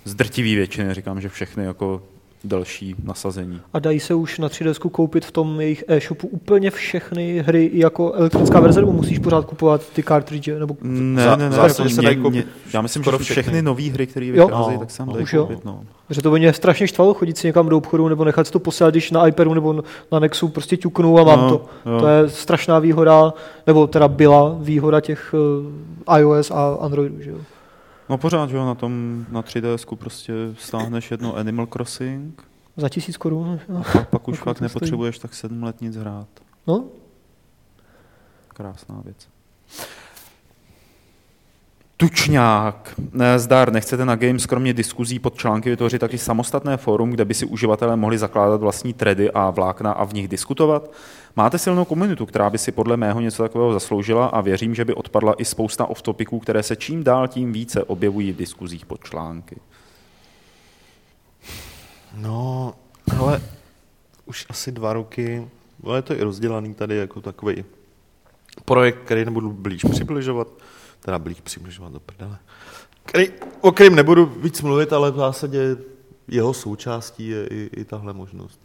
z 0.04 0.14
drtivý 0.14 0.54
většiny, 0.54 0.94
říkám, 0.94 1.20
že 1.20 1.28
všechny 1.28 1.64
jako 1.64 2.02
další 2.44 2.94
nasazení. 3.04 3.60
A 3.72 3.78
dají 3.78 4.00
se 4.00 4.14
už 4.14 4.38
na 4.38 4.48
3DS 4.48 4.88
koupit 4.90 5.24
v 5.24 5.30
tom 5.32 5.60
jejich 5.60 5.84
e-shopu 5.88 6.26
úplně 6.28 6.70
všechny 6.70 7.44
hry 7.46 7.70
jako 7.72 8.12
elektronická 8.12 8.60
verze, 8.60 8.80
nebo 8.80 8.92
musíš 8.92 9.18
pořád 9.18 9.44
kupovat 9.44 9.88
ty 9.90 10.02
cartridge, 10.02 10.48
nebo 10.58 10.76
Ne, 10.82 11.24
Za- 11.24 11.36
ne, 11.36 11.44
ne, 11.44 11.50
v 11.50 11.52
zásadě 11.52 12.06
jako 12.08 12.30
mě- 12.30 12.42
koupit 12.42 12.46
já 12.72 12.80
myslím, 12.82 13.02
že 13.04 13.10
všechny. 13.10 13.24
všechny 13.42 13.62
nové 13.62 13.82
hry, 13.90 14.06
které 14.06 14.30
vycházejí, 14.32 14.74
No, 14.74 14.78
tak 14.80 14.90
se 14.90 15.06
no, 15.06 15.12
dají 15.12 15.26
koupit. 15.26 15.64
No. 15.64 15.80
že 16.10 16.22
to 16.22 16.30
by 16.30 16.38
mě 16.38 16.52
strašně 16.52 16.86
štvalo 16.88 17.14
chodit 17.14 17.38
si 17.38 17.46
někam 17.46 17.68
do 17.68 17.76
obchodu 17.78 18.08
nebo 18.08 18.24
nechat 18.24 18.46
si 18.46 18.52
to 18.52 18.58
posílat, 18.58 18.94
když 18.94 19.10
na 19.10 19.26
iPadu 19.28 19.54
nebo 19.54 19.84
na 20.12 20.18
Nexu 20.18 20.48
prostě 20.48 20.76
ťuknu 20.76 21.18
a 21.18 21.24
mám 21.24 21.40
No, 21.40 21.50
to. 21.50 21.66
jo. 21.90 22.00
To 22.00 22.06
je 22.06 22.28
strašná 22.28 22.78
výhoda, 22.78 23.34
nebo 23.66 23.86
teda 23.86 24.08
byla 24.08 24.56
výhoda 24.60 25.00
těch 25.00 25.34
uh, 26.08 26.18
iOS 26.18 26.50
a 26.50 26.76
Androidu, 26.80 27.20
že 27.22 27.30
jo. 27.30 27.36
No 28.12 28.18
pořád, 28.18 28.50
že 28.50 28.56
jo, 28.56 28.66
na 28.66 28.74
tom, 28.74 29.24
na 29.30 29.42
3DS 29.42 29.96
prostě 29.96 30.32
stáhneš 30.58 31.10
jedno 31.10 31.36
Animal 31.36 31.66
Crossing, 31.66 32.42
Za 32.76 32.88
tisíc 32.88 33.16
korun. 33.16 33.60
a 33.78 34.04
pak 34.04 34.28
už 34.28 34.38
Kolik 34.38 34.38
fakt 34.38 34.44
to 34.44 34.54
stojí? 34.54 34.62
nepotřebuješ 34.68 35.18
tak 35.18 35.34
sedm 35.34 35.62
let 35.62 35.80
nic 35.80 35.96
hrát. 35.96 36.28
No, 36.66 36.84
Krásná 38.48 39.00
věc. 39.04 39.28
Tučňák. 42.02 42.94
Zdar, 43.36 43.72
nechcete 43.72 44.04
na 44.04 44.16
Games 44.16 44.46
kromě 44.46 44.72
diskuzí 44.72 45.18
pod 45.18 45.34
články 45.34 45.70
vytvořit 45.70 45.98
taky 45.98 46.18
samostatné 46.18 46.76
fórum, 46.76 47.10
kde 47.10 47.24
by 47.24 47.34
si 47.34 47.46
uživatelé 47.46 47.96
mohli 47.96 48.18
zakládat 48.18 48.60
vlastní 48.60 48.92
tredy 48.92 49.30
a 49.30 49.50
vlákna 49.50 49.92
a 49.92 50.04
v 50.04 50.14
nich 50.14 50.28
diskutovat? 50.28 50.92
Máte 51.36 51.58
silnou 51.58 51.84
komunitu, 51.84 52.26
která 52.26 52.50
by 52.50 52.58
si 52.58 52.72
podle 52.72 52.96
mého 52.96 53.20
něco 53.20 53.42
takového 53.42 53.72
zasloužila 53.72 54.26
a 54.26 54.40
věřím, 54.40 54.74
že 54.74 54.84
by 54.84 54.94
odpadla 54.94 55.34
i 55.38 55.44
spousta 55.44 55.86
off-topiků, 55.86 56.38
které 56.38 56.62
se 56.62 56.76
čím 56.76 57.04
dál 57.04 57.28
tím 57.28 57.52
více 57.52 57.84
objevují 57.84 58.32
v 58.32 58.36
diskuzích 58.36 58.86
pod 58.86 59.04
články. 59.04 59.56
no, 62.16 62.74
ale 63.18 63.42
už 64.26 64.46
asi 64.48 64.72
dva 64.72 64.92
roky, 64.92 65.48
ale 65.84 65.98
je 65.98 66.02
to 66.02 66.14
i 66.14 66.22
rozdělaný 66.22 66.74
tady 66.74 66.96
jako 66.96 67.20
takový 67.20 67.64
projekt, 68.64 68.98
který 69.04 69.24
nebudu 69.24 69.52
blíž 69.52 69.82
přibližovat, 69.90 70.48
teda 71.04 71.18
blíž 71.18 71.40
přibližovat 71.40 71.92
do 71.92 72.00
prdele, 72.00 72.38
který, 73.04 73.26
o 73.60 73.72
kterým 73.72 73.94
nebudu 73.94 74.26
víc 74.26 74.62
mluvit, 74.62 74.92
ale 74.92 75.10
v 75.10 75.16
zásadě 75.16 75.76
jeho 76.28 76.54
součástí 76.54 77.28
je 77.28 77.46
i, 77.46 77.70
i 77.76 77.84
tahle 77.84 78.12
možnost. 78.12 78.60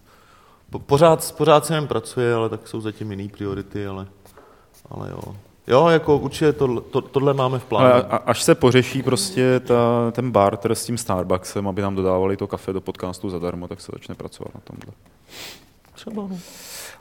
Po- 0.69 0.79
Pořád, 0.79 1.31
pořád 1.38 1.65
se 1.65 1.75
jen 1.75 1.88
pracuje, 1.88 2.33
ale 2.33 2.49
tak 2.49 2.67
jsou 2.67 2.81
zatím 2.81 3.11
jiný 3.11 3.29
priority, 3.29 3.88
ale, 3.88 4.07
ale 4.89 5.09
jo. 5.09 5.35
Jo, 5.67 5.88
jako 5.88 6.17
určitě 6.17 6.53
to, 6.53 6.81
to, 6.81 7.01
tohle 7.01 7.33
máme 7.33 7.59
v 7.59 7.65
plánu. 7.65 7.93
A- 7.93 8.15
až 8.15 8.43
se 8.43 8.55
pořeší 8.55 9.03
prostě 9.03 9.59
ta, 9.59 10.11
ten 10.11 10.31
barter 10.31 10.75
s 10.75 10.85
tím 10.85 10.97
Starbucksem, 10.97 11.67
aby 11.67 11.81
nám 11.81 11.95
dodávali 11.95 12.38
to 12.38 12.47
kafe 12.47 12.73
do 12.73 12.81
podcastu 12.81 13.29
zadarmo, 13.29 13.67
tak 13.67 13.81
se 13.81 13.91
začne 13.95 14.15
pracovat 14.15 14.55
na 14.55 14.61
tomhle. 14.63 14.93
Třeba, 15.93 16.15
no. 16.15 16.39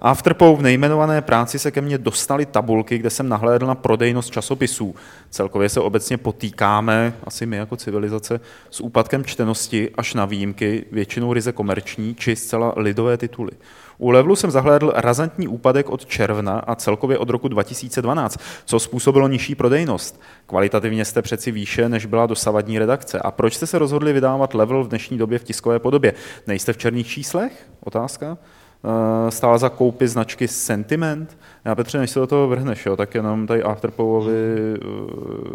Afterpou 0.01 0.57
v 0.57 0.62
nejmenované 0.62 1.22
práci 1.22 1.59
se 1.59 1.70
ke 1.70 1.80
mně 1.80 1.99
dostaly 1.99 2.47
tabulky, 2.47 2.99
kde 2.99 3.11
jsem 3.11 3.28
nahlédl 3.28 3.66
na 3.66 3.74
prodejnost 3.74 4.30
časopisů. 4.30 4.94
Celkově 5.30 5.68
se 5.68 5.80
obecně 5.80 6.16
potýkáme, 6.16 7.12
asi 7.24 7.47
my 7.47 7.57
jako 7.57 7.76
civilizace, 7.76 8.40
s 8.70 8.80
úpadkem 8.80 9.24
čtenosti 9.24 9.90
až 9.94 10.14
na 10.14 10.24
výjimky, 10.24 10.84
většinou 10.92 11.32
ryze 11.32 11.53
komerční 11.53 12.14
či 12.14 12.36
zcela 12.36 12.72
lidové 12.76 13.16
tituly. 13.16 13.53
U 13.99 14.11
Levelu 14.11 14.36
jsem 14.36 14.51
zahlédl 14.51 14.92
razantní 14.97 15.49
úpadek 15.49 15.90
od 15.90 16.07
června 16.07 16.59
a 16.59 16.74
celkově 16.74 17.18
od 17.18 17.30
roku 17.30 17.49
2012, 17.49 18.38
co 18.64 18.80
způsobilo 18.80 19.28
nižší 19.28 19.55
prodejnost. 19.55 20.20
Kvalitativně 20.47 21.05
jste 21.05 21.22
přeci 21.22 21.51
výše, 21.51 21.88
než 21.88 22.07
byla 22.07 22.26
dosavadní 22.26 22.78
redakce. 22.78 23.18
A 23.18 23.30
proč 23.30 23.55
jste 23.55 23.66
se 23.66 23.78
rozhodli 23.78 24.12
vydávat 24.12 24.55
Level 24.55 24.84
v 24.84 24.88
dnešní 24.88 25.18
době 25.18 25.38
v 25.38 25.44
tiskové 25.44 25.78
podobě? 25.78 26.14
Nejste 26.47 26.72
v 26.72 26.76
černých 26.76 27.07
číslech? 27.07 27.68
Otázka. 27.80 28.38
Eh, 28.87 29.30
Stála 29.30 29.59
za 29.59 29.68
koupy 29.68 30.09
značky 30.09 30.49
Sentiment. 30.49 31.39
Já 31.64 31.74
Petře, 31.74 31.99
než 31.99 32.11
se 32.11 32.18
do 32.20 32.26
toho 32.26 32.49
vrhneš, 32.49 32.87
jo, 32.87 32.97
tak 32.97 33.14
jenom 33.14 33.47
tady 33.47 33.62
Afterpowovi 33.62 34.34
eh, 34.34 34.78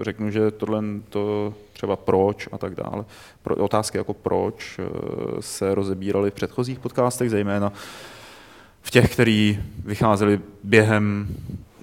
řeknu, 0.04 0.32
že 0.32 0.52
tohle 0.52 0.84
to 1.10 1.54
třeba 1.74 1.96
proč 1.96 2.50
a 2.52 2.58
tak 2.58 2.76
dále. 2.76 3.06
Pro, 3.44 3.56
otázky 3.56 3.98
jako 3.98 4.14
proč 4.14 4.80
eh, 4.80 4.86
se 5.40 5.76
rozebíraly 5.76 6.32
v 6.32 6.34
předchozích 6.34 6.80
podcastech, 6.80 7.30
zejména 7.30 7.74
v 8.82 8.92
těch, 8.92 9.14
který 9.14 9.60
vycházeli 9.86 10.40
během 10.64 11.28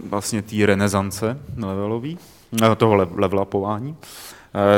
vlastně 0.08 0.42
té 0.42 0.66
renesance 0.66 1.38
levelový, 1.62 2.18
toho 2.76 2.94
le- 2.94 3.08
levelapování, 3.14 3.96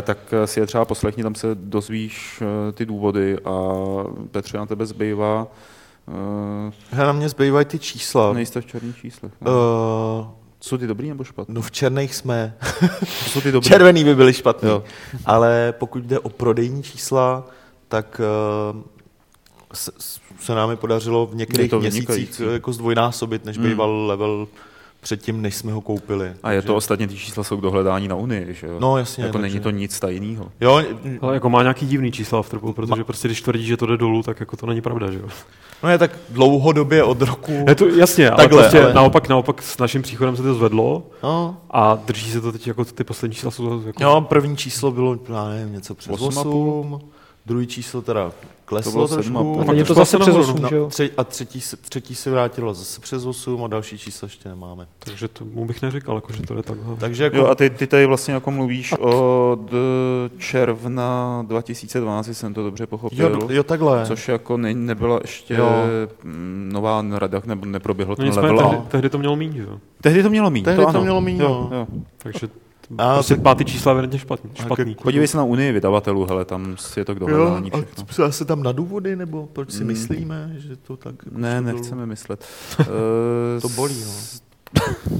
tak 0.02 0.18
si 0.44 0.60
je 0.60 0.66
třeba 0.66 0.84
poslechni, 0.84 1.22
tam 1.22 1.34
se 1.34 1.48
dozvíš 1.54 2.42
ty 2.72 2.86
důvody 2.86 3.38
a 3.44 3.72
Petře 4.30 4.58
na 4.58 4.66
tebe 4.66 4.86
zbývá, 4.86 5.46
eh, 6.10 6.72
Hele, 6.90 7.06
na 7.06 7.12
mě 7.12 7.28
zbývají 7.28 7.66
ty 7.66 7.78
čísla. 7.78 8.32
nejste 8.32 8.60
v 8.60 8.66
černých 8.66 8.96
číslech. 9.00 9.32
Uh, 9.40 9.48
Jsou 10.60 10.76
ty 10.78 10.86
dobrý 10.86 11.08
nebo 11.08 11.24
špatný? 11.24 11.54
no 11.54 11.62
v 11.62 11.70
černých 11.70 12.14
jsme. 12.14 12.54
Jsou 13.26 13.40
ty 13.40 13.52
dobrý. 13.52 13.68
Červený 13.68 14.04
by 14.04 14.14
byly 14.14 14.32
špatný. 14.32 14.68
Jo. 14.68 14.84
Ale 15.26 15.74
pokud 15.78 16.04
jde 16.04 16.18
o 16.18 16.28
prodejní 16.28 16.82
čísla, 16.82 17.46
tak 17.88 18.20
uh, 18.74 18.80
se, 19.74 19.92
se 20.40 20.54
nám 20.54 20.70
je 20.70 20.76
podařilo 20.76 21.26
v 21.26 21.34
některých 21.34 21.70
to 21.70 21.80
měsících 21.80 22.08
vynikající. 22.08 22.44
eh, 22.44 22.52
jako 22.52 22.72
zdvojnásobit, 22.72 23.44
než 23.44 23.56
Hmm. 23.58 23.66
býval 23.68 24.06
level 24.06 24.48
předtím, 25.00 25.42
než 25.42 25.54
jsme 25.56 25.72
ho 25.72 25.80
koupili. 25.80 26.32
A 26.42 26.52
je 26.52 26.62
to 26.62 26.76
ostatně, 26.76 27.06
ty 27.08 27.16
čísla 27.16 27.44
jsou 27.44 27.56
k 27.56 27.60
dohledání 27.60 28.08
na 28.08 28.14
Unii, 28.16 28.54
že 28.54 28.66
jo? 28.66 28.76
No 28.80 28.98
jasně. 28.98 29.24
jako 29.24 29.38
takže- 29.38 29.52
není 29.54 29.62
to 29.62 29.70
nic 29.70 30.00
tajného. 30.00 30.48
Jo, 30.60 30.82
Ale 31.20 31.34
jako 31.34 31.50
má 31.50 31.62
nějaký 31.62 31.86
divný 31.86 32.12
čísla 32.12 32.38
Afterpool, 32.38 32.72
protože 32.72 33.04
prostě 33.04 33.28
když 33.28 33.42
tvrdí, 33.42 33.66
že 33.66 33.76
to 33.76 33.86
jde 33.86 33.96
dolů, 33.96 34.22
tak 34.22 34.40
jako 34.40 34.56
to 34.56 34.66
není 34.66 34.80
pravda, 34.80 35.10
že 35.10 35.18
jo? 35.18 35.28
no 35.82 35.88
je 35.90 35.98
tak 35.98 36.10
dlouhodobě 36.28 37.02
od 37.04 37.22
roku. 37.22 37.64
Je 37.68 37.74
to 37.74 37.86
jasně, 37.88 38.30
ale 38.30 38.36
Takhle, 38.42 38.62
prostě 38.62 38.82
ale- 38.84 38.94
naopak, 38.94 39.28
naopak 39.28 39.62
s 39.62 39.78
naším 39.78 40.02
příchodem 40.02 40.36
se 40.36 40.42
to 40.42 40.54
zvedlo 40.54 41.02
No, 41.22 41.56
a 41.70 41.94
drží 41.94 42.30
se 42.30 42.40
to 42.40 42.52
teď 42.52 42.66
jako 42.66 42.84
ty 42.84 43.04
poslední 43.04 43.34
čísla 43.34 43.50
jsou 43.50 43.82
jako... 43.86 44.02
jo, 44.02 44.20
první 44.28 44.56
číslo 44.56 44.90
bylo, 44.90 45.18
já 45.32 45.48
nevím, 45.48 45.72
něco 45.72 45.94
přes 45.94 46.20
Osm 46.20 46.38
a 46.38 46.42
půl. 46.42 46.80
8, 46.80 47.00
druhý 47.46 47.66
číslo 47.66 48.02
teda 48.02 48.32
kleslo 48.64 48.92
To 48.92 48.96
bylo 48.96 49.08
trošku. 49.08 49.22
sedm 49.32 49.64
a 49.70 49.72
je 49.72 49.84
to 49.84 49.94
to 49.94 50.00
zase 50.00 50.18
přes 50.18 50.28
nahoru, 50.36 50.52
8, 50.52 50.62
No, 50.62 50.68
že 50.68 50.76
jo? 50.76 50.88
tři, 50.88 51.10
a 51.16 51.24
třetí, 51.24 51.60
se- 51.60 51.76
třetí 51.76 52.14
se 52.14 52.30
vrátilo 52.30 52.74
zase 52.74 53.00
přes 53.00 53.24
8 53.26 53.64
a 53.64 53.68
další 53.68 53.98
číslo 53.98 54.26
ještě 54.26 54.48
nemáme. 54.48 54.86
Takže 54.98 55.28
to 55.28 55.44
mu 55.44 55.64
bych 55.66 55.82
neříkal, 55.82 56.14
jako, 56.14 56.32
že 56.32 56.42
to 56.42 56.54
jde 56.54 56.62
takhle. 56.62 56.96
Takže 56.96 57.24
jako, 57.24 57.36
Jo, 57.36 57.46
a 57.46 57.54
ty, 57.54 57.70
ty 57.70 57.86
tady 57.86 58.06
vlastně 58.06 58.34
jako 58.34 58.50
mluvíš 58.50 58.92
od 58.92 59.60
eh, 59.72 60.38
června 60.38 61.42
2012, 61.46 62.28
jestli 62.28 62.40
jsem 62.40 62.54
to 62.54 62.62
dobře 62.64 62.86
pochopil. 62.86 63.30
jo, 63.40 63.48
jo, 63.50 63.62
takhle. 63.62 64.06
Což 64.06 64.28
jako 64.28 64.56
ne, 64.56 64.74
nebyla 64.74 65.18
ještě 65.22 65.54
Jo. 65.54 65.70
nová 66.68 67.04
rada, 67.18 67.42
nebo 67.46 67.66
neproběhlo 67.66 68.16
No 68.18 68.24
ten 68.24 68.44
level. 68.44 68.58
tehdy, 68.68 68.82
tehdy, 68.88 69.10
to 69.10 69.18
mělo 69.18 69.36
mít, 69.36 69.56
jo? 69.56 69.78
Tehdy 70.00 70.22
to 70.22 70.30
mělo 70.30 70.50
mít. 70.50 70.62
Tehdy 70.62 70.82
to 70.82 70.88
ano. 70.88 71.00
mělo 71.00 71.20
mít, 71.20 71.40
jo, 71.40 71.68
no. 71.70 71.76
jo. 71.76 71.86
Takže 72.18 72.48
A 72.98 73.14
prostě 73.14 73.34
tak- 73.34 73.42
pátý 73.42 73.64
čísla 73.64 73.92
evidentně 73.92 74.18
špatný. 74.18 74.50
Špatný. 74.54 74.94
ke- 74.94 75.02
Podívej 75.02 75.28
se 75.28 75.36
na 75.36 75.44
Unii 75.44 75.72
vydavatelů, 75.72 76.26
hele, 76.26 76.44
tam 76.44 76.76
je 76.96 77.04
to 77.04 77.14
k 77.14 77.18
dohledání 77.18 77.70
Jo, 77.74 77.84
všechno. 78.06 78.24
a 78.24 78.30
se 78.30 78.44
tam 78.44 78.62
na 78.62 78.72
důvody, 78.72 79.16
nebo 79.16 79.48
proč 79.52 79.70
si 79.70 79.80
Mm. 79.80 79.86
myslíme, 79.86 80.52
že 80.58 80.76
to 80.76 80.96
tak... 80.96 81.14
jako 81.26 81.38
Ne, 81.38 81.60
dolů? 81.60 81.66
nechceme 81.76 82.06
myslet. 82.06 82.44
Eh, 82.80 83.60
To 83.60 83.68
bolí, 83.68 84.04
no. 84.04 84.12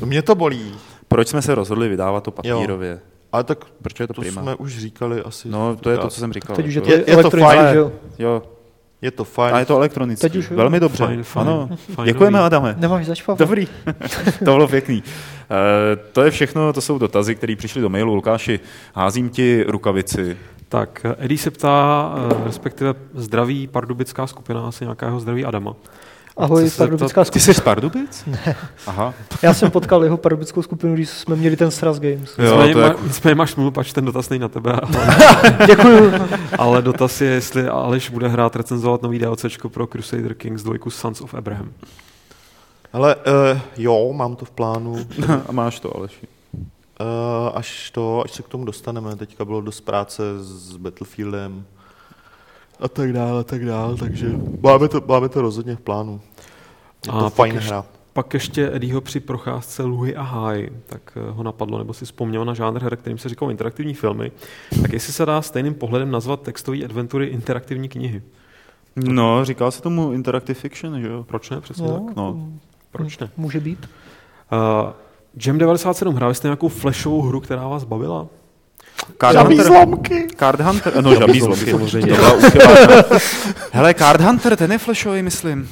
No 0.00 0.06
Mě 0.06 0.22
to 0.22 0.34
bolí. 0.34 0.74
Proč 1.08 1.28
jsme 1.28 1.42
se 1.42 1.54
rozhodli 1.54 1.88
vydávat 1.88 2.24
to 2.24 2.30
papírově? 2.30 3.00
Ale 3.32 3.44
tak 3.44 3.64
Proč 3.82 4.00
je 4.00 4.06
to, 4.06 4.12
to 4.12 4.20
prima? 4.20 4.42
jsme 4.42 4.54
už 4.54 4.78
říkali 4.78 5.22
asi. 5.22 5.48
No, 5.48 5.76
to 5.76 5.90
je 5.90 5.98
to, 5.98 6.08
co 6.08 6.20
jsem 6.20 6.32
říkal. 6.32 6.56
Teď 6.56 6.66
už 6.68 6.74
je 6.74 6.80
To- 6.80 6.86
to 6.86 6.92
Je- 6.92 7.04
je 7.16 7.22
to 7.22 7.30
fajn. 7.30 7.60
že 7.72 7.78
jo? 8.24 8.42
Je 9.02 9.10
to 9.10 9.24
fajn. 9.24 9.54
a 9.54 9.58
je 9.58 9.66
to 9.66 9.76
elektronicky. 9.76 10.20
Teď 10.20 10.36
už 10.36 10.50
jo. 10.50 10.56
Velmi 10.56 10.80
dobře. 10.80 11.04
Fajn, 11.06 11.22
fajn. 11.22 11.48
Ano. 11.48 11.68
Fajnový. 11.86 12.12
Děkujeme, 12.12 12.40
Adame. 12.40 12.74
Nemáš 12.78 13.06
zač? 13.06 13.22
Dobrý, 13.38 13.66
to 14.38 14.44
bylo 14.44 14.68
pěkný. 14.68 15.02
Eh, 15.50 15.96
to 16.12 16.22
je 16.22 16.30
všechno, 16.30 16.72
to 16.72 16.80
jsou 16.80 16.98
dotazy, 16.98 17.34
které 17.34 17.56
přišly 17.56 17.80
do 17.82 17.88
mailu. 17.88 18.14
Lukáši, 18.14 18.60
házím 18.94 19.28
ti 19.30 19.64
rukavici. 19.68 20.36
Tak, 20.68 21.06
Eddie 21.18 21.38
se 21.38 21.50
ptá, 21.50 22.12
eh, 22.30 22.44
respektive 22.44 22.94
zdraví 23.14 23.66
pardubická 23.66 24.26
skupina, 24.26 24.68
asi 24.68 24.84
nějakého 24.84 25.20
zdraví 25.20 25.44
Adama. 25.44 25.74
Ahoj, 26.40 26.70
pardubická 26.76 27.20
Ty 27.24 27.26
skupina. 27.26 27.44
jsi 27.44 27.54
z 27.54 27.60
Pardubic? 27.60 28.22
Ne. 28.26 28.56
Aha. 28.86 29.14
Já 29.42 29.54
jsem 29.54 29.70
potkal 29.70 30.04
jeho 30.04 30.16
pardubickou 30.16 30.62
skupinu, 30.62 30.94
když 30.94 31.08
jsme 31.08 31.36
měli 31.36 31.56
ten 31.56 31.70
Sraz 31.70 32.00
Games. 32.00 32.38
Jo, 32.38 32.44
Nicméně, 32.44 32.72
to 32.72 32.78
je 32.80 32.84
jako- 32.86 33.02
nicméně 33.06 33.34
máš 33.34 33.50
smůlu, 33.50 33.70
pač 33.70 33.92
ten 33.92 34.04
dotaz 34.04 34.28
není 34.28 34.40
na 34.40 34.48
tebe, 34.48 34.72
ale, 34.72 35.16
Děkuju. 35.66 36.12
ale 36.58 36.82
dotaz 36.82 37.20
je, 37.20 37.28
jestli 37.30 37.68
Aleš 37.68 38.10
bude 38.10 38.28
hrát 38.28 38.56
recenzovat 38.56 39.02
nový 39.02 39.18
DLCčko 39.18 39.68
pro 39.68 39.86
Crusader 39.86 40.34
Kings 40.34 40.62
2 40.62 40.74
Sons 40.88 41.20
of 41.20 41.34
Abraham. 41.34 41.68
Ale 42.92 43.16
uh, 43.16 43.60
jo, 43.76 44.12
mám 44.12 44.36
to 44.36 44.44
v 44.44 44.50
plánu. 44.50 44.96
A 45.48 45.52
máš 45.52 45.80
to, 45.80 45.96
Aleši. 45.96 46.26
Uh, 47.00 47.06
až 47.54 47.90
to, 47.90 48.22
až 48.24 48.30
se 48.32 48.42
k 48.42 48.48
tomu 48.48 48.64
dostaneme. 48.64 49.16
Teďka 49.16 49.44
bylo 49.44 49.60
dost 49.60 49.80
práce 49.80 50.22
s 50.38 50.76
Battlefieldem 50.76 51.64
a 52.80 52.88
tak 52.88 53.12
dále, 53.12 53.40
a 53.40 53.42
tak 53.44 53.66
dále, 53.66 53.96
takže 53.96 54.26
máme 54.60 54.88
to, 54.88 55.02
máme 55.06 55.28
to 55.28 55.42
rozhodně 55.42 55.76
v 55.76 55.80
plánu. 55.80 56.20
Je 57.06 57.12
A 57.12 57.18
to 57.18 57.24
pak 57.24 57.32
fajn 57.34 57.54
ještě- 57.54 57.68
hra. 57.68 57.84
Pak 58.12 58.34
ještě 58.34 58.70
Eddieho 58.74 59.00
při 59.00 59.20
procházce 59.20 59.82
Luhy 59.84 60.16
a 60.16 60.22
Háj, 60.22 60.68
tak 60.86 61.00
eh, 61.16 61.30
ho 61.30 61.42
napadlo, 61.42 61.78
nebo 61.78 61.92
si 61.94 62.04
vzpomněl 62.04 62.44
na 62.44 62.54
žánr 62.54 62.82
her, 62.82 62.96
kterým 62.96 63.18
se 63.18 63.28
říkalo 63.28 63.50
interaktivní 63.50 63.94
filmy, 63.94 64.32
tak 64.82 64.92
jestli 64.92 65.12
se 65.12 65.26
dá 65.26 65.42
stejným 65.42 65.74
pohledem 65.74 66.10
nazvat 66.10 66.42
textové 66.42 66.84
adventury 66.84 67.26
interaktivní 67.26 67.88
knihy. 67.88 68.22
No, 68.96 69.44
říká 69.44 69.70
se 69.70 69.82
tomu 69.82 70.12
interactive 70.12 70.60
fiction, 70.60 71.00
že 71.00 71.08
jo? 71.08 71.24
Proč 71.24 71.50
ne? 71.50 71.60
Přesně 71.60 71.86
No, 71.86 72.04
tak. 72.06 72.16
No. 72.16 72.48
Proč 72.92 73.18
ne? 73.18 73.30
Může 73.36 73.60
být. 73.60 73.88
Uh, 74.52 74.90
Jam 75.46 75.58
97, 75.58 76.14
hráli 76.14 76.34
jste 76.34 76.48
nějakou 76.48 76.68
flashovou 76.68 77.22
hru, 77.22 77.40
která 77.40 77.68
vás 77.68 77.84
bavila? 77.84 78.26
Card 79.20 79.32
Žabí 79.32 79.46
Hunter, 79.56 79.66
zlomky! 79.66 80.26
Card 80.38 80.60
Hunter, 80.60 81.02
no 81.04 81.14
žabí 81.14 81.40
zlomky, 81.40 81.70
samozřejmě. 81.70 82.12
Hele, 83.72 83.94
Card 83.94 84.20
Hunter, 84.20 84.56
ten 84.56 84.72
je 84.72 84.78
flashový, 84.78 85.22
myslím. 85.22 85.68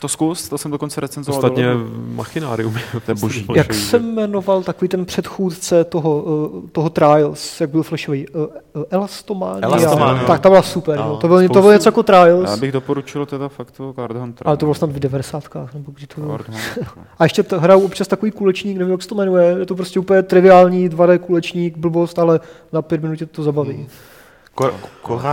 To 0.00 0.08
zkus, 0.08 0.48
to 0.48 0.58
jsem 0.58 0.70
dokonce 0.70 1.00
recenzoval. 1.00 1.38
Ostatně 1.38 1.64
do 1.64 1.78
webu. 1.78 1.90
Machinárium. 2.14 2.74
To 3.06 3.10
je 3.10 3.14
boží. 3.14 3.46
Jak 3.54 3.74
se 3.74 3.98
jmenoval 3.98 4.62
takový 4.62 4.88
ten 4.88 5.04
předchůdce 5.04 5.84
toho, 5.84 6.22
uh, 6.22 6.68
toho 6.72 6.90
Trials, 6.90 7.60
jak 7.60 7.70
byl 7.70 7.82
flashový? 7.82 8.28
Uh, 8.28 8.42
uh, 8.42 8.82
Elastomania. 8.90 9.60
Elastomania. 9.68 10.24
Tak 10.24 10.40
ta 10.40 10.48
byla 10.48 10.62
super. 10.62 10.98
No, 10.98 11.04
No, 11.08 11.16
to, 11.16 11.26
bylo, 11.28 11.38
to 11.40 11.44
spoustu- 11.44 11.60
bylo 11.60 11.72
něco 11.72 11.88
jako 11.88 12.02
Trials. 12.02 12.50
Já 12.50 12.56
bych 12.56 12.72
doporučil 12.72 13.26
teda 13.26 13.48
fakt 13.48 13.70
toho 13.70 13.92
Card 13.92 14.16
Hunter. 14.16 14.48
Ale 14.48 14.56
to 14.56 14.66
bylo 14.66 14.74
snad 14.74 14.90
v 14.92 14.98
90. 14.98 15.44
nebo 15.74 15.92
kdy 15.94 16.06
to 16.06 16.20
bylo. 16.20 16.38
A 17.18 17.24
ještě 17.24 17.42
t- 17.42 17.58
hrajou 17.58 17.80
občas 17.84 18.08
takový 18.08 18.30
kulečník, 18.32 18.78
nevím, 18.78 18.92
jak 18.92 19.02
se 19.02 19.08
to 19.08 19.14
jmenuje, 19.14 19.56
je 19.58 19.66
to 19.66 19.74
prostě 19.74 20.00
úplně 20.00 20.22
triviální 20.22 20.88
2D 20.90 21.18
kulečník, 21.18 21.76
blbost, 21.76 22.18
ale 22.18 22.40
na 22.72 22.82
pět 22.82 23.02
minut 23.02 23.16
tě 23.16 23.26
to 23.26 23.42
zabaví. 23.42 23.86
Kor- 24.54 24.74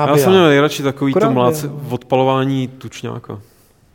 Já 0.07 0.17
jsem 0.17 0.31
měl 0.31 0.47
nejradši 0.47 0.83
takový 0.83 1.13
to 1.13 1.19
Korábia, 1.19 1.33
mláce, 1.33 1.67
no. 1.67 1.73
odpalování 1.89 2.67
tučňáka. 2.67 3.39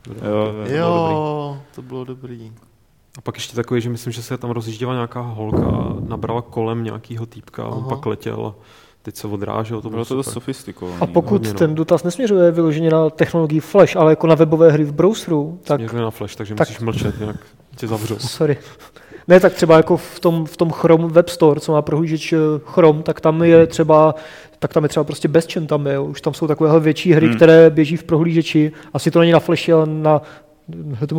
Jo, 0.06 0.14
To 0.14 0.20
bylo 0.22 0.44
dobrý. 0.52 0.76
Jo, 0.76 1.58
to 1.74 1.82
bylo 1.82 2.04
dobrý. 2.04 2.52
A 3.18 3.20
pak 3.20 3.34
ještě 3.36 3.56
takový, 3.56 3.80
že 3.80 3.90
myslím, 3.90 4.12
že 4.12 4.22
se 4.22 4.38
tam 4.38 4.50
rozjížděla 4.50 4.94
nějaká 4.94 5.20
holka 5.20 5.66
a 5.66 5.94
nabrala 6.08 6.42
kolem 6.42 6.84
nějakého 6.84 7.26
týpka 7.26 7.64
a 7.64 7.68
on 7.68 7.84
pak 7.84 8.06
letěl 8.06 8.46
a 8.46 8.54
teď 9.02 9.16
se 9.16 9.26
odrážel, 9.26 9.80
to 9.80 9.90
Bylo 9.90 10.04
to 10.04 10.14
dost 10.14 10.32
sofistikované. 10.32 10.96
A 11.00 11.06
pokud 11.06 11.42
no. 11.46 11.54
ten 11.54 11.74
dotaz 11.74 12.02
nesměřuje 12.04 12.50
vyloženě 12.52 12.90
na 12.90 13.10
technologii 13.10 13.60
Flash, 13.60 13.96
ale 13.96 14.12
jako 14.12 14.26
na 14.26 14.34
webové 14.34 14.72
hry 14.72 14.84
v 14.84 14.92
browseru, 14.92 15.58
tak 15.64 15.80
Směřuje 15.80 16.02
na 16.02 16.10
flash, 16.10 16.36
takže 16.36 16.54
tak- 16.54 16.68
musíš 16.68 16.80
mlčet, 16.80 17.20
jinak 17.20 17.36
tě 17.76 17.86
zavřou. 17.86 18.18
Sorry. 18.18 18.56
Ne, 19.28 19.40
tak 19.40 19.54
třeba 19.54 19.76
jako 19.76 19.96
v 19.96 20.20
tom, 20.20 20.46
v 20.46 20.56
tom 20.56 20.70
Chrome 20.70 21.08
Web 21.08 21.28
Store, 21.28 21.60
co 21.60 21.72
má 21.72 21.82
prohlížeč 21.82 22.32
eh, 22.32 22.36
Chrome, 22.64 23.02
tak 23.02 23.20
tam 23.20 23.42
je 23.42 23.66
třeba 23.66 24.14
tak 24.58 24.72
tam 24.72 24.82
je 24.82 24.88
třeba 24.88 25.04
prostě 25.04 25.28
bezčen 25.28 25.66
tam 25.66 25.86
je, 25.86 25.98
už 25.98 26.20
tam 26.20 26.34
jsou 26.34 26.46
takovéhle 26.46 26.80
větší 26.80 27.12
hry, 27.12 27.26
hmm. 27.26 27.36
které 27.36 27.70
běží 27.70 27.96
v 27.96 28.04
prohlížeči, 28.04 28.72
asi 28.94 29.10
to 29.10 29.20
není 29.20 29.32
na 29.32 29.40
Flashi, 29.40 29.72
ale 29.72 29.86
na 29.86 30.22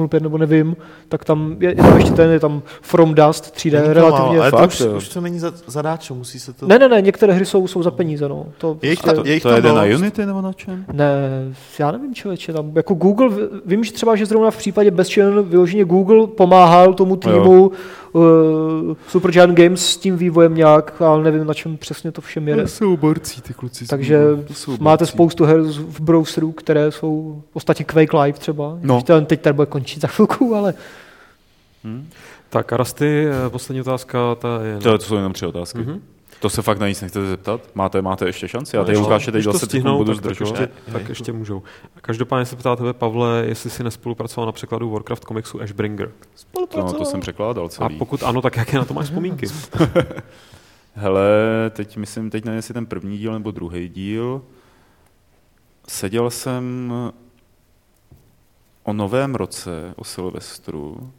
5 0.09 0.23
nebo 0.23 0.37
nevím, 0.37 0.75
tak 1.09 1.25
tam 1.25 1.55
je, 1.59 1.69
je 1.69 1.75
tam 1.75 1.97
ještě 1.97 2.11
ten, 2.11 2.29
je 2.31 2.39
tam 2.39 2.61
From 2.81 3.13
Dust 3.13 3.55
3D, 3.57 3.71
Není 3.73 3.87
to 3.87 3.93
relativně... 3.93 4.25
málo, 4.25 4.41
ale 4.41 4.51
to 4.51 4.57
Fakt, 4.57 4.69
už, 4.69 4.79
jo. 4.79 4.97
už 4.97 5.09
to 5.09 5.21
není 5.21 5.39
za, 5.39 5.53
zadáčo, 5.67 6.15
musí 6.15 6.39
se 6.39 6.53
to... 6.53 6.67
Ne, 6.67 6.79
ne, 6.79 6.89
ne, 6.89 7.01
některé 7.01 7.33
hry 7.33 7.45
jsou, 7.45 7.67
jsou 7.67 7.83
za 7.83 7.91
peníze, 7.91 8.29
no. 8.29 8.45
To 8.57 8.77
Je 8.81 8.89
jich 8.89 8.99
prostě- 9.01 9.21
to- 9.21 9.27
je 9.27 9.33
jich 9.33 9.43
to 9.43 9.49
tam 9.49 9.55
jede 9.55 9.73
na. 9.73 9.83
Unity 9.97 10.25
nebo 10.25 10.41
na 10.41 10.53
čem? 10.53 10.85
Ne, 10.93 11.11
já 11.79 11.91
nevím, 11.91 12.15
člověče, 12.15 12.53
tam 12.53 12.71
jako 12.75 12.93
Google, 12.93 13.29
vím, 13.65 13.83
že 13.83 13.91
třeba, 13.93 14.15
že 14.15 14.25
zrovna 14.25 14.51
v 14.51 14.57
případě 14.57 14.91
Bestchain 14.91 15.41
vyloženě 15.43 15.85
Google 15.85 16.27
pomáhal 16.27 16.93
tomu 16.93 17.15
týmu 17.15 17.71
uh, 18.11 18.21
Supergiant 19.07 19.57
Games 19.57 19.85
s 19.85 19.97
tím 19.97 20.17
vývojem 20.17 20.55
nějak, 20.55 21.01
ale 21.01 21.23
nevím, 21.23 21.47
na 21.47 21.53
čem 21.53 21.77
přesně 21.77 22.11
to 22.11 22.21
všem 22.21 22.47
jede. 22.47 22.67
jsou 22.67 22.97
borcí, 22.97 23.41
ty 23.41 23.53
kluci. 23.53 23.87
Takže 23.87 24.19
máte 24.79 25.05
spoustu 25.05 25.45
her 25.45 25.61
v 25.71 25.99
browseru, 25.99 26.51
které 26.51 26.91
jsou 26.91 27.41
ostatně 27.53 27.85
Quake 27.85 28.13
Live 28.13 28.39
třeba. 28.39 28.77
No. 28.81 29.01
Ten 29.01 29.25
teď 29.25 29.41
tady 29.41 29.53
bude 29.53 29.65
končit 29.65 30.01
za 30.01 30.07
chvilku, 30.07 30.55
ale 30.55 30.73
Tak 32.49 32.73
a 32.73 32.77
Rasty, 32.77 33.27
eh, 33.27 33.49
poslední 33.49 33.81
otázka, 33.81 34.35
ta 34.35 34.59
je... 34.63 34.77
To, 34.77 34.97
to 34.97 35.03
jsou 35.05 35.15
jenom 35.15 35.33
tři 35.33 35.45
otázky. 35.45 35.79
Mhm. 35.79 36.01
To 36.41 36.49
se 36.49 36.61
fakt 36.61 36.79
na 36.79 36.87
nic 36.87 37.01
nechcete 37.01 37.25
zeptat? 37.29 37.61
Máte, 37.75 38.01
máte 38.01 38.25
ještě 38.25 38.47
šanci? 38.47 38.75
Já 38.75 38.79
No, 38.81 38.85
tady 38.85 38.95
když- 38.95 39.03
Lukáše 39.03 39.25
teď 39.31 39.33
když 39.33 39.43
to 39.45 39.51
20 39.51 39.65
stihnou, 39.65 39.97
budu 39.97 40.13
tak, 40.13 40.23
tak, 40.23 40.25
zdržovat. 40.35 40.59
ještě, 40.59 40.91
tak 40.91 41.09
ještě 41.09 41.33
můžou. 41.33 41.63
Každopádně 42.01 42.45
se 42.45 42.55
ptá 42.55 42.75
tebe, 42.75 42.93
Pavle, 42.93 43.43
jestli 43.47 43.69
jsi 43.69 43.83
nespolupracoval 43.83 44.45
na 44.45 44.51
překladu 44.51 44.89
Warcraft 44.89 45.25
komiksu 45.25 45.61
Ashbringer. 45.61 46.11
No, 46.77 46.93
to 46.93 47.05
jsem 47.05 47.19
překládal 47.19 47.65
A 47.65 47.69
celý. 47.69 47.97
pokud 47.97 48.23
ano, 48.23 48.41
tak 48.41 48.57
jaké 48.57 48.77
na 48.77 48.85
to 48.85 48.93
máš 48.93 49.05
vzpomínky? 49.05 49.45
Hele, 50.93 51.29
teď 51.69 51.97
myslím, 51.97 52.29
teď 52.29 52.45
nevím, 52.45 52.55
jestli 52.55 52.73
ten 52.73 52.85
první 52.85 53.17
díl 53.17 53.33
nebo 53.33 53.51
druhý 53.51 53.89
díl. 53.89 54.41
Seděl 55.87 56.29
jsem 56.29 56.93
o 58.83 58.93
novém 58.93 59.35
roce, 59.35 59.93
o 59.95 60.03
Silvestru, 60.03 61.11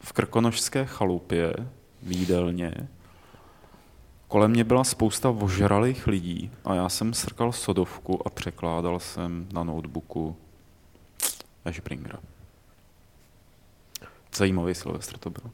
v 0.00 0.12
krkonožské 0.12 0.84
chalupě, 0.86 1.52
v 2.02 2.12
jídelně. 2.12 2.74
Kolem 4.28 4.50
mě 4.50 4.64
byla 4.64 4.84
spousta 4.84 5.30
ožralých 5.30 6.06
lidí 6.06 6.50
a 6.64 6.74
já 6.74 6.88
jsem 6.88 7.14
srkal 7.14 7.52
sodovku 7.52 8.26
a 8.26 8.30
překládal 8.30 9.00
jsem 9.00 9.48
na 9.52 9.64
notebooku 9.64 10.36
Ashbringera. 11.64 12.18
Zajímavý 14.34 14.74
Silvestr 14.74 15.18
to 15.18 15.30
byl. 15.30 15.50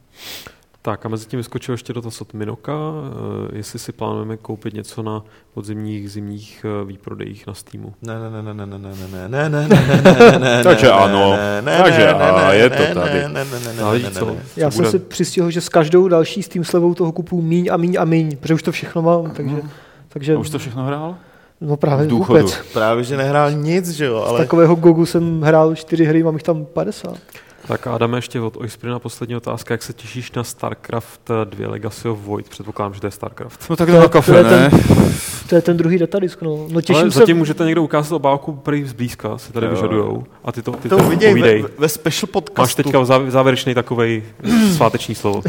Tak 0.85 1.05
a 1.05 1.09
mezi 1.09 1.25
tím 1.25 1.37
vyskočil 1.37 1.73
ještě 1.73 1.93
dotaz 1.93 2.21
od 2.21 2.33
Minoka, 2.33 2.73
eh, 2.73 3.57
jestli 3.57 3.79
si 3.79 3.91
plánujeme 3.91 4.37
koupit 4.37 4.73
něco 4.73 5.03
na 5.03 5.23
podzimních, 5.53 6.11
zimních 6.11 6.65
eh, 6.81 6.85
výprodejích 6.85 7.47
na 7.47 7.53
Steamu. 7.53 7.93
Ne, 8.01 8.13
ne, 8.19 8.29
ne, 8.29 8.53
ne, 8.53 8.65
ne, 8.65 8.77
ne, 8.77 8.77
ne, 8.77 9.29
ne, 9.29 9.49
ne, 9.49 9.49
ne, 9.49 9.67
ne, 9.69 10.39
ne, 10.39 10.39
ne, 10.39 10.63
Takže 10.63 10.85
ne, 10.85 10.91
ano. 10.91 11.31
ne, 11.31 11.61
ne, 11.61 11.77
Takže 11.83 12.05
ne, 12.05 12.13
ne, 12.13 12.13
a 12.13 12.47
ne, 12.49 12.55
je 12.55 12.69
to 12.69 12.83
ne, 12.83 12.93
tady. 12.93 13.13
ne, 13.13 13.27
ne, 13.27 13.45
ne, 13.45 13.59
ne, 13.59 13.67
ne, 13.67 13.73
Záleží 13.73 14.03
ne, 14.03 14.09
ne, 14.09 14.19
co. 14.19 14.25
ne. 14.25 14.35
já 14.57 14.71
jsem 14.71 14.85
si 14.85 14.99
přistihl, 14.99 15.51
že 15.51 15.61
s 15.61 15.69
každou 15.69 16.07
další 16.07 16.43
s 16.43 16.49
tím 16.49 16.63
slevou 16.63 16.93
toho 16.93 17.11
kupu 17.11 17.41
míň 17.41 17.69
a 17.71 17.77
míň 17.77 17.95
a 17.99 18.05
míň, 18.05 18.37
protože 18.37 18.53
už 18.53 18.63
to 18.63 18.71
všechno 18.71 19.01
mám, 19.01 19.31
takže, 19.31 19.55
takže 20.09 20.37
už 20.37 20.49
to 20.49 20.59
všechno 20.59 20.83
hrál? 20.83 21.15
no 21.61 21.77
právě 21.77 22.07
důchodu. 22.07 22.39
vůbec. 22.39 22.57
Právě, 22.73 23.03
že 23.03 23.17
nehrál 23.17 23.51
nic, 23.51 23.89
že 23.89 24.05
jo, 24.05 24.23
Z 24.25 24.29
ale... 24.29 24.39
takového 24.39 24.75
Gogu 24.75 25.05
jsem 25.05 25.41
hrál 25.41 25.75
čtyři 25.75 26.05
hry, 26.05 26.23
mám 26.23 26.33
jich 26.33 26.43
tam 26.43 26.65
50. 26.65 27.17
Tak 27.67 27.87
a 27.87 27.91
Adame 27.95 28.17
ještě 28.17 28.41
od 28.41 28.57
Oisprina 28.57 28.99
poslední 28.99 29.35
otázka, 29.35 29.73
jak 29.73 29.83
se 29.83 29.93
těšíš 29.93 30.31
na 30.31 30.43
StarCraft 30.43 31.21
2 31.43 31.69
Legacy 31.69 32.09
of 32.09 32.19
Void? 32.19 32.49
Předpokládám, 32.49 32.93
že 32.93 33.01
to 33.01 33.07
je 33.07 33.11
StarCraft. 33.11 33.69
No 33.69 33.75
tak 33.75 33.89
To 33.89 34.01
to 34.01 34.09
kafe, 34.09 34.37
je 34.37 34.43
ne? 34.43 34.69
To 35.49 35.55
je 35.55 35.61
ten 35.61 35.77
druhý 35.77 35.97
datadisk, 35.97 36.41
no. 36.41 36.67
No 36.71 36.81
těším 36.81 37.01
Ale 37.01 37.11
se... 37.11 37.19
zatím 37.19 37.37
můžete 37.37 37.65
někdo 37.65 37.83
ukázat 37.83 38.15
obálku 38.15 38.51
prý 38.53 38.83
zblízka, 38.85 39.37
se 39.37 39.53
tady 39.53 39.65
Jo. 39.65 39.71
vyžadujou. 39.71 40.23
A 40.43 40.51
ty 40.51 40.61
to, 40.61 40.71
ty 40.71 40.89
To 40.89 40.97
to 40.97 41.03
viděj 41.03 41.61
ve, 41.61 41.69
ve 41.77 41.89
special 41.89 42.27
podcastu. 42.31 42.61
Máš 42.61 42.75
teďka 42.75 43.01
zá- 43.03 43.29
závěrečný 43.29 43.73
takovej 43.73 44.23
sváteční 44.75 45.15
slovo. 45.15 45.41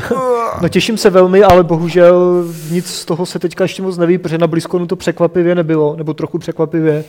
No 0.63 0.69
těším 0.69 0.97
se 0.99 1.11
velmi, 1.11 1.43
ale 1.43 1.65
bohužel 1.65 2.45
nic 2.71 2.87
z 2.87 3.05
toho 3.05 3.27
se 3.27 3.39
teďka 3.39 3.65
ještě 3.65 3.83
moc 3.83 3.97
neví, 3.99 4.19
protože 4.19 4.39
na 4.39 4.47
Blizzconu 4.47 4.87
to 4.87 4.97
překvapivě 4.97 5.55
nebylo, 5.55 5.97
nebo 5.97 6.15
trochu 6.15 6.39
překvapivě. 6.39 7.05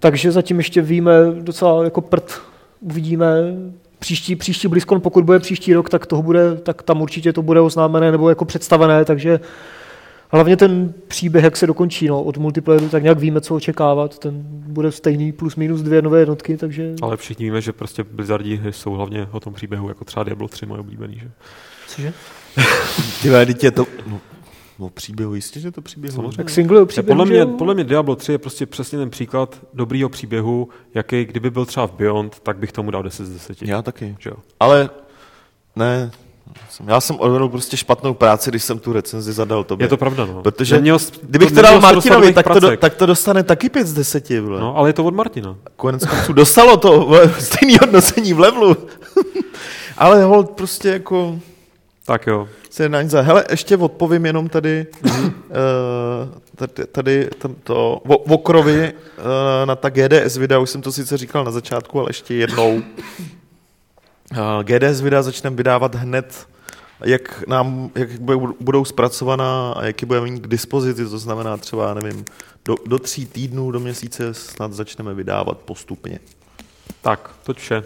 Takže 0.00 0.32
zatím 0.32 0.56
ještě 0.58 0.82
víme 0.82 1.12
docela 1.40 1.84
jako 1.84 2.00
prd. 2.00 2.40
Uvidíme. 2.80 3.26
Příští, 4.04 4.36
příští 4.36 4.68
BlizzCon, 4.68 5.00
pokud 5.00 5.24
bude 5.24 5.38
příští 5.38 5.74
rok, 5.74 5.90
tak, 5.90 6.06
toho 6.06 6.22
bude, 6.22 6.56
tak 6.56 6.82
tam 6.82 7.02
určitě 7.02 7.32
to 7.32 7.42
bude 7.42 7.60
oznámené 7.60 8.12
nebo 8.12 8.28
jako 8.28 8.44
představené, 8.44 9.04
takže 9.04 9.40
hlavně 10.28 10.56
ten 10.56 10.94
příběh, 11.08 11.44
jak 11.44 11.56
se 11.56 11.66
dokončí 11.66 12.08
no, 12.08 12.22
od 12.22 12.36
multiplayeru, 12.36 12.88
tak 12.88 13.02
nějak 13.02 13.18
víme, 13.18 13.40
co 13.40 13.54
očekávat. 13.54 14.18
Ten 14.18 14.42
bude 14.48 14.92
stejný 14.92 15.32
plus 15.32 15.56
minus 15.56 15.82
dvě 15.82 16.02
nové 16.02 16.20
jednotky, 16.20 16.56
takže... 16.56 16.94
Ale 17.02 17.16
všichni 17.16 17.44
víme, 17.44 17.60
že 17.60 17.72
prostě 17.72 18.04
Blizzardi 18.04 18.56
hry 18.56 18.72
jsou 18.72 18.92
hlavně 18.92 19.28
o 19.30 19.40
tom 19.40 19.54
příběhu, 19.54 19.88
jako 19.88 20.04
třeba 20.04 20.24
Diablo 20.24 20.48
3 20.48 20.66
moje 20.66 20.80
oblíbený. 20.80 21.14
Že? 21.14 21.30
Cože? 21.88 22.12
Ty 23.22 23.30
teď 23.46 23.64
je 23.64 23.70
to... 23.70 23.86
No, 24.06 24.20
o 24.78 24.90
příběhu, 24.90 25.34
jistě, 25.34 25.60
že 25.60 25.70
to 25.70 25.82
příběhu. 25.82 26.14
Samozřejmě. 26.16 26.36
Tak 26.36 26.50
single 26.50 26.86
příběhu, 26.86 27.18
podle, 27.18 27.24
mě, 27.34 27.46
podle 27.46 27.74
mě 27.74 27.84
Diablo 27.84 28.16
3 28.16 28.32
je 28.32 28.38
prostě 28.38 28.66
přesně 28.66 28.98
ten 28.98 29.10
příklad 29.10 29.58
dobrýho 29.74 30.08
příběhu, 30.08 30.68
jaký 30.94 31.24
kdyby 31.24 31.50
byl 31.50 31.66
třeba 31.66 31.86
v 31.86 31.92
Beyond, 31.92 32.40
tak 32.40 32.56
bych 32.58 32.72
tomu 32.72 32.90
dal 32.90 33.02
10 33.02 33.26
z 33.26 33.32
10. 33.32 33.62
Já 33.62 33.82
taky. 33.82 34.16
Že 34.18 34.30
jo? 34.30 34.36
Ale 34.60 34.90
ne, 35.76 36.10
jsem- 36.70 36.88
já 36.88 37.00
jsem 37.00 37.16
odvedl 37.20 37.48
prostě 37.48 37.76
špatnou 37.76 38.14
práci, 38.14 38.50
když 38.50 38.62
jsem 38.64 38.78
tu 38.78 38.92
recenzi 38.92 39.32
zadal 39.32 39.64
tobě. 39.64 39.84
Je 39.84 39.88
to 39.88 39.96
pravda, 39.96 40.26
no. 40.26 40.42
Protože 40.42 40.74
Neměl 40.74 40.98
Kdybych 41.22 41.52
to 41.52 41.62
dal 41.62 41.80
Martinovi, 41.80 42.32
tak 42.32 42.46
to, 42.48 42.54
do, 42.54 42.60
pracek. 42.60 42.80
tak 42.80 42.94
to 42.94 43.06
dostane 43.06 43.42
taky 43.42 43.68
5 43.68 43.86
z 43.86 43.92
10. 43.94 44.40
Vole. 44.40 44.60
No, 44.60 44.76
ale 44.76 44.88
je 44.88 44.92
to 44.92 45.04
od 45.04 45.14
Martina. 45.14 45.56
Konec 45.76 46.06
konců 46.06 46.32
dostalo 46.32 46.76
to 46.76 47.00
vole, 47.00 47.34
stejný 47.38 47.76
hodnocení 47.80 48.32
v 48.32 48.40
levelu. 48.40 48.76
Ale 49.98 50.24
hold 50.24 50.50
prostě 50.50 50.88
jako 50.88 51.38
Tak 52.06 52.26
jo. 52.26 52.48
se 52.70 52.82
jedná 52.82 53.02
nic 53.02 53.10
za. 53.10 53.20
Hele, 53.20 53.44
ještě 53.50 53.76
odpovím 53.76 54.26
jenom 54.26 54.48
tady, 54.48 54.86
uh, 55.04 55.10
tady, 56.56 56.86
tady 56.86 57.30
tam 57.38 57.54
to, 57.54 58.02
o, 58.08 58.16
o 58.16 58.38
krovi 58.38 58.92
uh, 58.92 59.24
na 59.64 59.76
ta 59.76 59.88
GDS 59.88 60.36
videa, 60.36 60.58
už 60.58 60.70
jsem 60.70 60.82
to 60.82 60.92
sice 60.92 61.16
říkal 61.16 61.44
na 61.44 61.50
začátku, 61.50 62.00
ale 62.00 62.08
ještě 62.10 62.34
jednou. 62.34 62.76
Uh, 62.76 64.62
GDS 64.62 65.00
videa 65.00 65.22
začneme 65.22 65.56
vydávat 65.56 65.94
hned, 65.94 66.46
jak 67.04 67.46
nám, 67.48 67.90
jak 67.94 68.20
budou- 68.60 68.84
zpracovaná 68.84 69.72
a 69.72 69.84
jak 69.84 70.02
je 70.02 70.06
budeme 70.06 70.30
mít 70.30 70.40
k 70.40 70.48
dispozici, 70.48 71.08
to 71.08 71.18
znamená 71.18 71.56
třeba, 71.56 71.94
nevím, 71.94 72.24
do, 72.64 72.74
do 72.86 72.98
tří 72.98 73.26
týdnů, 73.26 73.70
do 73.70 73.80
měsíce 73.80 74.34
snad 74.34 74.72
začneme 74.72 75.14
vydávat 75.14 75.58
postupně. 75.58 76.18
Tak, 77.02 77.30
to 77.44 77.54
vše. 77.54 77.84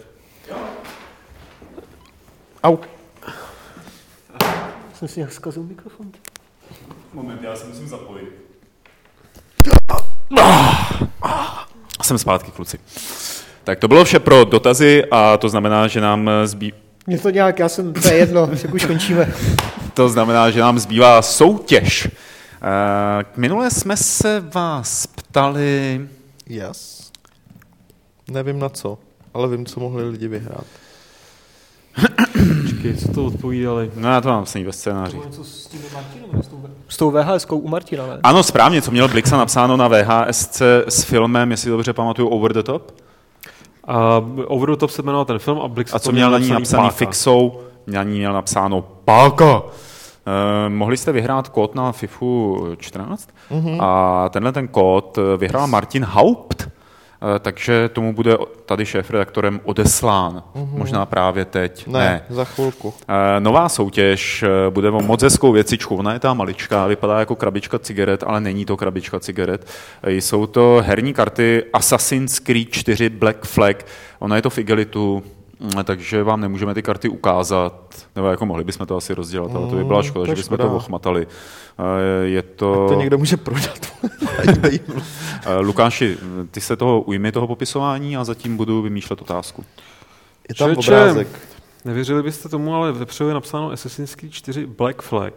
Au. 2.64 2.76
Jsem 4.98 5.08
si 5.08 5.20
nějak 5.20 5.32
zkazil 5.32 5.62
mikrofon. 5.62 6.06
Moment, 7.12 7.42
já 7.42 7.56
se 7.56 7.66
musím 7.66 7.88
zapojit. 7.88 8.28
Jsem 12.02 12.18
zpátky, 12.18 12.50
kluci. 12.50 12.78
Tak 13.64 13.78
to 13.78 13.88
bylo 13.88 14.04
vše 14.04 14.18
pro 14.18 14.44
dotazy 14.44 15.04
a 15.10 15.36
to 15.36 15.48
znamená, 15.48 15.88
že 15.88 16.00
nám 16.00 16.30
zbý... 16.44 16.72
Mě 17.06 17.18
to 17.18 17.30
nějak, 17.30 17.58
já 17.58 17.68
jsem, 17.68 17.92
to 17.92 18.08
je 18.08 18.14
jedno, 18.14 18.46
tak 18.62 18.74
už 18.74 18.84
končíme. 18.84 19.34
To 19.94 20.08
znamená, 20.08 20.50
že 20.50 20.60
nám 20.60 20.78
zbývá 20.78 21.22
soutěž. 21.22 22.08
Eh, 22.08 23.24
Minule 23.36 23.70
jsme 23.70 23.96
se 23.96 24.40
vás 24.40 25.06
ptali... 25.06 26.08
Yes. 26.46 27.10
Nevím 28.30 28.58
na 28.58 28.68
co, 28.68 28.98
ale 29.34 29.48
vím, 29.48 29.66
co 29.66 29.80
mohli 29.80 30.08
lidi 30.08 30.28
vyhrát. 30.28 30.64
Počkej, 32.82 32.94
co 32.94 33.12
to 33.12 33.24
odpovídali? 33.24 33.90
No 33.96 34.08
já 34.08 34.20
to 34.20 34.28
mám 34.28 34.38
vlastně 34.38 34.64
ve 34.64 34.72
scénáři. 34.72 35.16
něco 35.26 35.44
s 35.44 35.66
tím 35.66 35.80
Martinem, 35.94 36.42
s 36.42 36.48
tou, 36.48 36.64
s 36.88 36.96
tou 36.96 37.10
VHS 37.10 37.46
u 37.50 37.68
Martina, 37.68 38.06
ne? 38.06 38.20
Ano, 38.22 38.42
správně, 38.42 38.82
co 38.82 38.90
měl 38.90 39.08
Blixa 39.08 39.36
napsáno 39.36 39.76
na 39.76 39.88
VHSC 39.88 40.62
s 40.88 41.02
filmem, 41.04 41.50
jestli 41.50 41.70
dobře 41.70 41.92
pamatuju, 41.92 42.28
Over 42.28 42.52
the 42.52 42.62
Top. 42.62 42.94
A 43.84 44.22
Over 44.46 44.70
the 44.70 44.76
Top 44.76 44.90
se 44.90 45.02
jmenoval 45.02 45.24
ten 45.24 45.38
film 45.38 45.58
a 45.58 45.68
Blix 45.68 45.94
A 45.94 45.98
co 45.98 46.12
měl 46.12 46.30
na 46.30 46.38
ní 46.38 46.48
napsaný 46.48 46.90
fixou, 46.90 47.60
na 47.86 48.02
ní 48.02 48.18
měl 48.18 48.32
napsáno 48.32 48.82
páka. 49.04 49.62
Eh, 50.26 50.68
mohli 50.68 50.96
jste 50.96 51.12
vyhrát 51.12 51.48
kód 51.48 51.74
na 51.74 51.92
FIFU 51.92 52.66
14 52.78 53.28
mm-hmm. 53.50 53.78
a 53.80 54.28
tenhle 54.28 54.52
ten 54.52 54.68
kód 54.68 55.18
eh, 55.18 55.36
vyhrál 55.36 55.66
Martin 55.66 56.04
Haupt 56.04 56.68
takže 57.40 57.88
tomu 57.88 58.12
bude 58.12 58.36
tady 58.66 58.86
šéf-redaktorem 58.86 59.60
odeslán. 59.64 60.42
Možná 60.54 61.06
právě 61.06 61.44
teď. 61.44 61.86
Ne, 61.86 61.98
ne. 61.98 62.24
za 62.28 62.44
chvilku. 62.44 62.94
Eh, 63.08 63.40
Nová 63.40 63.68
soutěž 63.68 64.42
eh, 64.42 64.70
bude 64.70 64.90
o 64.90 65.00
moc 65.02 65.22
hezkou 65.22 65.52
věcičku. 65.52 65.96
Ona 65.96 66.12
je 66.12 66.18
ta 66.18 66.34
maličká, 66.34 66.86
vypadá 66.86 67.18
jako 67.18 67.36
krabička 67.36 67.78
cigaret, 67.78 68.24
ale 68.26 68.40
není 68.40 68.64
to 68.64 68.76
krabička 68.76 69.20
cigaret. 69.20 69.66
Eh, 70.02 70.12
Jsou 70.12 70.46
to 70.46 70.82
herní 70.86 71.14
karty 71.14 71.64
Assassin's 71.72 72.38
Creed 72.38 72.68
4 72.70 73.08
Black 73.08 73.44
Flag. 73.44 73.86
Ona 74.18 74.36
je 74.36 74.42
to 74.42 74.50
v 74.50 74.58
igelitu, 74.58 75.22
takže 75.84 76.22
vám 76.22 76.40
nemůžeme 76.40 76.74
ty 76.74 76.82
karty 76.82 77.08
ukázat, 77.08 78.06
nebo 78.16 78.28
jako 78.28 78.46
mohli 78.46 78.64
bychom 78.64 78.86
to 78.86 78.96
asi 78.96 79.14
rozdělat, 79.14 79.50
ale 79.54 79.70
to 79.70 79.76
by 79.76 79.84
byla 79.84 79.98
Mm, 80.00 80.06
škoda, 80.06 80.22
je 80.22 80.26
že 80.28 80.34
bychom 80.42 80.56
škoda. 80.56 80.68
to 80.68 80.76
ochmatali. 80.76 81.26
Eh, 81.78 82.26
Je 82.26 82.42
to... 82.42 82.86
To 82.88 82.94
někdo 82.94 83.18
může 83.18 83.36
prodat. 83.36 83.78
Eh, 85.46 85.56
Lukáši, 85.60 86.18
ty 86.50 86.60
se 86.60 86.76
toho 86.76 87.00
ujmi 87.00 87.32
toho 87.32 87.46
popisování 87.46 88.16
a 88.16 88.24
zatím 88.24 88.56
budu 88.56 88.82
vymýšlet 88.82 89.22
otázku. 89.22 89.64
je 90.48 90.54
tam 90.54 90.76
Čeče. 90.76 90.90
obrázek. 90.92 91.28
Nevěřili 91.84 92.22
byste 92.22 92.48
tomu, 92.48 92.74
ale 92.74 92.92
vepředu 92.92 93.28
je 93.28 93.34
napsáno 93.34 93.70
Assassin's 93.72 94.14
Creed 94.14 94.32
4 94.32 94.66
Black 94.66 95.02
Flag 95.02 95.32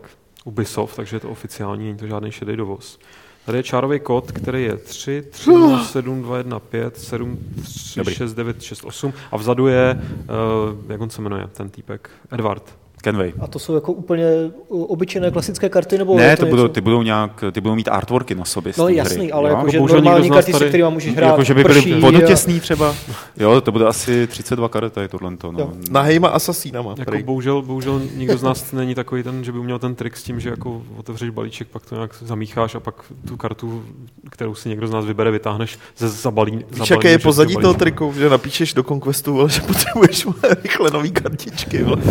Ubisoft, 0.45 0.95
takže 0.95 1.15
je 1.15 1.19
to 1.19 1.29
oficiální, 1.29 1.85
není 1.85 1.97
to 1.97 2.07
žádný 2.07 2.31
šedý 2.31 2.55
dovoz. 2.55 2.99
Tady 3.45 3.57
je 3.57 3.63
čárový 3.63 3.99
kód, 3.99 4.31
který 4.31 4.63
je 4.63 4.77
3, 4.77 5.21
3, 5.21 5.49
0, 5.49 5.83
7, 5.83 6.21
2, 6.21 6.37
1, 6.37 6.59
5, 6.59 6.97
7, 6.97 7.39
3, 7.63 7.99
Dobrý. 7.99 8.15
6, 8.15 8.33
9, 8.33 8.61
6, 8.61 8.83
8 8.83 9.13
a 9.31 9.37
vzadu 9.37 9.67
je, 9.67 10.01
uh, 10.01 10.91
jak 10.91 11.01
on 11.01 11.09
se 11.09 11.21
jmenuje, 11.21 11.47
ten 11.47 11.69
týpek, 11.69 12.09
Edward. 12.31 12.80
Kenway. 13.01 13.33
A 13.39 13.47
to 13.47 13.59
jsou 13.59 13.75
jako 13.75 13.93
úplně 13.93 14.25
uh, 14.67 14.85
obyčejné 14.91 15.31
klasické 15.31 15.69
karty? 15.69 15.97
Nebo 15.97 16.17
Ne, 16.17 16.37
to 16.37 16.45
budou, 16.45 16.63
něco? 16.63 16.73
ty 16.73 16.81
budou 16.81 17.01
nějak, 17.01 17.43
ty 17.51 17.61
budou 17.61 17.75
mít 17.75 17.87
artworky 17.91 18.35
na 18.35 18.45
sobě. 18.45 18.73
No 18.77 18.87
jasný, 18.87 19.17
hry. 19.17 19.31
ale 19.31 19.49
jo? 19.49 19.55
jakože 19.55 19.77
bohužel 19.77 19.95
normální 19.97 20.23
nikdo 20.23 20.33
z 20.33 20.37
nás 20.37 20.45
karty, 20.45 20.63
se 20.63 20.69
kterými 20.69 20.89
můžeš 20.91 21.15
hrát 21.15 21.27
Jako, 21.27 21.43
že 21.43 21.53
by 21.53 21.63
prší 21.63 21.89
byly 21.89 21.97
a- 21.97 21.99
vodotěsný 22.05 22.59
třeba. 22.59 22.95
Jo, 23.37 23.61
to 23.61 23.71
bude 23.71 23.85
asi 23.87 24.27
32 24.27 24.69
karet, 24.69 24.93
tady 24.93 25.07
tohle. 25.07 25.31
No. 25.43 25.59
Jo. 25.59 25.71
Nahejma 25.89 26.27
asasínama. 26.27 26.95
Jako 26.97 27.17
bohužel, 27.23 27.61
bohužel 27.61 28.01
nikdo 28.15 28.37
z 28.37 28.43
nás 28.43 28.71
není 28.71 28.95
takový 28.95 29.23
ten, 29.23 29.43
že 29.43 29.51
by 29.51 29.59
uměl 29.59 29.79
ten 29.79 29.95
trik 29.95 30.17
s 30.17 30.23
tím, 30.23 30.39
že 30.39 30.49
jako 30.49 30.81
otevřeš 30.97 31.29
balíček, 31.29 31.67
pak 31.67 31.85
to 31.85 31.95
nějak 31.95 32.15
zamícháš 32.21 32.75
a 32.75 32.79
pak 32.79 32.95
tu 33.27 33.37
kartu, 33.37 33.83
kterou 34.29 34.55
si 34.55 34.69
někdo 34.69 34.87
z 34.87 34.91
nás 34.91 35.05
vybere, 35.05 35.31
vytáhneš 35.31 35.79
ze 35.97 36.09
zabalí. 36.09 36.51
Víš, 36.51 36.63
zabalí 36.71 36.87
jaké 36.91 37.09
je 37.09 37.19
pozadí 37.19 37.55
toho 37.55 37.73
triku, 37.73 38.13
že 38.17 38.29
napíšeš 38.29 38.73
do 38.73 38.83
Conquestu, 38.83 39.47
že 39.47 39.61
potřebuješ 39.61 40.27
rychle 40.63 40.91
nový 40.91 41.11
kartičky. 41.11 41.83
Vole. 41.83 42.01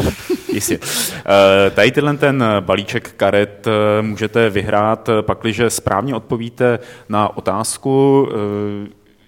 Jistě. 0.52 0.78
Eh, 1.66 1.70
Tady 1.70 1.90
tenhle 1.90 2.16
ten 2.16 2.44
balíček 2.60 3.12
karet 3.16 3.66
eh, 3.66 4.02
můžete 4.02 4.50
vyhrát, 4.50 5.08
eh, 5.08 5.22
pakliže 5.22 5.70
správně 5.70 6.14
odpovíte 6.14 6.78
na 7.08 7.36
otázku, 7.36 8.28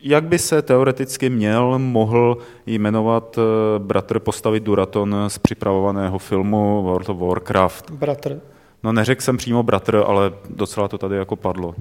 jak 0.02 0.24
by 0.24 0.38
se 0.38 0.62
teoreticky 0.62 1.30
měl, 1.30 1.78
mohl 1.78 2.38
jmenovat 2.66 3.38
bratr 3.78 4.18
postavy 4.18 4.60
Duraton 4.60 5.16
z 5.28 5.38
připravovaného 5.38 6.18
filmu 6.18 6.82
World 6.82 7.08
of 7.08 7.18
Warcraft. 7.18 7.90
Bratr. 7.90 8.40
No 8.82 8.92
neřekl 8.92 9.22
jsem 9.22 9.36
přímo 9.36 9.62
bratr, 9.62 10.02
ale 10.06 10.32
docela 10.50 10.88
to 10.88 10.98
tady 10.98 11.16
jako 11.16 11.36
padlo. 11.36 11.74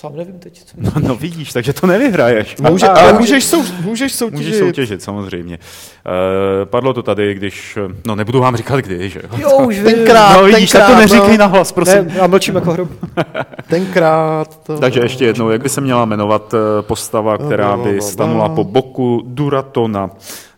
Sám 0.00 0.16
nevím 0.16 0.38
teď. 0.38 0.62
Co... 0.64 0.76
No, 0.78 1.08
no 1.08 1.14
vidíš, 1.14 1.52
takže 1.52 1.72
to 1.72 1.86
nevyhraješ. 1.86 2.56
Může, 2.70 2.88
a- 2.88 3.00
ale 3.00 3.12
můžeš, 3.12 3.44
sou, 3.44 3.62
můžeš 3.80 4.12
soutěžit. 4.12 4.46
Můžeš 4.46 4.58
soutěžit, 4.58 5.02
samozřejmě. 5.02 5.58
Eh, 5.62 6.66
padlo 6.66 6.92
to 6.94 7.02
tady, 7.02 7.34
když, 7.34 7.78
no 8.06 8.14
nebudu 8.16 8.40
vám 8.40 8.56
říkat 8.56 8.80
kdy, 8.80 9.10
že 9.10 9.20
jo. 9.22 9.28
Jo, 9.38 9.66
už 9.66 9.74
vím. 9.80 9.84
Tenkrát, 9.84 10.36
No 10.36 10.44
vidíš, 10.44 10.70
tak 10.70 10.82
to 10.82 10.86
tenkrát, 10.86 11.00
neříkej 11.00 11.38
no. 11.38 11.44
nahlas, 11.44 11.72
prosím. 11.72 12.06
Ne, 12.06 12.14
já 12.14 12.26
mlčím 12.26 12.54
jako 12.54 12.72
hrob. 12.72 12.88
Tenkrát. 13.68 14.60
To... 14.62 14.78
Takže 14.78 15.00
ještě 15.00 15.24
jednou, 15.24 15.50
jak 15.50 15.62
by 15.62 15.68
se 15.68 15.80
měla 15.80 16.04
jmenovat 16.04 16.54
eh, 16.54 16.82
postava, 16.82 17.38
která 17.38 17.76
by 17.76 18.00
stanula 18.00 18.48
po 18.48 18.64
boku 18.64 19.22
Duratona? 19.26 20.10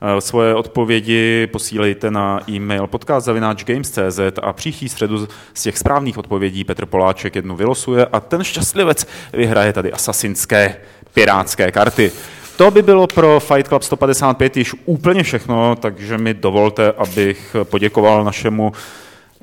Eh, 0.04 0.20
Svoje 0.20 0.54
odpovědi 0.54 1.46
posílejte 1.46 2.10
na 2.10 2.40
e-mail 2.50 2.86
podcast.games.cz 2.86 4.20
a 4.42 4.52
příští 4.52 4.88
středu 4.88 5.28
z 5.54 5.62
těch 5.62 5.78
správných 5.78 6.18
odpovědí 6.18 6.64
Petr 6.64 6.86
Poláček 6.86 7.36
jednu 7.36 7.56
vylosuje 7.56 8.06
a 8.06 8.20
ten 8.20 8.44
šťastlivec 8.44 9.06
vyhraje 9.32 9.72
tady 9.72 9.92
asasinské 9.92 10.76
pirátské 11.14 11.72
karty. 11.72 12.12
To 12.56 12.70
by 12.70 12.82
bylo 12.82 13.06
pro 13.06 13.40
Fight 13.40 13.68
Club 13.68 13.82
155 13.82 14.56
již 14.56 14.74
úplně 14.84 15.22
všechno, 15.22 15.76
takže 15.76 16.18
mi 16.18 16.34
dovolte, 16.34 16.92
abych 16.92 17.56
poděkoval 17.64 18.24
našemu 18.24 18.72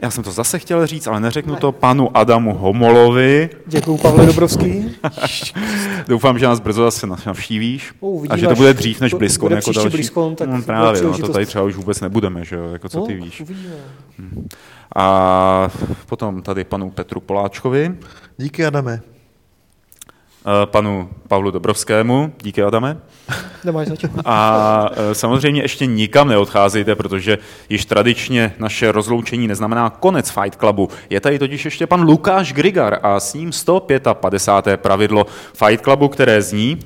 já 0.02 0.12
jsem 0.12 0.24
to 0.24 0.32
zase 0.32 0.60
chtěl 0.60 0.88
říct, 0.88 1.08
ale 1.08 1.20
neřeknu 1.20 1.56
to 1.56 1.72
panu 1.72 2.18
Adamu 2.18 2.54
Homolovi, 2.58 3.50
Děkuju, 3.66 3.98
Pavle 3.98 4.26
Dobrovský. 4.26 4.96
Doufám, 6.08 6.40
že 6.40 6.46
nás 6.46 6.60
brzo 6.60 6.84
zase 6.84 7.08
navštívíš 7.08 7.94
O, 8.00 8.08
uvidíme, 8.08 8.34
a 8.34 8.38
že 8.38 8.48
to 8.48 8.56
bude 8.56 8.74
dřív 8.74 9.02
než 9.02 9.14
blízko. 9.14 9.46
bude 9.46 9.56
jako 9.56 9.72
další. 9.72 9.90
BlizzCon, 9.90 10.36
tak 10.36 10.48
no, 10.48 10.54
bude 10.54 10.66
právě, 10.66 11.02
no, 11.02 11.18
to 11.18 11.28
tady 11.28 11.46
třeba 11.46 11.64
už 11.64 11.76
vůbec 11.76 12.02
nebudeme, 12.02 12.46
že 12.46 12.56
jo, 12.56 12.70
jako 12.74 12.90
co 12.90 13.02
ty 13.02 13.18
No, 13.20 13.26
víš. 13.26 13.42
Uvidíme. 13.42 13.74
A 14.96 15.70
potom 16.06 16.42
tady 16.42 16.64
panu 16.64 16.90
Petru 16.90 17.20
Poláčkovi, 17.20 17.96
Díky, 18.38 18.66
Adame. 18.66 19.02
Eh, 20.40 20.66
panu 20.66 21.10
Pavlu 21.28 21.52
Dobrovskému, 21.52 22.34
díky 22.41 22.64
Adame. 22.64 22.98
Nemáš 23.64 23.88
zač. 23.88 24.06
A 24.26 24.90
eh, 24.91 25.16
samozřejmě 25.16 25.61
ještě 25.61 25.86
nikam 25.86 26.28
neodcházejte, 26.28 26.95
protože 26.95 27.38
již 27.70 27.86
tradičně 27.86 28.53
naše 28.60 28.91
rozloučení 28.91 29.48
neznamená 29.48 29.90
konec 29.90 30.30
Fight 30.30 30.60
Clubu. 30.60 30.90
Je 31.10 31.22
tady 31.22 31.40
totiž 31.40 31.66
ještě 31.66 31.88
pan 31.88 32.02
Lukáš 32.02 32.53
Grigar 32.53 32.99
a 33.03 33.20
s 33.20 33.34
ním 33.34 33.52
155. 33.52 34.78
pravidlo 34.82 35.26
Fight 35.53 35.84
Clubu, 35.84 36.07
které 36.07 36.41
zní 36.41 36.80